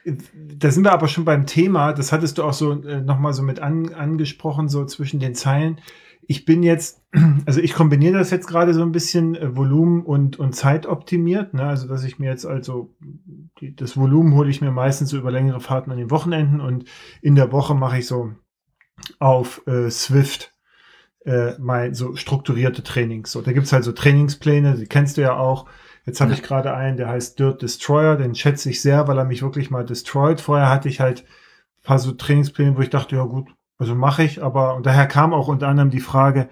da 0.07 0.71
sind 0.71 0.85
wir 0.85 0.93
aber 0.93 1.09
schon 1.09 1.25
beim 1.25 1.47
Thema, 1.47 1.93
das 1.93 2.13
hattest 2.13 2.39
du 2.39 2.45
auch 2.45 2.53
so 2.53 2.73
äh, 2.83 3.01
nochmal 3.01 3.33
so 3.33 3.43
mit 3.43 3.61
an, 3.61 3.93
angesprochen, 3.93 4.69
so 4.69 4.85
zwischen 4.85 5.21
den 5.21 5.35
Zeilen. 5.35 5.81
Ich 6.29 6.45
bin 6.45 6.63
jetzt, 6.63 7.03
also 7.47 7.61
ich 7.61 7.75
kombiniere 7.75 8.19
das 8.19 8.31
jetzt 8.31 8.47
gerade 8.47 8.73
so 8.73 8.83
ein 8.83 8.93
bisschen 8.93 9.35
äh, 9.35 9.57
Volumen 9.57 10.05
und, 10.05 10.39
und 10.39 10.55
Zeit 10.55 10.87
optimiert, 10.87 11.55
ne? 11.55 11.65
also 11.65 11.89
dass 11.89 12.05
ich 12.05 12.19
mir 12.19 12.31
jetzt 12.31 12.47
also 12.47 12.95
die, 13.61 13.75
das 13.75 13.97
Volumen 13.97 14.35
hole 14.35 14.51
ich 14.51 14.61
mir 14.61 14.71
meistens 14.71 15.11
so 15.11 15.19
über 15.19 15.31
längere 15.31 15.61
Fahrten 15.61 15.91
an 15.91 15.99
den 15.99 16.11
Wochenenden 16.11 16.61
und 16.61 16.85
in 17.21 17.35
der 17.35 17.51
Woche 17.53 17.75
mache 17.75 17.99
ich 17.99 18.07
so 18.07 18.33
auf 19.19 19.67
äh, 19.67 19.91
Swift 19.91 20.53
äh, 21.25 21.59
mal 21.59 21.95
so 21.95 22.15
strukturierte 22.15 22.83
Trainings. 22.83 23.33
So, 23.33 23.43
da 23.43 23.53
gibt's 23.53 23.73
halt 23.73 23.85
so 23.85 23.93
Trainingspläne, 23.93 24.77
die 24.77 24.87
kennst 24.87 25.17
du 25.17 25.23
ja 25.23 25.37
auch. 25.37 25.67
Jetzt 26.07 26.21
habe 26.21 26.31
ja. 26.31 26.37
ich 26.37 26.43
gerade 26.43 26.75
einen, 26.75 26.97
der 26.97 27.09
heißt 27.09 27.39
Dirt 27.39 27.63
Destroyer, 27.63 28.17
den 28.17 28.35
schätze 28.35 28.71
ich 28.71 28.81
sehr, 28.81 29.09
weil 29.09 29.19
er 29.19 29.25
mich 29.25 29.43
wirklich 29.43 29.71
mal 29.71 29.85
destroyed. 29.85 30.41
Vorher 30.41 30.71
hatte 30.71 30.89
ich 30.89 31.01
halt 31.01 31.25
paar 31.87 31.99
so 31.99 32.13
Trainingspläne, 32.13 32.77
wo 32.77 32.81
ich 32.81 32.91
dachte, 32.91 33.17
ja 33.17 33.25
gut, 33.25 33.49
also 33.79 33.95
mache 33.95 34.25
ich, 34.25 34.43
aber 34.43 34.75
und 34.75 34.87
daher 34.87 35.07
kam 35.07 35.33
auch 35.33 35.49
unter 35.49 35.69
anderem 35.69 35.91
die 35.91 36.01
Frage, 36.01 36.49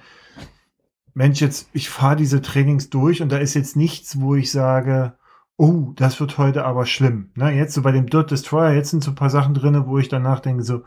Mensch, 1.13 1.41
jetzt 1.41 1.69
ich 1.73 1.89
fahre 1.91 2.17
diese 2.17 2.41
Trainings 2.41 2.91
durch 2.91 3.23
und 3.23 3.31
da 3.31 3.39
ist 3.39 3.55
jetzt 3.55 3.77
nichts, 3.77 4.21
wo 4.21 4.35
ich 4.35 4.51
sage, 4.51 5.15
oh, 5.57 5.93
das 5.97 6.19
wird 6.21 6.39
heute 6.39 6.65
aber 6.65 6.87
schlimm. 6.87 7.31
Ne, 7.37 7.51
jetzt 7.53 7.75
so 7.75 7.83
bei 7.83 7.93
dem 7.93 8.07
Dirt 8.07 8.31
Destroyer, 8.31 8.73
jetzt 8.75 8.91
sind 8.91 9.03
so 9.05 9.11
ein 9.11 9.17
paar 9.17 9.31
Sachen 9.31 9.55
drinne, 9.55 9.87
wo 9.87 9.99
ich 9.99 10.09
danach 10.09 10.41
denke, 10.41 10.63
so 10.63 10.83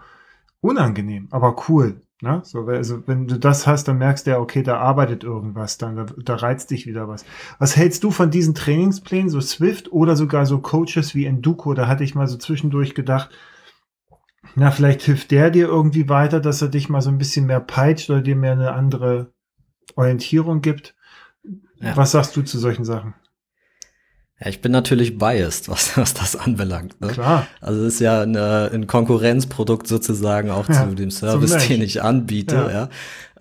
unangenehm, 0.62 1.28
aber 1.32 1.56
cool. 1.70 2.02
Ne? 2.22 2.42
So, 2.44 2.66
also 2.66 3.08
wenn 3.08 3.28
du 3.28 3.38
das 3.38 3.68
hast, 3.68 3.88
dann 3.88 4.00
merkst 4.00 4.26
du 4.26 4.32
ja, 4.32 4.40
okay, 4.40 4.64
da 4.64 4.78
arbeitet 4.78 5.24
irgendwas, 5.24 5.78
dann 5.78 5.96
da, 5.96 6.06
da 6.06 6.36
reizt 6.36 6.72
dich 6.72 6.88
wieder 6.88 7.08
was. 7.08 7.26
Was 7.60 7.78
hältst 7.78 8.04
du 8.04 8.10
von 8.10 8.32
diesen 8.32 8.56
Trainingsplänen, 8.56 9.30
so 9.30 9.40
Swift 9.40 9.92
oder 9.92 10.16
sogar 10.16 10.48
so 10.48 10.60
Coaches 10.60 11.14
wie 11.14 11.26
Enduko? 11.26 11.76
Da 11.76 11.88
hatte 11.88 12.04
ich 12.04 12.16
mal 12.16 12.28
so 12.28 12.38
zwischendurch 12.38 12.96
gedacht, 12.96 13.30
na, 14.56 14.72
vielleicht 14.72 15.04
hilft 15.04 15.30
der 15.30 15.52
dir 15.52 15.68
irgendwie 15.68 16.10
weiter, 16.10 16.40
dass 16.40 16.62
er 16.62 16.70
dich 16.70 16.90
mal 16.90 17.02
so 17.02 17.10
ein 17.10 17.20
bisschen 17.20 17.46
mehr 17.46 17.60
peitscht 17.60 18.10
oder 18.10 18.22
dir 18.22 18.36
mehr 18.36 18.54
eine 18.54 18.74
andere 18.74 19.32
Orientierung 19.96 20.62
gibt. 20.62 20.96
Ja. 21.76 21.96
Was 21.96 22.12
sagst 22.12 22.36
du 22.36 22.42
zu 22.42 22.58
solchen 22.58 22.86
Sachen? 22.86 23.14
Ja, 24.40 24.50
ich 24.50 24.62
bin 24.62 24.72
natürlich 24.72 25.18
biased, 25.18 25.68
was, 25.70 25.98
was 25.98 26.14
das 26.14 26.36
anbelangt. 26.36 27.00
Ne? 27.02 27.08
Klar. 27.08 27.48
Also 27.62 27.84
es 27.86 27.96
ist 27.96 28.00
ja 28.00 28.22
eine, 28.22 28.70
ein 28.74 28.88
Konkurrenzprodukt 28.88 29.88
sozusagen 29.88 30.52
auch 30.52 30.70
ja, 30.70 30.88
zu 30.88 30.96
dem 30.96 31.12
Service, 31.12 31.68
den 31.68 31.82
ich 31.82 32.04
anbiete. 32.04 32.56
Ja. 32.56 32.72
ja. 32.72 32.90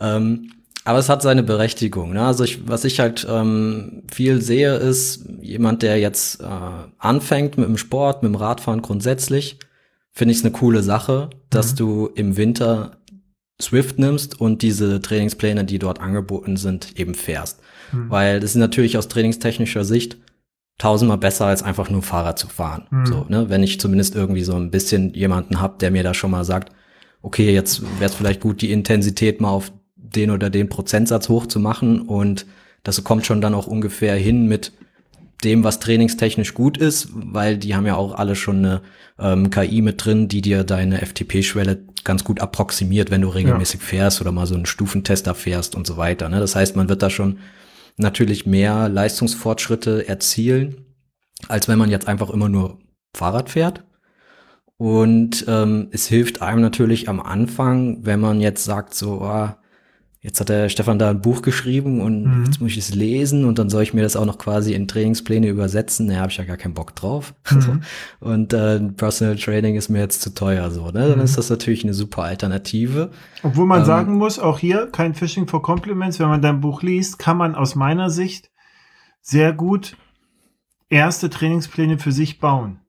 Ähm, 0.01 0.53
aber 0.85 1.01
es 1.01 1.09
hat 1.09 1.21
seine 1.21 1.43
Berechtigung. 1.43 2.13
Ne? 2.13 2.23
Also 2.25 2.45
ich, 2.45 2.69
was 2.69 2.85
ich 2.85 3.01
halt 3.01 3.27
ähm, 3.29 4.05
viel 4.11 4.41
sehe, 4.41 4.77
ist 4.77 5.25
jemand, 5.41 5.83
der 5.83 5.99
jetzt 5.99 6.41
äh, 6.41 6.47
anfängt 6.99 7.59
mit 7.59 7.67
dem 7.67 7.77
Sport, 7.77 8.23
mit 8.23 8.33
dem 8.33 8.37
Radfahren 8.37 8.83
grundsätzlich, 8.83 9.59
finde 10.13 10.33
ich 10.33 10.39
es 10.39 10.45
eine 10.45 10.53
coole 10.53 10.85
Sache, 10.85 11.31
dass 11.51 11.73
mhm. 11.73 11.77
du 11.77 12.07
im 12.15 12.37
Winter 12.37 12.99
Swift 13.61 13.99
nimmst 13.99 14.41
und 14.41 14.63
diese 14.63 15.01
Trainingspläne, 15.01 15.65
die 15.65 15.79
dort 15.79 16.01
angeboten 16.01 16.57
sind, 16.57 16.99
eben 16.99 17.15
fährst. 17.15 17.61
Mhm. 17.91 18.11
Weil 18.11 18.41
das 18.41 18.51
ist 18.51 18.57
natürlich 18.57 18.97
aus 18.97 19.09
trainingstechnischer 19.09 19.85
Sicht 19.85 20.19
tausendmal 20.79 21.19
besser, 21.19 21.47
als 21.47 21.63
einfach 21.63 21.91
nur 21.91 22.03
Fahrrad 22.03 22.39
zu 22.39 22.49
fahren. 22.49 22.87
Mhm. 22.91 23.07
So, 23.07 23.27
ne? 23.29 23.49
Wenn 23.49 23.63
ich 23.63 23.81
zumindest 23.81 24.15
irgendwie 24.15 24.43
so 24.43 24.55
ein 24.55 24.71
bisschen 24.71 25.15
jemanden 25.15 25.61
hab, 25.61 25.79
der 25.79 25.91
mir 25.91 26.03
da 26.03 26.15
schon 26.15 26.31
mal 26.31 26.45
sagt, 26.45 26.73
okay, 27.23 27.53
jetzt 27.53 27.83
wäre 27.99 28.11
es 28.11 28.15
vielleicht 28.15 28.41
gut, 28.41 28.63
die 28.63 28.73
Intensität 28.73 29.41
mal 29.41 29.51
auf 29.51 29.73
den 29.97 30.31
oder 30.31 30.51
den 30.51 30.69
Prozentsatz 30.69 31.29
hochzumachen 31.29 32.03
und 32.03 32.47
das 32.85 33.03
kommt 33.03 33.27
schon 33.27 33.41
dann 33.41 33.55
auch 33.55 33.67
ungefähr 33.67 34.15
hin 34.15 34.47
mit 34.47 34.73
dem, 35.45 35.65
was 35.65 35.81
trainingstechnisch 35.81 36.55
gut 36.55 36.79
ist, 36.79 37.09
weil 37.13 37.59
die 37.59 37.75
haben 37.75 37.87
ja 37.87 37.97
auch 37.97 38.15
alle 38.15 38.37
schon 38.37 38.59
eine 38.59 38.81
ähm, 39.19 39.51
KI 39.51 39.83
mit 39.83 40.05
drin, 40.05 40.29
die 40.29 40.41
dir 40.41 40.65
deine 40.65 41.05
FTP-Schwelle 41.05 41.83
ganz 42.05 42.25
gut 42.25 42.41
approximiert, 42.41 43.11
wenn 43.11 43.23
du 43.23 43.29
regelmäßig 43.29 43.81
ja. 43.81 43.87
fährst 43.87 44.21
oder 44.21 44.33
mal 44.33 44.47
so 44.47 44.55
einen 44.55 44.67
Stufentester 44.67 45.35
fährst 45.35 45.75
und 45.75 45.87
so 45.87 45.97
weiter. 45.97 46.29
Ne? 46.29 46.39
Das 46.39 46.55
heißt, 46.55 46.77
man 46.77 46.89
wird 46.89 47.03
da 47.03 47.11
schon 47.11 47.39
natürlich 47.97 48.47
mehr 48.47 48.89
Leistungsfortschritte 48.89 50.09
erzielen, 50.09 50.85
als 51.49 51.69
wenn 51.69 51.79
man 51.79 51.91
jetzt 51.91 52.09
einfach 52.09 52.31
immer 52.31 52.49
nur 52.49 52.79
Fahrrad 53.15 53.51
fährt. 53.51 53.85
Und 54.79 55.47
ähm, 55.49 55.89
es 55.93 56.07
hilft 56.07 56.43
einem 56.43 56.61
natürlich 56.61 57.09
am 57.09 57.21
Anfang, 57.21 58.05
wenn 58.05 58.21
man 58.21 58.41
jetzt 58.41 58.65
sagt, 58.65 58.95
so, 58.95 59.23
ah, 59.23 59.59
jetzt 60.27 60.41
hat 60.41 60.49
der 60.49 60.69
Stefan 60.69 60.99
da 60.99 61.09
ein 61.09 61.21
Buch 61.21 61.41
geschrieben 61.41 62.01
und 62.01 62.25
mhm. 62.25 62.45
jetzt 62.47 62.61
muss 62.61 62.73
ich 62.73 62.79
es 62.79 62.93
lesen 62.93 63.45
und 63.45 63.61
dann 63.61 63.71
soll 63.71 63.85
ich 63.85 63.95
mir 63.95 64.03
das 64.03 64.17
auch 64.17 64.27
noch 64.27 64.39
quasi 64.39 64.75
in 64.75 64.89
Trainingspläne 64.89 65.47
übersetzen. 65.47 66.09
Da 66.09 66.17
habe 66.17 66.33
ich 66.33 66.37
ja 66.37 66.43
gar 66.43 66.57
keinen 66.57 66.75
Bock 66.75 66.95
drauf. 66.95 67.33
Mhm. 67.57 67.83
und 68.21 68.53
äh, 68.53 68.81
Personal 68.81 69.37
Training 69.37 69.77
ist 69.77 69.89
mir 69.89 70.01
jetzt 70.01 70.21
zu 70.21 70.35
teuer 70.35 70.71
so. 70.71 70.87
Ne? 70.87 71.09
Dann 71.09 71.19
mhm. 71.19 71.25
ist 71.25 71.39
das 71.39 71.49
natürlich 71.49 71.85
eine 71.85 71.95
super 71.95 72.25
Alternative. 72.25 73.13
Obwohl 73.43 73.67
man 73.67 73.81
ähm, 73.81 73.87
sagen 73.87 74.15
muss, 74.17 74.39
auch 74.39 74.59
hier 74.59 74.89
kein 74.93 75.15
Fishing 75.15 75.47
for 75.47 75.63
Compliments. 75.63 76.19
Wenn 76.19 76.29
man 76.29 76.43
dein 76.43 76.61
Buch 76.61 76.83
liest, 76.83 77.19
kann 77.19 77.39
man 77.39 77.55
aus 77.55 77.77
meiner 77.77 78.11
Sicht 78.11 78.51
sehr 79.23 79.53
gut 79.53 79.97
erste 80.91 81.31
Trainingspläne 81.31 81.99
für 81.99 82.13
sich 82.13 82.39
bauen. 82.39 82.81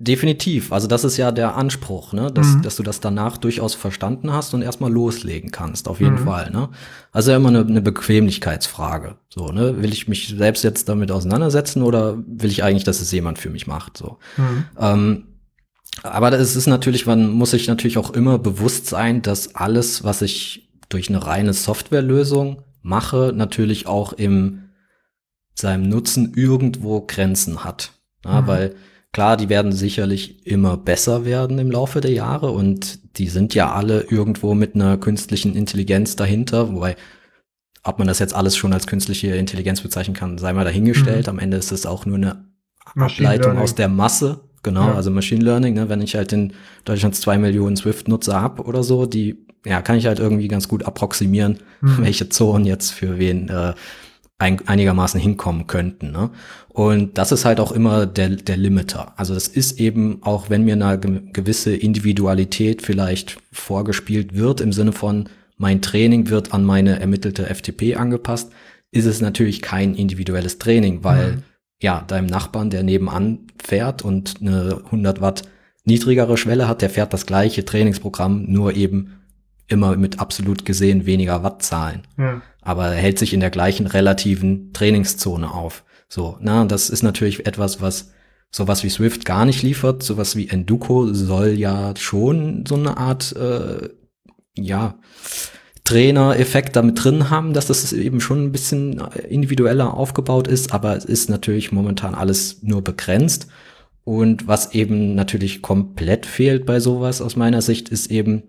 Definitiv. 0.00 0.72
Also 0.72 0.86
das 0.86 1.02
ist 1.02 1.16
ja 1.16 1.32
der 1.32 1.56
Anspruch, 1.56 2.12
ne? 2.12 2.30
dass, 2.30 2.54
mhm. 2.54 2.62
dass 2.62 2.76
du 2.76 2.84
das 2.84 3.00
danach 3.00 3.36
durchaus 3.36 3.74
verstanden 3.74 4.32
hast 4.32 4.54
und 4.54 4.62
erstmal 4.62 4.92
loslegen 4.92 5.50
kannst, 5.50 5.88
auf 5.88 5.98
jeden 5.98 6.20
mhm. 6.20 6.24
Fall. 6.24 6.50
Ne? 6.52 6.68
Also 7.10 7.32
immer 7.32 7.48
eine, 7.48 7.66
eine 7.66 7.82
Bequemlichkeitsfrage. 7.82 9.16
So, 9.28 9.48
ne? 9.48 9.82
Will 9.82 9.92
ich 9.92 10.06
mich 10.06 10.28
selbst 10.28 10.62
jetzt 10.62 10.88
damit 10.88 11.10
auseinandersetzen 11.10 11.82
oder 11.82 12.16
will 12.26 12.48
ich 12.48 12.62
eigentlich, 12.62 12.84
dass 12.84 13.00
es 13.00 13.10
jemand 13.10 13.40
für 13.40 13.50
mich 13.50 13.66
macht? 13.66 13.96
So. 13.96 14.18
Mhm. 14.36 14.64
Ähm, 14.78 15.24
aber 16.04 16.32
es 16.32 16.54
ist 16.54 16.68
natürlich, 16.68 17.06
man 17.06 17.30
muss 17.30 17.50
sich 17.50 17.66
natürlich 17.66 17.98
auch 17.98 18.10
immer 18.10 18.38
bewusst 18.38 18.86
sein, 18.86 19.20
dass 19.22 19.56
alles, 19.56 20.04
was 20.04 20.22
ich 20.22 20.70
durch 20.88 21.08
eine 21.08 21.26
reine 21.26 21.52
Softwarelösung 21.52 22.62
mache, 22.82 23.32
natürlich 23.34 23.88
auch 23.88 24.12
im 24.12 24.68
seinem 25.54 25.88
Nutzen 25.88 26.34
irgendwo 26.36 27.00
Grenzen 27.00 27.64
hat. 27.64 27.94
Ja, 28.24 28.42
mhm. 28.42 28.46
weil 28.46 28.74
Klar, 29.18 29.36
die 29.36 29.48
werden 29.48 29.72
sicherlich 29.72 30.46
immer 30.46 30.76
besser 30.76 31.24
werden 31.24 31.58
im 31.58 31.72
Laufe 31.72 32.00
der 32.00 32.12
Jahre 32.12 32.52
und 32.52 33.00
die 33.18 33.26
sind 33.26 33.52
ja 33.52 33.72
alle 33.72 34.02
irgendwo 34.02 34.54
mit 34.54 34.76
einer 34.76 34.96
künstlichen 34.96 35.56
Intelligenz 35.56 36.14
dahinter, 36.14 36.72
wobei 36.72 36.94
ob 37.82 37.98
man 37.98 38.06
das 38.06 38.20
jetzt 38.20 38.32
alles 38.32 38.56
schon 38.56 38.72
als 38.72 38.86
künstliche 38.86 39.34
Intelligenz 39.34 39.80
bezeichnen 39.80 40.14
kann, 40.14 40.38
sei 40.38 40.52
mal 40.52 40.62
dahingestellt. 40.62 41.26
Mhm. 41.26 41.30
Am 41.30 41.38
Ende 41.40 41.56
ist 41.56 41.72
es 41.72 41.84
auch 41.84 42.06
nur 42.06 42.14
eine 42.14 42.44
Machine 42.94 43.26
Ableitung 43.26 43.54
Learning. 43.54 43.62
aus 43.64 43.74
der 43.74 43.88
Masse. 43.88 44.38
Genau, 44.62 44.86
ja. 44.86 44.94
also 44.94 45.10
Machine 45.10 45.42
Learning, 45.44 45.74
ne, 45.74 45.88
wenn 45.88 46.00
ich 46.00 46.14
halt 46.14 46.32
in 46.32 46.52
Deutschland 46.84 47.16
zwei 47.16 47.38
Millionen 47.38 47.74
Swift-Nutzer 47.74 48.40
habe 48.40 48.62
oder 48.62 48.84
so, 48.84 49.04
die, 49.04 49.44
ja, 49.66 49.82
kann 49.82 49.96
ich 49.96 50.06
halt 50.06 50.20
irgendwie 50.20 50.46
ganz 50.46 50.68
gut 50.68 50.84
approximieren, 50.84 51.58
mhm. 51.80 52.02
welche 52.02 52.28
Zonen 52.28 52.66
jetzt 52.66 52.92
für 52.92 53.18
wen 53.18 53.48
äh, 53.48 53.74
ein, 54.38 54.66
einigermaßen 54.66 55.20
hinkommen 55.20 55.66
könnten. 55.66 56.12
Ne? 56.12 56.30
Und 56.68 57.18
das 57.18 57.32
ist 57.32 57.44
halt 57.44 57.58
auch 57.58 57.72
immer 57.72 58.06
der, 58.06 58.30
der 58.30 58.56
Limiter. 58.56 59.12
Also 59.16 59.34
das 59.34 59.48
ist 59.48 59.80
eben, 59.80 60.22
auch 60.22 60.48
wenn 60.48 60.64
mir 60.64 60.74
eine 60.74 60.98
gewisse 60.98 61.74
Individualität 61.74 62.82
vielleicht 62.82 63.38
vorgespielt 63.52 64.34
wird, 64.34 64.60
im 64.60 64.72
Sinne 64.72 64.92
von, 64.92 65.28
mein 65.56 65.82
Training 65.82 66.30
wird 66.30 66.54
an 66.54 66.64
meine 66.64 67.00
ermittelte 67.00 67.52
FTP 67.52 67.96
angepasst, 67.96 68.52
ist 68.92 69.06
es 69.06 69.20
natürlich 69.20 69.60
kein 69.60 69.94
individuelles 69.94 70.58
Training, 70.58 71.02
weil 71.02 71.32
mhm. 71.32 71.42
ja, 71.82 72.04
deinem 72.06 72.26
Nachbarn, 72.26 72.70
der 72.70 72.84
nebenan 72.84 73.40
fährt 73.60 74.02
und 74.02 74.36
eine 74.40 74.82
100 74.86 75.20
Watt 75.20 75.42
niedrigere 75.84 76.36
Schwelle 76.36 76.68
hat, 76.68 76.80
der 76.80 76.90
fährt 76.90 77.12
das 77.12 77.26
gleiche 77.26 77.64
Trainingsprogramm, 77.64 78.44
nur 78.46 78.76
eben 78.76 79.14
immer 79.66 79.96
mit 79.96 80.20
absolut 80.20 80.64
gesehen 80.64 81.06
weniger 81.06 81.42
Wattzahlen. 81.42 82.02
Ja. 82.16 82.40
Aber 82.68 82.88
er 82.88 83.00
hält 83.00 83.18
sich 83.18 83.32
in 83.32 83.40
der 83.40 83.48
gleichen 83.48 83.86
relativen 83.86 84.74
Trainingszone 84.74 85.50
auf. 85.50 85.84
So, 86.06 86.36
na, 86.42 86.66
das 86.66 86.90
ist 86.90 87.02
natürlich 87.02 87.46
etwas, 87.46 87.80
was 87.80 88.12
sowas 88.50 88.84
wie 88.84 88.90
Swift 88.90 89.24
gar 89.24 89.46
nicht 89.46 89.62
liefert. 89.62 90.02
Sowas 90.02 90.36
wie 90.36 90.50
Enduko 90.50 91.14
soll 91.14 91.52
ja 91.52 91.94
schon 91.96 92.66
so 92.68 92.74
eine 92.74 92.98
Art, 92.98 93.34
äh, 93.36 93.88
ja, 94.54 94.98
Trainer-Effekt 95.84 96.76
damit 96.76 97.02
drin 97.02 97.30
haben, 97.30 97.54
dass 97.54 97.68
das 97.68 97.90
eben 97.94 98.20
schon 98.20 98.44
ein 98.44 98.52
bisschen 98.52 99.00
individueller 99.30 99.94
aufgebaut 99.94 100.46
ist, 100.46 100.74
aber 100.74 100.94
es 100.94 101.06
ist 101.06 101.30
natürlich 101.30 101.72
momentan 101.72 102.14
alles 102.14 102.62
nur 102.62 102.84
begrenzt. 102.84 103.46
Und 104.04 104.46
was 104.46 104.74
eben 104.74 105.14
natürlich 105.14 105.62
komplett 105.62 106.26
fehlt 106.26 106.66
bei 106.66 106.80
sowas 106.80 107.22
aus 107.22 107.34
meiner 107.34 107.62
Sicht, 107.62 107.88
ist 107.88 108.10
eben, 108.10 108.42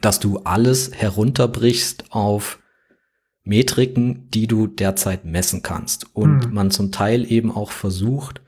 dass 0.00 0.18
du 0.18 0.38
alles 0.38 0.90
herunterbrichst 0.92 2.06
auf 2.10 2.58
Metriken, 3.44 4.30
die 4.30 4.46
du 4.46 4.66
derzeit 4.66 5.24
messen 5.24 5.62
kannst. 5.62 6.14
Und 6.14 6.46
hm. 6.46 6.54
man 6.54 6.70
zum 6.70 6.92
Teil 6.92 7.30
eben 7.30 7.50
auch 7.52 7.70
versucht, 7.70 8.40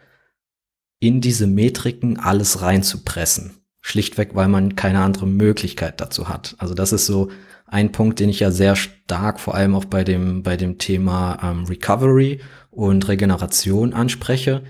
in 0.99 1.21
diese 1.21 1.47
Metriken 1.47 2.19
alles 2.19 2.63
reinzupressen. 2.63 3.59
Schlichtweg, 3.83 4.35
weil 4.35 4.49
man 4.49 4.75
keine 4.75 5.01
andere 5.01 5.27
Möglichkeit 5.27 6.01
dazu 6.01 6.29
hat. 6.29 6.57
Also 6.59 6.75
das 6.75 6.93
ist 6.93 7.07
so 7.07 7.31
ein 7.67 7.93
Punkt, 7.93 8.19
den 8.19 8.29
ich 8.29 8.41
ja 8.41 8.51
sehr 8.51 8.75
stark 8.75 9.39
vor 9.39 9.55
allem 9.55 9.75
auch 9.75 9.85
bei 9.85 10.03
dem, 10.03 10.43
bei 10.43 10.57
dem 10.57 10.79
Thema 10.79 11.39
ähm, 11.43 11.65
Recovery 11.65 12.41
und 12.71 13.07
Regeneration 13.07 13.93
anspreche. 13.93 14.65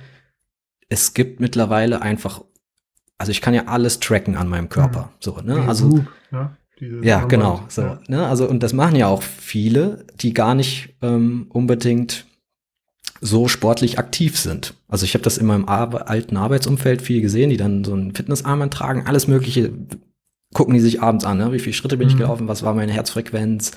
Es 0.89 1.15
gibt 1.15 1.41
mittlerweile 1.41 2.03
einfach, 2.03 2.43
also 3.17 3.33
ich 3.33 3.41
kann 3.41 3.55
ja 3.55 3.67
alles 3.67 4.01
tracken 4.01 4.37
an 4.37 4.49
meinem 4.49 4.69
Körper. 4.69 5.03
Mhm. 5.03 5.17
So, 5.21 5.41
ne? 5.41 5.67
Also, 5.67 6.05
ja, 6.31 6.57
ja 6.81 7.25
genau. 7.25 7.63
So, 7.69 7.83
ja. 7.83 8.01
Ne? 8.09 8.27
Also, 8.27 8.49
und 8.49 8.63
das 8.63 8.73
machen 8.73 8.97
ja 8.97 9.07
auch 9.07 9.23
viele, 9.23 10.05
die 10.21 10.35
gar 10.35 10.55
nicht 10.55 10.97
ähm, 11.03 11.47
unbedingt 11.51 12.27
so 13.21 13.49
sportlich 13.49 13.99
aktiv 13.99 14.39
sind. 14.39 14.75
Also 14.89 15.05
ich 15.05 15.15
habe 15.15 15.25
das 15.25 15.39
in 15.39 15.47
meinem 15.47 15.69
Ar 15.69 16.09
alten 16.09 16.37
Arbeitsumfeld 16.37 17.01
viel 17.01 17.23
gesehen, 17.23 17.51
die 17.51 17.57
dann 17.57 17.83
so 17.83 17.95
einen 17.95 18.15
Fitnessarmband 18.15 18.75
tragen, 18.75 19.07
alles 19.07 19.27
mögliche 19.27 19.73
gucken 20.55 20.75
die 20.75 20.81
sich 20.81 21.03
abends 21.03 21.25
an, 21.25 21.39
ne? 21.39 21.53
wie 21.53 21.59
viele 21.59 21.75
Schritte 21.75 21.99
bin 21.99 22.09
ich 22.09 22.15
mhm. 22.15 22.21
gelaufen, 22.21 22.49
was 22.49 22.63
war 22.63 22.73
meine 22.73 22.93
Herzfrequenz, 22.93 23.73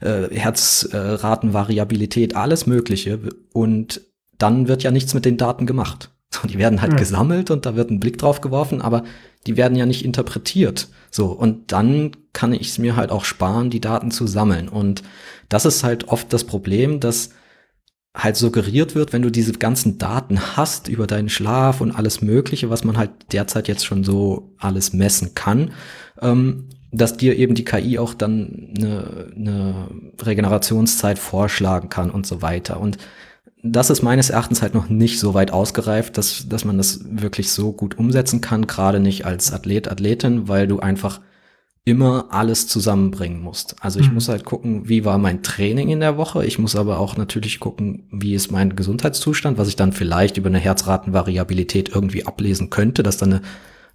äh, 0.00 0.28
Herzratenvariabilität, 0.30 2.32
äh, 2.32 2.36
alles 2.36 2.66
Mögliche. 2.66 3.20
Und 3.52 4.00
dann 4.38 4.66
wird 4.66 4.82
ja 4.82 4.90
nichts 4.90 5.14
mit 5.14 5.24
den 5.24 5.36
Daten 5.36 5.64
gemacht. 5.64 6.10
Die 6.44 6.58
werden 6.58 6.82
halt 6.82 6.94
mhm. 6.94 6.96
gesammelt 6.96 7.52
und 7.52 7.66
da 7.66 7.76
wird 7.76 7.90
ein 7.90 8.00
Blick 8.00 8.18
drauf 8.18 8.40
geworfen, 8.40 8.82
aber 8.82 9.04
die 9.46 9.56
werden 9.56 9.76
ja 9.76 9.86
nicht 9.86 10.04
interpretiert. 10.04 10.88
So, 11.10 11.26
und 11.26 11.72
dann 11.72 12.12
kann 12.32 12.52
ich 12.52 12.68
es 12.68 12.78
mir 12.78 12.96
halt 12.96 13.10
auch 13.10 13.24
sparen, 13.24 13.70
die 13.70 13.80
Daten 13.80 14.10
zu 14.10 14.26
sammeln. 14.26 14.68
Und 14.68 15.02
das 15.48 15.64
ist 15.64 15.84
halt 15.84 16.08
oft 16.08 16.32
das 16.32 16.44
Problem, 16.44 17.00
dass 17.00 17.30
halt 18.16 18.36
suggeriert 18.36 18.94
wird, 18.94 19.12
wenn 19.12 19.22
du 19.22 19.30
diese 19.30 19.52
ganzen 19.52 19.98
Daten 19.98 20.56
hast 20.56 20.88
über 20.88 21.06
deinen 21.06 21.28
Schlaf 21.28 21.80
und 21.80 21.90
alles 21.90 22.20
Mögliche, 22.20 22.70
was 22.70 22.84
man 22.84 22.96
halt 22.96 23.10
derzeit 23.32 23.66
jetzt 23.66 23.84
schon 23.84 24.04
so 24.04 24.54
alles 24.58 24.92
messen 24.92 25.34
kann, 25.34 25.72
ähm, 26.20 26.68
dass 26.92 27.16
dir 27.16 27.36
eben 27.36 27.56
die 27.56 27.64
KI 27.64 27.98
auch 27.98 28.14
dann 28.14 28.72
eine, 28.76 29.32
eine 29.34 29.88
Regenerationszeit 30.22 31.18
vorschlagen 31.18 31.88
kann 31.88 32.10
und 32.10 32.24
so 32.24 32.40
weiter. 32.40 32.78
Und 32.78 32.98
das 33.66 33.88
ist 33.88 34.02
meines 34.02 34.28
Erachtens 34.28 34.60
halt 34.60 34.74
noch 34.74 34.90
nicht 34.90 35.18
so 35.18 35.32
weit 35.32 35.50
ausgereift, 35.50 36.18
dass, 36.18 36.46
dass 36.48 36.66
man 36.66 36.76
das 36.76 37.00
wirklich 37.10 37.50
so 37.50 37.72
gut 37.72 37.98
umsetzen 37.98 38.42
kann, 38.42 38.66
gerade 38.66 39.00
nicht 39.00 39.24
als 39.24 39.54
Athlet, 39.54 39.90
Athletin, 39.90 40.48
weil 40.48 40.66
du 40.66 40.80
einfach 40.80 41.22
immer 41.86 42.26
alles 42.28 42.66
zusammenbringen 42.66 43.40
musst. 43.40 43.76
Also 43.80 44.00
ich 44.00 44.08
mhm. 44.08 44.14
muss 44.14 44.28
halt 44.28 44.44
gucken, 44.44 44.86
wie 44.88 45.06
war 45.06 45.16
mein 45.16 45.42
Training 45.42 45.88
in 45.88 46.00
der 46.00 46.18
Woche. 46.18 46.44
Ich 46.44 46.58
muss 46.58 46.76
aber 46.76 46.98
auch 46.98 47.16
natürlich 47.16 47.58
gucken, 47.58 48.06
wie 48.12 48.34
ist 48.34 48.52
mein 48.52 48.76
Gesundheitszustand, 48.76 49.56
was 49.56 49.68
ich 49.68 49.76
dann 49.76 49.92
vielleicht 49.92 50.36
über 50.36 50.48
eine 50.48 50.58
Herzratenvariabilität 50.58 51.88
irgendwie 51.88 52.26
ablesen 52.26 52.68
könnte, 52.68 53.02
dass 53.02 53.16
dann 53.16 53.40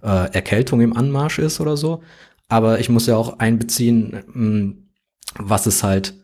eine 0.02 0.26
äh, 0.26 0.34
Erkältung 0.34 0.80
im 0.80 0.96
Anmarsch 0.96 1.38
ist 1.38 1.60
oder 1.60 1.76
so. 1.76 2.02
Aber 2.48 2.80
ich 2.80 2.88
muss 2.88 3.06
ja 3.06 3.16
auch 3.16 3.38
einbeziehen, 3.38 4.24
mh, 4.26 4.34
hm, 4.34 4.88
was 5.38 5.66
es 5.66 5.84
halt 5.84 6.19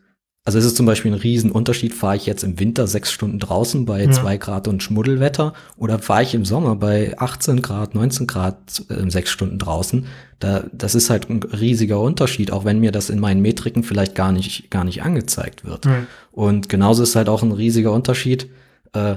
also 0.47 0.61
es 0.61 0.65
ist 0.65 0.77
zum 0.77 0.87
Beispiel 0.87 1.11
ein 1.11 1.19
Riesenunterschied, 1.19 1.93
fahre 1.93 2.15
ich 2.15 2.25
jetzt 2.25 2.45
im 2.45 2.61
Winter 2.61 2.87
sechs 2.87 3.11
Stunden 3.11 3.41
draußen 3.41 3.85
bei 3.85 4.05
ja. 4.05 4.11
zwei 4.13 4.37
Grad 4.37 4.69
und 4.69 4.81
Schmuddelwetter 4.81 5.55
oder 5.77 5.99
fahre 5.99 6.23
ich 6.23 6.37
im 6.37 6.45
Sommer 6.45 6.77
bei 6.77 7.19
18 7.19 7.63
Grad, 7.63 7.97
19 7.97 8.29
Grad 8.29 8.57
äh, 8.89 9.11
sechs 9.11 9.31
Stunden 9.31 9.59
draußen. 9.59 10.07
Da, 10.39 10.63
das 10.73 10.95
ist 10.95 11.11
halt 11.11 11.29
ein 11.29 11.43
riesiger 11.43 12.01
Unterschied, 12.01 12.53
auch 12.53 12.65
wenn 12.65 12.79
mir 12.79 12.93
das 12.93 13.11
in 13.11 13.19
meinen 13.19 13.43
Metriken 13.43 13.83
vielleicht 13.83 14.15
gar 14.15 14.31
nicht, 14.31 14.71
gar 14.71 14.85
nicht 14.85 15.03
angezeigt 15.03 15.65
wird. 15.65 15.85
Ja. 15.85 16.05
Und 16.31 16.69
genauso 16.69 17.03
ist 17.03 17.17
halt 17.17 17.29
auch 17.29 17.43
ein 17.43 17.51
riesiger 17.51 17.91
Unterschied. 17.91 18.49
Äh, 18.93 19.17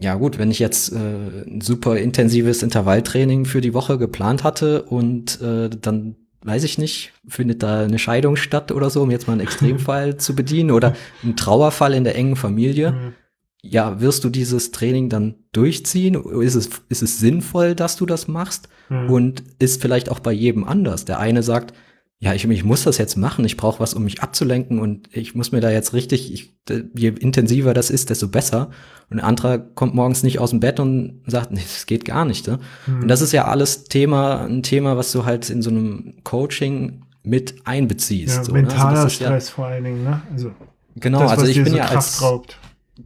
ja 0.00 0.16
gut, 0.16 0.38
wenn 0.38 0.50
ich 0.50 0.58
jetzt 0.58 0.92
äh, 0.92 0.96
ein 0.96 1.60
super 1.60 1.96
intensives 1.96 2.64
Intervalltraining 2.64 3.44
für 3.44 3.60
die 3.60 3.74
Woche 3.74 3.98
geplant 3.98 4.42
hatte 4.42 4.82
und 4.82 5.40
äh, 5.42 5.70
dann 5.70 6.16
weiß 6.42 6.64
ich 6.64 6.78
nicht, 6.78 7.12
findet 7.28 7.62
da 7.62 7.80
eine 7.82 7.98
Scheidung 7.98 8.36
statt 8.36 8.72
oder 8.72 8.90
so, 8.90 9.02
um 9.02 9.10
jetzt 9.10 9.26
mal 9.26 9.34
einen 9.34 9.42
Extremfall 9.42 10.16
zu 10.18 10.34
bedienen 10.34 10.70
oder 10.70 10.94
ein 11.22 11.36
Trauerfall 11.36 11.94
in 11.94 12.04
der 12.04 12.16
engen 12.16 12.36
Familie. 12.36 12.92
Mhm. 12.92 13.14
Ja, 13.62 14.00
wirst 14.00 14.24
du 14.24 14.30
dieses 14.30 14.70
Training 14.70 15.10
dann 15.10 15.34
durchziehen? 15.52 16.14
Ist 16.40 16.54
es, 16.54 16.70
ist 16.88 17.02
es 17.02 17.18
sinnvoll, 17.18 17.74
dass 17.74 17.96
du 17.96 18.06
das 18.06 18.26
machst? 18.26 18.68
Mhm. 18.88 19.10
Und 19.10 19.44
ist 19.58 19.82
vielleicht 19.82 20.10
auch 20.10 20.20
bei 20.20 20.32
jedem 20.32 20.64
anders. 20.64 21.04
Der 21.04 21.18
eine 21.18 21.42
sagt, 21.42 21.74
ja, 22.22 22.34
ich, 22.34 22.44
ich 22.44 22.64
muss 22.64 22.84
das 22.84 22.98
jetzt 22.98 23.16
machen, 23.16 23.46
ich 23.46 23.56
brauche 23.56 23.80
was, 23.80 23.94
um 23.94 24.04
mich 24.04 24.22
abzulenken 24.22 24.78
und 24.78 25.08
ich 25.10 25.34
muss 25.34 25.52
mir 25.52 25.60
da 25.60 25.70
jetzt 25.70 25.94
richtig, 25.94 26.30
ich, 26.34 26.54
je 26.94 27.08
intensiver 27.08 27.72
das 27.72 27.88
ist, 27.88 28.10
desto 28.10 28.28
besser. 28.28 28.68
Und 29.08 29.18
ein 29.18 29.24
anderer 29.24 29.58
kommt 29.58 29.94
morgens 29.94 30.22
nicht 30.22 30.38
aus 30.38 30.50
dem 30.50 30.60
Bett 30.60 30.80
und 30.80 31.22
sagt, 31.26 31.50
nee, 31.50 31.62
das 31.62 31.86
geht 31.86 32.04
gar 32.04 32.26
nicht. 32.26 32.46
Ne? 32.46 32.58
Mhm. 32.86 33.02
Und 33.02 33.08
das 33.08 33.22
ist 33.22 33.32
ja 33.32 33.46
alles 33.46 33.84
Thema, 33.84 34.44
ein 34.44 34.62
Thema, 34.62 34.98
was 34.98 35.12
du 35.12 35.24
halt 35.24 35.48
in 35.48 35.62
so 35.62 35.70
einem 35.70 36.16
Coaching 36.22 37.06
mit 37.22 37.54
einbeziehst. 37.64 38.36
Ja, 38.36 38.44
so, 38.44 38.52
mentaler 38.52 38.92
ne? 38.92 38.98
also 38.98 39.08
Stress 39.08 39.48
ja, 39.48 39.54
vor 39.54 39.66
allen 39.66 39.84
Dingen, 39.84 40.04
ne? 40.04 40.20
Also 40.30 40.52
genau, 40.96 41.20
das, 41.20 41.32
also 41.32 41.46
ich 41.46 41.56
bin 41.56 41.72
so 41.72 41.76
ja 41.76 41.86
als 41.86 42.20
raubt. 42.20 42.58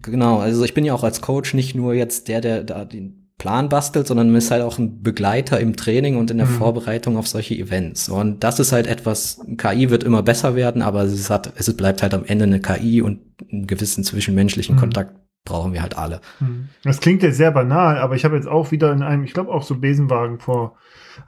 genau, 0.02 0.38
also 0.38 0.64
ich 0.64 0.74
bin 0.74 0.84
ja 0.84 0.92
auch 0.92 1.04
als 1.04 1.20
Coach 1.20 1.54
nicht 1.54 1.76
nur 1.76 1.94
jetzt 1.94 2.26
der, 2.26 2.40
der 2.40 2.64
da 2.64 2.84
den 2.84 3.23
Plan 3.38 3.68
bastelt, 3.68 4.06
sondern 4.06 4.28
man 4.28 4.36
ist 4.36 4.50
halt 4.50 4.62
auch 4.62 4.78
ein 4.78 5.02
Begleiter 5.02 5.58
im 5.58 5.76
Training 5.76 6.16
und 6.16 6.30
in 6.30 6.38
der 6.38 6.46
mhm. 6.46 6.52
Vorbereitung 6.52 7.16
auf 7.16 7.26
solche 7.26 7.54
Events. 7.54 8.08
Und 8.08 8.44
das 8.44 8.60
ist 8.60 8.72
halt 8.72 8.86
etwas, 8.86 9.44
KI 9.56 9.90
wird 9.90 10.04
immer 10.04 10.22
besser 10.22 10.54
werden, 10.54 10.82
aber 10.82 11.02
es 11.02 11.30
hat, 11.30 11.52
es 11.56 11.76
bleibt 11.76 12.02
halt 12.02 12.14
am 12.14 12.24
Ende 12.24 12.44
eine 12.44 12.60
KI 12.60 13.02
und 13.02 13.20
einen 13.50 13.66
gewissen 13.66 14.04
zwischenmenschlichen 14.04 14.76
mhm. 14.76 14.80
Kontakt 14.80 15.16
brauchen 15.44 15.72
wir 15.72 15.82
halt 15.82 15.98
alle. 15.98 16.20
Mhm. 16.40 16.68
Das 16.84 17.00
klingt 17.00 17.22
jetzt 17.22 17.36
sehr 17.36 17.50
banal, 17.50 17.98
aber 17.98 18.14
ich 18.14 18.24
habe 18.24 18.36
jetzt 18.36 18.48
auch 18.48 18.70
wieder 18.70 18.92
in 18.92 19.02
einem, 19.02 19.24
ich 19.24 19.34
glaube 19.34 19.52
auch 19.52 19.62
so 19.62 19.76
Besenwagen 19.76 20.38
vor 20.38 20.76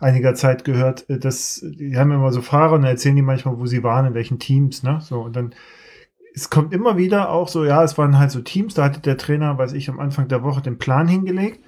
einiger 0.01 0.35
Zeit 0.35 0.65
gehört, 0.65 1.09
äh, 1.11 1.19
dass 1.19 1.63
die 1.63 1.97
haben 1.97 2.13
immer 2.13 2.33
so 2.33 2.41
Fahrer 2.41 2.75
und 2.75 2.85
erzählen 2.85 3.17
die 3.17 3.23
manchmal, 3.23 3.59
wo 3.59 3.67
sie 3.67 3.83
waren, 3.83 4.07
in 4.07 4.15
welchen 4.15 4.39
Teams, 4.39 4.83
ne? 4.83 5.01
So, 5.03 5.21
und 5.21 5.37
dann 5.37 5.55
es 6.35 6.51
kommt 6.51 6.75
immer 6.75 6.99
wieder 6.99 7.31
auch 7.31 7.49
so, 7.49 7.65
ja, 7.65 7.83
es 7.83 7.97
waren 7.97 8.19
halt 8.19 8.31
so 8.31 8.41
Teams, 8.43 8.75
da 8.75 8.85
hatte 8.85 9.01
der 9.01 9.17
Trainer, 9.17 9.57
weiß 9.57 9.73
ich, 9.73 9.89
am 9.89 9.99
Anfang 9.99 10.29
der 10.29 10.43
Woche 10.43 10.61
den 10.61 10.77
Plan 10.77 11.09
hingelegt 11.09 11.61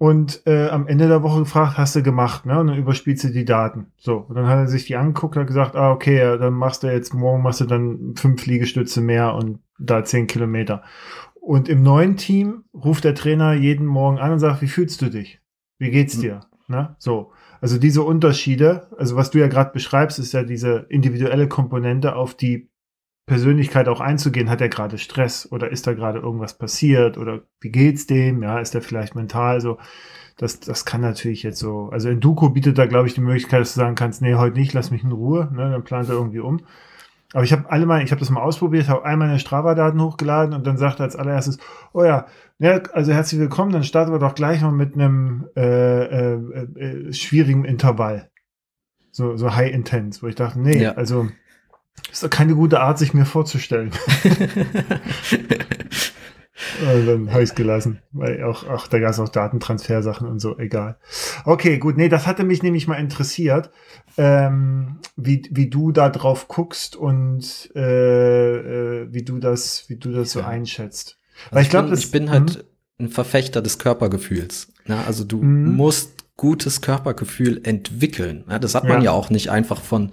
und 0.00 0.40
äh, 0.46 0.68
am 0.68 0.86
Ende 0.86 1.08
der 1.08 1.22
Woche 1.22 1.40
gefragt, 1.40 1.76
hast 1.76 1.94
du 1.94 2.02
gemacht, 2.02 2.46
ne? 2.46 2.58
Und 2.58 2.68
dann 2.68 2.78
überspielst 2.78 3.24
du 3.24 3.28
die 3.28 3.44
Daten. 3.44 3.88
So, 3.98 4.16
und 4.16 4.34
dann 4.34 4.46
hat 4.46 4.56
er 4.56 4.66
sich 4.66 4.86
die 4.86 4.96
angeguckt 4.96 5.36
und 5.36 5.42
hat 5.42 5.46
gesagt, 5.48 5.76
ah, 5.76 5.92
okay, 5.92 6.16
ja, 6.16 6.38
dann 6.38 6.54
machst 6.54 6.82
du 6.82 6.86
jetzt, 6.86 7.12
morgen 7.12 7.42
machst 7.42 7.60
du 7.60 7.66
dann 7.66 8.14
fünf 8.16 8.46
Liegestütze 8.46 9.02
mehr 9.02 9.34
und 9.34 9.58
da 9.78 10.02
zehn 10.02 10.26
Kilometer. 10.26 10.82
Und 11.34 11.68
im 11.68 11.82
neuen 11.82 12.16
Team 12.16 12.64
ruft 12.72 13.04
der 13.04 13.14
Trainer 13.14 13.52
jeden 13.52 13.84
Morgen 13.84 14.18
an 14.18 14.32
und 14.32 14.38
sagt, 14.38 14.62
wie 14.62 14.68
fühlst 14.68 15.02
du 15.02 15.10
dich? 15.10 15.42
Wie 15.78 15.90
geht's 15.90 16.16
mhm. 16.16 16.20
dir? 16.22 16.40
Mhm. 16.66 16.74
Ne? 16.74 16.96
So. 16.96 17.32
Also 17.60 17.76
diese 17.76 18.00
Unterschiede, 18.00 18.88
also 18.96 19.16
was 19.16 19.30
du 19.30 19.38
ja 19.38 19.48
gerade 19.48 19.70
beschreibst, 19.70 20.18
ist 20.18 20.32
ja 20.32 20.44
diese 20.44 20.86
individuelle 20.88 21.46
Komponente 21.46 22.16
auf 22.16 22.34
die 22.34 22.69
Persönlichkeit 23.30 23.86
auch 23.86 24.00
einzugehen, 24.00 24.50
hat 24.50 24.60
er 24.60 24.68
gerade 24.68 24.98
Stress 24.98 25.46
oder 25.52 25.70
ist 25.70 25.86
da 25.86 25.94
gerade 25.94 26.18
irgendwas 26.18 26.58
passiert 26.58 27.16
oder 27.16 27.42
wie 27.60 27.70
geht's 27.70 28.08
dem? 28.08 28.42
Ja, 28.42 28.58
ist 28.58 28.74
er 28.74 28.82
vielleicht 28.82 29.14
mental 29.14 29.60
so? 29.60 29.78
Das, 30.36 30.58
das 30.58 30.84
kann 30.84 31.00
natürlich 31.00 31.44
jetzt 31.44 31.60
so. 31.60 31.90
Also 31.92 32.08
Enduko 32.08 32.48
bietet 32.48 32.76
da, 32.76 32.86
glaube 32.86 33.06
ich, 33.06 33.14
die 33.14 33.20
Möglichkeit, 33.20 33.60
dass 33.60 33.74
du 33.74 33.78
sagen 33.78 33.94
kannst, 33.94 34.20
nee, 34.20 34.34
heute 34.34 34.58
nicht, 34.58 34.72
lass 34.72 34.90
mich 34.90 35.04
in 35.04 35.12
Ruhe. 35.12 35.48
Ne, 35.52 35.70
dann 35.70 35.84
plant 35.84 36.08
er 36.08 36.16
irgendwie 36.16 36.40
um. 36.40 36.62
Aber 37.32 37.44
ich 37.44 37.52
habe 37.52 37.70
alle 37.70 37.86
mal, 37.86 38.02
ich 38.02 38.10
habe 38.10 38.18
das 38.18 38.30
mal 38.30 38.42
ausprobiert, 38.42 38.88
habe 38.88 39.04
all 39.04 39.16
meine 39.16 39.38
Strava-Daten 39.38 40.02
hochgeladen 40.02 40.52
und 40.52 40.66
dann 40.66 40.76
sagt 40.76 40.98
er 40.98 41.04
als 41.04 41.14
allererstes, 41.14 41.58
oh 41.92 42.02
ja, 42.02 42.26
ja, 42.58 42.80
also 42.94 43.12
herzlich 43.12 43.40
willkommen, 43.40 43.70
dann 43.70 43.84
starten 43.84 44.10
wir 44.10 44.18
doch 44.18 44.34
gleich 44.34 44.60
mal 44.60 44.72
mit 44.72 44.94
einem 44.94 45.46
äh, 45.54 46.34
äh, 46.34 46.34
äh, 46.74 47.12
schwierigen 47.12 47.64
Intervall. 47.64 48.28
So, 49.12 49.36
so 49.36 49.54
High 49.54 49.72
Intense, 49.72 50.20
wo 50.20 50.26
ich 50.26 50.34
dachte, 50.34 50.58
nee, 50.58 50.82
ja. 50.82 50.94
also 50.94 51.28
ist 52.10 52.22
doch 52.22 52.30
keine 52.30 52.54
gute 52.54 52.80
Art, 52.80 52.98
sich 52.98 53.14
mir 53.14 53.24
vorzustellen. 53.24 53.92
Und 56.82 57.06
dann 57.06 57.30
habe 57.30 57.42
ich 57.42 57.50
es 57.50 57.54
gelassen, 57.54 58.00
weil 58.12 58.42
auch, 58.44 58.68
auch 58.68 58.88
da 58.88 58.98
gab 58.98 59.10
es 59.10 59.18
auch 59.18 59.28
Datentransfersachen 59.28 60.26
und 60.26 60.40
so, 60.40 60.58
egal. 60.58 60.98
Okay, 61.44 61.78
gut, 61.78 61.96
nee, 61.96 62.08
das 62.08 62.26
hatte 62.26 62.44
mich 62.44 62.62
nämlich 62.62 62.88
mal 62.88 62.96
interessiert, 62.96 63.70
ähm, 64.16 64.98
wie, 65.16 65.42
wie 65.50 65.68
du 65.68 65.92
da 65.92 66.08
drauf 66.08 66.48
guckst 66.48 66.96
und 66.96 67.70
äh, 67.74 69.00
äh, 69.02 69.08
wie 69.12 69.22
du 69.22 69.38
das, 69.38 69.88
wie 69.88 69.96
du 69.96 70.12
das 70.12 70.32
so 70.32 70.42
einschätzt. 70.42 71.18
Also 71.44 71.56
weil 71.56 71.62
ich 71.62 71.70
glaube, 71.70 71.94
ich 71.94 72.10
bin 72.10 72.30
halt 72.30 72.66
mhm. 72.98 73.06
ein 73.06 73.08
Verfechter 73.08 73.62
des 73.62 73.78
Körpergefühls. 73.78 74.72
Ja, 74.86 75.04
also 75.06 75.24
du 75.24 75.42
mhm. 75.42 75.76
musst 75.76 76.20
gutes 76.36 76.80
Körpergefühl 76.80 77.60
entwickeln. 77.64 78.44
Ja, 78.48 78.58
das 78.58 78.74
hat 78.74 78.84
man 78.84 78.98
ja. 78.98 79.04
ja 79.04 79.10
auch 79.12 79.30
nicht 79.30 79.50
einfach 79.50 79.80
von 79.80 80.12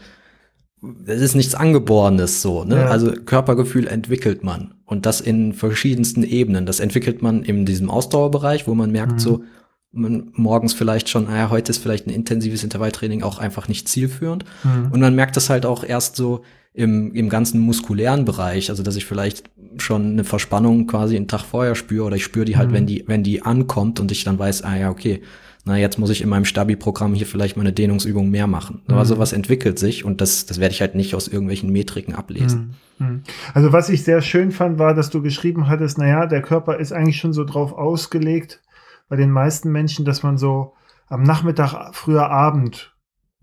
es 1.06 1.22
ist 1.22 1.36
nichts 1.36 1.56
Angeborenes 1.56 2.42
so, 2.42 2.64
ne? 2.64 2.76
Ja. 2.76 2.88
Also 2.88 3.12
Körpergefühl 3.12 3.88
entwickelt 3.88 4.44
man 4.44 4.76
und 4.86 5.06
das 5.06 5.22
in 5.22 5.54
verschiedensten 5.54 6.24
Ebenen. 6.24 6.66
Das 6.66 6.80
entwickelt 6.80 7.22
man 7.22 7.44
in 7.44 7.66
diesem 7.66 7.90
Ausdauerbereich, 7.90 8.68
wo 8.68 8.76
man 8.76 8.92
merkt 8.92 9.14
mhm. 9.14 9.20
so, 9.20 9.44
man 9.92 10.32
morgens 10.34 10.74
vielleicht 10.74 11.10
schon, 11.10 11.26
naja, 11.26 11.50
heute 11.50 11.72
ist 11.72 11.80
vielleicht 11.80 12.08
ein 12.08 12.12
intensives 12.12 12.64
Intervalltraining 12.64 13.24
auch 13.24 13.40
einfach 13.40 13.68
nicht 13.68 13.88
zielführend. 13.88 14.46
Mhm. 14.64 14.92
Und 14.92 15.00
man 15.00 15.16
merkt 15.16 15.36
das 15.36 15.50
halt 15.50 15.66
auch 15.66 15.84
erst 15.84 16.16
so 16.16 16.44
im, 16.74 17.14
im 17.16 17.30
ganzen 17.30 17.60
muskulären 17.60 18.24
Bereich, 18.24 18.70
also 18.70 18.84
dass 18.84 18.96
ich 18.96 19.06
vielleicht 19.06 19.50
schon 19.78 20.12
eine 20.12 20.24
Verspannung 20.24 20.86
quasi 20.86 21.16
einen 21.16 21.28
Tag 21.28 21.44
vorher 21.44 21.74
spüre 21.74 22.06
oder 22.06 22.18
ich 22.18 22.24
spüre 22.24 22.46
die 22.46 22.58
halt, 22.58 22.70
mhm. 22.70 22.74
wenn 22.74 22.86
die, 22.86 23.04
wenn 23.08 23.24
die 23.24 23.42
ankommt 23.42 24.00
und 24.00 24.12
ich 24.12 24.24
dann 24.24 24.38
weiß, 24.38 24.64
ah 24.64 24.78
ja, 24.78 24.92
okay, 24.92 25.22
na, 25.68 25.78
jetzt 25.78 26.00
muss 26.00 26.10
ich 26.10 26.22
in 26.22 26.30
meinem 26.30 26.46
Stabi-Programm 26.46 27.14
hier 27.14 27.28
vielleicht 27.28 27.58
meine 27.58 27.74
Dehnungsübung 27.74 28.30
mehr 28.30 28.48
machen. 28.48 28.82
Mhm. 28.88 28.94
Aber 28.94 29.06
sowas 29.06 29.34
entwickelt 29.34 29.78
sich 29.78 30.06
und 30.06 30.22
das, 30.22 30.46
das 30.46 30.60
werde 30.60 30.74
ich 30.74 30.82
halt 30.82 30.96
nicht 30.96 31.14
aus 31.14 31.28
irgendwelchen 31.28 31.72
Metriken 31.72 32.16
ablesen. 32.16 32.76
Mhm. 32.98 33.08
mhm. 33.08 33.24
Also 33.54 33.74
was 33.74 33.90
ich 33.90 34.04
sehr 34.04 34.22
schön 34.22 34.52
fand, 34.52 34.80
war, 34.80 34.94
dass 34.94 35.10
du 35.10 35.22
geschrieben 35.22 35.68
hattest, 35.68 35.98
naja, 35.98 36.26
der 36.26 36.42
Körper 36.42 36.78
ist 36.78 36.94
eigentlich 36.94 37.18
schon 37.18 37.34
so 37.34 37.44
drauf 37.44 37.74
ausgelegt, 37.74 38.62
bei 39.10 39.18
den 39.18 39.30
meisten 39.30 39.72
Menschen, 39.72 40.06
dass 40.06 40.24
man 40.24 40.38
so 40.38 40.74
am 41.08 41.24
Nachmittag, 41.24 41.94
früher 41.94 42.30
Abend 42.30 42.96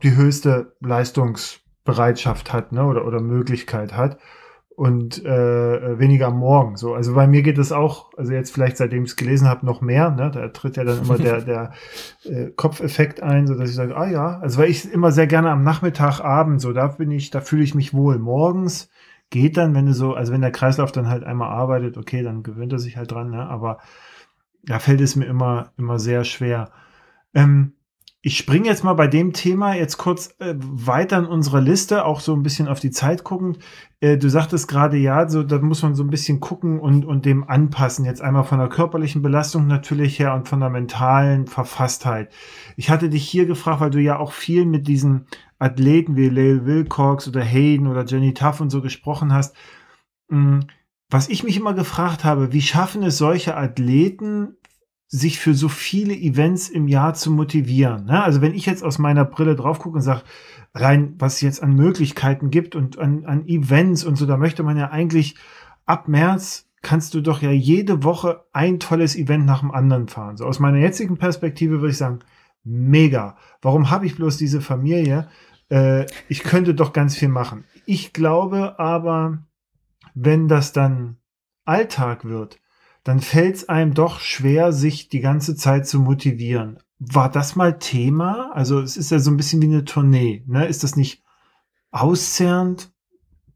die 0.03 0.17
höchste 0.17 0.75
Leistungsbereitschaft 0.81 2.53
hat, 2.53 2.73
ne, 2.73 2.85
oder, 2.85 3.07
oder 3.07 3.21
Möglichkeit 3.21 3.95
hat 3.95 4.19
und 4.77 5.25
äh, 5.25 5.99
weniger 5.99 6.29
am 6.29 6.39
Morgen. 6.39 6.77
So, 6.77 6.95
also 6.95 7.15
bei 7.15 7.29
mir 7.29 7.43
geht 7.43 7.59
es 7.59 7.71
auch, 7.71 8.11
also 8.17 8.33
jetzt 8.33 8.53
vielleicht 8.53 8.77
seitdem 8.77 9.05
ich 9.05 9.11
es 9.11 9.17
gelesen 9.17 9.49
habe, 9.49 9.65
noch 9.65 9.81
mehr. 9.81 10.11
Ne? 10.11 10.31
Da 10.33 10.49
tritt 10.49 10.77
ja 10.77 10.85
dann 10.85 11.03
immer 11.03 11.17
der, 11.17 11.41
der 11.43 11.73
äh, 12.25 12.51
Kopfeffekt 12.51 13.23
ein, 13.23 13.47
so 13.47 13.55
dass 13.55 13.71
ich 13.71 13.77
sage, 13.77 13.97
ah 13.97 14.09
ja, 14.09 14.39
also 14.41 14.59
weil 14.59 14.71
ich 14.71 14.91
immer 14.91 15.13
sehr 15.13 15.29
gerne 15.29 15.51
am 15.51 15.63
Nachmittag, 15.63 16.21
Abend, 16.21 16.61
so 16.61 16.73
da 16.73 16.89
bin 16.89 17.13
ich, 17.13 17.31
da 17.31 17.41
fühle 17.41 17.63
ich 17.63 17.75
mich 17.75 17.95
wohl. 17.95 18.19
Morgens 18.19 18.91
geht 19.31 19.57
dann, 19.57 19.75
wenn 19.75 19.87
du 19.87 19.95
so, 19.95 20.15
also 20.15 20.33
wenn 20.33 20.41
der 20.41 20.53
Kreislauf 20.53 20.91
dann 20.91 21.09
halt 21.09 21.23
einmal 21.23 21.51
arbeitet, 21.51 21.97
okay, 21.97 22.23
dann 22.23 22.43
gewöhnt 22.43 22.73
er 22.73 22.79
sich 22.81 22.97
halt 22.97 23.13
dran, 23.13 23.31
ne? 23.31 23.47
aber 23.49 23.79
da 24.65 24.79
fällt 24.81 25.01
es 25.01 25.15
mir 25.15 25.27
immer, 25.27 25.73
immer 25.77 25.99
sehr 25.99 26.25
schwer. 26.25 26.71
Ähm, 27.33 27.75
ich 28.27 28.39
springe 28.39 28.69
jetzt 28.69 28.85
mal 28.85 28.95
bei 28.95 29.07
dem 29.07 29.35
Thema 29.35 29.75
jetzt 29.75 29.99
kurz 29.99 30.35
äh, 30.39 30.55
weiter 30.57 31.19
in 31.19 31.27
unserer 31.27 31.61
Liste, 31.61 32.07
auch 32.07 32.21
so 32.21 32.33
ein 32.33 32.43
bisschen 32.43 32.69
auf 32.69 32.81
die 32.81 32.91
Zeit 32.91 33.23
guckend. 33.23 33.59
Äh, 34.01 34.17
du 34.17 34.31
sagtest 34.31 34.67
gerade, 34.67 34.97
ja, 34.97 35.29
so, 35.29 35.43
da 35.43 35.59
muss 35.59 35.83
man 35.83 35.95
so 35.95 36.03
ein 36.03 36.09
bisschen 36.09 36.41
gucken 36.41 36.81
und, 36.81 37.05
und 37.05 37.27
dem 37.27 37.45
anpassen. 37.45 38.07
Jetzt 38.07 38.23
einmal 38.23 38.45
von 38.45 38.61
der 38.61 38.71
körperlichen 38.71 39.21
Belastung 39.21 39.67
natürlich 39.67 40.19
her 40.19 40.33
und 40.33 40.49
von 40.49 40.61
der 40.61 40.71
mentalen 40.71 41.47
Verfasstheit. 41.47 42.33
Ich 42.79 42.89
hatte 42.89 43.11
dich 43.11 43.29
hier 43.29 43.45
gefragt, 43.45 43.83
weil 43.83 43.91
du 43.91 44.01
ja 44.01 44.19
auch 44.19 44.33
viel 44.33 44.65
mit 44.65 44.89
diesen 44.89 45.27
Athleten 45.59 46.17
wie 46.17 46.31
Lale 46.31 46.65
Wilcox 46.65 47.29
oder 47.29 47.43
Hayden 47.43 47.87
oder 47.87 48.07
Jenny 48.07 48.33
Tuff 48.33 48.59
und 48.59 48.71
so 48.71 48.81
gesprochen 48.81 49.35
hast. 49.35 49.55
Hm, 50.31 50.61
was 51.11 51.29
ich 51.29 51.45
mich 51.45 51.59
immer 51.59 51.75
gefragt 51.75 52.25
habe, 52.25 52.55
wie 52.55 52.63
schaffen 52.63 53.03
es 53.03 53.19
solche 53.19 53.55
Athleten, 53.55 54.57
sich 55.17 55.39
für 55.39 55.55
so 55.55 55.69
viele 55.69 56.13
Events 56.13 56.69
im 56.69 56.89
Jahr 56.89 57.15
zu 57.15 57.31
motivieren. 57.31 58.07
Ne? 58.07 58.25
Also 58.25 58.41
wenn 58.41 58.53
ich 58.53 58.67
jetzt 58.67 58.83
aus 58.83 58.99
meiner 58.99 59.25
Brille 59.25 59.55
drauf 59.55 59.79
gucke 59.79 59.97
und 59.97 60.03
sage, 60.03 60.23
rein, 60.75 61.15
was 61.19 61.35
es 61.35 61.41
jetzt 61.41 61.63
an 61.63 61.77
Möglichkeiten 61.77 62.51
gibt 62.51 62.75
und 62.75 62.99
an, 62.99 63.25
an 63.25 63.47
Events 63.47 64.03
und 64.03 64.17
so, 64.17 64.27
da 64.27 64.37
möchte 64.37 64.65
man 64.65 64.77
ja 64.77 64.91
eigentlich 64.91 65.37
ab 65.87 66.09
März 66.09 66.69
kannst 66.83 67.15
du 67.15 67.21
doch 67.21 67.43
ja 67.43 67.53
jede 67.53 68.03
Woche 68.03 68.45
ein 68.53 68.81
tolles 68.81 69.15
Event 69.15 69.47
nach 69.47 69.61
dem 69.61 69.71
anderen 69.71 70.09
fahren. 70.09 70.37
So 70.37 70.47
aus 70.47 70.59
meiner 70.59 70.79
jetzigen 70.79 71.17
Perspektive 71.17 71.81
würde 71.81 71.91
ich 71.91 71.97
sagen, 71.97 72.19
mega. 72.65 73.37
Warum 73.63 73.91
habe 73.91 74.07
ich 74.07 74.17
bloß 74.17 74.37
diese 74.37 74.61
Familie? 74.61 75.29
Äh, 75.71 76.07
ich 76.29 76.43
könnte 76.43 76.75
doch 76.75 76.93
ganz 76.93 77.17
viel 77.17 77.29
machen. 77.29 77.65
Ich 77.87 78.13
glaube 78.13 78.81
aber, 78.81 79.45
wenn 80.15 80.49
das 80.49 80.73
dann 80.73 81.19
Alltag 81.65 82.25
wird, 82.25 82.59
dann 83.05 83.21
fällt 83.21 83.57
es 83.57 83.69
einem 83.69 83.95
doch 83.95 84.19
schwer, 84.21 84.73
sich 84.73 85.09
die 85.09 85.21
ganze 85.21 85.55
Zeit 85.55 85.87
zu 85.87 86.01
motivieren. 86.01 86.79
War 86.99 87.31
das 87.31 87.55
mal 87.55 87.79
Thema? 87.79 88.51
Also 88.55 88.81
es 88.81 88.97
ist 88.97 89.11
ja 89.11 89.19
so 89.19 89.31
ein 89.31 89.37
bisschen 89.37 89.61
wie 89.61 89.67
eine 89.67 89.85
Tournee. 89.85 90.43
Ne? 90.47 90.67
Ist 90.67 90.85
das 90.85 90.97
nicht 90.97 91.23
auszerrend? 91.91 92.91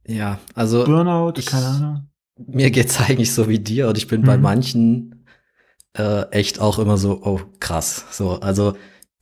Ja, 0.06 0.38
also 0.54 0.84
Burnout, 0.84 1.38
ich, 1.38 1.46
keine 1.46 1.66
Ahnung. 1.66 2.08
Mir 2.36 2.70
geht's 2.70 3.00
eigentlich 3.08 3.32
so 3.32 3.48
wie 3.48 3.58
dir 3.58 3.88
und 3.88 3.96
ich 3.96 4.06
bin 4.06 4.20
mhm. 4.20 4.26
bei 4.26 4.36
manchen 4.36 5.24
äh, 5.94 6.30
echt 6.30 6.60
auch 6.60 6.78
immer 6.78 6.98
so, 6.98 7.22
oh 7.24 7.40
krass. 7.58 8.04
So, 8.10 8.40
also 8.40 8.76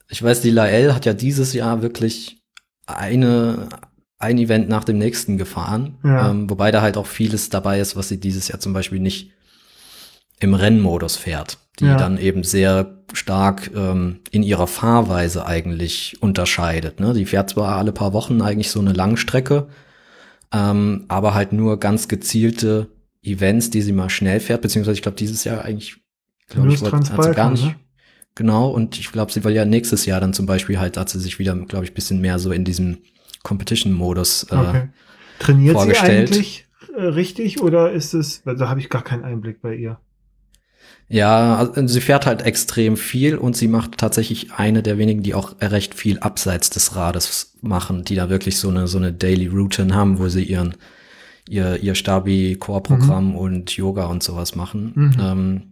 ich 0.08 0.22
weiß, 0.22 0.40
die 0.42 0.50
Lael 0.50 0.92
hat 0.92 1.06
ja 1.06 1.14
dieses 1.14 1.52
Jahr 1.52 1.82
wirklich 1.82 2.42
eine 2.86 3.68
ein 4.18 4.38
Event 4.38 4.68
nach 4.68 4.84
dem 4.84 4.96
nächsten 4.96 5.36
gefahren, 5.36 5.98
ja. 6.02 6.30
ähm, 6.30 6.48
wobei 6.48 6.70
da 6.70 6.80
halt 6.80 6.96
auch 6.96 7.06
vieles 7.06 7.50
dabei 7.50 7.80
ist, 7.80 7.96
was 7.96 8.08
sie 8.08 8.18
dieses 8.18 8.48
Jahr 8.48 8.58
zum 8.58 8.72
Beispiel 8.72 8.98
nicht 8.98 9.32
im 10.40 10.54
Rennmodus 10.54 11.16
fährt, 11.16 11.58
die 11.80 11.86
ja. 11.86 11.96
dann 11.96 12.18
eben 12.18 12.44
sehr 12.44 12.96
stark 13.12 13.70
ähm, 13.74 14.20
in 14.30 14.42
ihrer 14.42 14.66
Fahrweise 14.66 15.46
eigentlich 15.46 16.16
unterscheidet. 16.20 17.00
Ne? 17.00 17.14
Die 17.14 17.26
fährt 17.26 17.50
zwar 17.50 17.76
alle 17.76 17.92
paar 17.92 18.12
Wochen 18.12 18.42
eigentlich 18.42 18.70
so 18.70 18.80
eine 18.80 18.92
Langstrecke, 18.92 19.68
ähm, 20.52 21.04
aber 21.08 21.34
halt 21.34 21.52
nur 21.52 21.78
ganz 21.80 22.08
gezielte 22.08 22.88
Events, 23.22 23.70
die 23.70 23.82
sie 23.82 23.92
mal 23.92 24.10
schnell 24.10 24.40
fährt, 24.40 24.62
beziehungsweise 24.62 24.96
ich 24.96 25.02
glaube 25.02 25.16
dieses 25.16 25.44
Jahr 25.44 25.64
eigentlich, 25.64 25.96
glaube 26.48 26.72
ich, 26.72 26.80
wollte, 26.80 26.96
hat 26.96 27.24
sie 27.24 27.32
gar 27.32 27.50
nicht. 27.50 27.64
Ne? 27.64 27.76
Genau, 28.34 28.68
und 28.68 28.98
ich 28.98 29.10
glaube, 29.10 29.32
sie 29.32 29.42
will 29.44 29.54
ja 29.54 29.64
nächstes 29.64 30.04
Jahr 30.04 30.20
dann 30.20 30.34
zum 30.34 30.44
Beispiel 30.44 30.78
halt, 30.78 30.98
hat 30.98 31.08
sie 31.08 31.18
sich 31.18 31.38
wieder, 31.38 31.56
glaube 31.56 31.86
ich, 31.86 31.94
bisschen 31.94 32.20
mehr 32.20 32.38
so 32.38 32.52
in 32.52 32.64
diesem 32.64 32.98
Competition-Modus 33.42 34.48
äh, 34.50 34.54
okay. 34.54 34.88
Trainiert 35.38 35.74
vorgestellt. 35.74 36.28
sie 36.28 36.34
eigentlich 36.34 36.66
äh, 36.94 37.02
richtig 37.02 37.62
oder 37.62 37.92
ist 37.92 38.12
es, 38.12 38.42
da 38.44 38.68
habe 38.68 38.80
ich 38.80 38.90
gar 38.90 39.02
keinen 39.02 39.24
Einblick 39.24 39.62
bei 39.62 39.74
ihr. 39.74 39.98
Ja, 41.08 41.56
also 41.56 41.86
sie 41.86 42.00
fährt 42.00 42.26
halt 42.26 42.42
extrem 42.42 42.96
viel 42.96 43.36
und 43.36 43.56
sie 43.56 43.68
macht 43.68 43.98
tatsächlich 43.98 44.52
eine 44.54 44.82
der 44.82 44.98
wenigen, 44.98 45.22
die 45.22 45.34
auch 45.34 45.54
recht 45.60 45.94
viel 45.94 46.18
abseits 46.18 46.68
des 46.70 46.96
Rades 46.96 47.54
machen, 47.62 48.02
die 48.04 48.16
da 48.16 48.28
wirklich 48.28 48.58
so 48.58 48.68
eine, 48.68 48.88
so 48.88 48.98
eine 48.98 49.12
Daily 49.12 49.46
Routine 49.46 49.94
haben, 49.94 50.18
wo 50.18 50.28
sie 50.28 50.42
ihren, 50.42 50.74
ihr, 51.48 51.80
ihr 51.80 51.94
Stabi-Core-Programm 51.94 53.30
mhm. 53.30 53.36
und 53.36 53.76
Yoga 53.76 54.06
und 54.06 54.24
sowas 54.24 54.56
machen. 54.56 54.92
Mhm. 54.94 55.16
Ähm, 55.20 55.62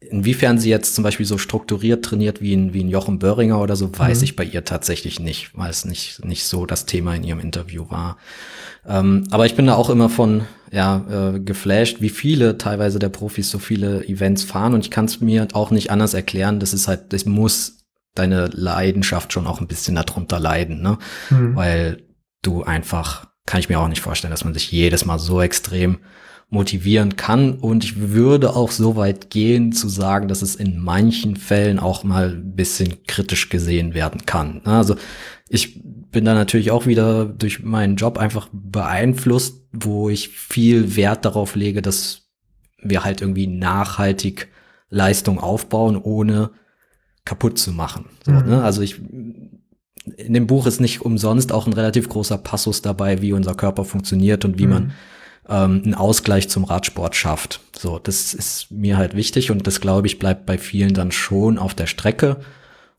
inwiefern 0.00 0.58
sie 0.58 0.70
jetzt 0.70 0.94
zum 0.94 1.04
Beispiel 1.04 1.26
so 1.26 1.38
strukturiert 1.38 2.04
trainiert 2.04 2.40
wie 2.40 2.54
ein, 2.54 2.74
wie 2.74 2.84
ein 2.84 2.88
Jochen 2.88 3.18
Böhringer 3.18 3.60
oder 3.60 3.76
so, 3.76 3.96
weiß 3.96 4.18
mhm. 4.18 4.24
ich 4.24 4.36
bei 4.36 4.44
ihr 4.44 4.64
tatsächlich 4.64 5.20
nicht, 5.20 5.56
weil 5.56 5.70
es 5.70 5.84
nicht, 5.84 6.24
nicht 6.24 6.44
so 6.44 6.66
das 6.66 6.86
Thema 6.86 7.14
in 7.14 7.24
ihrem 7.24 7.40
Interview 7.40 7.90
war. 7.90 8.18
Ähm, 8.86 9.24
aber 9.30 9.46
ich 9.46 9.56
bin 9.56 9.66
da 9.66 9.74
auch 9.74 9.90
immer 9.90 10.08
von 10.08 10.42
ja, 10.70 11.32
äh, 11.34 11.40
geflasht, 11.40 12.00
wie 12.00 12.08
viele 12.08 12.58
teilweise 12.58 12.98
der 12.98 13.08
Profis 13.08 13.50
so 13.50 13.58
viele 13.58 14.06
Events 14.06 14.42
fahren. 14.42 14.74
Und 14.74 14.80
ich 14.80 14.90
kann 14.90 15.06
es 15.06 15.20
mir 15.20 15.48
auch 15.52 15.70
nicht 15.70 15.90
anders 15.90 16.14
erklären. 16.14 16.60
Das 16.60 16.74
ist 16.74 16.88
halt, 16.88 17.12
das 17.12 17.24
muss 17.24 17.78
deine 18.14 18.46
Leidenschaft 18.52 19.32
schon 19.32 19.46
auch 19.46 19.60
ein 19.60 19.68
bisschen 19.68 19.94
darunter 19.94 20.40
leiden, 20.40 20.82
ne? 20.82 20.98
Mhm. 21.30 21.54
Weil 21.54 22.02
du 22.42 22.62
einfach, 22.62 23.26
kann 23.46 23.60
ich 23.60 23.68
mir 23.68 23.78
auch 23.78 23.88
nicht 23.88 24.00
vorstellen, 24.00 24.30
dass 24.30 24.44
man 24.44 24.54
sich 24.54 24.72
jedes 24.72 25.04
Mal 25.04 25.18
so 25.18 25.40
extrem 25.40 25.98
motivieren 26.48 27.16
kann. 27.16 27.54
Und 27.54 27.84
ich 27.84 28.10
würde 28.10 28.54
auch 28.54 28.70
so 28.70 28.96
weit 28.96 29.30
gehen 29.30 29.72
zu 29.72 29.88
sagen, 29.88 30.28
dass 30.28 30.42
es 30.42 30.54
in 30.54 30.78
manchen 30.78 31.36
Fällen 31.36 31.78
auch 31.78 32.04
mal 32.04 32.30
ein 32.30 32.54
bisschen 32.54 33.04
kritisch 33.06 33.48
gesehen 33.48 33.94
werden 33.94 34.26
kann. 34.26 34.60
Also 34.64 34.96
ich 35.48 35.80
bin 35.82 36.24
da 36.24 36.34
natürlich 36.34 36.70
auch 36.70 36.86
wieder 36.86 37.24
durch 37.26 37.62
meinen 37.62 37.96
Job 37.96 38.18
einfach 38.18 38.48
beeinflusst, 38.52 39.66
wo 39.72 40.08
ich 40.08 40.28
viel 40.28 40.96
Wert 40.96 41.24
darauf 41.24 41.56
lege, 41.56 41.82
dass 41.82 42.22
wir 42.80 43.04
halt 43.04 43.20
irgendwie 43.20 43.46
nachhaltig 43.46 44.48
Leistung 44.88 45.40
aufbauen, 45.40 45.96
ohne 45.96 46.50
kaputt 47.24 47.58
zu 47.58 47.72
machen. 47.72 48.06
So, 48.24 48.32
mhm. 48.32 48.46
ne? 48.46 48.62
Also 48.62 48.82
ich 48.82 49.00
in 50.16 50.34
dem 50.34 50.46
Buch 50.46 50.66
ist 50.66 50.80
nicht 50.80 51.00
umsonst 51.02 51.50
auch 51.50 51.66
ein 51.66 51.72
relativ 51.72 52.08
großer 52.08 52.38
Passus 52.38 52.80
dabei, 52.80 53.22
wie 53.22 53.32
unser 53.32 53.56
Körper 53.56 53.84
funktioniert 53.84 54.44
und 54.44 54.58
wie 54.58 54.66
mhm. 54.66 54.72
man 54.72 54.92
ähm, 55.48 55.82
einen 55.84 55.94
Ausgleich 55.94 56.48
zum 56.48 56.64
Radsport 56.64 57.14
schafft. 57.14 57.60
So, 57.76 57.98
das 57.98 58.34
ist 58.34 58.70
mir 58.70 58.96
halt 58.96 59.14
wichtig 59.14 59.50
und 59.50 59.66
das 59.66 59.80
glaube 59.80 60.06
ich 60.06 60.18
bleibt 60.18 60.46
bei 60.46 60.58
vielen 60.58 60.94
dann 60.94 61.12
schon 61.12 61.58
auf 61.58 61.74
der 61.74 61.86
Strecke. 61.86 62.38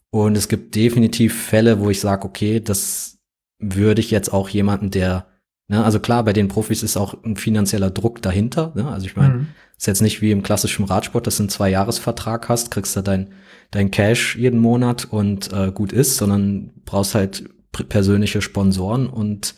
Und 0.10 0.38
es 0.38 0.48
gibt 0.48 0.76
definitiv 0.76 1.40
Fälle, 1.40 1.80
wo 1.80 1.90
ich 1.90 2.00
sage, 2.00 2.26
okay, 2.26 2.60
das 2.60 3.18
würde 3.60 4.02
ich 4.02 4.12
jetzt 4.12 4.32
auch 4.32 4.50
jemanden, 4.50 4.92
der, 4.92 5.28
ne, 5.68 5.84
also 5.84 6.00
klar, 6.00 6.24
bei 6.24 6.34
den 6.34 6.48
Profis 6.48 6.84
ist 6.84 6.96
auch 6.96 7.24
ein 7.24 7.36
finanzieller 7.36 7.90
Druck 7.90 8.22
dahinter. 8.22 8.72
Ne? 8.76 8.88
Also 8.88 9.06
ich 9.06 9.16
meine, 9.16 9.34
mhm. 9.34 9.48
Ist 9.78 9.86
jetzt 9.86 10.02
nicht 10.02 10.22
wie 10.22 10.32
im 10.32 10.42
klassischen 10.42 10.86
Radsport, 10.86 11.28
dass 11.28 11.38
du 11.38 11.44
einen 11.44 11.50
Zwei-Jahres-Vertrag 11.50 12.50
hast, 12.50 12.72
kriegst 12.72 12.96
da 12.98 13.04
dein, 13.04 13.30
dein 13.70 13.92
Cash 13.92 14.36
jeden 14.36 14.60
Monat 14.60 15.06
und 15.06 15.54
äh, 15.54 15.72
gut 15.72 15.94
ist, 15.94 16.18
sondern 16.18 16.72
brauchst 16.84 17.14
halt 17.14 17.48
persönliche 17.72 18.42
Sponsoren 18.42 19.08
und 19.08 19.54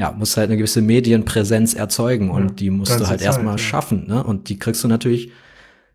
ja, 0.00 0.12
musst 0.12 0.38
halt 0.38 0.48
eine 0.48 0.56
gewisse 0.56 0.80
Medienpräsenz 0.80 1.74
erzeugen 1.74 2.30
und 2.30 2.42
ja, 2.42 2.54
die 2.54 2.70
musst 2.70 2.98
du 2.98 3.06
halt 3.06 3.20
erstmal 3.20 3.54
ja. 3.54 3.58
schaffen. 3.58 4.06
Ne? 4.06 4.24
Und 4.24 4.48
die 4.48 4.58
kriegst 4.58 4.82
du 4.82 4.88
natürlich, 4.88 5.30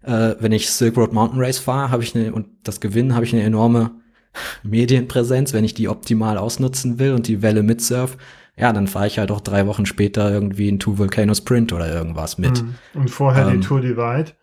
äh, 0.04 0.36
wenn 0.40 0.52
ich 0.52 0.70
Silk 0.70 0.96
Road 0.96 1.12
Mountain 1.12 1.42
Race 1.42 1.58
fahre, 1.58 1.90
habe 1.90 2.04
ich 2.04 2.16
eine, 2.16 2.32
und 2.32 2.46
das 2.62 2.80
Gewinnen 2.80 3.16
habe 3.16 3.26
ich 3.26 3.34
eine 3.34 3.42
enorme 3.42 3.90
Medienpräsenz, 4.64 5.54
wenn 5.54 5.64
ich 5.64 5.74
die 5.74 5.90
optimal 5.90 6.38
ausnutzen 6.38 7.00
will 7.00 7.14
und 7.14 7.28
die 7.28 7.42
Welle 7.42 7.64
mitsurf, 7.64 8.16
ja, 8.56 8.72
dann 8.72 8.88
fahre 8.88 9.08
ich 9.08 9.18
halt 9.18 9.32
auch 9.32 9.42
drei 9.42 9.66
Wochen 9.66 9.88
später 9.88 10.32
irgendwie 10.32 10.70
in 10.70 10.78
Two 10.78 11.00
Volcano 11.00 11.34
Sprint 11.34 11.74
oder 11.74 11.92
irgendwas 11.92 12.38
mit. 12.38 12.62
Mhm. 12.62 12.76
Und 12.94 13.10
vorher 13.10 13.48
ähm, 13.48 13.60
die 13.60 13.68
Tour 13.68 13.82
Divide. 13.82 14.34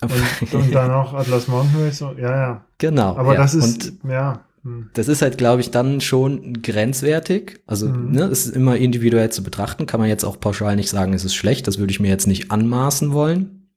Und, 0.02 0.52
und 0.52 0.74
dann 0.74 0.90
auch 0.90 1.14
Atlas 1.14 1.48
Mountain 1.48 1.82
Race. 1.82 2.00
Ja, 2.00 2.14
ja. 2.18 2.64
Genau. 2.76 3.16
Aber 3.16 3.34
ja. 3.34 3.40
das 3.40 3.54
ist, 3.54 3.92
und 4.02 4.10
ja. 4.10 4.44
Hm. 4.64 4.90
Das 4.94 5.08
ist 5.08 5.22
halt, 5.22 5.38
glaube 5.38 5.60
ich, 5.60 5.70
dann 5.70 6.00
schon 6.00 6.62
grenzwertig. 6.62 7.60
Also, 7.66 7.88
mhm. 7.88 8.12
ne, 8.12 8.24
es 8.24 8.46
ist 8.46 8.56
immer 8.56 8.76
individuell 8.76 9.30
zu 9.30 9.42
betrachten. 9.42 9.86
Kann 9.86 10.00
man 10.00 10.08
jetzt 10.08 10.24
auch 10.24 10.40
pauschal 10.40 10.74
nicht 10.74 10.88
sagen, 10.88 11.12
es 11.12 11.24
ist 11.24 11.34
schlecht. 11.34 11.66
Das 11.66 11.78
würde 11.78 11.92
ich 11.92 12.00
mir 12.00 12.08
jetzt 12.08 12.26
nicht 12.26 12.50
anmaßen 12.50 13.12
wollen. 13.12 13.68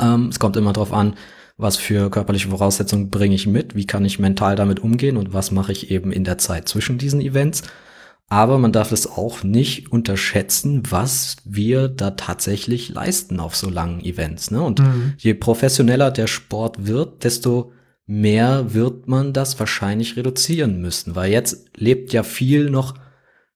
Ähm, 0.00 0.28
es 0.28 0.38
kommt 0.38 0.56
immer 0.56 0.72
darauf 0.72 0.92
an, 0.92 1.14
was 1.58 1.76
für 1.76 2.10
körperliche 2.10 2.48
Voraussetzungen 2.48 3.10
bringe 3.10 3.34
ich 3.34 3.46
mit, 3.46 3.74
wie 3.74 3.86
kann 3.86 4.04
ich 4.04 4.18
mental 4.18 4.56
damit 4.56 4.80
umgehen 4.80 5.16
und 5.16 5.32
was 5.32 5.50
mache 5.50 5.72
ich 5.72 5.90
eben 5.90 6.12
in 6.12 6.24
der 6.24 6.38
Zeit 6.38 6.68
zwischen 6.68 6.98
diesen 6.98 7.20
Events. 7.20 7.62
Aber 8.28 8.58
man 8.58 8.72
darf 8.72 8.90
es 8.90 9.06
auch 9.06 9.44
nicht 9.44 9.92
unterschätzen, 9.92 10.82
was 10.90 11.36
wir 11.44 11.88
da 11.88 12.10
tatsächlich 12.10 12.88
leisten 12.88 13.38
auf 13.38 13.54
so 13.54 13.70
langen 13.70 14.00
Events. 14.00 14.50
Ne? 14.50 14.62
Und 14.62 14.80
mhm. 14.80 15.14
je 15.16 15.34
professioneller 15.34 16.10
der 16.10 16.26
Sport 16.26 16.86
wird, 16.86 17.22
desto 17.22 17.72
mehr 18.06 18.72
wird 18.72 19.08
man 19.08 19.32
das 19.32 19.58
wahrscheinlich 19.58 20.16
reduzieren 20.16 20.80
müssen, 20.80 21.16
weil 21.16 21.32
jetzt 21.32 21.66
lebt 21.76 22.12
ja 22.12 22.22
viel 22.22 22.70
noch 22.70 22.94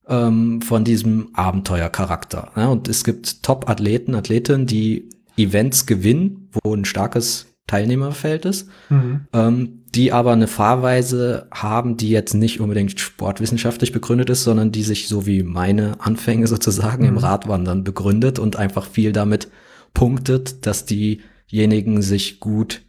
ähm, 0.08 0.60
von 0.60 0.84
diesem 0.84 1.30
Abenteuercharakter. 1.34 2.50
Ne? 2.56 2.68
Und 2.68 2.88
es 2.88 3.04
gibt 3.04 3.42
Top-Athleten, 3.42 4.14
Athletinnen, 4.14 4.66
die 4.66 5.08
Events 5.36 5.86
gewinnen, 5.86 6.50
wo 6.62 6.74
ein 6.74 6.84
starkes 6.84 7.46
Teilnehmerfeld 7.68 8.44
ist, 8.44 8.68
mhm. 8.88 9.26
ähm, 9.32 9.84
die 9.94 10.12
aber 10.12 10.32
eine 10.32 10.48
Fahrweise 10.48 11.46
haben, 11.52 11.96
die 11.96 12.10
jetzt 12.10 12.34
nicht 12.34 12.60
unbedingt 12.60 12.98
sportwissenschaftlich 12.98 13.92
begründet 13.92 14.30
ist, 14.30 14.42
sondern 14.42 14.72
die 14.72 14.82
sich 14.82 15.06
so 15.06 15.26
wie 15.26 15.44
meine 15.44 16.00
Anfänge 16.00 16.46
sozusagen 16.48 17.04
mhm. 17.04 17.10
im 17.10 17.18
Radwandern 17.18 17.84
begründet 17.84 18.40
und 18.40 18.56
einfach 18.56 18.86
viel 18.86 19.12
damit 19.12 19.48
punktet, 19.94 20.66
dass 20.66 20.84
diejenigen 20.84 22.02
sich 22.02 22.40
gut 22.40 22.82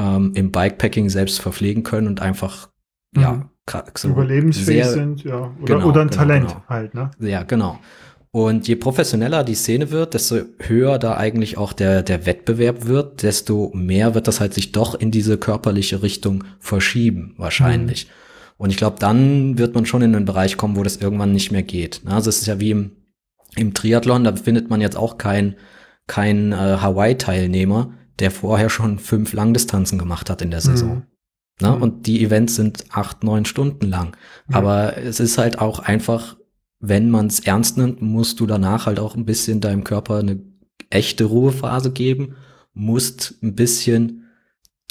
ähm, 0.00 0.32
im 0.34 0.50
Bikepacking 0.50 1.10
selbst 1.10 1.40
verpflegen 1.40 1.82
können 1.82 2.06
und 2.06 2.22
einfach 2.22 2.70
mhm. 3.14 3.22
ja 3.22 3.50
so 3.94 4.08
überlebensfähig 4.08 4.84
sehr, 4.84 4.92
sind, 4.92 5.22
ja. 5.22 5.52
Oder, 5.62 5.74
genau, 5.74 5.88
oder 5.88 6.00
ein 6.00 6.08
genau, 6.08 6.20
Talent 6.20 6.48
genau. 6.48 6.62
halt, 6.68 6.94
ne? 6.94 7.10
Ja, 7.20 7.44
genau. 7.44 7.78
Und 8.32 8.68
je 8.68 8.76
professioneller 8.76 9.44
die 9.44 9.54
Szene 9.54 9.90
wird, 9.90 10.14
desto 10.14 10.36
höher 10.58 10.98
da 10.98 11.16
eigentlich 11.16 11.58
auch 11.58 11.72
der, 11.72 12.02
der 12.02 12.26
Wettbewerb 12.26 12.86
wird, 12.86 13.22
desto 13.22 13.70
mehr 13.74 14.14
wird 14.14 14.28
das 14.28 14.40
halt 14.40 14.54
sich 14.54 14.72
doch 14.72 14.94
in 14.94 15.10
diese 15.10 15.36
körperliche 15.36 16.02
Richtung 16.02 16.44
verschieben, 16.58 17.34
wahrscheinlich. 17.38 18.06
Mhm. 18.06 18.10
Und 18.58 18.70
ich 18.70 18.76
glaube, 18.76 18.96
dann 19.00 19.58
wird 19.58 19.74
man 19.74 19.86
schon 19.86 20.02
in 20.02 20.14
einen 20.14 20.26
Bereich 20.26 20.56
kommen, 20.56 20.76
wo 20.76 20.82
das 20.82 20.98
irgendwann 20.98 21.32
nicht 21.32 21.50
mehr 21.50 21.62
geht. 21.62 22.02
Also 22.04 22.28
es 22.28 22.40
ist 22.40 22.46
ja 22.46 22.60
wie 22.60 22.70
im, 22.70 22.92
im 23.56 23.74
Triathlon, 23.74 24.24
da 24.24 24.34
findet 24.36 24.70
man 24.70 24.80
jetzt 24.80 24.96
auch 24.96 25.18
keinen 25.18 25.56
kein, 26.06 26.52
äh, 26.52 26.56
Hawaii-Teilnehmer, 26.56 27.94
der 28.20 28.30
vorher 28.30 28.70
schon 28.70 28.98
fünf 28.98 29.32
Langdistanzen 29.32 29.98
gemacht 29.98 30.30
hat 30.30 30.42
in 30.42 30.50
der 30.50 30.60
Saison. 30.60 30.94
Mhm. 30.96 31.02
Na, 31.60 31.76
mhm. 31.76 31.82
Und 31.82 32.06
die 32.06 32.22
Events 32.24 32.56
sind 32.56 32.84
acht, 32.90 33.24
neun 33.24 33.44
Stunden 33.44 33.86
lang. 33.86 34.16
Mhm. 34.48 34.54
Aber 34.54 34.96
es 34.96 35.20
ist 35.20 35.38
halt 35.38 35.58
auch 35.58 35.80
einfach 35.80 36.36
wenn 36.80 37.10
man 37.10 37.26
es 37.26 37.40
ernst 37.40 37.76
nimmt, 37.76 38.00
musst 38.00 38.40
du 38.40 38.46
danach 38.46 38.86
halt 38.86 38.98
auch 38.98 39.14
ein 39.14 39.26
bisschen 39.26 39.60
deinem 39.60 39.84
Körper 39.84 40.18
eine 40.18 40.40
echte 40.88 41.24
Ruhephase 41.24 41.92
geben, 41.92 42.36
musst 42.72 43.34
ein 43.42 43.54
bisschen 43.54 44.24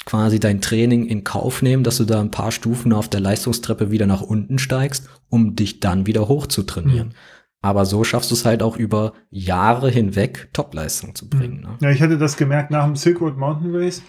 quasi 0.06 0.40
dein 0.40 0.60
Training 0.60 1.06
in 1.06 1.24
Kauf 1.24 1.62
nehmen, 1.62 1.82
dass 1.82 1.98
du 1.98 2.04
da 2.04 2.20
ein 2.20 2.30
paar 2.30 2.52
Stufen 2.52 2.92
auf 2.92 3.08
der 3.08 3.20
Leistungstreppe 3.20 3.90
wieder 3.90 4.06
nach 4.06 4.22
unten 4.22 4.58
steigst, 4.58 5.08
um 5.28 5.56
dich 5.56 5.80
dann 5.80 6.06
wieder 6.06 6.28
hoch 6.28 6.46
zu 6.46 6.62
trainieren. 6.62 7.08
Mhm. 7.08 7.14
Aber 7.62 7.84
so 7.84 8.04
schaffst 8.04 8.30
du 8.30 8.34
es 8.34 8.44
halt 8.44 8.62
auch 8.62 8.76
über 8.76 9.12
Jahre 9.30 9.90
hinweg 9.90 10.48
Topleistung 10.52 11.14
zu 11.14 11.28
bringen. 11.28 11.58
Mhm. 11.58 11.62
Ne? 11.62 11.78
Ja, 11.82 11.90
ich 11.90 12.00
hatte 12.00 12.18
das 12.18 12.36
gemerkt 12.36 12.70
nach 12.70 12.84
dem 12.84 12.96
Silk 12.96 13.20
Road 13.20 13.36
Mountain 13.36 13.74
Race. 13.74 14.02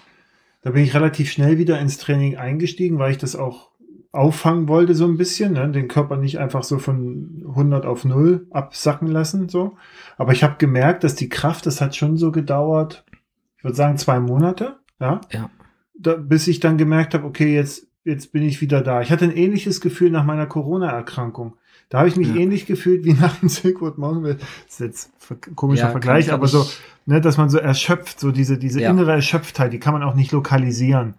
Da 0.61 0.71
bin 0.71 0.83
ich 0.83 0.93
relativ 0.93 1.31
schnell 1.31 1.57
wieder 1.57 1.79
ins 1.79 1.97
Training 1.97 2.37
eingestiegen, 2.37 2.99
weil 2.99 3.11
ich 3.11 3.17
das 3.17 3.35
auch 3.35 3.71
auffangen 4.11 4.67
wollte, 4.67 4.93
so 4.93 5.05
ein 5.05 5.17
bisschen, 5.17 5.53
ne? 5.53 5.69
den 5.71 5.87
Körper 5.87 6.17
nicht 6.17 6.37
einfach 6.37 6.63
so 6.63 6.79
von 6.79 7.43
100 7.47 7.85
auf 7.85 8.03
0 8.03 8.47
absacken 8.51 9.07
lassen, 9.07 9.47
so. 9.47 9.77
Aber 10.17 10.33
ich 10.33 10.43
habe 10.43 10.55
gemerkt, 10.57 11.03
dass 11.03 11.15
die 11.15 11.29
Kraft, 11.29 11.65
das 11.65 11.79
hat 11.79 11.95
schon 11.95 12.17
so 12.17 12.31
gedauert, 12.31 13.05
ich 13.57 13.63
würde 13.63 13.77
sagen 13.77 13.97
zwei 13.97 14.19
Monate, 14.19 14.79
ja, 14.99 15.21
ja. 15.31 15.49
Da, 15.93 16.15
bis 16.15 16.47
ich 16.47 16.59
dann 16.59 16.77
gemerkt 16.77 17.13
habe, 17.13 17.25
okay, 17.25 17.55
jetzt, 17.55 17.87
jetzt 18.03 18.33
bin 18.33 18.43
ich 18.43 18.59
wieder 18.59 18.81
da. 18.81 19.01
Ich 19.01 19.11
hatte 19.11 19.25
ein 19.25 19.35
ähnliches 19.35 19.79
Gefühl 19.79 20.09
nach 20.09 20.25
meiner 20.25 20.47
Corona-Erkrankung. 20.47 21.55
Da 21.91 21.99
habe 21.99 22.07
ich 22.07 22.15
mich 22.15 22.29
ja. 22.29 22.35
ähnlich 22.35 22.65
gefühlt 22.65 23.03
wie 23.03 23.13
nach 23.21 23.35
dem 23.41 23.49
Silkwood 23.49 23.97
Mountain. 23.97 24.37
Das 24.37 24.45
ist 24.69 24.79
jetzt 24.79 25.11
ein 25.29 25.55
komischer 25.55 25.85
ja, 25.85 25.91
Vergleich, 25.91 26.31
aber 26.31 26.47
so, 26.47 26.65
ne, 27.05 27.19
dass 27.19 27.37
man 27.37 27.49
so 27.49 27.57
erschöpft, 27.57 28.19
so 28.19 28.31
diese, 28.31 28.57
diese 28.57 28.81
ja. 28.81 28.89
innere 28.89 29.11
Erschöpftheit, 29.11 29.73
die 29.73 29.79
kann 29.79 29.93
man 29.93 30.01
auch 30.01 30.15
nicht 30.15 30.31
lokalisieren. 30.31 31.15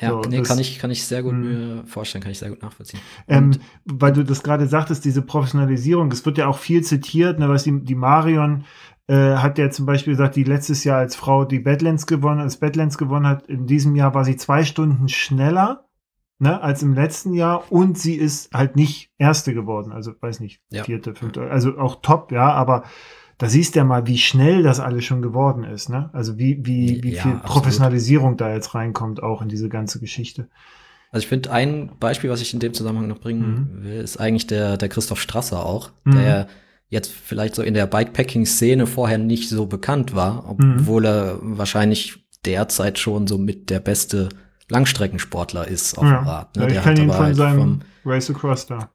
Ja, 0.00 0.10
so, 0.10 0.22
nee, 0.28 0.42
kann 0.42 0.58
ich, 0.58 0.80
kann 0.80 0.90
ich 0.90 1.04
sehr 1.04 1.22
gut 1.22 1.32
mh. 1.32 1.38
mir 1.38 1.84
vorstellen, 1.86 2.22
kann 2.22 2.32
ich 2.32 2.40
sehr 2.40 2.50
gut 2.50 2.60
nachvollziehen. 2.60 3.00
Ähm, 3.28 3.52
weil 3.84 4.12
du 4.12 4.24
das 4.24 4.42
gerade 4.42 4.66
sagtest, 4.66 5.04
diese 5.04 5.22
Professionalisierung, 5.22 6.10
es 6.10 6.26
wird 6.26 6.38
ja 6.38 6.48
auch 6.48 6.58
viel 6.58 6.82
zitiert, 6.82 7.38
ne, 7.38 7.48
was 7.48 7.62
die, 7.62 7.80
die 7.80 7.94
Marion 7.94 8.64
äh, 9.06 9.36
hat 9.36 9.58
ja 9.58 9.70
zum 9.70 9.86
Beispiel 9.86 10.14
gesagt, 10.14 10.34
die 10.34 10.44
letztes 10.44 10.82
Jahr 10.82 10.98
als 10.98 11.14
Frau 11.14 11.44
die 11.44 11.60
Badlands 11.60 12.08
gewonnen, 12.08 12.40
als 12.40 12.56
Badlands 12.56 12.98
gewonnen 12.98 13.28
hat, 13.28 13.46
in 13.46 13.68
diesem 13.68 13.94
Jahr 13.94 14.12
war 14.12 14.24
sie 14.24 14.36
zwei 14.36 14.64
Stunden 14.64 15.08
schneller 15.08 15.86
ne, 16.38 16.60
als 16.60 16.82
im 16.82 16.94
letzten 16.94 17.32
Jahr 17.32 17.70
und 17.70 17.98
sie 17.98 18.14
ist 18.14 18.52
halt 18.52 18.76
nicht 18.76 19.10
Erste 19.18 19.54
geworden, 19.54 19.92
also 19.92 20.12
weiß 20.20 20.40
nicht, 20.40 20.60
ja. 20.70 20.84
vierte, 20.84 21.14
fünfte, 21.14 21.50
also 21.50 21.78
auch 21.78 22.00
top, 22.02 22.32
ja, 22.32 22.52
aber 22.52 22.84
da 23.38 23.48
siehst 23.48 23.74
du 23.74 23.80
ja 23.80 23.84
mal, 23.84 24.06
wie 24.06 24.18
schnell 24.18 24.62
das 24.62 24.80
alles 24.80 25.04
schon 25.04 25.20
geworden 25.20 25.64
ist, 25.64 25.90
ne? 25.90 26.08
Also 26.14 26.38
wie, 26.38 26.64
wie, 26.64 27.02
wie 27.02 27.14
ja, 27.14 27.22
viel 27.22 27.34
Professionalisierung 27.44 28.32
absolut. 28.32 28.40
da 28.40 28.54
jetzt 28.54 28.74
reinkommt, 28.74 29.22
auch 29.22 29.42
in 29.42 29.48
diese 29.48 29.68
ganze 29.68 30.00
Geschichte. 30.00 30.48
Also 31.12 31.24
ich 31.24 31.28
finde, 31.28 31.52
ein 31.52 31.92
Beispiel, 32.00 32.30
was 32.30 32.40
ich 32.40 32.52
in 32.54 32.60
dem 32.60 32.72
Zusammenhang 32.72 33.08
noch 33.08 33.20
bringen 33.20 33.78
mhm. 33.80 33.84
will, 33.84 34.00
ist 34.00 34.18
eigentlich 34.18 34.46
der, 34.46 34.76
der 34.76 34.88
Christoph 34.88 35.20
Strasser 35.20 35.64
auch, 35.64 35.92
mhm. 36.04 36.16
der 36.16 36.48
jetzt 36.88 37.10
vielleicht 37.12 37.54
so 37.54 37.62
in 37.62 37.74
der 37.74 37.86
Bikepacking-Szene 37.86 38.86
vorher 38.86 39.18
nicht 39.18 39.48
so 39.48 39.66
bekannt 39.66 40.14
war, 40.14 40.42
mhm. 40.42 40.76
obwohl 40.78 41.02
mhm. 41.02 41.06
er 41.06 41.38
wahrscheinlich 41.42 42.26
derzeit 42.44 42.98
schon 42.98 43.26
so 43.26 43.38
mit 43.38 43.70
der 43.70 43.80
beste 43.80 44.28
Langstreckensportler 44.68 45.68
ist 45.68 45.96
auf 45.96 46.04
ja. 46.04 46.18
dem 46.18 46.26
Rad. 46.26 46.56
Ne? 46.56 46.62
Ja, 46.62 46.68
ich 46.68 46.82
kenne 46.82 47.02
ihn 47.02 47.10
von 47.10 47.18
halt 47.18 47.36
seinem 47.36 47.58
vom, 47.58 47.80
Race 48.04 48.30
Across 48.30 48.66
da. 48.66 48.90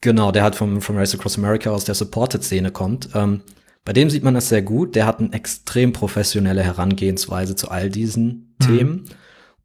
Genau, 0.00 0.32
der 0.32 0.42
hat 0.42 0.56
vom, 0.56 0.80
vom 0.80 0.96
Race 0.96 1.14
Across 1.14 1.38
America 1.38 1.70
aus 1.70 1.84
der 1.84 1.94
Supported-Szene 1.94 2.70
kommt. 2.70 3.10
Ähm, 3.14 3.42
bei 3.84 3.92
dem 3.92 4.10
sieht 4.10 4.22
man 4.22 4.34
das 4.34 4.48
sehr 4.48 4.62
gut. 4.62 4.94
Der 4.94 5.06
hat 5.06 5.20
eine 5.20 5.32
extrem 5.32 5.92
professionelle 5.92 6.62
Herangehensweise 6.62 7.56
zu 7.56 7.70
all 7.70 7.90
diesen 7.90 8.54
mhm. 8.60 8.66
Themen. 8.66 9.04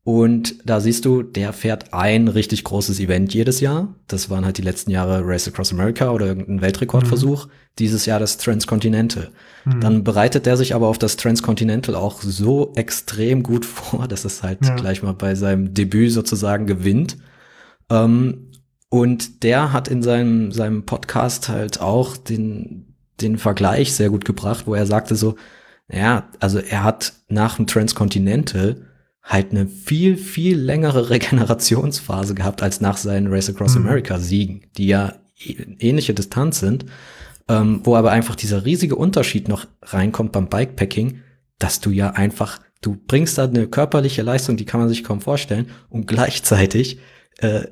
Und 0.05 0.57
da 0.63 0.81
siehst 0.81 1.03
du, 1.05 1.23
der 1.23 1.51
fährt 1.51 1.91
ein 1.91 2.27
richtig 2.27 2.63
großes 2.63 2.99
Event 2.99 3.33
jedes 3.33 3.59
Jahr. 3.59 3.95
Das 4.07 4.29
waren 4.29 4.45
halt 4.45 4.59
die 4.59 4.61
letzten 4.61 4.91
Jahre 4.91 5.21
Race 5.25 5.47
Across 5.47 5.73
America 5.73 6.11
oder 6.11 6.27
irgendein 6.27 6.61
Weltrekordversuch. 6.61 7.47
Mhm. 7.47 7.51
Dieses 7.79 8.05
Jahr 8.05 8.19
das 8.19 8.37
Transcontinental. 8.37 9.31
Mhm. 9.65 9.81
Dann 9.81 10.03
bereitet 10.03 10.45
er 10.45 10.57
sich 10.57 10.75
aber 10.75 10.89
auf 10.89 10.99
das 10.99 11.17
Transcontinental 11.17 11.95
auch 11.95 12.21
so 12.21 12.71
extrem 12.75 13.41
gut 13.41 13.65
vor, 13.65 14.07
dass 14.07 14.25
es 14.25 14.43
halt 14.43 14.59
ja. 14.63 14.75
gleich 14.75 15.01
mal 15.01 15.15
bei 15.15 15.33
seinem 15.33 15.73
Debüt 15.73 16.11
sozusagen 16.11 16.67
gewinnt. 16.67 17.17
Ähm, 17.89 18.51
und 18.89 19.41
der 19.41 19.73
hat 19.73 19.87
in 19.87 20.03
seinem, 20.03 20.51
seinem 20.51 20.85
Podcast 20.85 21.49
halt 21.49 21.81
auch 21.81 22.15
den, 22.15 22.93
den 23.21 23.39
Vergleich 23.39 23.95
sehr 23.95 24.11
gut 24.11 24.23
gebracht, 24.23 24.67
wo 24.67 24.75
er 24.75 24.85
sagte 24.85 25.15
so, 25.15 25.35
ja, 25.91 26.29
also 26.39 26.59
er 26.59 26.83
hat 26.83 27.13
nach 27.27 27.55
dem 27.55 27.65
Transcontinental 27.65 28.85
halt 29.25 29.51
eine 29.51 29.67
viel, 29.67 30.15
viel 30.15 30.57
längere 30.57 31.09
Regenerationsphase 31.09 32.35
gehabt 32.35 32.63
als 32.63 32.79
nach 32.79 32.97
seinen 32.97 33.27
Race 33.27 33.49
Across 33.49 33.75
mhm. 33.75 33.87
America 33.87 34.19
Siegen, 34.19 34.67
die 34.77 34.87
ja 34.87 35.15
ähnliche 35.37 36.13
Distanz 36.13 36.59
sind, 36.59 36.85
ähm, 37.49 37.81
wo 37.83 37.95
aber 37.95 38.11
einfach 38.11 38.35
dieser 38.35 38.63
riesige 38.63 38.95
Unterschied 38.95 39.49
noch 39.49 39.67
reinkommt 39.81 40.31
beim 40.31 40.47
Bikepacking, 40.47 41.19
dass 41.59 41.81
du 41.81 41.89
ja 41.89 42.11
einfach, 42.11 42.59
du 42.81 42.95
bringst 42.95 43.37
da 43.37 43.45
eine 43.45 43.67
körperliche 43.67 44.21
Leistung, 44.21 44.55
die 44.55 44.65
kann 44.65 44.79
man 44.79 44.89
sich 44.89 45.03
kaum 45.03 45.19
vorstellen 45.19 45.67
und 45.89 46.07
gleichzeitig 46.07 46.99
äh, 47.39 47.65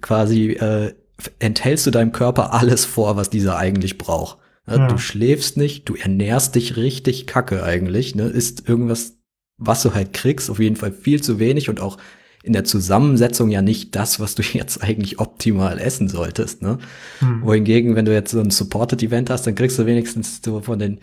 quasi 0.00 0.52
äh, 0.52 0.94
enthältst 1.38 1.86
du 1.86 1.90
deinem 1.90 2.12
Körper 2.12 2.52
alles 2.52 2.84
vor, 2.84 3.16
was 3.16 3.30
dieser 3.30 3.56
eigentlich 3.56 3.98
braucht. 3.98 4.38
Ja. 4.66 4.88
Du 4.88 4.98
schläfst 4.98 5.56
nicht, 5.56 5.88
du 5.88 5.94
ernährst 5.94 6.54
dich 6.54 6.76
richtig 6.76 7.26
kacke 7.26 7.62
eigentlich, 7.62 8.14
ne? 8.14 8.24
Ist 8.24 8.66
irgendwas 8.66 9.18
was 9.58 9.82
du 9.82 9.94
halt 9.94 10.12
kriegst, 10.12 10.50
auf 10.50 10.58
jeden 10.58 10.76
Fall 10.76 10.92
viel 10.92 11.22
zu 11.22 11.38
wenig 11.38 11.68
und 11.68 11.80
auch 11.80 11.98
in 12.42 12.52
der 12.52 12.64
Zusammensetzung 12.64 13.50
ja 13.50 13.62
nicht 13.62 13.96
das, 13.96 14.20
was 14.20 14.34
du 14.34 14.42
jetzt 14.52 14.82
eigentlich 14.82 15.18
optimal 15.18 15.78
essen 15.78 16.08
solltest. 16.08 16.62
Ne? 16.62 16.78
Hm. 17.20 17.42
Wohingegen, 17.42 17.96
wenn 17.96 18.04
du 18.04 18.12
jetzt 18.12 18.30
so 18.30 18.40
ein 18.40 18.50
Supported 18.50 19.02
Event 19.02 19.30
hast, 19.30 19.46
dann 19.46 19.54
kriegst 19.54 19.78
du 19.78 19.86
wenigstens 19.86 20.40
so 20.44 20.60
von 20.60 20.78
den 20.78 21.00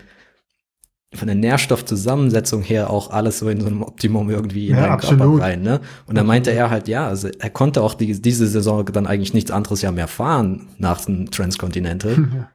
von 1.13 1.27
der 1.27 1.35
Nährstoffzusammensetzung 1.35 2.61
her 2.61 2.89
auch 2.89 3.11
alles 3.11 3.39
so 3.39 3.49
in 3.49 3.59
so 3.59 3.67
einem 3.67 3.83
Optimum 3.83 4.29
irgendwie 4.29 4.69
in 4.69 4.75
ja, 4.75 4.83
deinen 4.83 4.91
absolut. 4.93 5.19
Körper 5.19 5.43
rein. 5.43 5.61
Ne? 5.61 5.81
Und 6.05 6.17
dann 6.17 6.25
meinte 6.25 6.51
er 6.51 6.69
halt, 6.69 6.87
ja, 6.87 7.05
also 7.05 7.27
er 7.27 7.49
konnte 7.49 7.81
auch 7.81 7.95
die, 7.95 8.21
diese 8.21 8.47
Saison 8.47 8.85
dann 8.85 9.07
eigentlich 9.07 9.33
nichts 9.33 9.51
anderes 9.51 9.81
ja 9.81 9.91
mehr 9.91 10.07
fahren 10.07 10.69
nach 10.77 11.03
dem 11.03 11.29
Transcontinental. 11.29 12.11
Ja. 12.33 12.49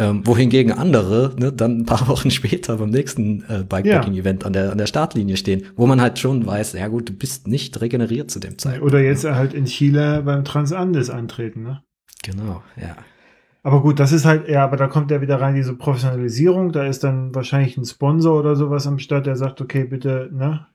Ähm, 0.00 0.24
wohingegen 0.24 0.72
andere 0.72 1.34
ne, 1.38 1.52
dann 1.52 1.78
ein 1.78 1.84
paar 1.84 2.06
Wochen 2.08 2.30
später 2.30 2.76
beim 2.76 2.90
nächsten 2.90 3.44
äh, 3.48 3.64
Bikepacking-Event 3.68 4.46
an, 4.46 4.52
der, 4.52 4.70
an 4.70 4.78
der 4.78 4.86
Startlinie 4.86 5.36
stehen, 5.36 5.66
wo 5.76 5.86
man 5.86 6.00
halt 6.00 6.18
schon 6.18 6.46
weiß, 6.46 6.74
ja 6.74 6.86
gut, 6.86 7.08
du 7.08 7.12
bist 7.12 7.48
nicht 7.48 7.80
regeneriert 7.80 8.30
zu 8.30 8.38
dem 8.38 8.58
Zeitpunkt. 8.58 8.94
Oder 8.94 9.02
jetzt 9.02 9.24
halt 9.24 9.54
in 9.54 9.64
Chile 9.64 10.22
beim 10.22 10.44
Transandes 10.44 11.10
antreten, 11.10 11.62
ne? 11.62 11.82
Genau, 12.22 12.62
ja. 12.76 12.96
Aber 13.62 13.82
gut, 13.82 13.98
das 13.98 14.12
ist 14.12 14.24
halt, 14.24 14.48
ja, 14.48 14.64
aber 14.64 14.76
da 14.76 14.86
kommt 14.86 15.10
ja 15.10 15.20
wieder 15.20 15.40
rein 15.40 15.54
diese 15.54 15.74
Professionalisierung. 15.74 16.72
Da 16.72 16.86
ist 16.86 17.04
dann 17.04 17.34
wahrscheinlich 17.34 17.76
ein 17.76 17.84
Sponsor 17.84 18.38
oder 18.38 18.56
sowas 18.56 18.86
am 18.86 18.98
Start, 18.98 19.26
der 19.26 19.36
sagt, 19.36 19.60
okay, 19.60 19.84
bitte, 19.84 20.30
ne? 20.32 20.66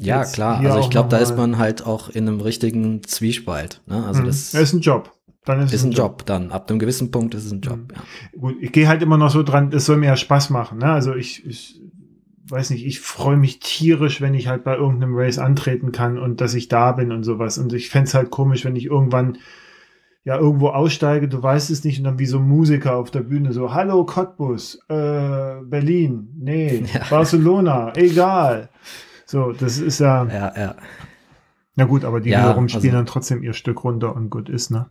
Ja, 0.00 0.24
klar. 0.24 0.60
Also 0.60 0.80
ich 0.80 0.90
glaube, 0.90 1.08
da 1.08 1.18
ist 1.18 1.36
man 1.36 1.58
halt 1.58 1.86
auch 1.86 2.08
in 2.08 2.26
einem 2.26 2.40
richtigen 2.40 3.02
Zwiespalt. 3.04 3.80
Ne? 3.86 4.04
Also 4.04 4.22
mhm. 4.22 4.26
das, 4.26 4.50
das 4.50 4.62
ist 4.62 4.72
ein 4.72 4.80
Job. 4.80 5.12
Dann 5.44 5.60
ist, 5.60 5.72
ist 5.72 5.80
es 5.80 5.86
ein 5.86 5.92
Job. 5.92 6.20
Job. 6.20 6.26
Dann 6.26 6.52
ab 6.52 6.70
einem 6.70 6.78
gewissen 6.78 7.10
Punkt 7.10 7.34
ist 7.34 7.44
es 7.44 7.52
ein 7.52 7.60
Job. 7.60 7.76
Mhm. 7.76 7.88
Ja. 7.94 8.40
Gut, 8.40 8.56
ich 8.60 8.72
gehe 8.72 8.88
halt 8.88 9.02
immer 9.02 9.18
noch 9.18 9.30
so 9.30 9.42
dran, 9.42 9.70
es 9.72 9.84
soll 9.84 9.96
mir 9.96 10.06
ja 10.06 10.16
Spaß 10.16 10.50
machen. 10.50 10.78
Ne? 10.78 10.86
Also 10.86 11.14
ich, 11.14 11.44
ich 11.46 11.80
weiß 12.48 12.70
nicht, 12.70 12.86
ich 12.86 13.00
freue 13.00 13.36
mich 13.36 13.58
tierisch, 13.58 14.20
wenn 14.20 14.34
ich 14.34 14.48
halt 14.48 14.64
bei 14.64 14.76
irgendeinem 14.76 15.16
Race 15.16 15.38
antreten 15.38 15.92
kann 15.92 16.18
und 16.18 16.40
dass 16.40 16.54
ich 16.54 16.68
da 16.68 16.92
bin 16.92 17.12
und 17.12 17.24
sowas. 17.24 17.58
Und 17.58 17.72
ich 17.72 17.90
fände 17.90 18.12
halt 18.12 18.30
komisch, 18.30 18.64
wenn 18.64 18.76
ich 18.76 18.86
irgendwann 18.86 19.38
ja 20.24 20.38
irgendwo 20.38 20.68
aussteige, 20.68 21.28
du 21.28 21.42
weißt 21.42 21.70
es 21.70 21.84
nicht 21.84 21.98
und 21.98 22.04
dann 22.04 22.18
wie 22.18 22.26
so 22.26 22.40
Musiker 22.40 22.96
auf 22.96 23.10
der 23.10 23.20
Bühne 23.20 23.52
so, 23.52 23.74
hallo 23.74 24.06
Cottbus, 24.06 24.78
äh, 24.88 25.56
Berlin, 25.62 26.28
nee, 26.38 26.84
ja. 26.94 27.02
Barcelona, 27.10 27.92
egal. 27.96 28.70
So, 29.26 29.52
das 29.52 29.78
ist 29.78 30.00
ja. 30.00 30.24
Ja, 30.26 30.52
ja. 30.56 30.74
Na 31.76 31.84
gut, 31.84 32.04
aber 32.04 32.20
die 32.20 32.30
ja, 32.30 32.44
wiederum 32.44 32.68
spielen 32.68 32.84
also, 32.84 32.96
dann 32.96 33.06
trotzdem 33.06 33.42
ihr 33.42 33.52
Stück 33.52 33.84
runter 33.84 34.14
und 34.14 34.30
gut 34.30 34.48
ist, 34.48 34.70
ne? 34.70 34.90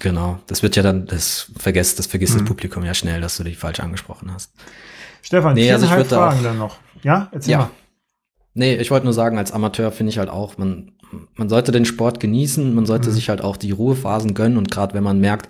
Genau, 0.00 0.38
das 0.46 0.62
wird 0.62 0.76
ja 0.76 0.82
dann, 0.82 1.06
das 1.06 1.52
vergisst, 1.56 1.98
das 1.98 2.06
vergisst 2.06 2.34
mhm. 2.34 2.40
das 2.40 2.48
Publikum 2.48 2.84
ja 2.84 2.94
schnell, 2.94 3.20
dass 3.20 3.36
du 3.36 3.44
dich 3.44 3.58
falsch 3.58 3.80
angesprochen 3.80 4.32
hast. 4.32 4.52
Stefan, 5.22 5.54
nee, 5.54 5.70
also 5.72 5.86
ich 5.86 5.92
würde 5.92 6.08
Fragen 6.08 6.38
auch, 6.38 6.42
dann 6.42 6.58
noch. 6.58 6.76
Ja, 7.02 7.28
erzähl 7.32 7.52
ja. 7.52 7.58
mal. 7.58 7.70
Nee, 8.54 8.76
ich 8.76 8.90
wollte 8.90 9.04
nur 9.04 9.14
sagen, 9.14 9.38
als 9.38 9.52
Amateur 9.52 9.90
finde 9.90 10.10
ich 10.10 10.18
halt 10.18 10.28
auch, 10.28 10.58
man, 10.58 10.92
man 11.34 11.48
sollte 11.48 11.72
den 11.72 11.84
Sport 11.84 12.20
genießen, 12.20 12.74
man 12.74 12.86
sollte 12.86 13.08
mhm. 13.08 13.14
sich 13.14 13.28
halt 13.28 13.42
auch 13.42 13.56
die 13.56 13.72
Ruhephasen 13.72 14.34
gönnen 14.34 14.58
und 14.58 14.70
gerade 14.70 14.94
wenn 14.94 15.04
man 15.04 15.20
merkt, 15.20 15.48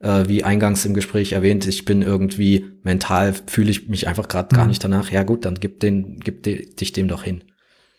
äh, 0.00 0.28
wie 0.28 0.44
eingangs 0.44 0.84
im 0.84 0.94
Gespräch 0.94 1.32
erwähnt, 1.32 1.66
ich 1.66 1.84
bin 1.84 2.02
irgendwie 2.02 2.66
mental, 2.82 3.34
fühle 3.46 3.70
ich 3.70 3.88
mich 3.88 4.06
einfach 4.06 4.28
gerade 4.28 4.54
mhm. 4.54 4.58
gar 4.58 4.66
nicht 4.66 4.82
danach, 4.82 5.10
ja 5.10 5.22
gut, 5.22 5.44
dann 5.44 5.54
gib, 5.54 5.80
den, 5.80 6.20
gib 6.20 6.42
de, 6.42 6.72
dich 6.74 6.92
dem 6.92 7.08
doch 7.08 7.22
hin. 7.22 7.44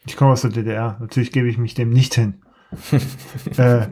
Ich 0.05 0.15
komme 0.15 0.31
aus 0.31 0.41
der 0.41 0.51
DDR, 0.51 0.97
natürlich 1.01 1.31
gebe 1.31 1.49
ich 1.49 1.57
mich 1.57 1.73
dem 1.73 1.89
nicht 1.89 2.15
hin. 2.15 2.41
äh, 3.57 3.87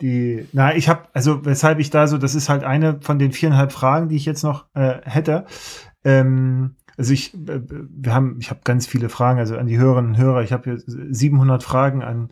die, 0.00 0.46
na, 0.52 0.74
ich 0.74 0.88
habe, 0.88 1.08
also 1.12 1.44
weshalb 1.44 1.78
ich 1.78 1.90
da 1.90 2.06
so, 2.06 2.18
das 2.18 2.34
ist 2.34 2.48
halt 2.48 2.64
eine 2.64 3.00
von 3.00 3.18
den 3.18 3.32
viereinhalb 3.32 3.72
Fragen, 3.72 4.08
die 4.08 4.16
ich 4.16 4.26
jetzt 4.26 4.42
noch 4.42 4.66
äh, 4.74 5.00
hätte. 5.04 5.46
Ähm, 6.04 6.76
also 6.96 7.12
ich, 7.12 7.34
äh, 7.34 7.60
wir 7.68 8.14
haben, 8.14 8.36
ich 8.40 8.50
habe 8.50 8.60
ganz 8.64 8.86
viele 8.86 9.08
Fragen, 9.08 9.38
also 9.38 9.56
an 9.56 9.66
die 9.66 9.78
Hörerinnen 9.78 10.12
und 10.12 10.18
Hörer. 10.18 10.42
Ich 10.42 10.52
habe 10.52 10.64
hier 10.64 10.82
700 10.86 11.62
Fragen 11.62 12.02
an 12.02 12.30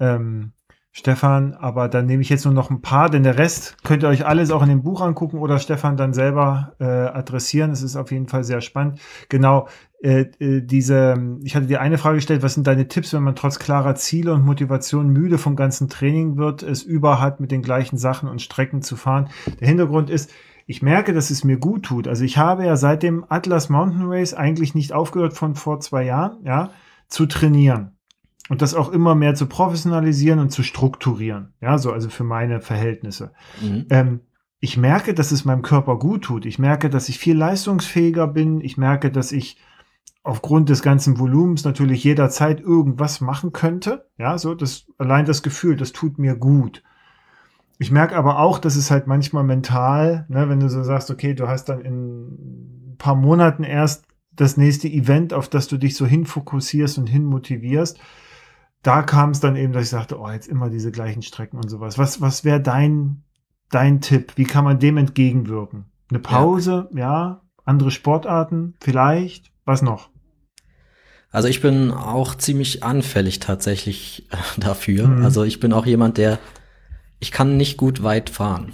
ähm, 0.00 0.52
Stefan, 0.96 1.54
aber 1.54 1.88
dann 1.88 2.06
nehme 2.06 2.22
ich 2.22 2.28
jetzt 2.28 2.44
nur 2.44 2.54
noch 2.54 2.70
ein 2.70 2.80
paar, 2.80 3.10
denn 3.10 3.24
der 3.24 3.36
Rest 3.36 3.82
könnt 3.82 4.04
ihr 4.04 4.08
euch 4.08 4.26
alles 4.26 4.52
auch 4.52 4.62
in 4.62 4.68
dem 4.68 4.84
Buch 4.84 5.00
angucken 5.00 5.38
oder 5.38 5.58
Stefan 5.58 5.96
dann 5.96 6.14
selber 6.14 6.76
äh, 6.78 6.84
adressieren. 6.84 7.72
Es 7.72 7.82
ist 7.82 7.96
auf 7.96 8.12
jeden 8.12 8.28
Fall 8.28 8.44
sehr 8.44 8.60
spannend. 8.60 9.00
Genau, 9.28 9.66
äh, 10.00 10.26
äh, 10.38 10.60
diese, 10.60 11.16
ich 11.42 11.56
hatte 11.56 11.66
dir 11.66 11.80
eine 11.80 11.98
Frage 11.98 12.18
gestellt, 12.18 12.44
was 12.44 12.54
sind 12.54 12.68
deine 12.68 12.86
Tipps, 12.86 13.12
wenn 13.12 13.24
man 13.24 13.34
trotz 13.34 13.58
klarer 13.58 13.96
Ziele 13.96 14.32
und 14.32 14.44
Motivation 14.44 15.08
müde 15.08 15.36
vom 15.36 15.56
ganzen 15.56 15.88
Training 15.88 16.36
wird, 16.36 16.62
es 16.62 16.84
über 16.84 17.20
hat, 17.20 17.40
mit 17.40 17.50
den 17.50 17.62
gleichen 17.62 17.98
Sachen 17.98 18.28
und 18.28 18.40
Strecken 18.40 18.80
zu 18.80 18.94
fahren? 18.94 19.30
Der 19.58 19.66
Hintergrund 19.66 20.10
ist, 20.10 20.30
ich 20.64 20.80
merke, 20.80 21.12
dass 21.12 21.30
es 21.30 21.42
mir 21.42 21.56
gut 21.56 21.86
tut. 21.86 22.06
Also 22.06 22.22
ich 22.22 22.38
habe 22.38 22.66
ja 22.66 22.76
seit 22.76 23.02
dem 23.02 23.26
Atlas 23.28 23.68
Mountain 23.68 24.04
Race 24.06 24.32
eigentlich 24.32 24.76
nicht 24.76 24.92
aufgehört 24.92 25.34
von 25.34 25.56
vor 25.56 25.80
zwei 25.80 26.04
Jahren, 26.04 26.38
ja, 26.44 26.70
zu 27.08 27.26
trainieren 27.26 27.93
und 28.48 28.62
das 28.62 28.74
auch 28.74 28.92
immer 28.92 29.14
mehr 29.14 29.34
zu 29.34 29.46
professionalisieren 29.46 30.38
und 30.38 30.50
zu 30.50 30.62
strukturieren. 30.62 31.54
Ja, 31.60 31.78
so 31.78 31.92
also 31.92 32.08
für 32.08 32.24
meine 32.24 32.60
Verhältnisse. 32.60 33.32
Mhm. 33.60 33.86
Ähm, 33.90 34.20
ich 34.60 34.76
merke, 34.76 35.14
dass 35.14 35.32
es 35.32 35.44
meinem 35.44 35.62
Körper 35.62 35.98
gut 35.98 36.24
tut. 36.24 36.46
Ich 36.46 36.58
merke, 36.58 36.88
dass 36.88 37.08
ich 37.08 37.18
viel 37.18 37.36
leistungsfähiger 37.36 38.26
bin. 38.26 38.60
Ich 38.60 38.78
merke, 38.78 39.10
dass 39.10 39.32
ich 39.32 39.58
aufgrund 40.22 40.70
des 40.70 40.82
ganzen 40.82 41.18
Volumens 41.18 41.64
natürlich 41.64 42.02
jederzeit 42.02 42.60
irgendwas 42.60 43.20
machen 43.20 43.52
könnte. 43.52 44.08
Ja, 44.18 44.38
so 44.38 44.54
das 44.54 44.86
allein 44.96 45.26
das 45.26 45.42
Gefühl, 45.42 45.76
das 45.76 45.92
tut 45.92 46.18
mir 46.18 46.34
gut. 46.34 46.82
Ich 47.78 47.90
merke 47.90 48.16
aber 48.16 48.38
auch, 48.38 48.58
dass 48.58 48.76
es 48.76 48.90
halt 48.90 49.06
manchmal 49.06 49.44
mental, 49.44 50.24
ne, 50.28 50.48
wenn 50.48 50.60
du 50.60 50.68
so 50.68 50.82
sagst, 50.82 51.10
okay, 51.10 51.34
du 51.34 51.48
hast 51.48 51.66
dann 51.66 51.80
in 51.80 52.92
ein 52.92 52.96
paar 52.98 53.16
Monaten 53.16 53.64
erst 53.64 54.06
das 54.32 54.56
nächste 54.56 54.88
Event, 54.88 55.34
auf 55.34 55.48
das 55.48 55.68
du 55.68 55.76
dich 55.76 55.96
so 55.96 56.06
hinfokussierst 56.06 56.98
und 56.98 57.06
hinmotivierst, 57.08 57.98
da 58.84 59.02
kam 59.02 59.30
es 59.30 59.40
dann 59.40 59.56
eben, 59.56 59.72
dass 59.72 59.84
ich 59.84 59.88
sagte, 59.90 60.20
oh, 60.20 60.30
jetzt 60.30 60.46
immer 60.46 60.68
diese 60.68 60.92
gleichen 60.92 61.22
Strecken 61.22 61.56
und 61.56 61.68
sowas. 61.68 61.98
Was, 61.98 62.20
was 62.20 62.44
wäre 62.44 62.60
dein, 62.60 63.22
dein 63.70 64.00
Tipp? 64.00 64.34
Wie 64.36 64.44
kann 64.44 64.62
man 64.64 64.78
dem 64.78 64.98
entgegenwirken? 64.98 65.86
Eine 66.10 66.18
Pause, 66.20 66.88
ja. 66.92 66.98
ja, 66.98 67.40
andere 67.64 67.90
Sportarten, 67.90 68.74
vielleicht, 68.80 69.50
was 69.64 69.80
noch? 69.80 70.10
Also 71.30 71.48
ich 71.48 71.62
bin 71.62 71.90
auch 71.90 72.34
ziemlich 72.34 72.84
anfällig 72.84 73.40
tatsächlich 73.40 74.28
äh, 74.30 74.36
dafür. 74.60 75.08
Mhm. 75.08 75.24
Also 75.24 75.44
ich 75.44 75.60
bin 75.60 75.72
auch 75.72 75.86
jemand, 75.86 76.18
der, 76.18 76.38
ich 77.20 77.32
kann 77.32 77.56
nicht 77.56 77.78
gut 77.78 78.02
weit 78.02 78.28
fahren. 78.28 78.72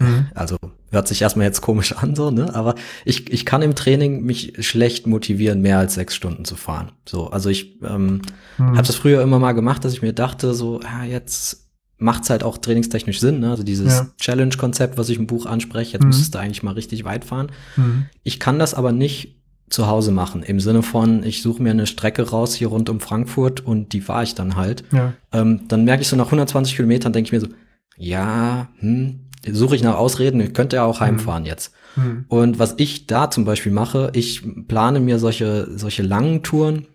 Mhm. 0.00 0.26
Also 0.34 0.56
hört 0.90 1.08
sich 1.08 1.22
erstmal 1.22 1.46
jetzt 1.46 1.60
komisch 1.60 1.92
an, 1.92 2.14
so, 2.14 2.30
ne? 2.30 2.54
Aber 2.54 2.74
ich, 3.04 3.32
ich 3.32 3.44
kann 3.44 3.62
im 3.62 3.74
Training 3.74 4.22
mich 4.22 4.54
schlecht 4.66 5.06
motivieren, 5.06 5.60
mehr 5.60 5.78
als 5.78 5.94
sechs 5.94 6.14
Stunden 6.14 6.44
zu 6.44 6.56
fahren. 6.56 6.92
So, 7.06 7.28
also 7.28 7.50
ich 7.50 7.80
ähm, 7.82 8.22
mhm. 8.58 8.76
habe 8.76 8.86
das 8.86 8.96
früher 8.96 9.22
immer 9.22 9.38
mal 9.38 9.52
gemacht, 9.52 9.84
dass 9.84 9.92
ich 9.92 10.02
mir 10.02 10.12
dachte, 10.12 10.54
so, 10.54 10.80
ja, 10.80 11.04
jetzt 11.04 11.68
macht's 11.98 12.30
halt 12.30 12.44
auch 12.44 12.58
trainingstechnisch 12.58 13.20
Sinn, 13.20 13.40
ne? 13.40 13.50
Also 13.50 13.64
dieses 13.64 13.92
ja. 13.92 14.06
Challenge-Konzept, 14.18 14.96
was 14.98 15.08
ich 15.08 15.18
im 15.18 15.26
Buch 15.26 15.46
anspreche, 15.46 15.94
jetzt 15.94 16.02
mhm. 16.02 16.08
müsstest 16.08 16.34
du 16.34 16.38
eigentlich 16.38 16.62
mal 16.62 16.74
richtig 16.74 17.04
weit 17.04 17.24
fahren. 17.24 17.50
Mhm. 17.76 18.06
Ich 18.22 18.38
kann 18.40 18.58
das 18.58 18.74
aber 18.74 18.92
nicht 18.92 19.36
zu 19.68 19.86
Hause 19.86 20.12
machen. 20.12 20.42
Im 20.42 20.60
Sinne 20.60 20.82
von, 20.82 21.22
ich 21.24 21.42
suche 21.42 21.62
mir 21.62 21.70
eine 21.70 21.86
Strecke 21.86 22.30
raus 22.30 22.54
hier 22.54 22.68
rund 22.68 22.88
um 22.88 23.00
Frankfurt 23.00 23.60
und 23.60 23.92
die 23.92 24.00
fahre 24.00 24.24
ich 24.24 24.34
dann 24.34 24.56
halt. 24.56 24.84
Ja. 24.92 25.12
Ähm, 25.32 25.62
dann 25.68 25.84
merke 25.84 26.02
ich 26.02 26.08
so 26.08 26.16
nach 26.16 26.26
120 26.26 26.76
Kilometern, 26.76 27.12
denke 27.12 27.26
ich 27.28 27.32
mir 27.32 27.40
so, 27.40 27.48
ja, 27.96 28.68
hm, 28.78 29.27
suche 29.46 29.76
ich 29.76 29.82
nach 29.82 29.96
Ausreden, 29.96 30.40
ich 30.40 30.54
könnte 30.54 30.76
ja 30.76 30.84
auch 30.84 31.00
heimfahren 31.00 31.42
mhm. 31.42 31.48
jetzt. 31.48 31.72
Mhm. 31.96 32.24
Und 32.28 32.58
was 32.58 32.74
ich 32.78 33.06
da 33.06 33.30
zum 33.30 33.44
Beispiel 33.44 33.72
mache, 33.72 34.10
ich 34.14 34.42
plane 34.66 35.00
mir 35.00 35.18
solche, 35.18 35.68
solche 35.76 36.02
langen 36.02 36.42
Touren 36.42 36.86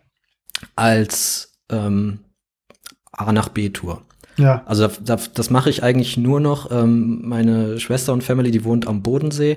als 0.75 1.59
ähm, 1.69 2.19
A 3.11 3.31
nach 3.31 3.49
B 3.49 3.69
Tour. 3.69 4.03
Ja. 4.37 4.63
Also 4.65 4.87
das, 4.87 5.33
das 5.33 5.49
mache 5.49 5.69
ich 5.69 5.83
eigentlich 5.83 6.17
nur 6.17 6.39
noch. 6.39 6.71
Ähm, 6.71 7.21
meine 7.23 7.79
Schwester 7.79 8.13
und 8.13 8.23
Family, 8.23 8.51
die 8.51 8.63
wohnt 8.63 8.87
am 8.87 9.03
Bodensee. 9.03 9.51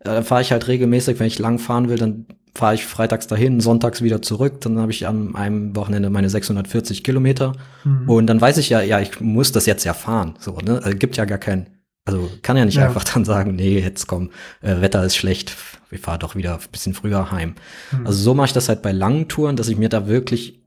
Äh, 0.00 0.04
da 0.04 0.22
fahre 0.22 0.42
ich 0.42 0.52
halt 0.52 0.68
regelmäßig, 0.68 1.18
wenn 1.18 1.26
ich 1.26 1.38
lang 1.38 1.58
fahren 1.58 1.88
will, 1.88 1.96
dann 1.96 2.26
fahre 2.54 2.74
ich 2.74 2.84
freitags 2.84 3.26
dahin, 3.26 3.60
sonntags 3.60 4.02
wieder 4.02 4.20
zurück. 4.20 4.60
Dann 4.60 4.78
habe 4.78 4.92
ich 4.92 5.06
an 5.06 5.34
einem 5.34 5.74
Wochenende 5.76 6.10
meine 6.10 6.28
640 6.28 7.04
Kilometer. 7.04 7.52
Mhm. 7.84 8.08
Und 8.08 8.26
dann 8.26 8.40
weiß 8.40 8.58
ich 8.58 8.68
ja, 8.68 8.80
ja, 8.80 9.00
ich 9.00 9.20
muss 9.20 9.52
das 9.52 9.66
jetzt 9.66 9.84
ja 9.84 9.94
fahren. 9.94 10.34
So, 10.38 10.58
ne? 10.58 10.80
Also, 10.82 10.98
gibt 10.98 11.16
ja 11.16 11.24
gar 11.24 11.38
keinen 11.38 11.77
also 12.08 12.30
kann 12.40 12.56
ja 12.56 12.64
nicht 12.64 12.76
ja. 12.76 12.86
einfach 12.86 13.04
dann 13.04 13.26
sagen, 13.26 13.54
nee, 13.54 13.78
jetzt 13.78 14.06
komm, 14.06 14.30
äh, 14.62 14.80
Wetter 14.80 15.04
ist 15.04 15.14
schlecht, 15.14 15.54
wir 15.90 15.98
fahren 15.98 16.20
doch 16.20 16.36
wieder 16.36 16.54
ein 16.54 16.60
bisschen 16.72 16.94
früher 16.94 17.30
heim. 17.30 17.54
Mhm. 17.92 18.06
Also 18.06 18.22
so 18.22 18.34
mache 18.34 18.46
ich 18.46 18.52
das 18.54 18.70
halt 18.70 18.80
bei 18.80 18.92
langen 18.92 19.28
Touren, 19.28 19.56
dass 19.56 19.68
ich 19.68 19.76
mir 19.76 19.90
da 19.90 20.06
wirklich 20.08 20.62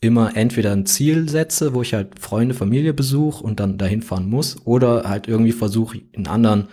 immer 0.00 0.34
entweder 0.36 0.72
ein 0.72 0.86
Ziel 0.86 1.28
setze, 1.28 1.74
wo 1.74 1.82
ich 1.82 1.92
halt 1.92 2.18
Freunde, 2.18 2.54
Familie 2.54 2.94
besuche 2.94 3.44
und 3.44 3.60
dann 3.60 3.76
dahin 3.76 4.00
fahren 4.00 4.30
muss, 4.30 4.56
oder 4.64 5.06
halt 5.06 5.28
irgendwie 5.28 5.52
versuche, 5.52 6.00
einen 6.14 6.28
anderen, 6.28 6.68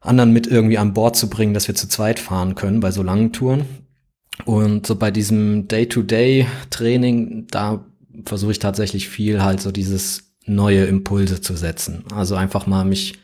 anderen 0.00 0.32
mit 0.32 0.46
irgendwie 0.46 0.78
an 0.78 0.94
Bord 0.94 1.14
zu 1.14 1.28
bringen, 1.28 1.52
dass 1.52 1.68
wir 1.68 1.74
zu 1.74 1.88
zweit 1.88 2.18
fahren 2.18 2.54
können 2.54 2.80
bei 2.80 2.90
so 2.90 3.02
langen 3.02 3.34
Touren. 3.34 3.66
Und 4.46 4.86
so 4.86 4.96
bei 4.96 5.10
diesem 5.10 5.68
Day-to-Day-Training, 5.68 7.48
da 7.50 7.84
versuche 8.24 8.52
ich 8.52 8.60
tatsächlich 8.60 9.08
viel 9.08 9.42
halt 9.42 9.60
so 9.60 9.72
dieses 9.72 10.27
neue 10.48 10.84
Impulse 10.84 11.40
zu 11.40 11.54
setzen. 11.56 12.04
Also 12.14 12.34
einfach 12.36 12.66
mal 12.66 12.84
mich 12.84 13.18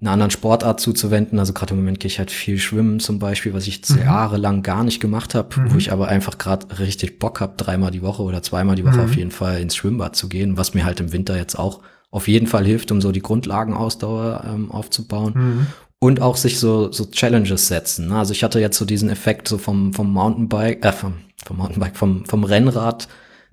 einer 0.00 0.12
anderen 0.12 0.30
Sportart 0.30 0.80
zuzuwenden. 0.80 1.38
Also 1.38 1.52
gerade 1.52 1.72
im 1.74 1.80
Moment 1.80 2.00
gehe 2.00 2.08
ich 2.08 2.18
halt 2.18 2.30
viel 2.30 2.58
schwimmen 2.58 3.00
zum 3.00 3.18
Beispiel, 3.18 3.52
was 3.52 3.66
ich 3.66 3.76
jetzt 3.76 3.90
Mhm. 3.96 4.02
jahrelang 4.02 4.62
gar 4.62 4.82
nicht 4.82 4.98
gemacht 5.00 5.34
habe, 5.34 5.60
Mhm. 5.60 5.72
wo 5.74 5.76
ich 5.76 5.92
aber 5.92 6.08
einfach 6.08 6.38
gerade 6.38 6.78
richtig 6.78 7.18
Bock 7.18 7.40
habe, 7.40 7.52
dreimal 7.58 7.90
die 7.90 8.00
Woche 8.02 8.22
oder 8.22 8.42
zweimal 8.42 8.76
die 8.76 8.84
Woche 8.84 8.96
Mhm. 8.96 9.04
auf 9.04 9.16
jeden 9.16 9.30
Fall 9.30 9.60
ins 9.60 9.76
Schwimmbad 9.76 10.16
zu 10.16 10.28
gehen, 10.30 10.56
was 10.56 10.72
mir 10.74 10.84
halt 10.86 11.00
im 11.00 11.12
Winter 11.12 11.36
jetzt 11.36 11.58
auch 11.58 11.80
auf 12.10 12.28
jeden 12.28 12.46
Fall 12.46 12.64
hilft, 12.64 12.90
um 12.90 13.00
so 13.00 13.12
die 13.12 13.20
Grundlagenausdauer 13.20 14.44
ähm, 14.48 14.70
aufzubauen 14.70 15.32
Mhm. 15.36 15.66
und 15.98 16.22
auch 16.22 16.36
sich 16.36 16.58
so, 16.58 16.90
so 16.90 17.04
Challenges 17.04 17.68
setzen. 17.68 18.08
ne? 18.08 18.16
Also 18.16 18.32
ich 18.32 18.42
hatte 18.42 18.58
jetzt 18.58 18.78
so 18.78 18.84
diesen 18.84 19.10
Effekt 19.10 19.48
so 19.48 19.58
vom, 19.58 19.92
vom 19.92 20.10
Mountainbike, 20.12 20.82
äh, 20.84 20.92
vom, 20.92 21.14
vom 21.44 21.58
Mountainbike, 21.58 21.96
vom, 21.96 22.24
vom 22.24 22.44
Rennrad, 22.44 23.06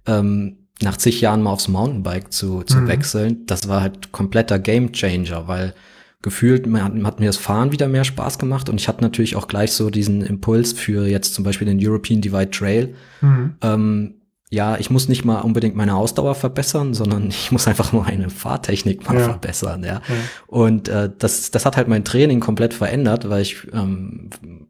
ähm, 0.06 0.67
nach 0.82 0.98
zig 0.98 1.22
Jahren 1.22 1.42
mal 1.42 1.52
aufs 1.52 1.68
Mountainbike 1.68 2.32
zu, 2.32 2.64
zu 2.64 2.78
Mhm. 2.78 2.88
wechseln. 2.88 3.46
Das 3.46 3.68
war 3.68 3.82
halt 3.82 4.12
kompletter 4.12 4.60
Game 4.60 4.92
Changer, 4.92 5.48
weil 5.48 5.74
gefühlt 6.22 6.66
hat, 6.68 6.94
hat 7.04 7.20
mir 7.20 7.28
das 7.28 7.38
Fahren 7.38 7.72
wieder 7.72 7.88
mehr 7.88 8.04
Spaß 8.04 8.38
gemacht 8.40 8.70
und 8.70 8.80
ich 8.82 8.88
hatte 8.88 9.02
natürlich 9.02 9.36
auch 9.36 9.48
gleich 9.48 9.72
so 9.72 9.90
diesen 9.90 10.22
Impuls 10.22 10.74
für 10.74 11.08
jetzt 11.08 11.34
zum 11.34 11.44
Beispiel 11.44 11.68
den 11.68 11.80
European 11.82 12.22
Divide 12.22 12.52
Trail. 12.52 12.96
Mhm. 13.22 13.56
Ähm, 13.62 14.14
ja, 14.50 14.78
ich 14.80 14.90
muss 14.90 15.10
nicht 15.10 15.26
mal 15.26 15.42
unbedingt 15.42 15.76
meine 15.76 15.96
Ausdauer 15.96 16.34
verbessern, 16.34 16.94
sondern 16.94 17.28
ich 17.30 17.52
muss 17.52 17.68
einfach 17.68 17.92
meine 17.92 18.30
Fahrtechnik 18.30 19.06
mal 19.06 19.16
Ja. 19.18 19.24
verbessern, 19.26 19.84
ja. 19.84 19.96
Ja. 19.96 20.02
Und 20.48 20.88
äh, 20.88 21.10
das, 21.18 21.52
das 21.52 21.66
hat 21.66 21.76
halt 21.76 21.88
mein 21.90 22.06
Training 22.06 22.40
komplett 22.40 22.74
verändert, 22.74 23.30
weil 23.30 23.42
ich 23.42 23.68
ähm, 23.74 24.30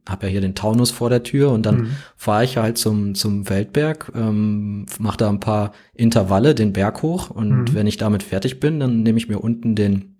habe 0.09 0.25
ja 0.25 0.31
hier 0.31 0.41
den 0.41 0.55
Taunus 0.55 0.89
vor 0.89 1.09
der 1.11 1.21
Tür 1.23 1.51
und 1.51 1.65
dann 1.65 1.77
Mhm. 1.77 1.89
fahre 2.15 2.43
ich 2.43 2.57
halt 2.57 2.77
zum, 2.79 3.13
zum 3.13 3.45
Feldberg, 3.45 4.11
ähm, 4.15 4.87
mache 4.97 5.17
da 5.17 5.29
ein 5.29 5.39
paar 5.39 5.73
Intervalle 5.93 6.55
den 6.55 6.73
Berg 6.73 7.03
hoch 7.03 7.29
und 7.29 7.49
Mhm. 7.71 7.73
wenn 7.75 7.85
ich 7.87 7.97
damit 7.97 8.23
fertig 8.23 8.59
bin, 8.59 8.79
dann 8.79 9.03
nehme 9.03 9.17
ich 9.19 9.29
mir 9.29 9.39
unten 9.39 9.75
den, 9.75 10.15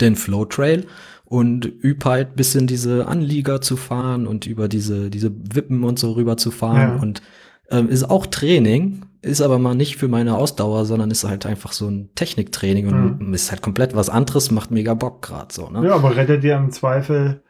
den 0.00 0.16
Flow 0.16 0.46
Trail 0.46 0.84
und 1.24 1.64
übe 1.64 2.04
halt 2.06 2.34
bisschen 2.34 2.66
diese 2.66 3.06
Anlieger 3.06 3.60
zu 3.60 3.76
fahren 3.76 4.26
und 4.26 4.46
über 4.46 4.66
diese, 4.68 5.10
diese 5.10 5.30
Wippen 5.54 5.84
und 5.84 5.98
so 5.98 6.12
rüber 6.12 6.36
zu 6.36 6.50
fahren 6.50 6.96
Ja. 6.96 6.96
und 6.96 7.22
ähm, 7.70 7.88
ist 7.88 8.08
auch 8.08 8.26
Training, 8.26 9.02
ist 9.22 9.40
aber 9.40 9.58
mal 9.58 9.74
nicht 9.74 9.96
für 9.96 10.08
meine 10.08 10.36
Ausdauer, 10.36 10.84
sondern 10.84 11.10
ist 11.10 11.24
halt 11.24 11.46
einfach 11.46 11.72
so 11.72 11.88
ein 11.88 12.10
Techniktraining 12.14 12.86
und 12.88 13.20
Mhm. 13.20 13.34
ist 13.34 13.50
halt 13.50 13.62
komplett 13.62 13.94
was 13.96 14.08
anderes, 14.08 14.50
macht 14.50 14.70
mega 14.70 14.94
Bock 14.94 15.22
gerade 15.22 15.52
so, 15.52 15.68
ne? 15.68 15.84
Ja, 15.86 15.94
aber 15.96 16.14
rettet 16.16 16.42
dir 16.44 16.56
im 16.56 16.70
Zweifel 16.70 17.42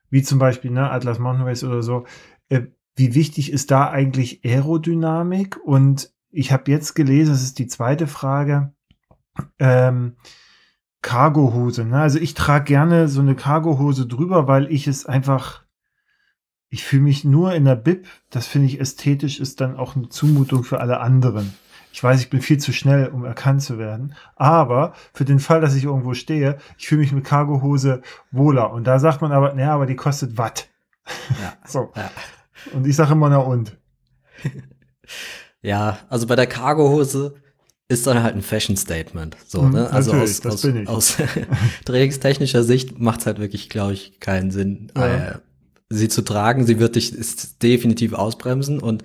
wie 0.09 0.23
zum 0.23 0.39
Beispiel 0.39 0.71
ne, 0.71 0.89
Atlas 0.89 1.19
Mountain 1.19 1.45
Race 1.45 1.65
oder 1.65 1.81
so, 1.81 2.05
äh, 2.47 2.61
wie 2.95 3.15
wichtig 3.15 3.51
ist 3.51 3.69
da 3.69 3.89
eigentlich 3.89 4.45
Aerodynamik? 4.45 5.59
Und 5.63 6.13
ich 6.31 6.51
habe 6.51 6.71
jetzt 6.71 6.95
gelesen, 6.95 7.31
das 7.31 7.43
ist 7.43 7.59
die 7.59 7.67
zweite 7.67 8.07
Frage, 8.07 8.73
ähm, 9.59 10.15
Cargohose. 11.01 11.85
Ne? 11.85 11.99
Also 11.99 12.19
ich 12.19 12.33
trage 12.33 12.65
gerne 12.65 13.07
so 13.07 13.21
eine 13.21 13.35
Cargohose 13.35 14.05
drüber, 14.05 14.47
weil 14.47 14.71
ich 14.71 14.87
es 14.87 15.05
einfach, 15.05 15.63
ich 16.69 16.83
fühle 16.83 17.03
mich 17.03 17.23
nur 17.23 17.53
in 17.53 17.65
der 17.65 17.75
Bib. 17.75 18.07
Das 18.29 18.47
finde 18.47 18.67
ich 18.67 18.79
ästhetisch, 18.79 19.39
ist 19.39 19.61
dann 19.61 19.77
auch 19.77 19.95
eine 19.95 20.09
Zumutung 20.09 20.63
für 20.63 20.81
alle 20.81 20.99
anderen. 20.99 21.53
Ich 21.91 22.03
weiß, 22.03 22.21
ich 22.21 22.29
bin 22.29 22.41
viel 22.41 22.59
zu 22.59 22.71
schnell, 22.71 23.07
um 23.07 23.25
erkannt 23.25 23.63
zu 23.63 23.79
werden. 23.79 24.13
Aber 24.35 24.93
für 25.13 25.25
den 25.25 25.39
Fall, 25.39 25.61
dass 25.61 25.73
ich 25.73 25.85
irgendwo 25.85 26.13
stehe, 26.13 26.57
ich 26.77 26.87
fühle 26.87 27.01
mich 27.01 27.11
mit 27.11 27.25
Cargohose 27.25 28.01
wohler. 28.31 28.71
Und 28.71 28.85
da 28.85 28.99
sagt 28.99 29.21
man 29.21 29.31
aber, 29.31 29.53
naja, 29.53 29.73
aber 29.73 29.85
die 29.85 29.95
kostet 29.95 30.37
Watt. 30.37 30.69
Ja. 31.41 31.53
So. 31.65 31.91
Ja. 31.95 32.11
Und 32.73 32.85
ich 32.85 32.95
sage 32.95 33.13
immer, 33.13 33.29
na 33.29 33.37
und. 33.37 33.77
Ja, 35.61 35.99
also 36.09 36.27
bei 36.27 36.35
der 36.35 36.47
Cargohose 36.47 37.33
ist 37.87 38.05
dann 38.07 38.21
halt 38.23 38.35
ein 38.35 38.41
Fashion 38.41 38.77
Statement. 38.77 39.35
So, 39.47 39.63
Mhm, 39.63 39.71
ne? 39.73 39.89
Also 39.91 40.13
aus, 40.13 40.45
aus, 40.45 40.65
aus 40.85 41.17
trainingstechnischer 41.85 42.63
Sicht 42.63 42.99
macht 42.99 43.21
es 43.21 43.25
halt 43.25 43.39
wirklich, 43.39 43.69
glaube 43.69 43.93
ich, 43.93 44.19
keinen 44.19 44.51
Sinn, 44.51 44.91
Ja. 44.95 45.15
äh, 45.31 45.33
sie 45.89 46.07
zu 46.07 46.21
tragen. 46.21 46.65
Sie 46.65 46.79
wird 46.79 46.95
dich 46.95 47.13
ist 47.13 47.63
definitiv 47.63 48.13
ausbremsen 48.13 48.79
und 48.79 49.03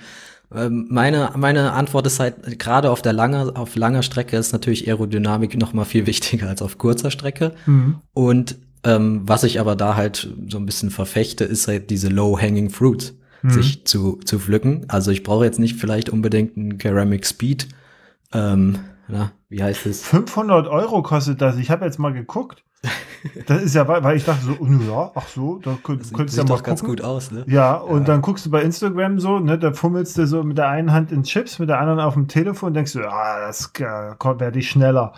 ähm, 0.55 0.87
meine, 0.91 1.33
meine 1.37 1.73
Antwort 1.73 2.07
ist 2.07 2.21
halt, 2.21 2.59
gerade 2.61 2.91
auf 2.91 3.01
der 3.03 3.15
lange, 3.15 3.57
auf 3.57 3.75
langer 3.75 4.03
Strecke 4.03 4.37
ist 4.37 4.53
natürlich 4.53 4.87
Aerodynamik 4.87 5.57
noch 5.59 5.73
mal 5.73 5.85
viel 5.87 6.07
wichtiger 6.07 6.49
als 6.49 6.63
auf 6.63 6.79
kurzer 6.79 7.11
Strecke. 7.11 7.53
Mhm. 7.67 7.97
Und 8.13 8.57
ähm, 8.85 9.23
was 9.25 9.45
ich 9.45 9.59
aber 9.59 9.77
da 9.77 9.97
halt 9.97 10.29
so 10.49 10.59
ein 10.59 10.67
bisschen 10.67 10.91
verfechte, 10.91 11.45
ist 11.45 11.67
halt 11.67 11.89
diese 11.89 12.09
low-hanging 12.09 12.69
fruit 12.69 13.15
Mhm. 13.45 13.51
sich 13.51 13.85
zu, 13.87 14.19
zu 14.25 14.39
pflücken. 14.39 14.87
Also 14.89 15.11
ich 15.11 15.23
brauche 15.23 15.45
jetzt 15.45 15.59
nicht 15.59 15.77
vielleicht 15.79 16.09
unbedingt 16.11 16.57
einen 16.57 16.79
Ceramic 16.81 17.27
Speed. 17.27 17.69
Ähm, 18.33 18.79
na, 19.07 19.33
wie 19.51 19.63
heißt 19.63 19.85
es? 19.87 20.03
500 20.07 20.67
Euro 20.67 21.03
kostet 21.03 21.41
das. 21.43 21.57
Ich 21.59 21.71
habe 21.71 21.85
jetzt 21.85 21.99
mal 21.99 22.13
geguckt. 22.13 22.63
Das 23.47 23.63
ist 23.63 23.75
ja, 23.75 23.89
weil 23.89 24.17
ich 24.17 24.25
dachte 24.27 24.45
so, 24.45 24.57
oh, 24.61 24.67
ja, 24.67 25.11
ach 25.15 25.29
so, 25.29 25.59
da 25.59 25.79
könnt, 25.83 26.03
Das 26.03 26.13
könntest 26.13 26.37
du 26.37 26.43
ja 26.43 26.49
mal 26.49 26.57
doch 26.57 26.63
ganz 26.63 26.81
gucken. 26.81 26.97
gut 26.97 27.05
aus, 27.05 27.31
ne? 27.31 27.45
Ja, 27.49 27.77
und 27.77 28.01
Ja. 28.01 28.05
dann 28.05 28.21
guckst 28.23 28.45
du 28.45 28.51
bei 28.51 28.61
Instagram 28.63 29.19
so, 29.21 29.39
ne, 29.39 29.59
da 29.59 29.73
fummelst 29.73 30.19
du 30.19 30.27
so 30.27 30.43
mit 30.43 30.59
der 30.59 30.69
einen 30.69 30.93
Hand 30.93 31.11
in 31.11 31.23
Chips, 31.23 31.59
mit 31.59 31.71
der 31.71 31.81
anderen 31.81 32.01
auf 32.01 32.13
dem 32.15 32.29
Telefon, 32.29 32.75
denkst 32.75 32.93
du, 32.93 33.01
ah, 33.01 33.47
das 33.47 33.73
äh, 33.79 33.83
werde 33.85 34.59
ich 34.59 34.69
schneller. 34.69 35.15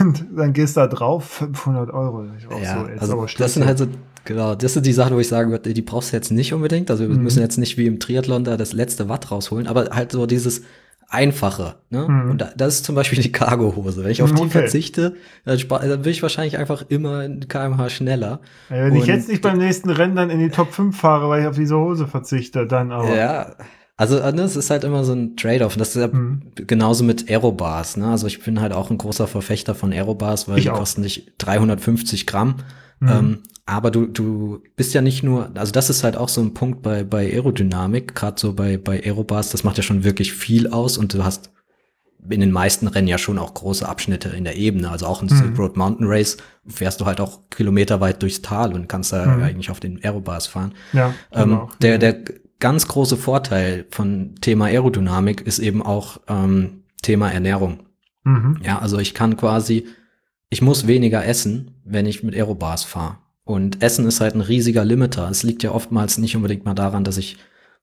Und 0.00 0.24
dann 0.34 0.52
gehst 0.52 0.76
du 0.76 0.80
da 0.80 0.86
drauf, 0.86 1.24
500 1.24 1.90
Euro. 1.90 2.24
Ich 2.38 2.46
auch 2.48 2.60
Ja, 2.60 2.86
so, 2.98 3.14
also 3.14 3.26
das 3.38 3.54
sind 3.54 3.66
halt 3.66 3.76
so, 3.78 3.86
genau, 4.24 4.54
das 4.54 4.72
sind 4.74 4.86
die 4.86 4.92
Sachen, 4.92 5.14
wo 5.14 5.20
ich 5.20 5.28
sagen 5.28 5.50
würde, 5.50 5.74
die 5.74 5.82
brauchst 5.82 6.12
du 6.12 6.16
jetzt 6.16 6.30
nicht 6.32 6.54
unbedingt. 6.54 6.90
Also 6.90 7.06
wir 7.08 7.14
Mhm. 7.14 7.22
müssen 7.22 7.40
jetzt 7.40 7.58
nicht 7.58 7.76
wie 7.76 7.86
im 7.86 8.00
Triathlon 8.00 8.44
da 8.44 8.56
das 8.56 8.72
letzte 8.72 9.08
Watt 9.08 9.30
rausholen, 9.30 9.66
aber 9.66 9.90
halt 9.92 10.12
so 10.12 10.24
dieses 10.26 10.62
Einfache. 11.08 11.76
Ne? 11.90 12.06
Mhm. 12.08 12.30
Und 12.32 12.40
da, 12.40 12.50
das 12.56 12.76
ist 12.76 12.84
zum 12.84 12.94
Beispiel 12.94 13.20
die 13.22 13.30
Cargohose. 13.30 14.02
Wenn 14.02 14.10
ich 14.10 14.22
auf 14.22 14.30
die 14.34 14.40
Okay. 14.42 14.50
verzichte, 14.50 15.14
dann, 15.44 15.58
dann 15.68 16.02
bin 16.02 16.10
ich 16.10 16.22
wahrscheinlich 16.22 16.58
einfach 16.58 16.84
immer 16.88 17.22
in 17.24 17.46
kmh 17.46 17.88
schneller. 17.90 18.40
Ja, 18.70 18.76
wenn 18.86 18.94
ich 18.96 19.02
und- 19.02 19.08
jetzt 19.08 19.28
nicht 19.28 19.42
beim 19.42 19.58
nächsten 19.58 19.90
Rennen 19.90 20.16
dann 20.16 20.30
in 20.30 20.40
die 20.40 20.50
Top 20.50 20.72
5 20.72 20.96
fahre, 20.98 21.28
weil 21.28 21.42
ich 21.42 21.46
auf 21.48 21.56
diese 21.56 21.76
Hose 21.76 22.06
verzichte, 22.06 22.66
dann 22.66 22.90
aber. 22.92 23.14
Ja, 23.14 23.54
also 23.96 24.18
äh, 24.18 24.32
ne, 24.32 24.42
es 24.42 24.56
ist 24.56 24.70
halt 24.70 24.84
immer 24.84 25.04
so 25.04 25.12
ein 25.12 25.36
Trade-off. 25.36 25.74
Und 25.74 25.80
das 25.80 25.96
ist 25.96 26.00
ja 26.00 26.08
Mhm. 26.08 26.42
genauso 26.54 27.04
mit 27.04 27.30
Aerobars. 27.30 27.96
Ne? 27.96 28.06
Also 28.08 28.26
ich 28.26 28.42
bin 28.42 28.60
halt 28.60 28.72
auch 28.72 28.90
ein 28.90 28.98
großer 28.98 29.26
Verfechter 29.26 29.74
von 29.74 29.92
Aerobars, 29.92 30.48
weil 30.48 30.58
Ich 30.58 30.64
die 30.64 30.70
auch. 30.70 30.78
kosten 30.78 31.00
nicht 31.02 31.32
350 31.38 32.26
Gramm. 32.26 32.56
Mhm. 33.00 33.08
Ähm, 33.08 33.38
aber 33.66 33.90
du, 33.90 34.06
du 34.06 34.60
bist 34.76 34.94
ja 34.94 35.00
nicht 35.02 35.22
nur, 35.22 35.50
also 35.54 35.72
das 35.72 35.90
ist 35.90 36.04
halt 36.04 36.16
auch 36.16 36.28
so 36.28 36.40
ein 36.40 36.54
Punkt 36.54 36.82
bei, 36.82 37.04
bei 37.04 37.26
Aerodynamik, 37.32 38.14
gerade 38.14 38.38
so 38.40 38.52
bei, 38.52 38.76
bei 38.78 39.02
Aerobars, 39.04 39.50
das 39.50 39.64
macht 39.64 39.76
ja 39.76 39.82
schon 39.82 40.04
wirklich 40.04 40.32
viel 40.32 40.68
aus 40.68 40.98
und 40.98 41.12
du 41.14 41.24
hast 41.24 41.50
in 42.28 42.40
den 42.40 42.50
meisten 42.52 42.88
Rennen 42.88 43.06
ja 43.08 43.18
schon 43.18 43.38
auch 43.38 43.54
große 43.54 43.88
Abschnitte 43.88 44.30
in 44.30 44.44
der 44.44 44.56
Ebene. 44.56 44.90
Also 44.90 45.06
auch 45.06 45.22
im 45.22 45.28
Mhm. 45.28 45.36
Silk 45.36 45.58
Road 45.58 45.76
Mountain 45.76 46.06
Race 46.08 46.36
fährst 46.66 47.00
du 47.00 47.06
halt 47.06 47.20
auch 47.20 47.40
kilometerweit 47.50 48.20
durchs 48.22 48.42
Tal 48.42 48.72
und 48.72 48.88
kannst 48.88 49.12
da 49.12 49.26
Mhm. 49.26 49.42
eigentlich 49.42 49.70
auf 49.70 49.78
den 49.80 50.02
Aerobars 50.02 50.46
fahren. 50.48 50.74
ja, 50.92 51.14
Ähm, 51.32 51.50
genau. 51.50 51.70
der, 51.80 51.98
der 51.98 52.16
ganz 52.60 52.88
große 52.88 53.16
Vorteil 53.16 53.86
von 53.90 54.34
Thema 54.40 54.66
Aerodynamik 54.66 55.42
ist 55.42 55.58
eben 55.58 55.82
auch 55.82 56.20
ähm, 56.28 56.82
Thema 57.02 57.30
Ernährung. 57.30 57.80
Mhm. 58.24 58.58
Ja, 58.64 58.78
also 58.78 58.98
ich 58.98 59.14
kann 59.14 59.36
quasi, 59.36 59.86
ich 60.50 60.62
muss 60.62 60.86
weniger 60.86 61.24
essen, 61.24 61.72
wenn 61.84 62.06
ich 62.06 62.22
mit 62.22 62.34
Aerobars 62.34 62.84
fahre. 62.84 63.18
Und 63.44 63.82
Essen 63.82 64.06
ist 64.06 64.20
halt 64.20 64.34
ein 64.34 64.40
riesiger 64.40 64.84
Limiter. 64.84 65.28
Es 65.30 65.44
liegt 65.44 65.62
ja 65.62 65.70
oftmals 65.70 66.18
nicht 66.18 66.34
unbedingt 66.34 66.64
mal 66.64 66.74
daran, 66.74 67.04
dass 67.04 67.16
ich, 67.16 67.36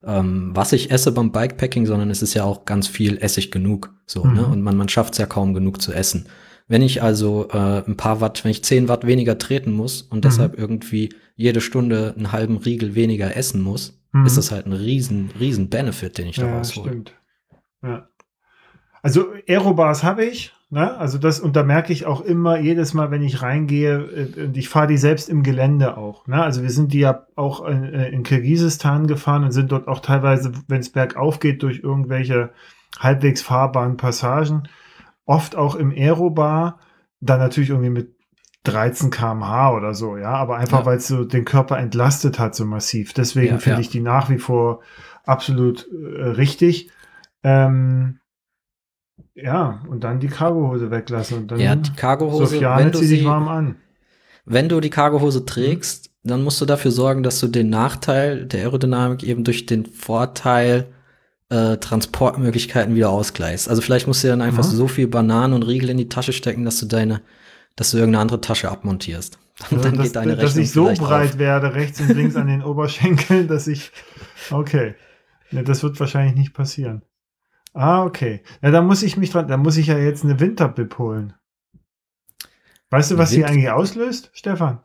ähm, 0.03 0.51
was 0.53 0.73
ich 0.73 0.91
esse 0.91 1.13
beim 1.13 1.31
Bikepacking, 1.31 1.85
sondern 1.85 2.09
es 2.09 2.21
ist 2.21 2.33
ja 2.33 2.43
auch 2.43 2.65
ganz 2.65 2.87
viel 2.87 3.17
Essig 3.17 3.49
genug. 3.51 3.93
So, 4.05 4.25
Mhm. 4.25 4.33
ne? 4.33 4.45
Und 4.45 4.61
man, 4.61 4.75
man 4.75 4.89
schafft 4.89 5.13
es 5.13 5.19
ja 5.19 5.25
kaum 5.25 5.53
genug 5.53 5.81
zu 5.81 5.93
essen. 5.93 6.25
Wenn 6.67 6.81
ich 6.81 7.01
also 7.01 7.47
äh, 7.49 7.83
ein 7.87 7.95
paar 7.95 8.19
Watt, 8.19 8.43
wenn 8.43 8.51
ich 8.51 8.63
10 8.63 8.89
Watt 8.89 9.05
weniger 9.07 9.37
treten 9.37 9.71
muss 9.71 10.01
und 10.01 10.17
mhm. 10.17 10.21
deshalb 10.21 10.57
irgendwie 10.57 11.09
jede 11.35 11.61
Stunde 11.61 12.13
einen 12.17 12.31
halben 12.33 12.57
Riegel 12.57 12.95
weniger 12.95 13.35
essen 13.37 13.61
muss, 13.61 14.02
mhm. 14.13 14.25
ist 14.25 14.37
das 14.37 14.51
halt 14.51 14.65
ein 14.65 14.73
riesen, 14.73 15.31
riesen 15.39 15.69
Benefit, 15.69 16.17
den 16.17 16.27
ich 16.27 16.37
ja, 16.37 16.47
daraus 16.47 16.75
hole. 16.75 16.89
Stimmt. 16.89 17.13
Ja. 17.83 18.07
Also 19.01 19.33
Aerobars 19.49 20.03
habe 20.03 20.23
ich, 20.23 20.53
ne? 20.69 20.95
Also 20.97 21.17
das, 21.17 21.41
und 21.41 21.57
da 21.57 21.63
merke 21.63 21.91
ich 21.91 22.05
auch 22.05 22.21
immer, 22.21 22.57
jedes 22.57 22.93
Mal, 22.93 23.11
wenn 23.11 23.21
ich 23.21 23.41
reingehe, 23.41 23.97
äh, 24.37 24.45
und 24.45 24.55
ich 24.55 24.69
fahre 24.69 24.87
die 24.87 24.97
selbst 24.97 25.27
im 25.27 25.43
Gelände 25.43 25.97
auch. 25.97 26.25
Ne? 26.25 26.41
Also 26.41 26.61
wir 26.61 26.69
sind 26.69 26.93
die 26.93 26.99
ja 26.99 27.27
auch 27.35 27.67
in, 27.67 27.83
äh, 27.83 28.09
in 28.09 28.23
Kirgisistan 28.23 29.07
gefahren 29.07 29.43
und 29.43 29.51
sind 29.51 29.73
dort 29.73 29.89
auch 29.89 29.99
teilweise, 29.99 30.53
wenn 30.69 30.79
es 30.79 30.89
bergauf 30.89 31.41
geht, 31.41 31.63
durch 31.63 31.79
irgendwelche 31.79 32.51
halbwegs 32.97 33.41
fahrbaren 33.41 33.97
Passagen, 33.97 34.69
oft 35.25 35.57
auch 35.57 35.75
im 35.75 35.91
Aerobar, 35.91 36.79
dann 37.19 37.39
natürlich 37.39 37.71
irgendwie 37.71 37.89
mit 37.89 38.12
13 38.63 39.11
kmh 39.11 39.71
oder 39.71 39.93
so, 39.93 40.17
ja, 40.17 40.31
aber 40.31 40.57
einfach, 40.57 40.79
ja. 40.79 40.85
weil 40.85 40.97
es 40.97 41.07
so 41.07 41.25
den 41.25 41.45
Körper 41.45 41.77
entlastet 41.77 42.39
hat, 42.39 42.55
so 42.55 42.65
massiv. 42.65 43.13
Deswegen 43.13 43.55
ja, 43.55 43.57
finde 43.59 43.77
ja. 43.77 43.81
ich 43.81 43.89
die 43.89 43.99
nach 43.99 44.29
wie 44.29 44.39
vor 44.39 44.81
absolut 45.25 45.87
äh, 45.91 46.21
richtig. 46.21 46.89
Ähm, 47.43 48.19
ja, 49.35 49.81
und 49.89 50.03
dann 50.03 50.19
die 50.19 50.27
Cargohose 50.27 50.91
weglassen 50.91 51.39
und 51.39 51.51
dann 51.51 51.59
ja, 51.59 51.75
die 51.75 51.91
Cargohose, 51.93 52.45
Sofiane 52.45 52.85
wenn 52.85 52.91
du 52.91 52.99
sie, 52.99 53.25
warm 53.25 53.47
an. 53.47 53.75
Wenn 54.45 54.69
du 54.69 54.79
die 54.79 54.89
Cargohose 54.89 55.45
trägst, 55.45 56.11
mhm. 56.23 56.29
dann 56.29 56.43
musst 56.43 56.61
du 56.61 56.65
dafür 56.65 56.91
sorgen, 56.91 57.23
dass 57.23 57.39
du 57.39 57.47
den 57.47 57.69
Nachteil 57.69 58.45
der 58.45 58.61
Aerodynamik 58.61 59.23
eben 59.23 59.43
durch 59.43 59.65
den 59.65 59.85
Vorteil 59.85 60.87
äh, 61.49 61.77
Transportmöglichkeiten 61.77 62.95
wieder 62.95 63.09
ausgleichst. 63.09 63.69
Also 63.69 63.81
vielleicht 63.81 64.07
musst 64.07 64.23
du 64.23 64.27
dann 64.27 64.41
einfach 64.41 64.65
mhm. 64.65 64.75
so 64.75 64.87
viel 64.87 65.07
Bananen 65.07 65.53
und 65.53 65.63
Riegel 65.63 65.89
in 65.89 65.97
die 65.97 66.09
Tasche 66.09 66.33
stecken, 66.33 66.65
dass 66.65 66.79
du 66.79 66.85
deine, 66.85 67.21
dass 67.75 67.91
du 67.91 67.97
irgendeine 67.97 68.21
andere 68.21 68.41
Tasche 68.41 68.69
abmontierst. 68.69 69.39
Dann, 69.69 69.77
also, 69.77 69.83
dann 69.83 69.97
dass, 69.97 70.05
geht 70.07 70.15
deine 70.15 70.31
Rechnung 70.31 70.45
Dass 70.45 70.57
ich 70.57 70.71
so 70.71 70.85
breit 70.85 71.33
auf. 71.33 71.37
werde, 71.37 71.75
rechts 71.75 72.01
und 72.01 72.09
links 72.09 72.35
an 72.35 72.47
den 72.47 72.63
Oberschenkeln, 72.63 73.47
dass 73.47 73.67
ich, 73.67 73.91
okay. 74.49 74.95
Ne, 75.51 75.63
das 75.63 75.83
wird 75.83 75.99
wahrscheinlich 75.99 76.35
nicht 76.35 76.53
passieren. 76.55 77.03
Ah, 77.73 78.03
okay. 78.03 78.41
Ja, 78.63 78.71
da 78.71 78.81
muss 78.81 79.03
ich 79.03 79.15
mich 79.15 79.29
dran, 79.29 79.47
da 79.47 79.57
muss 79.57 79.77
ich 79.77 79.87
ja 79.87 79.97
jetzt 79.99 80.23
eine 80.23 80.39
Winterbib 80.39 80.97
holen. 80.97 81.33
Weißt 82.89 83.11
du, 83.11 83.17
was 83.17 83.31
Wind 83.31 83.45
sie 83.45 83.45
eigentlich 83.45 83.69
auslöst, 83.69 84.31
Stefan? 84.33 84.79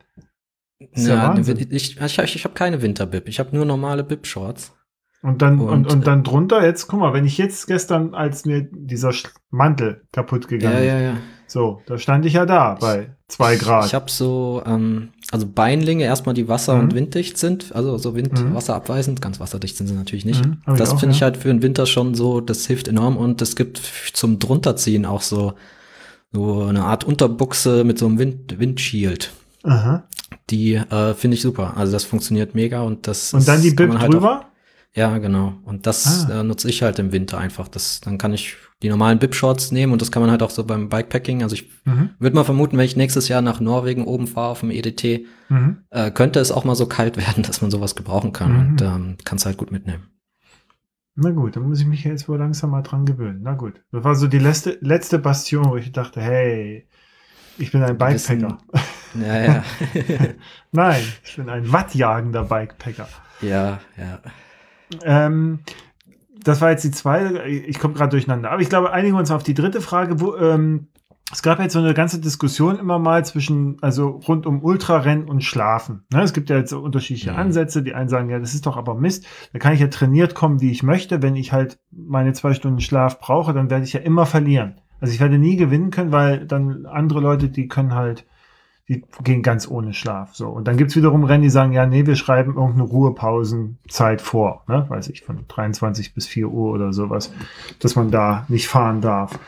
Ja, 0.94 1.34
ja 1.34 1.38
ich, 1.38 1.72
ich, 1.72 2.00
ich, 2.00 2.18
ich 2.36 2.44
habe 2.44 2.54
keine 2.54 2.82
Winterbib. 2.82 3.28
Ich 3.28 3.38
habe 3.38 3.54
nur 3.54 3.64
normale 3.64 4.04
Bib-Shorts. 4.04 4.74
Und 5.20 5.42
dann, 5.42 5.58
und, 5.58 5.68
und, 5.68 5.92
und, 5.92 6.06
dann 6.06 6.22
drunter, 6.22 6.64
jetzt, 6.64 6.86
guck 6.86 7.00
mal, 7.00 7.12
wenn 7.12 7.24
ich 7.24 7.38
jetzt 7.38 7.66
gestern, 7.66 8.14
als 8.14 8.44
mir 8.44 8.68
dieser 8.70 9.12
Mantel 9.50 10.06
kaputt 10.12 10.46
gegangen 10.46 10.78
ist, 10.78 10.84
ja, 10.84 10.98
ja, 10.98 11.00
ja. 11.00 11.16
So, 11.48 11.82
da 11.86 11.98
stand 11.98 12.24
ich 12.26 12.34
ja 12.34 12.46
da 12.46 12.76
bei 12.80 13.10
zwei 13.26 13.56
Grad. 13.56 13.86
Ich, 13.86 13.94
habe 13.94 14.10
so, 14.10 14.62
ähm, 14.66 15.08
also 15.32 15.46
Beinlinge 15.46 16.04
erstmal, 16.04 16.34
die 16.34 16.46
wasser- 16.46 16.76
mhm. 16.76 16.80
und 16.80 16.94
winddicht 16.94 17.38
sind, 17.38 17.74
also 17.74 17.98
so 17.98 18.14
Wind, 18.14 18.32
mhm. 18.38 18.54
wasserabweisend, 18.54 19.20
ganz 19.20 19.40
wasserdicht 19.40 19.76
sind 19.76 19.86
sie 19.86 19.94
natürlich 19.94 20.24
nicht. 20.24 20.44
Mhm, 20.44 20.76
das 20.76 20.92
finde 21.00 21.14
ich 21.14 21.22
halt 21.22 21.36
für 21.36 21.48
den 21.48 21.62
Winter 21.62 21.86
schon 21.86 22.14
so, 22.14 22.40
das 22.40 22.66
hilft 22.66 22.86
enorm 22.86 23.16
und 23.16 23.42
es 23.42 23.56
gibt 23.56 23.80
zum 24.12 24.38
drunterziehen 24.38 25.04
auch 25.04 25.22
so, 25.22 25.54
so 26.32 26.64
eine 26.64 26.84
Art 26.84 27.04
Unterbuchse 27.04 27.84
mit 27.84 27.98
so 27.98 28.06
einem 28.06 28.18
Wind, 28.18 28.58
Windshield. 28.58 29.32
Aha. 29.64 30.04
Die 30.50 30.74
äh, 30.74 31.14
finde 31.14 31.36
ich 31.36 31.42
super. 31.42 31.76
Also 31.76 31.92
das 31.92 32.04
funktioniert 32.04 32.54
mega 32.54 32.82
und 32.82 33.06
das. 33.06 33.34
Und 33.34 33.46
dann 33.48 33.60
die 33.62 33.70
Bib 33.70 33.98
halt 33.98 34.12
drüber? 34.12 34.46
Ja, 34.94 35.18
genau. 35.18 35.54
Und 35.64 35.86
das 35.86 36.28
ah. 36.28 36.40
äh, 36.40 36.44
nutze 36.44 36.68
ich 36.68 36.82
halt 36.82 36.98
im 36.98 37.12
Winter 37.12 37.38
einfach. 37.38 37.68
Das, 37.68 38.00
dann 38.00 38.18
kann 38.18 38.32
ich 38.32 38.56
die 38.82 38.88
normalen 38.88 39.18
Bib-Shorts 39.18 39.72
nehmen 39.72 39.92
und 39.92 40.00
das 40.00 40.12
kann 40.12 40.22
man 40.22 40.30
halt 40.30 40.42
auch 40.42 40.50
so 40.50 40.64
beim 40.64 40.88
Bikepacking. 40.88 41.42
Also 41.42 41.54
ich 41.54 41.68
mhm. 41.84 42.10
würde 42.18 42.36
mal 42.36 42.44
vermuten, 42.44 42.78
wenn 42.78 42.84
ich 42.84 42.96
nächstes 42.96 43.28
Jahr 43.28 43.42
nach 43.42 43.60
Norwegen 43.60 44.04
oben 44.04 44.26
fahre 44.26 44.50
auf 44.50 44.60
dem 44.60 44.70
EDT, 44.70 45.26
mhm. 45.48 45.78
äh, 45.90 46.10
könnte 46.10 46.40
es 46.40 46.52
auch 46.52 46.64
mal 46.64 46.74
so 46.74 46.86
kalt 46.86 47.16
werden, 47.28 47.42
dass 47.42 47.60
man 47.60 47.70
sowas 47.70 47.96
gebrauchen 47.96 48.32
kann 48.32 48.52
mhm. 48.52 48.58
und 48.58 48.82
ähm, 48.82 49.16
kann 49.24 49.36
es 49.36 49.46
halt 49.46 49.56
gut 49.56 49.72
mitnehmen. 49.72 50.08
Na 51.20 51.30
gut, 51.30 51.56
dann 51.56 51.64
muss 51.64 51.80
ich 51.80 51.86
mich 51.86 52.04
jetzt 52.04 52.28
wohl 52.28 52.38
langsam 52.38 52.70
mal 52.70 52.82
dran 52.82 53.04
gewöhnen. 53.04 53.40
Na 53.42 53.54
gut. 53.54 53.82
Das 53.90 54.04
war 54.04 54.14
so 54.14 54.28
die 54.28 54.38
letzte, 54.38 54.78
letzte 54.80 55.18
Bastion, 55.18 55.68
wo 55.68 55.76
ich 55.76 55.90
dachte, 55.90 56.20
hey, 56.20 56.86
ich 57.58 57.72
bin 57.72 57.82
ein 57.82 57.98
Bikepacker. 57.98 58.58
Ja, 59.14 59.42
ja. 59.42 59.64
Nein, 60.70 61.02
ich 61.24 61.36
bin 61.36 61.48
ein 61.48 61.72
wattjagender 61.72 62.44
Bikepacker. 62.44 63.08
Ja, 63.40 63.80
ja. 63.96 64.20
Ähm, 65.02 65.60
das 66.42 66.60
war 66.60 66.70
jetzt 66.70 66.84
die 66.84 66.90
zweite, 66.90 67.42
ich 67.42 67.78
komme 67.78 67.94
gerade 67.94 68.10
durcheinander. 68.10 68.50
Aber 68.50 68.62
ich 68.62 68.68
glaube, 68.68 68.92
einigen 68.92 69.14
wir 69.14 69.20
uns 69.20 69.30
auf 69.30 69.42
die 69.42 69.54
dritte 69.54 69.80
Frage, 69.80 70.20
wo, 70.20 70.36
ähm, 70.36 70.88
es 71.30 71.42
gab 71.42 71.60
jetzt 71.60 71.74
so 71.74 71.78
eine 71.78 71.92
ganze 71.92 72.20
Diskussion 72.20 72.78
immer 72.78 72.98
mal 72.98 73.22
zwischen, 73.24 73.76
also 73.82 74.20
rund 74.26 74.46
um 74.46 74.62
Ultrarennen 74.62 75.28
und 75.28 75.44
Schlafen. 75.44 76.04
Ne, 76.10 76.22
es 76.22 76.32
gibt 76.32 76.48
ja 76.48 76.56
jetzt 76.56 76.70
so 76.70 76.80
unterschiedliche 76.80 77.32
mhm. 77.32 77.38
Ansätze. 77.38 77.82
Die 77.82 77.94
einen 77.94 78.08
sagen, 78.08 78.30
ja, 78.30 78.38
das 78.38 78.54
ist 78.54 78.64
doch 78.64 78.78
aber 78.78 78.94
Mist. 78.94 79.26
Da 79.52 79.58
kann 79.58 79.74
ich 79.74 79.80
ja 79.80 79.88
trainiert 79.88 80.34
kommen, 80.34 80.62
wie 80.62 80.70
ich 80.70 80.82
möchte. 80.82 81.20
Wenn 81.20 81.36
ich 81.36 81.52
halt 81.52 81.78
meine 81.90 82.32
zwei 82.32 82.54
Stunden 82.54 82.80
Schlaf 82.80 83.20
brauche, 83.20 83.52
dann 83.52 83.68
werde 83.68 83.84
ich 83.84 83.92
ja 83.92 84.00
immer 84.00 84.24
verlieren. 84.24 84.80
Also 85.00 85.12
ich 85.12 85.20
werde 85.20 85.38
nie 85.38 85.56
gewinnen 85.56 85.90
können, 85.90 86.12
weil 86.12 86.46
dann 86.46 86.86
andere 86.86 87.20
Leute, 87.20 87.50
die 87.50 87.68
können 87.68 87.94
halt 87.94 88.24
die 88.88 89.04
gehen 89.22 89.42
ganz 89.42 89.68
ohne 89.68 89.92
Schlaf. 89.92 90.34
So. 90.34 90.48
Und 90.48 90.66
dann 90.66 90.78
gibt's 90.78 90.96
wiederum 90.96 91.24
Rennen, 91.24 91.42
die 91.42 91.50
sagen, 91.50 91.72
ja, 91.72 91.86
nee, 91.86 92.06
wir 92.06 92.16
schreiben 92.16 92.54
irgendeine 92.54 92.84
Ruhepausenzeit 92.84 94.22
vor, 94.22 94.64
ne? 94.66 94.86
weiß 94.88 95.10
ich, 95.10 95.22
von 95.22 95.44
23 95.46 96.14
bis 96.14 96.26
4 96.26 96.48
Uhr 96.48 96.72
oder 96.72 96.92
sowas, 96.94 97.32
dass 97.80 97.96
man 97.96 98.10
da 98.10 98.46
nicht 98.48 98.66
fahren 98.66 99.02
darf. 99.02 99.38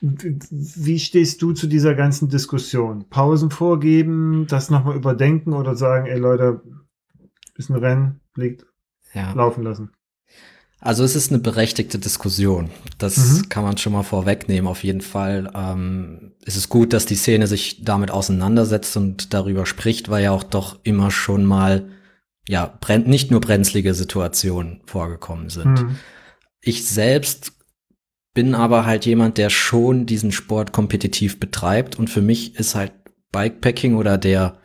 Wie 0.00 0.98
stehst 0.98 1.42
du 1.42 1.52
zu 1.52 1.68
dieser 1.68 1.94
ganzen 1.94 2.28
Diskussion? 2.28 3.08
Pausen 3.08 3.50
vorgeben, 3.50 4.46
das 4.48 4.70
nochmal 4.70 4.96
überdenken 4.96 5.52
oder 5.52 5.76
sagen, 5.76 6.06
ey 6.06 6.18
Leute, 6.18 6.60
ist 7.54 7.70
ein 7.70 7.76
Rennen, 7.76 8.20
liegt, 8.34 8.66
ja. 9.14 9.32
laufen 9.32 9.62
lassen? 9.62 9.90
Also 10.80 11.02
es 11.02 11.16
ist 11.16 11.30
eine 11.30 11.40
berechtigte 11.40 11.98
Diskussion. 11.98 12.70
Das 12.98 13.16
mhm. 13.16 13.48
kann 13.48 13.64
man 13.64 13.78
schon 13.78 13.92
mal 13.92 14.04
vorwegnehmen. 14.04 14.68
Auf 14.68 14.84
jeden 14.84 15.00
Fall 15.00 15.50
ähm, 15.54 16.32
ist 16.44 16.56
es 16.56 16.68
gut, 16.68 16.92
dass 16.92 17.04
die 17.04 17.16
Szene 17.16 17.48
sich 17.48 17.84
damit 17.84 18.10
auseinandersetzt 18.10 18.96
und 18.96 19.34
darüber 19.34 19.66
spricht, 19.66 20.08
weil 20.08 20.24
ja 20.24 20.30
auch 20.30 20.44
doch 20.44 20.78
immer 20.84 21.10
schon 21.10 21.44
mal 21.44 21.88
ja 22.46 22.78
brennt, 22.80 23.08
nicht 23.08 23.30
nur 23.30 23.40
brenzlige 23.40 23.92
Situationen 23.92 24.80
vorgekommen 24.86 25.50
sind. 25.50 25.82
Mhm. 25.82 25.96
Ich 26.60 26.86
selbst 26.86 27.52
bin 28.32 28.54
aber 28.54 28.86
halt 28.86 29.04
jemand, 29.04 29.36
der 29.36 29.50
schon 29.50 30.06
diesen 30.06 30.30
Sport 30.30 30.72
kompetitiv 30.72 31.40
betreibt 31.40 31.98
und 31.98 32.08
für 32.08 32.22
mich 32.22 32.54
ist 32.54 32.76
halt 32.76 32.92
Bikepacking 33.32 33.96
oder 33.96 34.16
der 34.16 34.58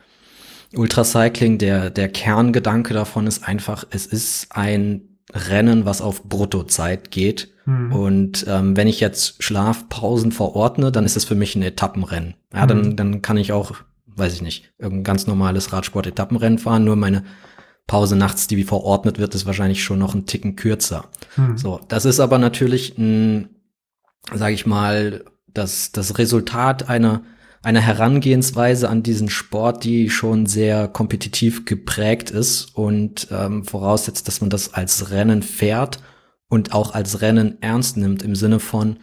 Ultracycling, 0.74 1.58
der, 1.58 1.90
der 1.90 2.08
Kerngedanke 2.08 2.94
davon 2.94 3.26
ist 3.26 3.46
einfach, 3.46 3.84
es 3.90 4.06
ist 4.06 4.46
ein 4.50 5.13
Rennen, 5.32 5.84
was 5.84 6.00
auf 6.00 6.24
Bruttozeit 6.24 7.10
geht. 7.10 7.52
Mhm. 7.66 7.92
Und 7.92 8.46
ähm, 8.48 8.76
wenn 8.76 8.88
ich 8.88 9.00
jetzt 9.00 9.42
Schlafpausen 9.42 10.32
verordne, 10.32 10.92
dann 10.92 11.04
ist 11.04 11.16
es 11.16 11.24
für 11.24 11.34
mich 11.34 11.56
ein 11.56 11.62
Etappenrennen. 11.62 12.34
Ja, 12.52 12.66
dann, 12.66 12.82
mhm. 12.82 12.96
dann 12.96 13.22
kann 13.22 13.36
ich 13.36 13.52
auch, 13.52 13.72
weiß 14.06 14.34
ich 14.34 14.42
nicht, 14.42 14.72
irgendein 14.78 15.04
ganz 15.04 15.26
normales 15.26 15.72
Radsport-Etappenrennen 15.72 16.58
fahren, 16.58 16.84
nur 16.84 16.96
meine 16.96 17.24
Pause 17.86 18.16
nachts, 18.16 18.46
die 18.46 18.56
wie 18.56 18.64
verordnet 18.64 19.18
wird, 19.18 19.34
ist 19.34 19.46
wahrscheinlich 19.46 19.82
schon 19.82 19.98
noch 19.98 20.14
ein 20.14 20.26
Ticken 20.26 20.56
kürzer. 20.56 21.06
Mhm. 21.36 21.58
So, 21.58 21.80
das 21.88 22.04
ist 22.04 22.20
aber 22.20 22.38
natürlich 22.38 22.96
ein, 22.98 23.48
sage 24.32 24.54
ich 24.54 24.66
mal, 24.66 25.24
das, 25.48 25.92
das 25.92 26.18
Resultat 26.18 26.88
einer 26.88 27.22
eine 27.64 27.80
Herangehensweise 27.80 28.88
an 28.88 29.02
diesen 29.02 29.30
Sport, 29.30 29.84
die 29.84 30.10
schon 30.10 30.46
sehr 30.46 30.88
kompetitiv 30.88 31.64
geprägt 31.64 32.30
ist 32.30 32.76
und 32.76 33.28
ähm, 33.30 33.64
voraussetzt, 33.64 34.28
dass 34.28 34.40
man 34.40 34.50
das 34.50 34.74
als 34.74 35.10
Rennen 35.10 35.42
fährt 35.42 36.00
und 36.48 36.74
auch 36.74 36.94
als 36.94 37.20
Rennen 37.20 37.58
ernst 37.60 37.96
nimmt 37.96 38.22
im 38.22 38.34
Sinne 38.34 38.60
von, 38.60 38.98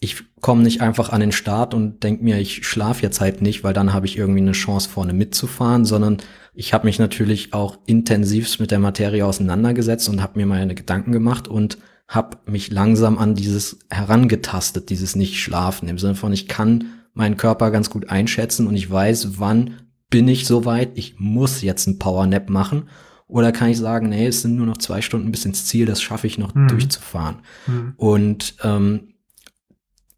ich 0.00 0.24
komme 0.40 0.62
nicht 0.62 0.80
einfach 0.80 1.10
an 1.10 1.20
den 1.20 1.32
Start 1.32 1.74
und 1.74 2.02
denk 2.02 2.22
mir, 2.22 2.38
ich 2.38 2.66
schlafe 2.66 3.02
jetzt 3.02 3.20
halt 3.20 3.42
nicht, 3.42 3.62
weil 3.64 3.74
dann 3.74 3.92
habe 3.92 4.06
ich 4.06 4.16
irgendwie 4.16 4.40
eine 4.40 4.52
Chance 4.52 4.88
vorne 4.88 5.12
mitzufahren, 5.12 5.84
sondern 5.84 6.18
ich 6.54 6.72
habe 6.72 6.86
mich 6.86 6.98
natürlich 6.98 7.52
auch 7.52 7.78
intensivst 7.84 8.60
mit 8.60 8.70
der 8.70 8.78
Materie 8.78 9.26
auseinandergesetzt 9.26 10.08
und 10.08 10.22
habe 10.22 10.38
mir 10.38 10.46
meine 10.46 10.74
Gedanken 10.74 11.12
gemacht 11.12 11.48
und 11.48 11.76
habe 12.08 12.38
mich 12.46 12.72
langsam 12.72 13.18
an 13.18 13.34
dieses 13.34 13.78
herangetastet, 13.90 14.88
dieses 14.88 15.14
Nicht-Schlafen, 15.16 15.88
im 15.88 15.98
Sinne 15.98 16.14
von, 16.14 16.32
ich 16.32 16.48
kann 16.48 16.86
meinen 17.14 17.36
Körper 17.36 17.70
ganz 17.70 17.90
gut 17.90 18.08
einschätzen 18.08 18.66
und 18.66 18.76
ich 18.76 18.90
weiß, 18.90 19.38
wann 19.38 19.80
bin 20.10 20.26
ich 20.28 20.46
soweit, 20.46 20.98
ich 20.98 21.14
muss 21.18 21.62
jetzt 21.62 21.86
ein 21.86 21.98
Powernap 21.98 22.50
machen. 22.50 22.88
Oder 23.28 23.52
kann 23.52 23.70
ich 23.70 23.78
sagen, 23.78 24.08
nee, 24.08 24.26
es 24.26 24.42
sind 24.42 24.56
nur 24.56 24.66
noch 24.66 24.78
zwei 24.78 25.02
Stunden 25.02 25.30
bis 25.30 25.44
ins 25.44 25.64
Ziel, 25.66 25.86
das 25.86 26.02
schaffe 26.02 26.26
ich 26.26 26.36
noch 26.36 26.52
mhm. 26.52 26.66
durchzufahren. 26.66 27.36
Mhm. 27.68 27.94
Und 27.96 28.56
ähm, 28.64 29.14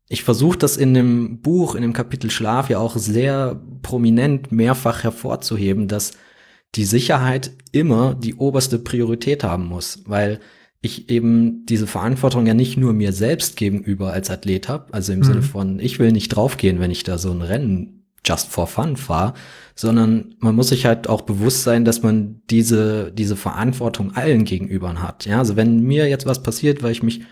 ich 0.09 0.25
versuche 0.25 0.59
das 0.59 0.79
in 0.79 0.95
dem 0.95 1.41
Buch, 1.41 1.75
in 1.75 1.83
dem 1.83 1.93
Kapitel 1.93 2.31
Schlaf 2.31 2.71
ja 2.71 2.79
auch 2.79 2.97
sehr 2.97 3.61
prominent 3.83 4.51
mehrfach 4.51 5.05
hervorzuheben, 5.05 5.89
dass 5.89 6.13
die 6.75 6.85
Sicherheit 6.85 7.53
immer 7.71 8.15
die 8.15 8.35
oberste 8.35 8.79
Priorität 8.79 9.45
haben 9.45 9.67
muss, 9.67 10.03
weil 10.07 10.41
ich 10.83 11.09
eben 11.09 11.65
diese 11.65 11.87
Verantwortung 11.87 12.45
ja 12.45 12.55
nicht 12.55 12.77
nur 12.77 12.93
mir 12.93 13.13
selbst 13.13 13.57
gegenüber 13.57 14.13
als 14.13 14.31
Athlet 14.31 14.69
habe, 14.69 14.93
also 14.93 15.13
im 15.13 15.21
mhm. 15.21 15.25
Sinne 15.25 15.43
von, 15.43 15.79
ich 15.79 16.01
will 16.01 16.11
nicht 16.11 16.29
draufgehen, 16.29 16.81
wenn 16.81 16.91
ich 16.91 17.05
da 17.05 17.19
so 17.19 17.31
ein 17.31 17.41
Rennen 17.41 18.03
just 18.27 18.49
for 18.51 18.67
fun 18.67 18.97
fahre, 18.97 19.35
sondern 19.75 20.35
man 20.41 20.55
muss 20.55 20.69
sich 20.69 20.85
halt 20.85 21.09
auch 21.09 21.23
bewusst 21.23 21.63
sein, 21.63 21.85
dass 21.85 22.03
man 22.03 22.43
diese, 22.51 23.13
diese 23.13 23.37
Verantwortung 23.37 24.15
allen 24.15 24.45
gegenüber 24.45 25.01
hat. 25.01 25.25
Ja, 25.25 25.39
also 25.39 25.57
wenn 25.57 25.81
mir 25.81 26.09
jetzt 26.09 26.27
was 26.27 26.43
passiert, 26.43 26.83
weil 26.83 26.93
ich 26.93 27.03
mich 27.03 27.23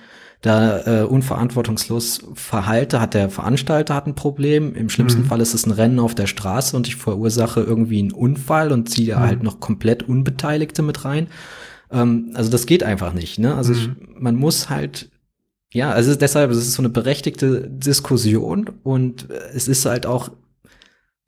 da 0.43 1.03
äh, 1.03 1.05
unverantwortungslos 1.05 2.27
verhalte, 2.35 3.01
hat 3.01 3.15
der 3.15 3.29
Veranstalter 3.29 3.95
hat 3.95 4.07
ein 4.07 4.15
Problem. 4.15 4.75
Im 4.75 4.89
schlimmsten 4.89 5.23
mhm. 5.23 5.27
Fall 5.27 5.41
ist 5.41 5.55
es 5.55 5.67
ein 5.67 5.73
Rennen 5.73 5.99
auf 5.99 6.15
der 6.15 6.27
Straße 6.27 6.75
und 6.77 6.89
ich 6.89 6.97
verursache 6.97 7.61
irgendwie 7.61 7.99
einen 7.99 8.13
Unfall 8.13 8.73
und 8.73 8.89
ziehe 8.89 9.17
mhm. 9.17 9.21
halt 9.21 9.43
noch 9.43 9.61
komplett 9.61 10.03
Unbeteiligte 10.03 10.83
mit 10.83 11.05
rein. 11.05 11.27
Ähm, 11.91 12.31
also 12.35 12.51
das 12.51 12.67
geht 12.67 12.83
einfach 12.83 13.13
nicht. 13.13 13.39
Ne? 13.39 13.55
Also 13.55 13.73
mhm. 13.73 13.79
ich, 13.79 14.21
man 14.21 14.37
muss 14.37 14.71
halt 14.71 15.11
ja, 15.73 15.93
also 15.93 16.15
deshalb 16.15 16.51
es 16.51 16.59
ist 16.59 16.73
so 16.73 16.83
eine 16.83 16.89
berechtigte 16.89 17.69
Diskussion 17.69 18.71
und 18.83 19.29
es 19.55 19.69
ist 19.69 19.87
halt 19.87 20.05
auch 20.05 20.31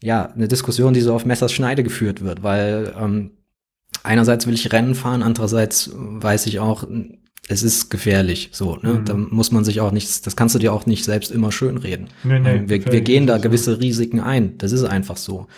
ja 0.02 0.26
eine 0.32 0.48
Diskussion, 0.48 0.94
die 0.94 1.00
so 1.00 1.14
auf 1.14 1.24
Messers 1.24 1.52
Schneide 1.52 1.84
geführt 1.84 2.22
wird, 2.22 2.42
weil 2.42 2.92
ähm, 2.98 3.30
einerseits 4.02 4.46
will 4.46 4.54
ich 4.54 4.72
Rennen 4.72 4.96
fahren, 4.96 5.22
andererseits 5.22 5.90
weiß 5.94 6.46
ich 6.46 6.58
auch, 6.58 6.84
es 7.48 7.62
ist 7.62 7.88
gefährlich, 7.90 8.50
so, 8.52 8.76
ne? 8.76 8.94
Mhm. 8.94 9.04
Da 9.04 9.14
muss 9.14 9.52
man 9.52 9.64
sich 9.64 9.80
auch 9.80 9.92
nicht, 9.92 10.26
das 10.26 10.36
kannst 10.36 10.54
du 10.54 10.58
dir 10.58 10.72
auch 10.72 10.86
nicht 10.86 11.04
selbst 11.04 11.30
immer 11.30 11.52
schönreden. 11.52 12.08
Nee, 12.24 12.40
nee, 12.40 12.56
ähm, 12.56 12.68
wir, 12.68 12.84
wir 12.84 13.00
gehen 13.00 13.26
da 13.26 13.38
gewisse 13.38 13.80
Risiken 13.80 14.20
ein. 14.20 14.58
Das 14.58 14.72
ist 14.72 14.84
einfach 14.84 15.16
so. 15.16 15.48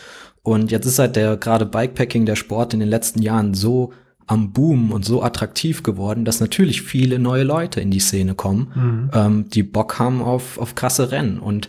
Und 0.43 0.71
jetzt 0.71 0.87
ist 0.87 0.99
halt 0.99 1.17
der 1.17 1.37
gerade 1.37 1.67
Bikepacking, 1.67 2.27
der 2.27 2.37
Sport 2.37 2.75
in 2.75 2.81
den 2.81 2.89
letzten 2.89 3.23
Jahren 3.23 3.55
so 3.55 3.93
am 4.27 4.53
Boom 4.53 4.91
und 4.91 5.05
so 5.05 5.23
attraktiv 5.23 5.83
geworden, 5.83 6.25
dass 6.25 6.41
natürlich 6.41 6.83
viele 6.83 7.19
neue 7.19 7.45
Leute 7.45 7.81
in 7.81 7.91
die 7.91 8.01
Szene 8.01 8.35
kommen, 8.35 8.73
mhm. 8.75 9.11
ähm, 9.13 9.49
die 9.51 9.63
Bock 9.63 9.99
haben 9.99 10.23
auf, 10.23 10.59
auf 10.59 10.75
krasse 10.75 11.11
Rennen. 11.11 11.39
Und 11.39 11.69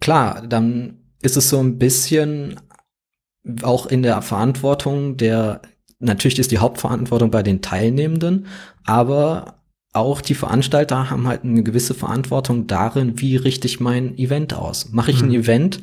klar, 0.00 0.46
dann 0.46 0.98
ist 1.22 1.36
es 1.36 1.48
so 1.48 1.58
ein 1.58 1.78
bisschen 1.78 2.60
auch 3.62 3.86
in 3.86 4.02
der 4.02 4.22
Verantwortung 4.22 5.16
der, 5.16 5.62
natürlich 5.98 6.38
ist 6.38 6.50
die 6.50 6.58
Hauptverantwortung 6.58 7.30
bei 7.30 7.42
den 7.42 7.62
Teilnehmenden, 7.62 8.46
aber 8.84 9.60
auch 9.92 10.20
die 10.20 10.34
Veranstalter 10.34 11.10
haben 11.10 11.26
halt 11.26 11.42
eine 11.42 11.62
gewisse 11.62 11.94
Verantwortung 11.94 12.66
darin, 12.66 13.20
wie 13.20 13.36
richte 13.36 13.66
ich 13.66 13.80
mein 13.80 14.16
Event 14.18 14.54
aus. 14.54 14.92
Mache 14.92 15.10
ich 15.10 15.22
mhm. 15.22 15.30
ein 15.30 15.34
Event, 15.34 15.82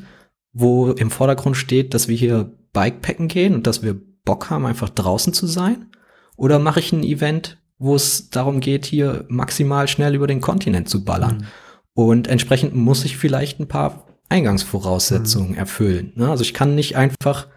wo 0.52 0.90
im 0.90 1.10
Vordergrund 1.10 1.56
steht, 1.56 1.92
dass 1.92 2.08
wir 2.08 2.16
hier 2.16 2.50
Bikepacken 2.72 3.28
gehen 3.28 3.54
und 3.54 3.66
dass 3.66 3.82
wir 3.82 4.00
Bock 4.24 4.50
haben, 4.50 4.66
einfach 4.66 4.88
draußen 4.88 5.32
zu 5.32 5.46
sein? 5.46 5.86
Oder 6.38 6.60
mache 6.60 6.80
ich 6.80 6.92
ein 6.92 7.02
Event, 7.02 7.58
wo 7.78 7.96
es 7.96 8.30
darum 8.30 8.60
geht, 8.60 8.86
hier 8.86 9.24
maximal 9.28 9.88
schnell 9.88 10.14
über 10.14 10.28
den 10.28 10.40
Kontinent 10.40 10.88
zu 10.88 11.04
ballern? 11.04 11.38
Mhm. 11.38 11.46
Und 11.94 12.28
entsprechend 12.28 12.76
muss 12.76 13.04
ich 13.04 13.16
vielleicht 13.16 13.58
ein 13.58 13.66
paar 13.66 14.06
Eingangsvoraussetzungen 14.28 15.50
mhm. 15.50 15.58
erfüllen. 15.58 16.12
Ne? 16.14 16.30
Also 16.30 16.42
ich 16.42 16.54
kann 16.54 16.76
nicht 16.76 16.96
einfach 16.96 17.48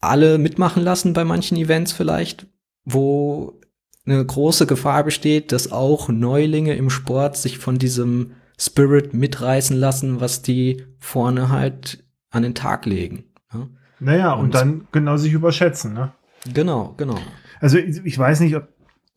alle 0.00 0.36
mitmachen 0.36 0.82
lassen 0.82 1.14
bei 1.14 1.24
manchen 1.24 1.56
Events 1.56 1.92
vielleicht, 1.92 2.46
wo 2.84 3.58
eine 4.04 4.22
große 4.24 4.66
Gefahr 4.66 5.02
besteht, 5.02 5.50
dass 5.50 5.72
auch 5.72 6.10
Neulinge 6.10 6.74
im 6.74 6.90
Sport 6.90 7.38
sich 7.38 7.56
von 7.56 7.78
diesem 7.78 8.32
Spirit 8.60 9.14
mitreißen 9.14 9.76
lassen, 9.78 10.20
was 10.20 10.42
die 10.42 10.84
vorne 10.98 11.48
halt 11.48 12.04
an 12.30 12.42
den 12.42 12.54
Tag 12.54 12.84
legen. 12.84 13.24
Ne? 13.54 13.70
Naja, 13.98 14.34
und, 14.34 14.46
und 14.46 14.54
dann 14.54 14.88
genau 14.92 15.16
sich 15.16 15.32
überschätzen, 15.32 15.94
ne? 15.94 16.12
Genau, 16.52 16.94
genau. 16.96 17.18
Also 17.62 17.78
ich, 17.78 18.18
weiß 18.18 18.40
nicht, 18.40 18.56
ob, 18.56 18.68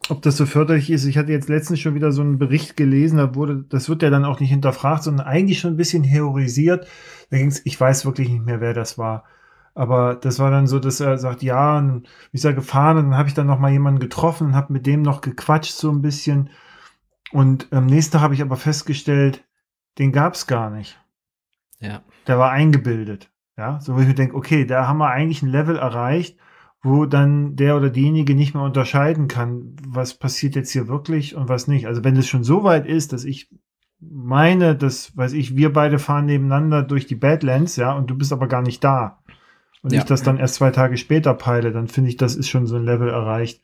ob 0.07 0.21
das 0.21 0.37
so 0.37 0.45
förderlich 0.45 0.91
ist. 0.91 1.05
Ich 1.05 1.17
hatte 1.17 1.31
jetzt 1.31 1.49
letztens 1.49 1.79
schon 1.79 1.95
wieder 1.95 2.11
so 2.11 2.21
einen 2.21 2.37
Bericht 2.37 2.77
gelesen, 2.77 3.17
da 3.17 3.33
wurde, 3.33 3.65
das 3.67 3.89
wird 3.89 4.03
ja 4.03 4.11
dann 4.11 4.23
auch 4.23 4.39
nicht 4.39 4.51
hinterfragt, 4.51 5.01
sondern 5.01 5.25
eigentlich 5.25 5.59
schon 5.59 5.73
ein 5.73 5.77
bisschen 5.77 6.03
heorisiert. 6.03 6.87
Da 7.31 7.37
ging's, 7.37 7.63
ich 7.65 7.81
weiß 7.81 8.05
wirklich 8.05 8.29
nicht 8.29 8.45
mehr, 8.45 8.61
wer 8.61 8.75
das 8.75 8.99
war. 8.99 9.23
Aber 9.73 10.13
das 10.13 10.37
war 10.37 10.51
dann 10.51 10.67
so, 10.67 10.77
dass 10.77 10.99
er 10.99 11.17
sagt, 11.17 11.41
ja, 11.41 11.79
und 11.79 12.07
ist 12.33 12.45
er 12.45 12.53
gefahren 12.53 12.97
und 12.97 13.05
dann 13.05 13.17
habe 13.17 13.29
ich 13.29 13.33
dann 13.33 13.47
noch 13.47 13.57
mal 13.57 13.71
jemanden 13.71 13.99
getroffen 13.99 14.47
und 14.47 14.55
habe 14.55 14.71
mit 14.71 14.85
dem 14.85 15.01
noch 15.01 15.21
gequatscht 15.21 15.73
so 15.73 15.89
ein 15.89 16.03
bisschen. 16.03 16.51
Und 17.31 17.73
am 17.73 17.87
nächsten 17.87 18.13
Tag 18.13 18.21
habe 18.21 18.35
ich 18.35 18.43
aber 18.43 18.57
festgestellt, 18.57 19.43
den 19.97 20.11
gab 20.11 20.35
es 20.35 20.45
gar 20.45 20.69
nicht. 20.69 20.99
Ja. 21.79 22.03
Der 22.27 22.37
war 22.37 22.51
eingebildet. 22.51 23.31
Ja, 23.57 23.79
so 23.79 23.95
wo 23.95 24.01
ich 24.01 24.07
mir 24.07 24.13
denke, 24.13 24.35
okay, 24.35 24.65
da 24.65 24.87
haben 24.87 24.99
wir 24.99 25.09
eigentlich 25.09 25.41
ein 25.41 25.49
Level 25.49 25.77
erreicht, 25.77 26.37
wo 26.85 27.07
dann 27.07 27.55
der 27.55 27.75
oder 27.75 27.89
diejenige 27.89 28.35
nicht 28.35 28.53
mehr 28.53 28.63
unterscheiden 28.63 29.27
kann, 29.27 29.75
was 29.87 30.13
passiert 30.13 30.55
jetzt 30.55 30.71
hier 30.71 30.87
wirklich 30.87 31.35
und 31.35 31.49
was 31.49 31.67
nicht. 31.67 31.87
Also 31.87 32.03
wenn 32.03 32.15
es 32.15 32.27
schon 32.27 32.43
so 32.43 32.63
weit 32.63 32.85
ist, 32.85 33.11
dass 33.11 33.23
ich 33.23 33.49
meine, 33.99 34.75
dass, 34.75 35.17
weiß 35.17 35.33
ich, 35.33 35.55
wir 35.55 35.73
beide 35.73 35.97
fahren 35.97 36.27
nebeneinander 36.27 36.83
durch 36.83 37.07
die 37.07 37.15
Badlands, 37.15 37.75
ja, 37.75 37.93
und 37.93 38.07
du 38.11 38.15
bist 38.15 38.31
aber 38.31 38.47
gar 38.47 38.61
nicht 38.61 38.83
da. 38.83 39.23
Und 39.81 39.93
ja. 39.93 39.99
ich 39.99 40.05
das 40.05 40.21
dann 40.21 40.37
erst 40.37 40.55
zwei 40.55 40.69
Tage 40.69 40.97
später 40.97 41.33
peile, 41.33 41.71
dann 41.71 41.87
finde 41.87 42.11
ich, 42.11 42.17
das 42.17 42.35
ist 42.35 42.49
schon 42.49 42.67
so 42.67 42.75
ein 42.75 42.85
Level 42.85 43.09
erreicht, 43.09 43.63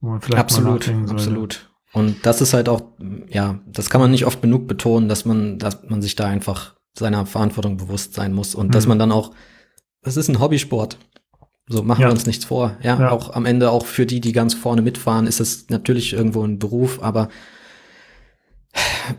wo 0.00 0.10
man 0.10 0.20
vielleicht 0.20 0.40
absolut, 0.40 0.86
mal 0.86 1.10
absolut. 1.10 1.68
Und 1.92 2.24
das 2.24 2.40
ist 2.40 2.54
halt 2.54 2.68
auch, 2.68 2.82
ja, 3.28 3.58
das 3.66 3.90
kann 3.90 4.00
man 4.00 4.12
nicht 4.12 4.24
oft 4.24 4.40
genug 4.40 4.68
betonen, 4.68 5.08
dass 5.08 5.24
man, 5.24 5.58
dass 5.58 5.82
man 5.88 6.00
sich 6.00 6.14
da 6.14 6.26
einfach 6.26 6.76
seiner 6.92 7.26
Verantwortung 7.26 7.76
bewusst 7.76 8.14
sein 8.14 8.32
muss 8.32 8.54
und 8.54 8.68
mhm. 8.68 8.70
dass 8.70 8.86
man 8.86 9.00
dann 9.00 9.10
auch, 9.10 9.32
das 10.02 10.16
ist 10.16 10.28
ein 10.28 10.38
Hobbysport. 10.38 10.96
So 11.72 11.84
machen 11.84 12.02
ja. 12.02 12.08
wir 12.08 12.12
uns 12.12 12.26
nichts 12.26 12.44
vor. 12.44 12.76
Ja, 12.82 12.98
ja, 12.98 13.10
auch 13.12 13.32
am 13.32 13.46
Ende, 13.46 13.70
auch 13.70 13.86
für 13.86 14.04
die, 14.04 14.20
die 14.20 14.32
ganz 14.32 14.54
vorne 14.54 14.82
mitfahren, 14.82 15.28
ist 15.28 15.38
es 15.38 15.68
natürlich 15.68 16.12
irgendwo 16.12 16.42
ein 16.42 16.58
Beruf, 16.58 17.00
aber 17.00 17.28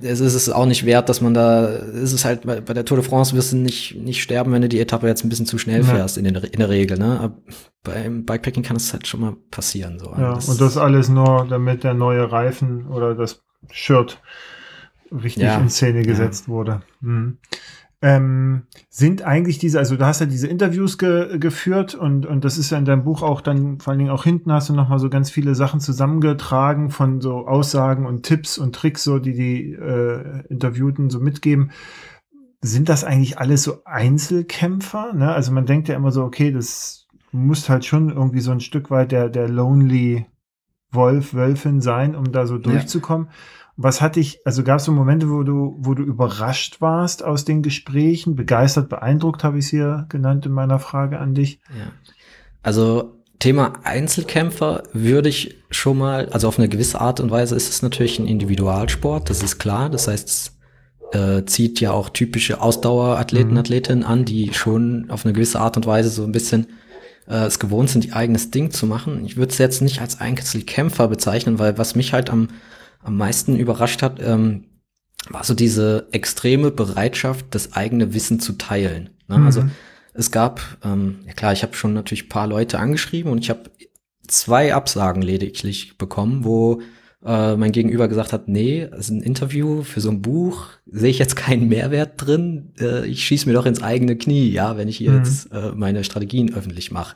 es 0.02 0.20
ist 0.20 0.34
es 0.34 0.50
auch 0.50 0.66
nicht 0.66 0.86
wert, 0.86 1.08
dass 1.08 1.22
man 1.22 1.34
da, 1.34 1.70
es 1.70 2.12
ist 2.12 2.26
halt 2.26 2.46
bei, 2.46 2.60
bei 2.60 2.74
der 2.74 2.84
Tour 2.84 2.98
de 2.98 3.06
France 3.06 3.36
wirst 3.38 3.54
du 3.54 3.58
nicht, 3.58 3.96
nicht 3.96 4.22
sterben, 4.22 4.52
wenn 4.52 4.62
du 4.62 4.68
die 4.68 4.82
Etappe 4.82 5.08
jetzt 5.08 5.24
ein 5.24 5.30
bisschen 5.30 5.46
zu 5.46 5.58
schnell 5.58 5.84
fährst, 5.84 6.18
ja. 6.18 6.24
in, 6.24 6.34
den, 6.34 6.44
in 6.44 6.60
der 6.60 6.70
Regel, 6.70 6.98
ne? 6.98 7.20
Aber 7.22 7.38
beim 7.84 8.26
Bikepacking 8.26 8.64
kann 8.64 8.76
es 8.76 8.92
halt 8.92 9.08
schon 9.08 9.22
mal 9.22 9.36
passieren, 9.50 9.98
so. 9.98 10.14
Ja, 10.18 10.36
das, 10.36 10.50
und 10.50 10.60
das 10.60 10.76
alles 10.76 11.08
nur, 11.08 11.48
damit 11.50 11.86
der 11.86 11.94
neue 11.94 12.30
Reifen 12.34 12.88
oder 12.88 13.16
das 13.16 13.44
Shirt 13.72 14.22
richtig 15.10 15.44
ja, 15.44 15.58
in 15.58 15.70
Szene 15.70 16.04
gesetzt 16.04 16.50
wurde. 16.50 16.82
Mhm 17.00 17.38
ähm, 18.02 18.64
sind 18.90 19.22
eigentlich 19.22 19.60
diese, 19.60 19.78
also 19.78 19.96
du 19.96 20.06
hast 20.06 20.22
ja 20.22 20.26
diese 20.26 20.48
Interviews 20.48 20.98
ge 20.98 21.38
geführt 21.38 21.94
und, 21.94 22.26
und 22.26 22.44
das 22.44 22.58
ist 22.58 22.72
ja 22.72 22.78
in 22.80 22.86
deinem 22.86 23.04
Buch 23.04 23.22
auch 23.22 23.42
dann, 23.42 23.80
vor 23.80 23.92
allen 23.92 24.00
Dingen 24.00 24.12
auch 24.12 24.24
hinten 24.24 24.52
hast 24.52 24.70
du 24.70 24.74
nochmal 24.74 24.98
so 24.98 25.10
ganz 25.10 25.30
viele 25.30 25.54
Sachen 25.54 25.80
zusammengetragen 25.80 26.90
von 26.90 27.22
so 27.22 27.48
Aussagen 27.48 28.08
und 28.08 28.24
Tipps 28.24 28.58
und 28.58 28.76
Tricks, 28.76 29.04
so 29.04 29.20
die 29.20 29.34
die 29.34 29.74
äh, 29.74 30.44
Interviewten 30.50 31.12
so 31.12 31.20
mitgeben. 31.20 31.72
Sind 32.62 32.90
das 32.90 33.04
eigentlich 33.04 33.38
alles 33.38 33.64
so 33.64 33.84
Einzelkämpfer? 33.86 35.14
Ne? 35.14 35.32
Also 35.32 35.52
man 35.52 35.66
denkt 35.66 35.88
ja 35.88 35.96
immer 35.96 36.12
so, 36.12 36.24
okay, 36.24 36.52
das 36.52 37.08
muss 37.32 37.70
halt 37.70 37.86
schon 37.86 38.10
irgendwie 38.10 38.42
so 38.42 38.52
ein 38.52 38.60
Stück 38.60 38.90
weit 38.90 39.12
der, 39.12 39.30
der 39.30 39.48
Lonely 39.48 40.26
Wolf, 40.92 41.34
Wölfin 41.34 41.82
sein, 41.82 42.16
um 42.16 42.32
da 42.32 42.46
so 42.46 42.58
durchzukommen. 42.58 43.28
Ja. 43.28 43.34
Was 43.84 44.02
hatte 44.02 44.20
ich, 44.20 44.40
also 44.46 44.64
gab 44.64 44.80
es 44.80 44.86
so 44.86 44.92
Momente, 44.92 45.30
wo 45.30 45.44
du, 45.44 45.76
wo 45.80 45.94
du 45.94 46.04
überrascht 46.04 46.82
warst 46.82 47.24
aus 47.24 47.46
den 47.46 47.62
Gesprächen, 47.62 48.36
begeistert, 48.36 48.90
beeindruckt, 48.90 49.44
habe 49.44 49.58
ich 49.58 49.66
es 49.66 49.72
hier 49.72 50.06
genannt 50.10 50.46
in 50.46 50.52
meiner 50.52 50.80
Frage 50.80 51.20
an 51.20 51.34
dich? 51.34 51.60
Ja. 51.70 51.92
Also 52.64 53.22
Thema 53.40 53.74
Einzelkämpfer 53.84 54.84
würde 54.94 55.30
ich 55.30 55.56
schon 55.72 55.98
mal, 55.98 56.30
also 56.30 56.48
auf 56.48 56.60
eine 56.60 56.70
gewisse 56.70 57.02
Art 57.02 57.20
und 57.20 57.32
Weise 57.32 57.56
ist 57.56 57.70
es 57.70 57.82
natürlich 57.82 58.20
ein 58.20 58.28
Individualsport, 58.28 59.30
das 59.30 59.42
ist 59.42 59.58
klar. 59.58 59.90
Das 59.90 60.08
heißt, 60.08 60.30
es 60.30 60.58
äh, 61.14 61.44
zieht 61.46 61.82
ja 61.82 61.92
auch 61.92 62.10
typische 62.10 62.62
Ausdauerathleten, 62.62 63.54
mhm. 63.54 63.58
Athletinnen 63.58 64.04
an, 64.04 64.26
die 64.26 64.54
schon 64.54 65.10
auf 65.10 65.26
eine 65.26 65.34
gewisse 65.34 65.60
Art 65.60 65.76
und 65.76 65.88
Weise 65.88 66.10
so 66.10 66.24
ein 66.24 66.32
bisschen 66.32 66.68
äh, 67.28 67.46
es 67.46 67.58
gewohnt 67.58 67.90
sind, 67.90 68.06
ihr 68.06 68.16
eigenes 68.16 68.52
Ding 68.52 68.70
zu 68.70 68.86
machen. 68.86 69.26
Ich 69.26 69.38
würde 69.38 69.52
es 69.52 69.58
jetzt 69.58 69.82
nicht 69.82 70.02
als 70.02 70.20
Einzelkämpfer 70.20 71.08
bezeichnen, 71.08 71.58
weil 71.58 71.78
was 71.78 71.96
mich 71.96 72.14
halt 72.14 72.30
am 72.30 72.50
am 73.04 73.18
meisten 73.18 73.56
überrascht 73.56 74.02
hat, 74.02 74.22
ähm, 74.22 74.66
war 75.30 75.44
so 75.44 75.54
diese 75.54 76.08
extreme 76.12 76.72
Bereitschaft, 76.72 77.46
das 77.52 77.74
eigene 77.74 78.14
Wissen 78.14 78.40
zu 78.40 78.54
teilen. 78.54 79.12
Ne? 79.28 79.38
Mhm. 79.38 79.46
Also 79.46 79.64
es 80.14 80.32
gab, 80.32 80.62
ähm, 80.84 81.20
ja 81.26 81.34
klar, 81.34 81.54
ich 81.54 81.64
habe 81.64 81.76
schon 81.76 81.94
natürlich 81.94 82.30
paar 82.30 82.48
Leute 82.48 82.80
angeschrieben 82.80 83.32
und 83.32 83.40
ich 83.40 83.50
habe 83.50 83.70
zwei 84.28 84.74
Absagen 84.74 85.22
lediglich 85.22 85.98
bekommen, 85.98 86.44
wo 86.44 86.82
äh, 87.24 87.56
mein 87.56 87.72
Gegenüber 87.72 88.08
gesagt 88.08 88.34
hat, 88.34 88.48
nee, 88.48 88.82
es 88.92 89.02
ist 89.02 89.10
ein 89.10 89.22
Interview 89.22 89.84
für 89.84 90.02
so 90.02 90.10
ein 90.10 90.22
Buch, 90.22 90.68
sehe 90.86 91.12
ich 91.12 91.20
jetzt 91.20 91.36
keinen 91.36 91.68
Mehrwert 91.68 92.14
drin. 92.18 92.74
Äh, 92.80 93.06
ich 93.06 93.24
schieße 93.24 93.48
mir 93.48 93.54
doch 93.54 93.66
ins 93.66 93.84
eigene 93.84 94.16
Knie, 94.18 94.50
ja, 94.50 94.76
wenn 94.78 94.88
ich 94.88 94.98
hier 94.98 95.12
mhm. 95.12 95.18
jetzt 95.18 95.52
äh, 95.52 95.72
meine 95.76 96.04
Strategien 96.04 96.54
öffentlich 96.54 96.92
mache. 96.92 97.16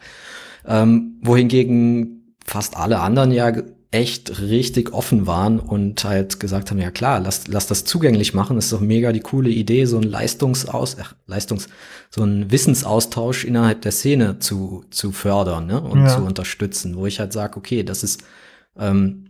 Ähm, 0.66 1.20
wohingegen 1.22 2.36
fast 2.45 2.78
alle 2.78 2.99
anderen 2.99 3.32
ja 3.32 3.52
echt 3.96 4.42
richtig 4.42 4.94
offen 4.94 5.26
waren 5.26 5.58
und 5.58 6.04
halt 6.04 6.42
gesagt 6.42 6.70
haben, 6.70 6.80
ja 6.80 6.92
klar, 6.92 7.22
lass, 7.22 7.48
lass 7.48 7.66
das 7.68 7.86
zugänglich 7.86 8.34
machen, 8.34 8.58
das 8.58 8.66
ist 8.66 8.74
doch 8.74 8.82
mega 8.82 9.14
die 9.14 9.22
coole 9.22 9.50
Idee, 9.50 9.86
so 9.86 9.96
ein 9.98 10.04
Leistungsaus, 10.04 10.98
ach, 11.00 11.16
Leistungs, 11.28 11.70
so 12.10 12.22
ein 12.22 12.52
Wissensaustausch 12.52 13.46
innerhalb 13.46 13.82
der 13.84 13.94
Szene 13.94 14.40
zu, 14.40 14.84
zu 14.90 15.14
fördern 15.14 15.68
ne? 15.68 15.80
und 15.80 16.02
ja. 16.02 16.10
zu 16.10 16.24
unterstützen, 16.24 16.98
wo 16.98 17.06
ich 17.06 17.22
halt 17.22 17.32
sage, 17.32 17.56
okay, 17.56 17.84
das 17.84 18.04
ist, 18.04 18.26
ähm, 18.78 19.30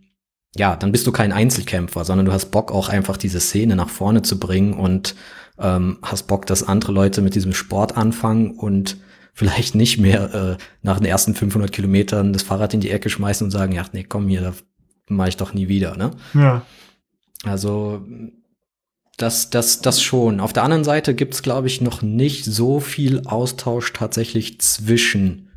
ja, 0.56 0.76
dann 0.76 0.92
bist 0.92 1.06
du 1.06 1.12
kein 1.12 1.32
Einzelkämpfer, 1.32 2.04
sondern 2.04 2.26
du 2.26 2.32
hast 2.32 2.50
Bock 2.50 2.72
auch 2.72 2.90
einfach 2.90 3.18
diese 3.18 3.40
Szene 3.40 3.76
nach 3.76 3.90
vorne 3.90 4.24
zu 4.24 4.40
bringen 4.40 4.74
und 4.74 5.14
ähm, 5.60 6.00
hast 6.02 6.24
Bock, 6.24 6.48
dass 6.48 6.68
andere 6.68 6.92
Leute 6.92 7.22
mit 7.22 7.36
diesem 7.36 7.54
Sport 7.54 7.98
anfangen 7.98 8.50
und 8.58 8.98
vielleicht 9.36 9.76
nicht 9.76 10.00
mehr 10.00 10.34
äh, 10.34 10.58
nach 10.82 10.98
den 10.98 11.06
ersten 11.06 11.36
500 11.36 11.72
Kilometern 11.72 12.34
das 12.34 12.42
Fahrrad 12.42 12.74
in 12.74 12.80
die 12.80 12.90
Ecke 12.90 13.10
schmeißen 13.10 13.46
und 13.46 13.52
sagen, 13.52 13.74
ja, 13.74 13.86
nee, 13.92 14.06
komm 14.08 14.30
hier, 14.30 14.42
da 14.42 14.54
mache 15.10 15.30
ich 15.30 15.38
doch 15.38 15.54
nie 15.54 15.68
wieder, 15.68 15.96
ne? 15.98 16.12
Ja. 16.34 16.66
Also 17.44 18.02
das, 19.18 19.50
das, 19.50 19.82
das 19.82 20.02
schon. 20.02 20.40
Auf 20.40 20.54
der 20.54 20.64
anderen 20.64 20.86
Seite 20.86 21.14
gibt's 21.14 21.44
glaube 21.44 21.68
ich, 21.68 21.82
noch 21.82 22.02
nicht 22.02 22.46
so 22.46 22.80
viel 22.80 23.28
Austausch 23.28 23.92
tatsächlich 23.92 24.60
zwischen 24.62 25.52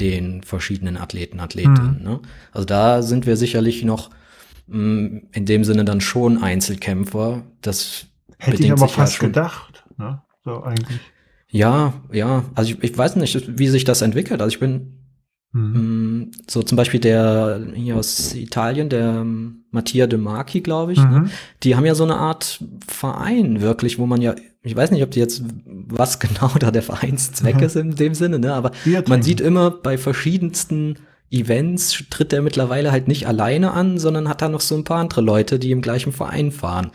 den 0.00 0.42
verschiedenen 0.42 0.96
Athleten, 0.96 1.38
Athletinnen. 1.38 1.98
Mhm. 1.98 2.04
Ne? 2.04 2.20
Also 2.52 2.64
da 2.64 3.02
sind 3.02 3.26
wir 3.26 3.36
sicherlich 3.36 3.84
noch 3.84 4.10
mh, 4.68 4.78
mm, 4.78 5.22
in 5.32 5.44
dem 5.44 5.64
Sinne 5.64 5.84
dann 5.84 6.00
schon 6.00 6.42
Einzelkämpfer. 6.42 7.42
Das 7.60 8.06
hätte 8.38 8.62
ich 8.62 8.72
aber 8.72 8.88
fast 8.88 9.20
ja 9.20 9.28
gedacht. 9.28 9.84
Ne? 9.98 10.22
So 10.44 10.62
eigentlich. 10.62 11.00
Ja, 11.50 11.94
ja. 12.12 12.44
Also 12.54 12.72
ich, 12.72 12.82
ich 12.82 12.98
weiß 12.98 13.16
nicht, 13.16 13.58
wie 13.58 13.68
sich 13.68 13.84
das 13.84 14.02
entwickelt. 14.02 14.40
Also 14.40 14.54
ich 14.54 14.60
bin 14.60 14.98
Mhm. 15.52 16.30
So 16.48 16.62
zum 16.62 16.76
Beispiel 16.76 17.00
der 17.00 17.60
hier 17.74 17.96
aus 17.96 18.34
Italien, 18.34 18.88
der 18.88 19.24
Mattia 19.70 20.06
De 20.06 20.18
Marchi, 20.18 20.60
glaube 20.60 20.92
ich. 20.92 20.98
Ne? 20.98 21.06
Mhm. 21.06 21.22
Ne? 21.22 21.30
Die 21.62 21.74
haben 21.74 21.86
ja 21.86 21.94
so 21.94 22.04
eine 22.04 22.16
Art 22.16 22.62
Verein 22.86 23.62
wirklich, 23.62 23.98
wo 23.98 24.06
man 24.06 24.20
ja, 24.20 24.34
ich 24.62 24.76
weiß 24.76 24.90
nicht, 24.90 25.02
ob 25.02 25.10
die 25.10 25.20
jetzt, 25.20 25.42
was 25.64 26.18
genau 26.20 26.50
da 26.58 26.70
der 26.70 26.82
Vereinszweck 26.82 27.56
mhm. 27.56 27.62
ist 27.62 27.76
in 27.76 27.94
dem 27.94 28.14
Sinne, 28.14 28.38
ne? 28.38 28.52
aber 28.52 28.72
man 29.06 29.22
sieht 29.22 29.40
immer 29.40 29.70
bei 29.70 29.96
verschiedensten 29.96 30.96
Events 31.30 32.04
tritt 32.08 32.32
er 32.32 32.40
mittlerweile 32.40 32.90
halt 32.90 33.06
nicht 33.06 33.26
alleine 33.26 33.72
an, 33.72 33.98
sondern 33.98 34.30
hat 34.30 34.40
da 34.40 34.48
noch 34.48 34.62
so 34.62 34.74
ein 34.74 34.84
paar 34.84 34.98
andere 34.98 35.20
Leute, 35.20 35.58
die 35.58 35.72
im 35.72 35.82
gleichen 35.82 36.10
Verein 36.10 36.52
fahren. 36.52 36.90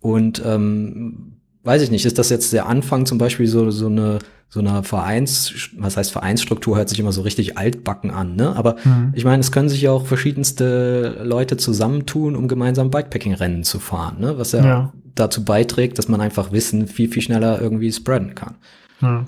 Und 0.00 0.42
ähm, 0.44 1.37
weiß 1.64 1.82
ich 1.82 1.90
nicht, 1.90 2.06
ist 2.06 2.18
das 2.18 2.30
jetzt 2.30 2.52
der 2.52 2.66
Anfang 2.66 3.06
zum 3.06 3.18
Beispiel 3.18 3.46
so, 3.46 3.70
so 3.70 3.86
eine 3.86 4.18
so 4.50 4.60
einer 4.60 4.82
Vereins, 4.82 5.68
was 5.76 5.98
heißt 5.98 6.10
Vereinsstruktur, 6.10 6.78
hört 6.78 6.88
sich 6.88 6.98
immer 6.98 7.12
so 7.12 7.20
richtig 7.20 7.58
altbacken 7.58 8.10
an, 8.10 8.34
ne? 8.34 8.56
Aber 8.56 8.76
mhm. 8.82 9.12
ich 9.14 9.24
meine, 9.24 9.40
es 9.40 9.52
können 9.52 9.68
sich 9.68 9.82
ja 9.82 9.90
auch 9.90 10.06
verschiedenste 10.06 11.20
Leute 11.22 11.58
zusammentun, 11.58 12.34
um 12.34 12.48
gemeinsam 12.48 12.90
Bikepacking-Rennen 12.90 13.62
zu 13.62 13.78
fahren, 13.78 14.20
ne? 14.20 14.38
Was 14.38 14.52
ja, 14.52 14.64
ja, 14.64 14.92
dazu 15.14 15.44
beiträgt, 15.44 15.98
dass 15.98 16.08
man 16.08 16.22
einfach 16.22 16.50
Wissen 16.50 16.86
viel, 16.86 17.10
viel 17.10 17.20
schneller 17.20 17.60
irgendwie 17.60 17.92
spreaden 17.92 18.34
kann. 18.34 18.54
Mhm. 19.00 19.26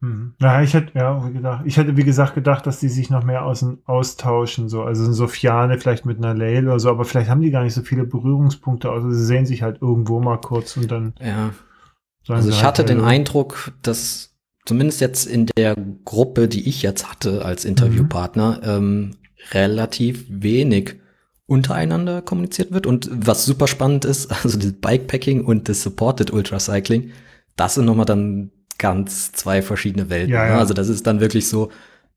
Mhm. 0.00 0.34
Ja, 0.40 0.62
ich 0.62 0.74
hätte, 0.74 0.98
ja, 0.98 1.18
gedacht, 1.28 1.62
ich 1.64 1.76
hätte, 1.76 1.96
wie 1.96 2.04
gesagt, 2.04 2.34
gedacht, 2.34 2.66
dass 2.66 2.80
die 2.80 2.88
sich 2.88 3.10
noch 3.10 3.24
mehr 3.24 3.44
aus, 3.44 3.64
austauschen, 3.86 4.68
so. 4.68 4.82
Also 4.82 5.10
Sofiane 5.12 5.78
vielleicht 5.78 6.04
mit 6.04 6.18
einer 6.18 6.34
Lail 6.34 6.66
oder 6.66 6.78
so, 6.78 6.90
aber 6.90 7.04
vielleicht 7.04 7.30
haben 7.30 7.40
die 7.40 7.50
gar 7.50 7.62
nicht 7.62 7.74
so 7.74 7.82
viele 7.82 8.04
Berührungspunkte, 8.04 8.90
also 8.90 9.10
sie 9.10 9.24
sehen 9.24 9.46
sich 9.46 9.62
halt 9.62 9.80
irgendwo 9.80 10.20
mal 10.20 10.38
kurz 10.38 10.76
und 10.76 10.90
dann. 10.90 11.14
Ja. 11.20 11.50
Also 12.28 12.48
ich 12.48 12.56
halt 12.56 12.66
hatte 12.66 12.84
den 12.84 13.00
Eindruck, 13.00 13.72
dass 13.82 14.34
zumindest 14.66 15.00
jetzt 15.00 15.26
in 15.26 15.46
der 15.46 15.76
Gruppe, 16.04 16.48
die 16.48 16.68
ich 16.68 16.82
jetzt 16.82 17.08
hatte 17.10 17.44
als 17.44 17.64
Interviewpartner, 17.64 18.58
mhm. 18.58 18.64
ähm, 18.64 19.10
relativ 19.52 20.26
wenig 20.28 20.96
untereinander 21.46 22.22
kommuniziert 22.22 22.72
wird. 22.72 22.86
Und 22.86 23.08
was 23.12 23.46
super 23.46 23.68
spannend 23.68 24.04
ist, 24.04 24.30
also 24.44 24.58
das 24.58 24.72
Bikepacking 24.72 25.44
und 25.44 25.68
das 25.68 25.82
Supported 25.82 26.32
Ultracycling, 26.32 27.12
das 27.54 27.76
sind 27.76 27.86
nochmal 27.86 28.06
dann 28.06 28.50
ganz 28.78 29.32
zwei 29.32 29.62
verschiedene 29.62 30.10
Welten. 30.10 30.32
Ja, 30.32 30.44
ne? 30.44 30.50
ja. 30.50 30.58
Also 30.58 30.74
das 30.74 30.88
ist 30.88 31.06
dann 31.06 31.20
wirklich 31.20 31.48
so, 31.48 31.70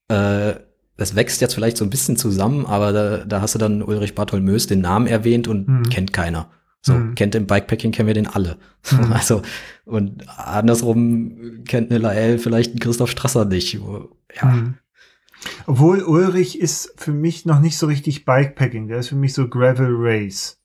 äh, 0.08 0.54
das 0.98 1.16
wächst 1.16 1.42
jetzt 1.42 1.56
vielleicht 1.56 1.78
so 1.78 1.86
ein 1.86 1.90
bisschen 1.90 2.18
zusammen, 2.18 2.66
aber 2.66 2.92
da, 2.92 3.18
da 3.26 3.42
hast 3.42 3.56
du 3.56 3.60
dann 3.60 3.82
Ulrich 3.82 4.16
Bartholmös 4.16 4.68
den 4.68 4.82
Namen 4.82 5.08
erwähnt 5.08 5.48
und 5.48 5.68
mhm. 5.68 5.84
kennt 5.90 6.14
keiner. 6.14 6.50
So, 6.82 6.94
mhm. 6.94 7.16
kennt 7.16 7.36
im 7.36 7.46
Bikepacking 7.46 7.92
kennen 7.92 8.08
wir 8.08 8.14
den 8.14 8.28
alle. 8.28 8.58
Mhm. 8.92 9.12
Also, 9.14 9.42
und 9.86 10.28
andersrum 10.38 11.64
kennt 11.66 11.92
eine 11.92 12.00
Lael 12.00 12.38
vielleicht 12.38 12.72
einen 12.72 12.80
Christoph 12.80 13.12
Strasser 13.12 13.46
nicht. 13.46 13.74
Ja. 13.74 14.46
Mhm. 14.46 14.76
Obwohl 15.66 16.04
Ulrich 16.04 16.60
ist 16.60 16.94
für 16.98 17.12
mich 17.12 17.46
noch 17.46 17.60
nicht 17.60 17.78
so 17.78 17.88
richtig 17.88 18.26
Bikepacking. 18.26 18.88
Der 18.88 19.00
ist 19.00 19.10
für 19.10 19.16
mich 19.16 19.34
so 19.34 19.48
Gravel 19.48 19.92
Race. 19.92 20.58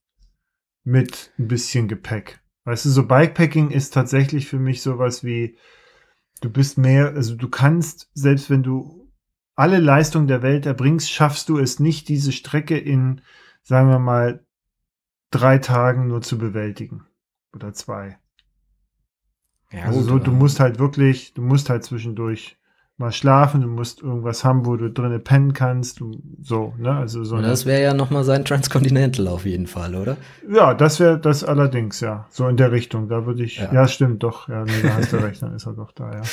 Mit 0.85 1.33
ein 1.39 1.49
bisschen 1.49 1.89
Gepäck. 1.89 2.41
Weißt 2.65 2.85
du, 2.85 2.91
so 2.91 3.07
Bikepacking 3.07 3.71
ist 3.71 3.95
tatsächlich 3.95 4.49
für 4.49 4.59
mich 4.59 4.83
sowas 4.83 5.25
wie, 5.25 5.57
Du 6.45 6.51
bist 6.51 6.77
mehr, 6.77 7.15
also 7.15 7.37
du 7.37 7.49
kannst, 7.49 8.11
selbst 8.13 8.51
wenn 8.51 8.63
du 8.63 9.11
alle 9.55 9.79
Leistungen 9.79 10.27
der 10.27 10.43
Welt 10.43 10.67
erbringst, 10.67 11.11
schaffst 11.11 11.49
du 11.49 11.57
es 11.57 11.81
nicht, 11.81 12.07
diese 12.11 12.33
Strecke 12.33 12.77
in, 12.77 13.23
sagen 13.63 13.89
wir 13.89 13.99
mal, 13.99 14.45
drei 15.31 15.57
Tagen 15.57 16.07
nur 16.07 16.21
zu 16.21 16.37
bewältigen. 16.37 17.07
Oder 17.55 17.73
zwei. 17.73 18.19
Ja, 19.73 19.85
also 19.85 20.03
so, 20.03 20.19
du 20.19 20.33
musst 20.33 20.61
halt 20.61 20.79
wirklich, 20.79 21.33
du 21.33 21.41
musst 21.41 21.71
halt 21.71 21.83
zwischendurch 21.83 22.59
mal 22.97 23.13
schlafen, 23.13 23.61
du 23.61 23.67
musst 23.67 24.03
irgendwas 24.03 24.45
haben, 24.45 24.67
wo 24.67 24.77
du 24.77 24.91
drinnen 24.91 25.23
pennen 25.23 25.53
kannst, 25.53 26.01
so, 26.43 26.75
ne? 26.79 26.93
Also 26.93 27.25
so. 27.25 27.41
das 27.41 27.67
wäre 27.67 27.83
ja 27.83 27.95
nochmal 27.95 28.25
sein 28.25 28.45
Transcontinental 28.45 29.27
auf 29.29 29.47
jeden 29.47 29.67
Fall, 29.67 29.95
oder? 29.97 30.17
Ja, 30.49 30.75
das 30.75 31.01
wäre 31.01 31.19
das 31.19 31.43
allerdings, 31.43 32.01
ja. 32.01 32.27
So 32.31 32.47
in 32.47 32.57
der 32.57 32.71
Richtung. 32.71 33.09
Da 33.09 33.27
würde 33.27 33.43
ich, 33.43 33.59
ja. 33.59 33.73
ja. 33.73 33.89
stimmt, 33.89 34.23
doch, 34.23 34.49
ja, 34.49 34.65
nee, 34.65 34.83
da 34.83 34.95
hast 34.95 35.13
du 35.13 35.17
recht, 35.17 35.43
dann 35.43 35.55
ist 35.55 35.67
er 35.67 35.73
doch 35.73 35.93
da, 35.93 36.13
ja. 36.13 36.23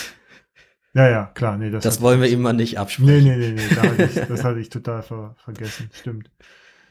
Ja, 0.94 1.08
ja, 1.08 1.26
klar, 1.34 1.56
nee, 1.56 1.70
das. 1.70 1.86
Das 1.86 2.02
wollen 2.02 2.20
wir 2.20 2.28
ihm 2.28 2.42
mal 2.42 2.52
nicht 2.52 2.78
absprechen. 2.78 3.24
Nee, 3.24 3.38
nee, 3.38 3.38
nee, 3.38 3.52
nee, 3.54 3.76
da 3.76 3.84
hatte 3.84 4.04
ich, 4.04 4.28
das 4.28 4.44
hatte 4.44 4.60
ich 4.60 4.68
total 4.68 5.02
ver 5.02 5.36
vergessen, 5.38 5.90
stimmt. 5.94 6.30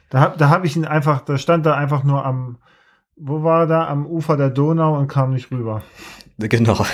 Da, 0.08 0.34
da 0.36 0.48
habe 0.48 0.66
ich 0.66 0.74
ihn 0.74 0.86
einfach, 0.86 1.20
da 1.20 1.36
stand 1.36 1.66
er 1.66 1.76
einfach 1.76 2.02
nur 2.02 2.24
am, 2.24 2.56
wo 3.16 3.42
war 3.42 3.64
er 3.64 3.66
da? 3.66 3.88
Am 3.88 4.06
Ufer 4.06 4.38
der 4.38 4.48
Donau 4.48 4.98
und 4.98 5.08
kam 5.08 5.34
nicht 5.34 5.50
rüber. 5.50 5.82
Genau. 6.48 6.84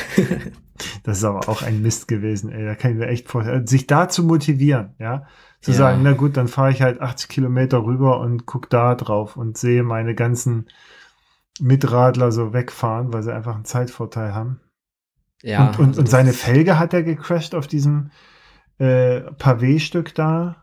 das 1.02 1.18
ist 1.18 1.24
aber 1.24 1.48
auch 1.48 1.62
ein 1.62 1.82
Mist 1.82 2.09
gewesen, 2.09 2.51
ey. 2.51 2.64
Da 2.64 2.74
kann 2.74 2.93
ich 2.93 2.97
mir 2.98 3.09
echt 3.09 3.28
vorstellen. 3.28 3.66
Sich 3.66 3.86
da 3.86 4.09
zu 4.09 4.24
motivieren, 4.24 4.94
ja. 4.98 5.27
Zu 5.60 5.73
ja. 5.73 5.77
sagen, 5.78 6.02
na 6.02 6.12
gut, 6.12 6.36
dann 6.36 6.48
fahre 6.48 6.70
ich 6.70 6.82
halt 6.82 7.01
80 7.01 7.28
Kilometer 7.28 7.85
rüber 7.85 8.20
und 8.20 8.47
guck 8.47 8.68
da 8.70 8.94
drauf 8.94 9.36
und 9.36 9.56
sehe 9.56 9.82
meine 9.82 10.14
ganzen 10.14 10.66
Mitradler 11.60 12.32
so 12.32 12.52
wegfahren, 12.52 13.12
weil 13.12 13.23
sie 13.23 13.35
einfach 13.35 13.55
einen 13.55 13.64
Zeitvorteil 13.64 14.35
haben. 14.35 14.60
Ja. 15.43 15.68
Und, 15.68 15.78
und, 15.78 15.98
und 15.98 16.09
seine 16.09 16.32
Felge 16.32 16.78
hat 16.78 16.93
er 16.93 17.02
gecrashed 17.02 17.55
auf 17.55 17.66
diesem 17.66 18.10
äh, 18.78 19.20
Pavé-Stück 19.20 20.14
da. 20.14 20.56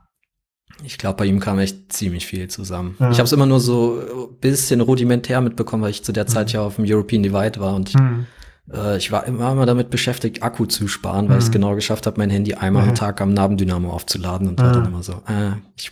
Ich 0.83 0.97
glaube, 0.97 1.17
bei 1.17 1.25
ihm 1.25 1.39
kam 1.39 1.59
echt 1.59 1.93
ziemlich 1.93 2.25
viel 2.25 2.47
zusammen. 2.49 2.95
Ja. 2.99 3.11
Ich 3.11 3.17
habe 3.17 3.25
es 3.25 3.31
immer 3.31 3.45
nur 3.45 3.59
so 3.59 3.99
ein 4.31 4.39
bisschen 4.39 4.81
rudimentär 4.81 5.39
mitbekommen, 5.41 5.83
weil 5.83 5.91
ich 5.91 6.03
zu 6.03 6.11
der 6.11 6.27
Zeit 6.27 6.47
mhm. 6.47 6.53
ja 6.53 6.61
auf 6.61 6.75
dem 6.77 6.85
European 6.87 7.23
Divide 7.23 7.59
war 7.59 7.75
und 7.75 7.93
mhm. 7.95 8.25
Äh, 8.71 8.97
ich 8.97 9.11
war 9.11 9.25
immer, 9.25 9.51
immer 9.51 9.65
damit 9.65 9.89
beschäftigt, 9.89 10.43
Akku 10.43 10.65
zu 10.65 10.87
sparen, 10.87 11.27
weil 11.27 11.35
mhm. 11.35 11.39
ich 11.39 11.45
es 11.45 11.51
genau 11.51 11.75
geschafft 11.75 12.05
habe, 12.05 12.19
mein 12.19 12.29
Handy 12.29 12.53
einmal 12.53 12.87
am 12.87 12.95
Tag 12.95 13.21
am 13.21 13.33
Nabendynamo 13.33 13.89
aufzuladen 13.89 14.47
und 14.47 14.59
war 14.59 14.71
dann 14.71 14.85
immer 14.85 15.03
so, 15.03 15.13
äh, 15.27 15.53
ich 15.77 15.91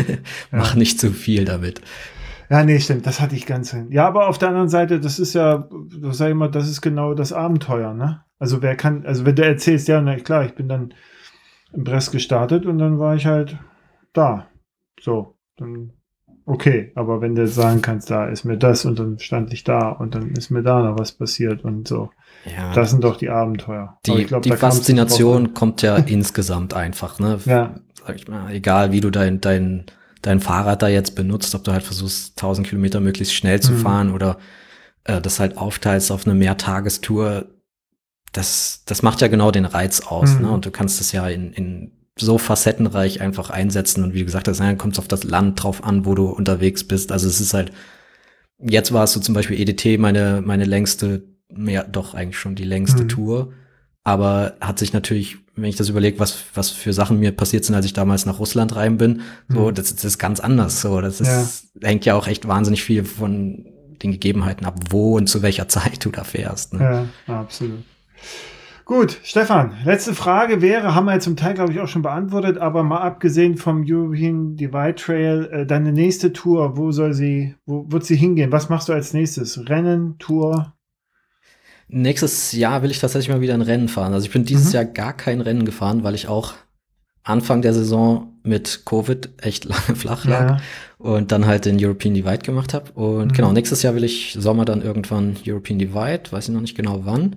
mach 0.50 0.72
ja. 0.72 0.78
nicht 0.78 1.00
zu 1.00 1.10
viel 1.10 1.44
damit. 1.44 1.80
Ja, 2.50 2.64
nee, 2.64 2.80
stimmt, 2.80 3.06
das 3.06 3.20
hatte 3.20 3.36
ich 3.36 3.44
ganz 3.44 3.72
hin. 3.72 3.88
Ja, 3.90 4.06
aber 4.06 4.28
auf 4.28 4.38
der 4.38 4.48
anderen 4.48 4.70
Seite, 4.70 5.00
das 5.00 5.18
ist 5.18 5.34
ja, 5.34 5.68
sag 6.10 6.30
ich 6.30 6.34
mal, 6.34 6.50
das 6.50 6.68
ist 6.68 6.80
genau 6.80 7.12
das 7.12 7.32
Abenteuer, 7.32 7.92
ne? 7.92 8.24
Also 8.38 8.62
wer 8.62 8.74
kann, 8.74 9.04
also 9.04 9.26
wenn 9.26 9.34
du 9.34 9.44
erzählst, 9.44 9.88
ja, 9.88 10.00
na 10.00 10.16
klar, 10.16 10.44
ich 10.44 10.54
bin 10.54 10.68
dann 10.68 10.94
im 11.72 11.84
Brest 11.84 12.12
gestartet 12.12 12.64
und 12.64 12.78
dann 12.78 12.98
war 12.98 13.16
ich 13.16 13.26
halt 13.26 13.58
da. 14.12 14.46
So, 15.00 15.36
dann 15.56 15.92
okay, 16.48 16.92
aber 16.94 17.20
wenn 17.20 17.34
du 17.34 17.46
sagen 17.46 17.82
kannst, 17.82 18.10
da 18.10 18.26
ist 18.26 18.44
mir 18.44 18.56
das 18.56 18.84
und 18.84 18.98
dann 18.98 19.18
stand 19.18 19.52
ich 19.52 19.64
da 19.64 19.90
und 19.90 20.14
dann 20.14 20.30
ist 20.30 20.50
mir 20.50 20.62
da 20.62 20.82
noch 20.82 20.98
was 20.98 21.12
passiert 21.12 21.64
und 21.64 21.86
so. 21.86 22.10
Ja, 22.44 22.72
das 22.72 22.90
sind 22.90 23.04
doch 23.04 23.16
die 23.16 23.28
Abenteuer. 23.28 23.98
Die, 24.06 24.24
glaub, 24.24 24.42
die 24.42 24.52
Faszination 24.52 25.54
kommt 25.54 25.82
ja 25.82 25.96
insgesamt 26.06 26.74
einfach, 26.74 27.18
ne? 27.18 27.38
Ja. 27.44 27.74
Sag 28.06 28.16
ich 28.16 28.28
mal, 28.28 28.50
egal 28.50 28.92
wie 28.92 29.00
du 29.00 29.10
dein, 29.10 29.40
dein, 29.40 29.84
dein 30.22 30.40
Fahrrad 30.40 30.82
da 30.82 30.88
jetzt 30.88 31.14
benutzt, 31.14 31.54
ob 31.54 31.64
du 31.64 31.72
halt 31.72 31.82
versuchst, 31.82 32.38
1000 32.38 32.66
Kilometer 32.66 33.00
möglichst 33.00 33.34
schnell 33.34 33.60
zu 33.60 33.72
mhm. 33.72 33.78
fahren 33.78 34.12
oder 34.12 34.38
äh, 35.04 35.20
das 35.20 35.40
halt 35.40 35.58
aufteilst 35.58 36.10
auf 36.10 36.26
eine 36.26 36.34
Mehrtagestour, 36.34 37.46
das, 38.32 38.82
das 38.86 39.02
macht 39.02 39.20
ja 39.20 39.28
genau 39.28 39.50
den 39.50 39.66
Reiz 39.66 40.00
aus, 40.00 40.30
ne? 40.30 40.36
mhm. 40.36 40.42
ne? 40.46 40.52
Und 40.52 40.66
du 40.66 40.70
kannst 40.70 41.00
es 41.00 41.12
ja 41.12 41.28
in, 41.28 41.52
in 41.52 41.97
so 42.20 42.38
facettenreich 42.38 43.20
einfach 43.20 43.50
einsetzen. 43.50 44.04
Und 44.04 44.14
wie 44.14 44.24
gesagt, 44.24 44.48
dann 44.48 44.78
kommt 44.78 44.94
es 44.94 44.98
auf 44.98 45.08
das 45.08 45.24
Land 45.24 45.62
drauf 45.62 45.84
an, 45.84 46.04
wo 46.04 46.14
du 46.14 46.26
unterwegs 46.26 46.84
bist. 46.84 47.12
Also 47.12 47.28
es 47.28 47.40
ist 47.40 47.54
halt, 47.54 47.72
jetzt 48.58 48.92
war 48.92 49.04
es 49.04 49.12
so 49.12 49.20
zum 49.20 49.34
Beispiel 49.34 49.60
EDT, 49.60 49.98
meine, 49.98 50.42
meine 50.44 50.64
längste, 50.64 51.22
ja, 51.56 51.82
doch 51.84 52.14
eigentlich 52.14 52.38
schon 52.38 52.54
die 52.54 52.64
längste 52.64 53.04
mhm. 53.04 53.08
Tour. 53.08 53.52
Aber 54.04 54.54
hat 54.60 54.78
sich 54.78 54.92
natürlich, 54.92 55.36
wenn 55.54 55.68
ich 55.68 55.76
das 55.76 55.88
überlege, 55.88 56.18
was, 56.18 56.44
was 56.54 56.70
für 56.70 56.92
Sachen 56.92 57.18
mir 57.18 57.32
passiert 57.32 57.64
sind, 57.64 57.74
als 57.74 57.84
ich 57.84 57.92
damals 57.92 58.24
nach 58.24 58.38
Russland 58.38 58.74
rein 58.74 58.96
bin, 58.96 59.20
mhm. 59.48 59.54
so, 59.54 59.70
das, 59.70 59.94
das, 59.94 60.04
ist 60.04 60.18
ganz 60.18 60.40
anders. 60.40 60.80
So, 60.80 61.00
das 61.00 61.20
ist, 61.20 61.28
ja. 61.80 61.88
hängt 61.88 62.04
ja 62.06 62.14
auch 62.14 62.26
echt 62.26 62.48
wahnsinnig 62.48 62.82
viel 62.82 63.04
von 63.04 63.66
den 64.02 64.12
Gegebenheiten 64.12 64.64
ab, 64.64 64.76
wo 64.90 65.16
und 65.16 65.28
zu 65.28 65.42
welcher 65.42 65.68
Zeit 65.68 66.04
du 66.04 66.10
da 66.10 66.24
fährst. 66.24 66.74
Ne? 66.74 67.08
Ja, 67.26 67.34
absolut. 67.40 67.84
Gut, 68.88 69.20
Stefan, 69.22 69.74
letzte 69.84 70.14
Frage 70.14 70.62
wäre, 70.62 70.94
haben 70.94 71.04
wir 71.04 71.12
jetzt 71.12 71.24
zum 71.24 71.36
Teil, 71.36 71.52
glaube 71.52 71.70
ich, 71.74 71.78
auch 71.78 71.88
schon 71.88 72.00
beantwortet, 72.00 72.56
aber 72.56 72.82
mal 72.82 73.02
abgesehen 73.02 73.58
vom 73.58 73.84
European 73.86 74.56
Divide 74.56 74.94
Trail, 74.94 75.46
äh, 75.52 75.66
deine 75.66 75.92
nächste 75.92 76.32
Tour, 76.32 76.78
wo 76.78 76.90
soll 76.90 77.12
sie, 77.12 77.54
wo 77.66 77.84
wird 77.92 78.06
sie 78.06 78.16
hingehen? 78.16 78.50
Was 78.50 78.70
machst 78.70 78.88
du 78.88 78.94
als 78.94 79.12
nächstes? 79.12 79.68
Rennen, 79.68 80.16
Tour? 80.18 80.72
Nächstes 81.88 82.52
Jahr 82.52 82.82
will 82.82 82.90
ich 82.90 82.98
tatsächlich 82.98 83.28
mal 83.28 83.42
wieder 83.42 83.52
ein 83.52 83.60
Rennen 83.60 83.88
fahren. 83.88 84.14
Also 84.14 84.24
ich 84.24 84.32
bin 84.32 84.46
dieses 84.46 84.68
mhm. 84.68 84.76
Jahr 84.76 84.84
gar 84.86 85.12
kein 85.12 85.42
Rennen 85.42 85.66
gefahren, 85.66 86.02
weil 86.02 86.14
ich 86.14 86.26
auch 86.26 86.54
Anfang 87.22 87.60
der 87.60 87.74
Saison 87.74 88.38
mit 88.42 88.86
Covid 88.86 89.28
echt 89.42 89.66
lange 89.66 89.82
flach 89.96 90.24
lag 90.24 90.48
ja. 90.48 90.56
und 90.96 91.30
dann 91.30 91.44
halt 91.44 91.66
den 91.66 91.76
European 91.78 92.14
Divide 92.14 92.38
gemacht 92.38 92.72
habe. 92.72 92.90
Und 92.92 93.32
mhm. 93.32 93.32
genau, 93.34 93.52
nächstes 93.52 93.82
Jahr 93.82 93.94
will 93.94 94.04
ich 94.04 94.34
Sommer 94.40 94.64
dann 94.64 94.80
irgendwann 94.80 95.36
European 95.46 95.78
Divide, 95.78 96.22
weiß 96.30 96.48
ich 96.48 96.54
noch 96.54 96.62
nicht 96.62 96.74
genau 96.74 97.00
wann. 97.04 97.36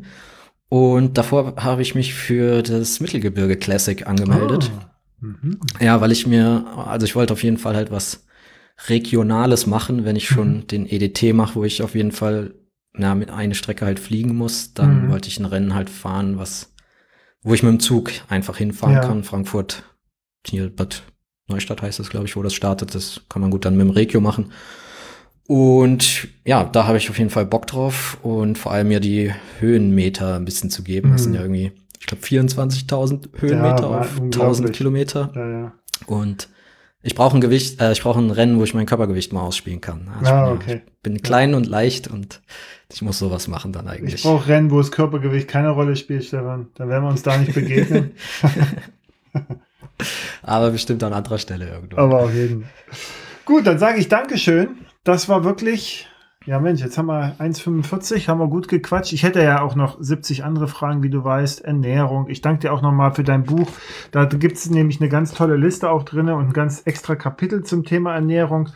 Und 0.72 1.18
davor 1.18 1.58
habe 1.58 1.82
ich 1.82 1.96
mich 1.96 2.14
für 2.14 2.62
das 2.64 3.02
Mittelgebirge 3.02 3.58
Classic 3.58 4.08
angemeldet. 4.08 4.72
Oh. 4.74 5.26
Mhm. 5.26 5.60
Ja, 5.82 6.00
weil 6.00 6.14
ich 6.14 6.26
mir, 6.26 6.66
also 6.88 7.06
ich 7.06 7.14
wollte 7.14 7.34
auf 7.34 7.44
jeden 7.44 7.58
Fall 7.58 7.76
halt 7.76 7.92
was 7.92 8.26
Regionales 8.88 9.68
machen, 9.68 10.06
wenn 10.06 10.16
ich 10.16 10.30
schon 10.30 10.60
mhm. 10.60 10.68
den 10.68 10.90
EDT 10.90 11.34
mache, 11.34 11.56
wo 11.56 11.66
ich 11.66 11.84
auf 11.84 11.94
jeden 11.94 12.14
Fall 12.14 12.54
na, 12.94 13.16
mit 13.16 13.30
einer 13.32 13.54
Strecke 13.54 13.86
halt 13.86 14.00
fliegen 14.00 14.34
muss, 14.38 14.74
dann 14.74 15.08
mhm. 15.08 15.12
wollte 15.12 15.28
ich 15.28 15.38
ein 15.42 15.46
Rennen 15.46 15.76
halt 15.76 15.90
fahren, 15.90 16.38
was, 16.38 16.74
wo 17.42 17.54
ich 17.54 17.64
mit 17.64 17.74
dem 17.74 17.82
Zug 17.82 18.10
einfach 18.30 18.56
hinfahren 18.56 18.96
ja. 18.96 19.02
kann. 19.02 19.26
Frankfurt, 19.26 19.84
hier 20.48 20.74
Bad 20.74 21.04
Neustadt 21.50 21.82
heißt 21.82 22.00
das, 22.00 22.10
glaube 22.10 22.28
ich, 22.28 22.38
wo 22.38 22.44
das 22.44 22.54
startet. 22.54 22.96
Das 22.96 23.20
kann 23.28 23.42
man 23.42 23.52
gut 23.52 23.66
dann 23.66 23.76
mit 23.76 23.86
dem 23.86 23.92
Regio 23.92 24.22
machen. 24.22 24.54
Und 25.52 26.30
ja, 26.46 26.64
da 26.64 26.88
habe 26.88 26.98
ich 26.98 27.10
auf 27.10 27.18
jeden 27.18 27.30
Fall 27.30 27.46
Bock 27.46 27.68
drauf 27.68 28.18
und 28.24 28.58
vor 28.58 28.72
allem 28.72 28.88
mir 28.88 29.02
die 29.02 29.34
Höhenmeter 29.60 30.38
ein 30.38 30.46
bisschen 30.46 30.70
zu 30.70 30.82
geben. 30.82 31.10
Mhm. 31.10 31.12
Das 31.12 31.24
sind 31.24 31.34
ja 31.34 31.42
irgendwie, 31.42 31.74
ich 32.00 32.06
glaube, 32.06 32.24
24.000 32.24 33.28
Höhenmeter 33.38 33.82
ja, 33.82 34.00
auf 34.00 34.22
1000 34.22 34.72
Kilometer. 34.72 35.30
Ja, 35.36 35.50
ja. 35.50 35.74
Und 36.06 36.48
ich 37.04 37.16
brauche 37.16 37.36
ein 37.36 37.42
Gewicht, 37.42 37.82
äh, 37.82 37.92
ich 37.92 38.02
brauche 38.02 38.20
ein 38.20 38.32
Rennen, 38.32 38.60
wo 38.60 38.64
ich 38.64 38.74
mein 38.74 38.86
Körpergewicht 38.86 39.34
mal 39.34 39.42
ausspielen 39.42 39.82
kann. 39.82 40.10
Also 40.20 40.32
ah, 40.32 40.44
ich 40.44 40.52
bin, 40.52 40.58
okay. 40.58 40.82
Ich 40.86 41.02
bin 41.02 41.22
klein 41.22 41.54
und 41.54 41.68
leicht 41.68 42.08
und 42.08 42.42
ich 42.90 43.02
muss 43.02 43.20
sowas 43.20 43.50
machen 43.50 43.74
dann 43.74 43.90
eigentlich. 43.90 44.16
Ich 44.16 44.24
brauche 44.24 44.48
Rennen, 44.48 44.72
wo 44.72 44.78
das 44.78 44.90
Körpergewicht 44.90 45.50
keine 45.50 45.72
Rolle 45.72 45.98
spielt, 45.98 46.24
Stefan. 46.24 46.68
Dann 46.76 46.88
werden 46.88 47.04
wir 47.04 47.10
uns 47.10 47.24
da 47.24 47.36
nicht 47.36 47.54
begegnen. 47.54 48.12
Aber 50.44 50.72
bestimmt 50.72 51.04
an 51.04 51.12
anderer 51.12 51.40
Stelle 51.40 51.68
irgendwo. 51.68 51.98
Aber 51.98 52.22
auf 52.22 52.34
jeden 52.34 52.62
Fall. 52.62 52.72
Gut, 53.44 53.68
dann 53.68 53.80
sage 53.80 54.00
ich 54.00 54.08
Dankeschön 54.08 54.78
das 55.04 55.30
war 55.30 55.44
wirklich, 55.44 56.08
ja 56.46 56.60
Mensch, 56.60 56.82
jetzt 56.82 56.98
haben 56.98 57.08
wir 57.08 57.36
1,45, 57.40 58.28
haben 58.28 58.40
wir 58.40 58.48
gut 58.48 58.68
gequatscht. 58.68 59.14
Ich 59.14 59.24
hätte 59.24 59.42
ja 59.42 59.62
auch 59.62 59.76
noch 59.76 59.98
70 60.00 60.44
andere 60.44 60.68
Fragen, 60.68 61.04
wie 61.04 61.10
du 61.10 61.24
weißt. 61.24 61.62
Ernährung. 61.62 62.30
Ich 62.30 62.42
danke 62.42 62.62
dir 62.62 62.74
auch 62.74 62.82
nochmal 62.82 63.14
für 63.14 63.24
dein 63.24 63.44
Buch. 63.44 63.70
Da 64.12 64.26
gibt 64.26 64.58
es 64.58 64.70
nämlich 64.70 65.00
eine 65.02 65.10
ganz 65.10 65.34
tolle 65.34 65.58
Liste 65.58 65.90
auch 65.90 66.04
drin 66.04 66.30
und 66.30 66.48
ein 66.48 66.54
ganz 66.54 66.84
extra 66.86 67.16
Kapitel 67.16 67.64
zum 67.64 67.84
Thema 67.84 68.14
Ernährung. 68.14 68.70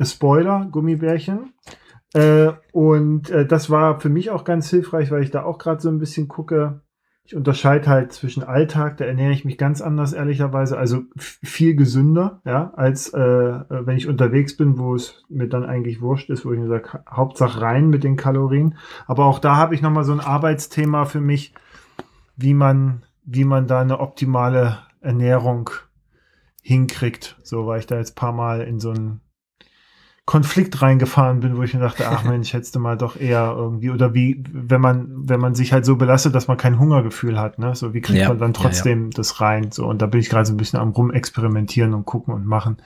Spoiler, 0.00 0.68
Gummibärchen. 0.70 1.54
Äh, 2.14 2.52
und 2.72 3.30
äh, 3.30 3.46
das 3.46 3.70
war 3.70 4.00
für 4.00 4.08
mich 4.08 4.30
auch 4.30 4.44
ganz 4.44 4.70
hilfreich, 4.70 5.10
weil 5.10 5.22
ich 5.22 5.30
da 5.30 5.44
auch 5.44 5.58
gerade 5.58 5.80
so 5.80 5.88
ein 5.88 5.98
bisschen 5.98 6.28
gucke, 6.28 6.82
ich 7.26 7.34
unterscheide 7.34 7.88
halt 7.88 8.12
zwischen 8.12 8.44
Alltag, 8.44 8.98
da 8.98 9.04
ernähre 9.04 9.32
ich 9.32 9.44
mich 9.44 9.58
ganz 9.58 9.80
anders, 9.80 10.12
ehrlicherweise, 10.12 10.78
also 10.78 11.02
viel 11.16 11.74
gesünder, 11.74 12.40
ja, 12.44 12.72
als 12.76 13.12
äh, 13.12 13.18
wenn 13.18 13.96
ich 13.96 14.06
unterwegs 14.06 14.56
bin, 14.56 14.78
wo 14.78 14.94
es 14.94 15.24
mir 15.28 15.48
dann 15.48 15.64
eigentlich 15.64 16.00
wurscht 16.00 16.30
ist, 16.30 16.46
wo 16.46 16.52
ich 16.52 16.60
mir 16.60 16.68
sage, 16.68 17.02
Hauptsache 17.10 17.60
rein 17.60 17.88
mit 17.88 18.04
den 18.04 18.16
Kalorien. 18.16 18.76
Aber 19.08 19.24
auch 19.24 19.40
da 19.40 19.56
habe 19.56 19.74
ich 19.74 19.82
nochmal 19.82 20.04
so 20.04 20.12
ein 20.12 20.20
Arbeitsthema 20.20 21.04
für 21.04 21.20
mich, 21.20 21.52
wie 22.36 22.54
man, 22.54 23.02
wie 23.24 23.44
man 23.44 23.66
da 23.66 23.80
eine 23.80 23.98
optimale 23.98 24.78
Ernährung 25.00 25.70
hinkriegt. 26.62 27.40
So, 27.42 27.66
weil 27.66 27.80
ich 27.80 27.86
da 27.88 27.96
jetzt 27.96 28.14
paar 28.14 28.32
Mal 28.32 28.60
in 28.60 28.78
so 28.78 28.92
ein 28.92 29.20
Konflikt 30.26 30.82
reingefahren 30.82 31.38
bin, 31.38 31.56
wo 31.56 31.62
ich 31.62 31.72
mir 31.72 31.80
dachte, 31.80 32.04
ach 32.08 32.24
Mensch, 32.28 32.52
hättest 32.52 32.74
du 32.74 32.80
mal 32.80 32.98
doch 32.98 33.18
eher 33.18 33.54
irgendwie, 33.56 33.90
oder 33.90 34.12
wie, 34.12 34.42
wenn 34.52 34.80
man, 34.80 35.28
wenn 35.28 35.38
man 35.38 35.54
sich 35.54 35.72
halt 35.72 35.86
so 35.86 35.94
belastet, 35.96 36.34
dass 36.34 36.48
man 36.48 36.56
kein 36.56 36.80
Hungergefühl 36.80 37.38
hat, 37.38 37.60
ne? 37.60 37.76
So, 37.76 37.94
wie 37.94 38.00
kriegt 38.00 38.18
ja, 38.18 38.28
man 38.28 38.38
dann 38.38 38.52
trotzdem 38.52 38.98
ja, 38.98 39.04
ja. 39.04 39.10
das 39.14 39.40
rein? 39.40 39.70
So, 39.70 39.86
und 39.86 40.02
da 40.02 40.06
bin 40.06 40.20
ich 40.20 40.28
gerade 40.28 40.44
so 40.44 40.52
ein 40.52 40.56
bisschen 40.56 40.80
am 40.80 40.90
rumexperimentieren 40.90 41.94
und 41.94 42.04
gucken 42.06 42.34
und 42.34 42.44
machen. 42.44 42.78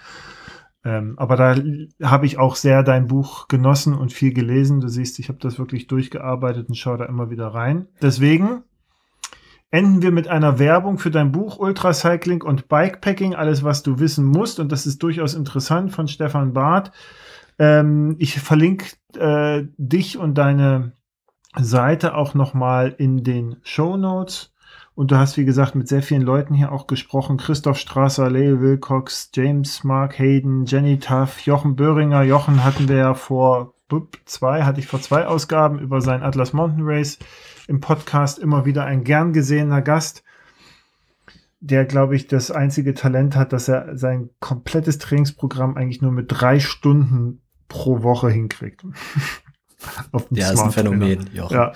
Ähm, 0.84 1.14
aber 1.16 1.36
da 1.36 1.56
habe 2.02 2.26
ich 2.26 2.38
auch 2.38 2.56
sehr 2.56 2.82
dein 2.82 3.06
Buch 3.06 3.48
genossen 3.48 3.94
und 3.94 4.12
viel 4.12 4.34
gelesen. 4.34 4.80
Du 4.80 4.88
siehst, 4.88 5.18
ich 5.18 5.28
habe 5.28 5.38
das 5.40 5.58
wirklich 5.58 5.86
durchgearbeitet 5.86 6.68
und 6.68 6.74
schaue 6.74 6.98
da 6.98 7.06
immer 7.06 7.30
wieder 7.30 7.48
rein. 7.48 7.86
Deswegen 8.02 8.64
enden 9.70 10.02
wir 10.02 10.10
mit 10.10 10.28
einer 10.28 10.58
Werbung 10.58 10.98
für 10.98 11.10
dein 11.10 11.32
Buch 11.32 11.58
Ultracycling 11.58 12.42
und 12.42 12.68
Bikepacking, 12.68 13.34
alles 13.34 13.62
was 13.62 13.82
du 13.82 13.98
wissen 13.98 14.26
musst. 14.26 14.60
Und 14.60 14.72
das 14.72 14.86
ist 14.86 15.02
durchaus 15.02 15.34
interessant 15.34 15.92
von 15.92 16.06
Stefan 16.06 16.52
Barth. 16.52 16.92
Ähm, 17.60 18.16
ich 18.18 18.40
verlinke 18.40 18.86
äh, 19.18 19.66
dich 19.76 20.16
und 20.16 20.34
deine 20.34 20.92
Seite 21.54 22.14
auch 22.14 22.32
nochmal 22.32 22.94
in 22.96 23.22
den 23.22 23.56
Show 23.62 23.98
Notes. 23.98 24.54
Und 24.94 25.10
du 25.10 25.18
hast, 25.18 25.36
wie 25.36 25.44
gesagt, 25.44 25.74
mit 25.74 25.86
sehr 25.86 26.02
vielen 26.02 26.22
Leuten 26.22 26.54
hier 26.54 26.72
auch 26.72 26.86
gesprochen. 26.86 27.36
Christoph 27.36 27.78
Strasser, 27.78 28.30
Leo 28.30 28.60
Wilcox, 28.60 29.30
James 29.34 29.84
Mark 29.84 30.18
Hayden, 30.18 30.64
Jenny 30.64 30.98
Tuff, 30.98 31.40
Jochen 31.40 31.76
Böhringer. 31.76 32.22
Jochen 32.22 32.64
hatten 32.64 32.88
wir 32.88 32.96
ja 32.96 33.14
vor 33.14 33.74
zwei, 34.24 34.62
hatte 34.62 34.80
ich 34.80 34.86
vor 34.86 35.02
zwei 35.02 35.26
Ausgaben 35.26 35.78
über 35.80 36.00
sein 36.00 36.22
Atlas 36.22 36.54
Mountain 36.54 36.84
Race 36.84 37.18
im 37.68 37.80
Podcast 37.80 38.38
immer 38.38 38.64
wieder 38.64 38.84
ein 38.84 39.04
gern 39.04 39.32
gesehener 39.32 39.82
Gast, 39.82 40.22
der, 41.60 41.84
glaube 41.84 42.16
ich, 42.16 42.26
das 42.26 42.50
einzige 42.50 42.94
Talent 42.94 43.36
hat, 43.36 43.52
dass 43.52 43.68
er 43.68 43.98
sein 43.98 44.30
komplettes 44.40 44.98
Trainingsprogramm 44.98 45.76
eigentlich 45.76 46.00
nur 46.00 46.12
mit 46.12 46.26
drei 46.28 46.58
Stunden 46.58 47.42
pro 47.70 48.02
Woche 48.02 48.28
hinkriegt. 48.28 48.84
Auf 50.12 50.28
dem 50.28 50.36
ja, 50.36 50.52
ist 50.52 50.60
ein 50.60 50.72
Phänomen, 50.72 51.30
Jochen. 51.32 51.54
Ja, 51.54 51.72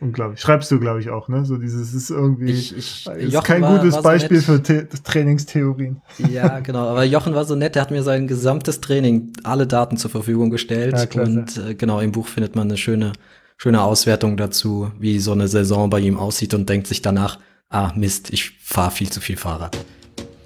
unglaublich. 0.00 0.40
Schreibst 0.40 0.70
du, 0.70 0.78
glaube 0.78 1.00
ich, 1.00 1.10
auch, 1.10 1.26
ne? 1.26 1.44
So 1.44 1.56
dieses 1.56 1.92
ist 1.92 2.10
irgendwie 2.10 2.52
ich, 2.52 2.76
ich, 2.76 3.06
ist 3.08 3.32
Jochen 3.32 3.44
kein 3.44 3.62
war, 3.62 3.78
gutes 3.78 3.94
war 3.94 4.02
so 4.02 4.08
Beispiel 4.08 4.36
nett. 4.36 4.46
für 4.46 4.62
The 4.64 5.02
Trainingstheorien. 5.02 6.00
Ja, 6.30 6.60
genau. 6.60 6.86
Aber 6.86 7.02
Jochen 7.02 7.34
war 7.34 7.44
so 7.44 7.56
nett, 7.56 7.74
der 7.74 7.82
hat 7.82 7.90
mir 7.90 8.04
sein 8.04 8.28
gesamtes 8.28 8.80
Training, 8.80 9.32
alle 9.42 9.66
Daten 9.66 9.96
zur 9.96 10.12
Verfügung 10.12 10.50
gestellt. 10.50 11.14
Ja, 11.14 11.22
und 11.22 11.56
äh, 11.56 11.74
genau, 11.74 11.98
im 11.98 12.12
Buch 12.12 12.28
findet 12.28 12.54
man 12.54 12.68
eine 12.68 12.76
schöne, 12.76 13.12
schöne 13.56 13.82
Auswertung 13.82 14.36
dazu, 14.36 14.92
wie 15.00 15.18
so 15.18 15.32
eine 15.32 15.48
Saison 15.48 15.90
bei 15.90 15.98
ihm 15.98 16.16
aussieht 16.16 16.54
und 16.54 16.68
denkt 16.68 16.86
sich 16.86 17.02
danach, 17.02 17.40
ah 17.70 17.92
Mist, 17.96 18.32
ich 18.32 18.58
fahre 18.60 18.92
viel 18.92 19.10
zu 19.10 19.20
viel 19.20 19.36
Fahrrad. 19.36 19.76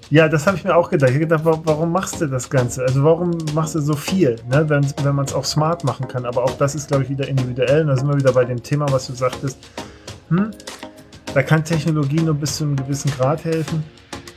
Ja, 0.09 0.29
das 0.29 0.47
habe 0.47 0.55
ich 0.55 0.63
mir 0.63 0.75
auch 0.75 0.89
gedacht. 0.89 1.09
Ich 1.09 1.15
habe 1.15 1.27
gedacht, 1.27 1.61
warum 1.65 1.91
machst 1.91 2.21
du 2.21 2.27
das 2.27 2.49
Ganze? 2.49 2.83
Also 2.83 3.03
warum 3.03 3.31
machst 3.53 3.75
du 3.75 3.81
so 3.81 3.93
viel, 3.93 4.37
ne? 4.49 4.67
wenn, 4.69 4.85
wenn 5.03 5.15
man 5.15 5.25
es 5.25 5.33
auch 5.33 5.43
smart 5.43 5.83
machen 5.83 6.07
kann? 6.07 6.25
Aber 6.25 6.43
auch 6.43 6.57
das 6.57 6.75
ist, 6.75 6.87
glaube 6.87 7.03
ich, 7.03 7.09
wieder 7.09 7.27
individuell. 7.27 7.81
Und 7.81 7.87
da 7.87 7.97
sind 7.97 8.07
wir 8.07 8.17
wieder 8.17 8.31
bei 8.31 8.45
dem 8.45 8.61
Thema, 8.63 8.85
was 8.89 9.07
du 9.07 9.13
sagtest. 9.13 9.57
Hm, 10.29 10.51
da 11.33 11.43
kann 11.43 11.63
Technologie 11.63 12.21
nur 12.21 12.35
bis 12.35 12.55
zu 12.57 12.63
einem 12.63 12.77
gewissen 12.77 13.11
Grad 13.11 13.43
helfen. 13.43 13.83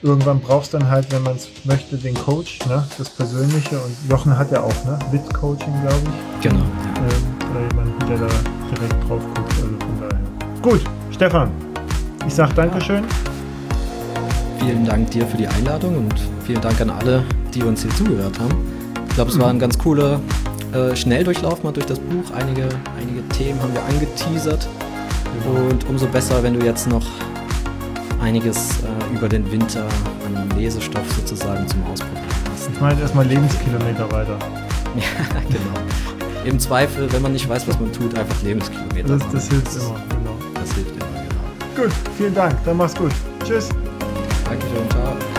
Irgendwann 0.03 0.41
brauchst 0.41 0.73
du 0.73 0.79
dann 0.79 0.91
halt, 0.91 1.13
wenn 1.13 1.23
man 1.23 1.37
es 1.37 1.49
möchte, 1.65 1.97
den 1.97 2.15
Coach, 2.15 2.59
ne? 2.67 2.85
das 2.99 3.11
Persönliche. 3.11 3.77
Und 3.77 3.95
Jochen 4.11 4.37
hat 4.37 4.51
ja 4.51 4.63
auch 4.63 4.85
ne? 4.85 4.99
Mit-Coaching, 5.13 5.81
glaube 5.83 6.01
ich. 6.03 6.41
Genau. 6.49 6.65
Ähm, 6.65 7.51
oder 7.51 7.61
jemanden, 7.61 8.09
der 8.09 8.19
da 8.19 8.35
direkt 8.75 9.09
drauf 9.09 9.23
guckt. 9.35 9.53
Also 9.53 9.69
von 9.69 10.01
daher. 10.01 10.63
Gut, 10.63 10.81
Stefan, 11.13 11.51
ich 12.27 12.35
sage 12.35 12.55
Dankeschön. 12.55 13.05
Ja. 13.05 13.30
Vielen 14.61 14.85
Dank 14.85 15.11
dir 15.11 15.27
für 15.27 15.39
die 15.39 15.49
Einladung 15.49 15.97
und 15.97 16.15
vielen 16.45 16.61
Dank 16.61 16.79
an 16.83 16.91
alle, 16.91 17.25
die 17.55 17.63
uns 17.63 17.81
hier 17.81 17.91
zugehört 17.93 18.39
haben. 18.39 18.55
Ich 19.09 19.15
glaube, 19.15 19.31
es 19.31 19.39
war 19.39 19.49
ein 19.49 19.59
ganz 19.59 19.79
cooler 19.79 20.21
äh, 20.75 20.95
Schnelldurchlauf 20.95 21.63
mal 21.63 21.73
durch 21.73 21.87
das 21.87 21.99
Buch. 21.99 22.31
Einige, 22.35 22.69
einige 22.99 23.27
Themen 23.31 23.61
haben 23.63 23.73
wir 23.73 23.83
angeteasert. 23.85 24.69
Und 25.47 25.89
umso 25.89 26.07
besser, 26.07 26.43
wenn 26.43 26.59
du 26.59 26.65
jetzt 26.65 26.89
noch 26.89 27.07
einiges 28.21 28.81
äh, 28.83 29.17
über 29.17 29.31
den 29.31 29.51
Winter 29.51 29.87
an 30.27 30.59
Lesestoff 30.59 31.11
sozusagen 31.17 31.67
zum 31.67 31.83
Ausprobieren 31.87 32.25
hast. 32.53 32.69
Ich 32.71 32.81
meine 32.81 33.01
erstmal 33.01 33.27
Lebenskilometer 33.27 34.13
weiter. 34.13 34.39
ja, 34.97 35.41
genau. 35.49 36.45
Im 36.45 36.59
Zweifel, 36.59 37.11
wenn 37.13 37.23
man 37.23 37.33
nicht 37.33 37.49
weiß, 37.49 37.67
was 37.67 37.81
man 37.81 37.91
tut, 37.93 38.17
einfach 38.19 38.43
Lebenskilometer. 38.43 39.17
Das, 39.17 39.33
das 39.33 39.49
hilft 39.49 39.75
immer, 39.77 40.03
genau. 40.11 40.37
Das 40.53 40.75
hilft 40.75 40.91
immer, 40.91 41.23
genau. 41.23 41.83
Gut, 41.83 41.93
vielen 42.19 42.35
Dank. 42.35 42.55
Dann 42.67 42.77
mach's 42.77 42.95
gut. 42.95 43.13
Tschüss. 43.43 43.71
Dankeschön, 44.51 44.91
ciao. 44.91 45.30